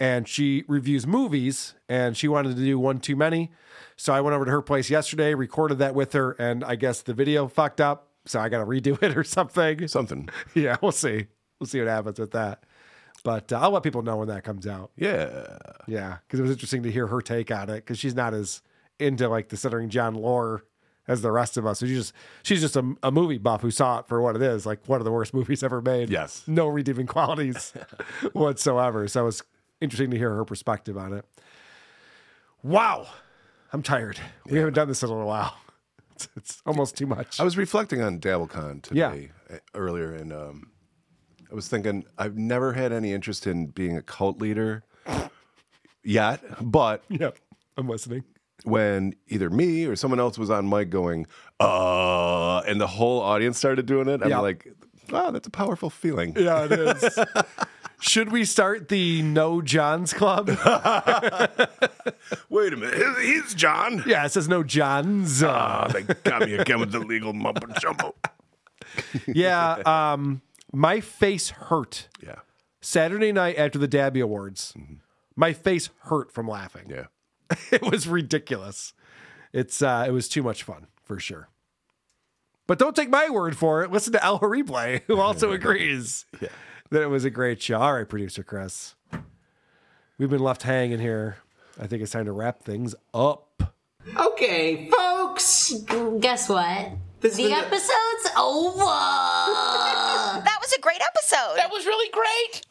And 0.02 0.28
she 0.28 0.64
reviews 0.68 1.06
movies, 1.06 1.76
and 1.88 2.18
she 2.18 2.28
wanted 2.28 2.56
to 2.56 2.61
do 2.64 2.80
one 2.80 2.99
too 2.99 3.15
many. 3.15 3.52
So 3.98 4.11
I 4.14 4.19
went 4.22 4.34
over 4.36 4.45
to 4.45 4.52
her 4.52 4.61
place 4.64 4.90
yesterday, 4.90 5.36
recorded 5.36 5.78
that 5.78 5.94
with 5.94 6.14
her, 6.14 6.32
and 6.40 6.64
I 6.64 6.76
guess 6.76 7.02
the 7.03 7.14
video 7.14 7.48
fucked 7.48 7.80
up. 7.80 8.07
So 8.26 8.40
I 8.40 8.49
got 8.49 8.60
to 8.60 8.65
redo 8.65 9.02
it 9.03 9.15
or 9.15 9.23
something. 9.23 9.88
Something. 9.88 10.28
Yeah, 10.56 10.78
we'll 10.82 10.91
see. 10.91 11.28
We'll 11.60 11.68
see 11.68 11.78
what 11.80 11.88
happens 11.88 12.19
with 12.19 12.32
that. 12.32 12.64
But 13.23 13.53
uh, 13.53 13.60
I'll 13.60 13.69
let 13.69 13.84
people 13.84 14.02
know 14.02 14.18
when 14.18 14.28
that 14.30 14.44
comes 14.44 14.65
out. 14.65 14.90
Yeah. 14.98 15.57
Yeah, 15.88 16.18
because 16.26 16.40
it 16.40 16.44
was 16.44 16.52
interesting 16.52 16.82
to 16.82 16.91
hear 16.91 17.06
her 17.06 17.22
take 17.22 17.52
on 17.52 17.69
it 17.69 17.76
because 17.76 17.99
she's 17.99 18.15
not 18.15 18.34
as 18.34 18.64
into 18.98 19.30
like 19.30 19.49
the 19.49 19.57
Stuttering 19.57 19.90
John 19.90 20.15
lore 20.15 20.64
as 21.07 21.22
the 21.22 21.32
rest 21.32 21.57
of 21.57 21.68
us. 21.68 21.78
So 21.80 21.86
she's 21.86 21.98
just 21.98 22.14
she's 22.41 22.61
just 22.61 22.76
a, 22.76 22.95
a 23.03 23.11
movie 23.11 23.38
buff 23.38 23.61
who 23.61 23.69
saw 23.69 23.99
it 23.99 24.07
for 24.07 24.19
what 24.19 24.36
it 24.36 24.41
is, 24.41 24.65
like 24.65 24.80
one 24.88 24.99
of 24.99 25.06
the 25.06 25.11
worst 25.11 25.34
movies 25.36 25.61
ever 25.61 25.80
made. 25.80 26.10
Yes. 26.10 26.44
no 26.48 26.68
redeeming 26.68 27.06
qualities 27.06 27.73
whatsoever. 28.34 29.07
So 29.07 29.22
it 29.22 29.26
was 29.26 29.44
interesting 29.82 30.12
to 30.12 30.18
hear 30.18 30.34
her 30.36 30.45
perspective 30.45 30.98
on 30.98 31.14
it. 31.14 31.26
Wow, 32.64 33.08
I'm 33.74 33.82
tired. 33.82 34.20
We 34.45 34.58
haven't 34.60 34.76
done 34.76 34.88
this 34.88 35.02
in 35.03 35.10
a 35.10 35.12
little 35.12 35.28
while. 35.28 35.56
It's, 36.14 36.30
it's 36.36 36.62
almost 36.68 36.95
too 36.95 37.08
much. 37.08 37.40
I 37.40 37.44
was 37.44 37.58
reflecting 37.58 37.99
on 38.03 38.20
DabbleCon 38.20 38.84
today 38.84 39.32
uh, 39.52 39.56
earlier, 39.74 40.14
and 40.14 40.32
um, 40.32 40.70
I 41.52 41.56
was 41.56 41.68
thinking 41.68 42.06
I've 42.16 42.38
never 42.38 42.74
had 42.74 42.91
any 42.91 43.12
interest 43.12 43.48
in 43.48 43.66
being 43.68 43.98
a 43.98 44.03
cult 44.03 44.40
leader 44.40 44.84
yet, 46.03 46.44
but 46.62 47.03
yeah, 47.10 47.32
I'm 47.76 47.90
listening. 47.90 48.24
when 48.66 49.16
either 49.30 49.49
me 49.49 49.86
or 49.88 49.95
someone 49.95 50.20
else 50.20 50.38
was 50.38 50.52
on 50.52 50.70
mic 50.70 50.91
going, 50.91 51.26
uh, 51.60 52.60
and 52.68 52.80
the 52.80 52.86
whole 52.86 53.20
audience 53.22 53.58
started 53.58 53.88
doing 53.88 54.08
it. 54.08 54.22
I'm 54.22 54.30
Yeah. 54.30 54.40
like, 54.41 54.68
wow, 55.12 55.32
that's 55.32 55.48
a 55.48 55.52
powerful 55.52 55.90
feeling. 55.90 56.36
Yeah, 56.38 56.66
it 56.66 56.72
is. 56.72 57.20
Should 58.02 58.32
we 58.32 58.46
start 58.46 58.90
the 58.90 59.22
No 59.22 59.62
Johns 59.62 60.12
Club? 60.12 60.48
Wait 62.50 62.74
a 62.74 62.76
minute. 62.76 63.20
He's 63.22 63.54
John. 63.54 64.04
Yeah, 64.08 64.26
it 64.26 64.32
says 64.32 64.48
No 64.48 64.64
Johns. 64.64 65.44
Ah, 65.44 65.88
they 65.88 66.02
got 66.02 66.42
me 66.42 66.56
again 66.56 66.80
with 66.80 66.92
the 66.92 67.00
legal 67.00 67.32
mumbo 67.32 67.68
jumbo. 67.80 68.16
yeah, 69.28 69.84
um, 69.86 70.42
my 70.74 71.00
face 71.00 71.52
hurt. 71.52 72.08
Yeah. 72.24 72.40
Saturday 72.82 73.32
night 73.32 73.60
after 73.60 73.78
the 73.78 73.88
Dabby 73.88 74.20
Awards, 74.20 74.74
my 75.36 75.54
face 75.54 75.92
hurt 76.06 76.32
from 76.32 76.48
laughing. 76.48 76.90
Yeah. 76.90 77.06
it 77.72 77.84
was 77.84 78.08
ridiculous. 78.08 78.94
It's 79.54 79.84
uh, 79.84 80.06
it 80.08 80.12
was 80.12 80.28
too 80.28 80.42
much 80.42 80.64
fun 80.64 80.88
for 81.04 81.20
sure. 81.20 81.50
But 82.72 82.80
don't 82.80 82.95
take 82.95 83.10
my 83.10 83.30
word 83.30 83.57
for 83.57 83.84
it. 83.84 83.91
Listen 83.91 84.14
to 84.14 84.23
Al 84.23 84.39
Replay, 84.39 85.02
who 85.07 85.19
also 85.19 85.52
agrees 85.52 86.26
that 86.89 87.02
it 87.02 87.07
was 87.07 87.26
a 87.26 87.30
great 87.30 87.61
show. 87.61 87.77
All 87.77 87.93
right, 87.95 88.07
producer 88.07 88.43
Chris, 88.43 88.95
we've 90.18 90.30
been 90.30 90.39
left 90.39 90.64
hanging 90.64 91.02
here. 91.02 91.35
I 91.77 91.88
think 91.88 92.02
it's 92.02 92.14
time 92.14 92.23
to 92.27 92.31
wrap 92.31 92.64
things 92.64 92.95
up. 93.14 93.76
Okay, 94.15 94.89
folks. 94.89 95.73
Guess 96.22 96.48
what? 96.48 96.91
This 97.19 97.35
the 97.35 97.43
is 97.43 97.52
a- 97.52 97.56
episode's 97.57 98.38
over. 98.39 98.85
That 100.31 100.57
was 100.61 100.72
a 100.72 100.80
great 100.80 101.02
episode. 101.02 101.57
That 101.57 101.72
was 101.72 101.85
really 101.85 102.10
great. 102.14 102.61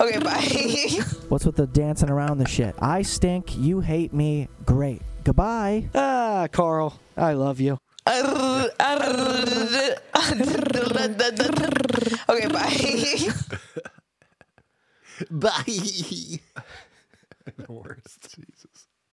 okay, 0.00 0.18
bye. 0.18 1.02
What's 1.28 1.46
with 1.46 1.54
the 1.54 1.68
dancing 1.68 2.10
around 2.10 2.38
the 2.38 2.48
shit? 2.48 2.74
I 2.80 3.02
stink, 3.02 3.56
you 3.56 3.78
hate 3.78 4.12
me, 4.12 4.48
great. 4.66 5.02
Goodbye. 5.28 5.90
Ah, 5.94 6.48
Carl, 6.50 6.98
I 7.14 7.34
love 7.34 7.60
you. 7.60 7.78
okay, 12.30 12.46
bye. 12.48 13.28
Bye. 15.30 15.60
the 17.58 17.66
Worst. 17.68 18.34
Jesus. 18.34 18.67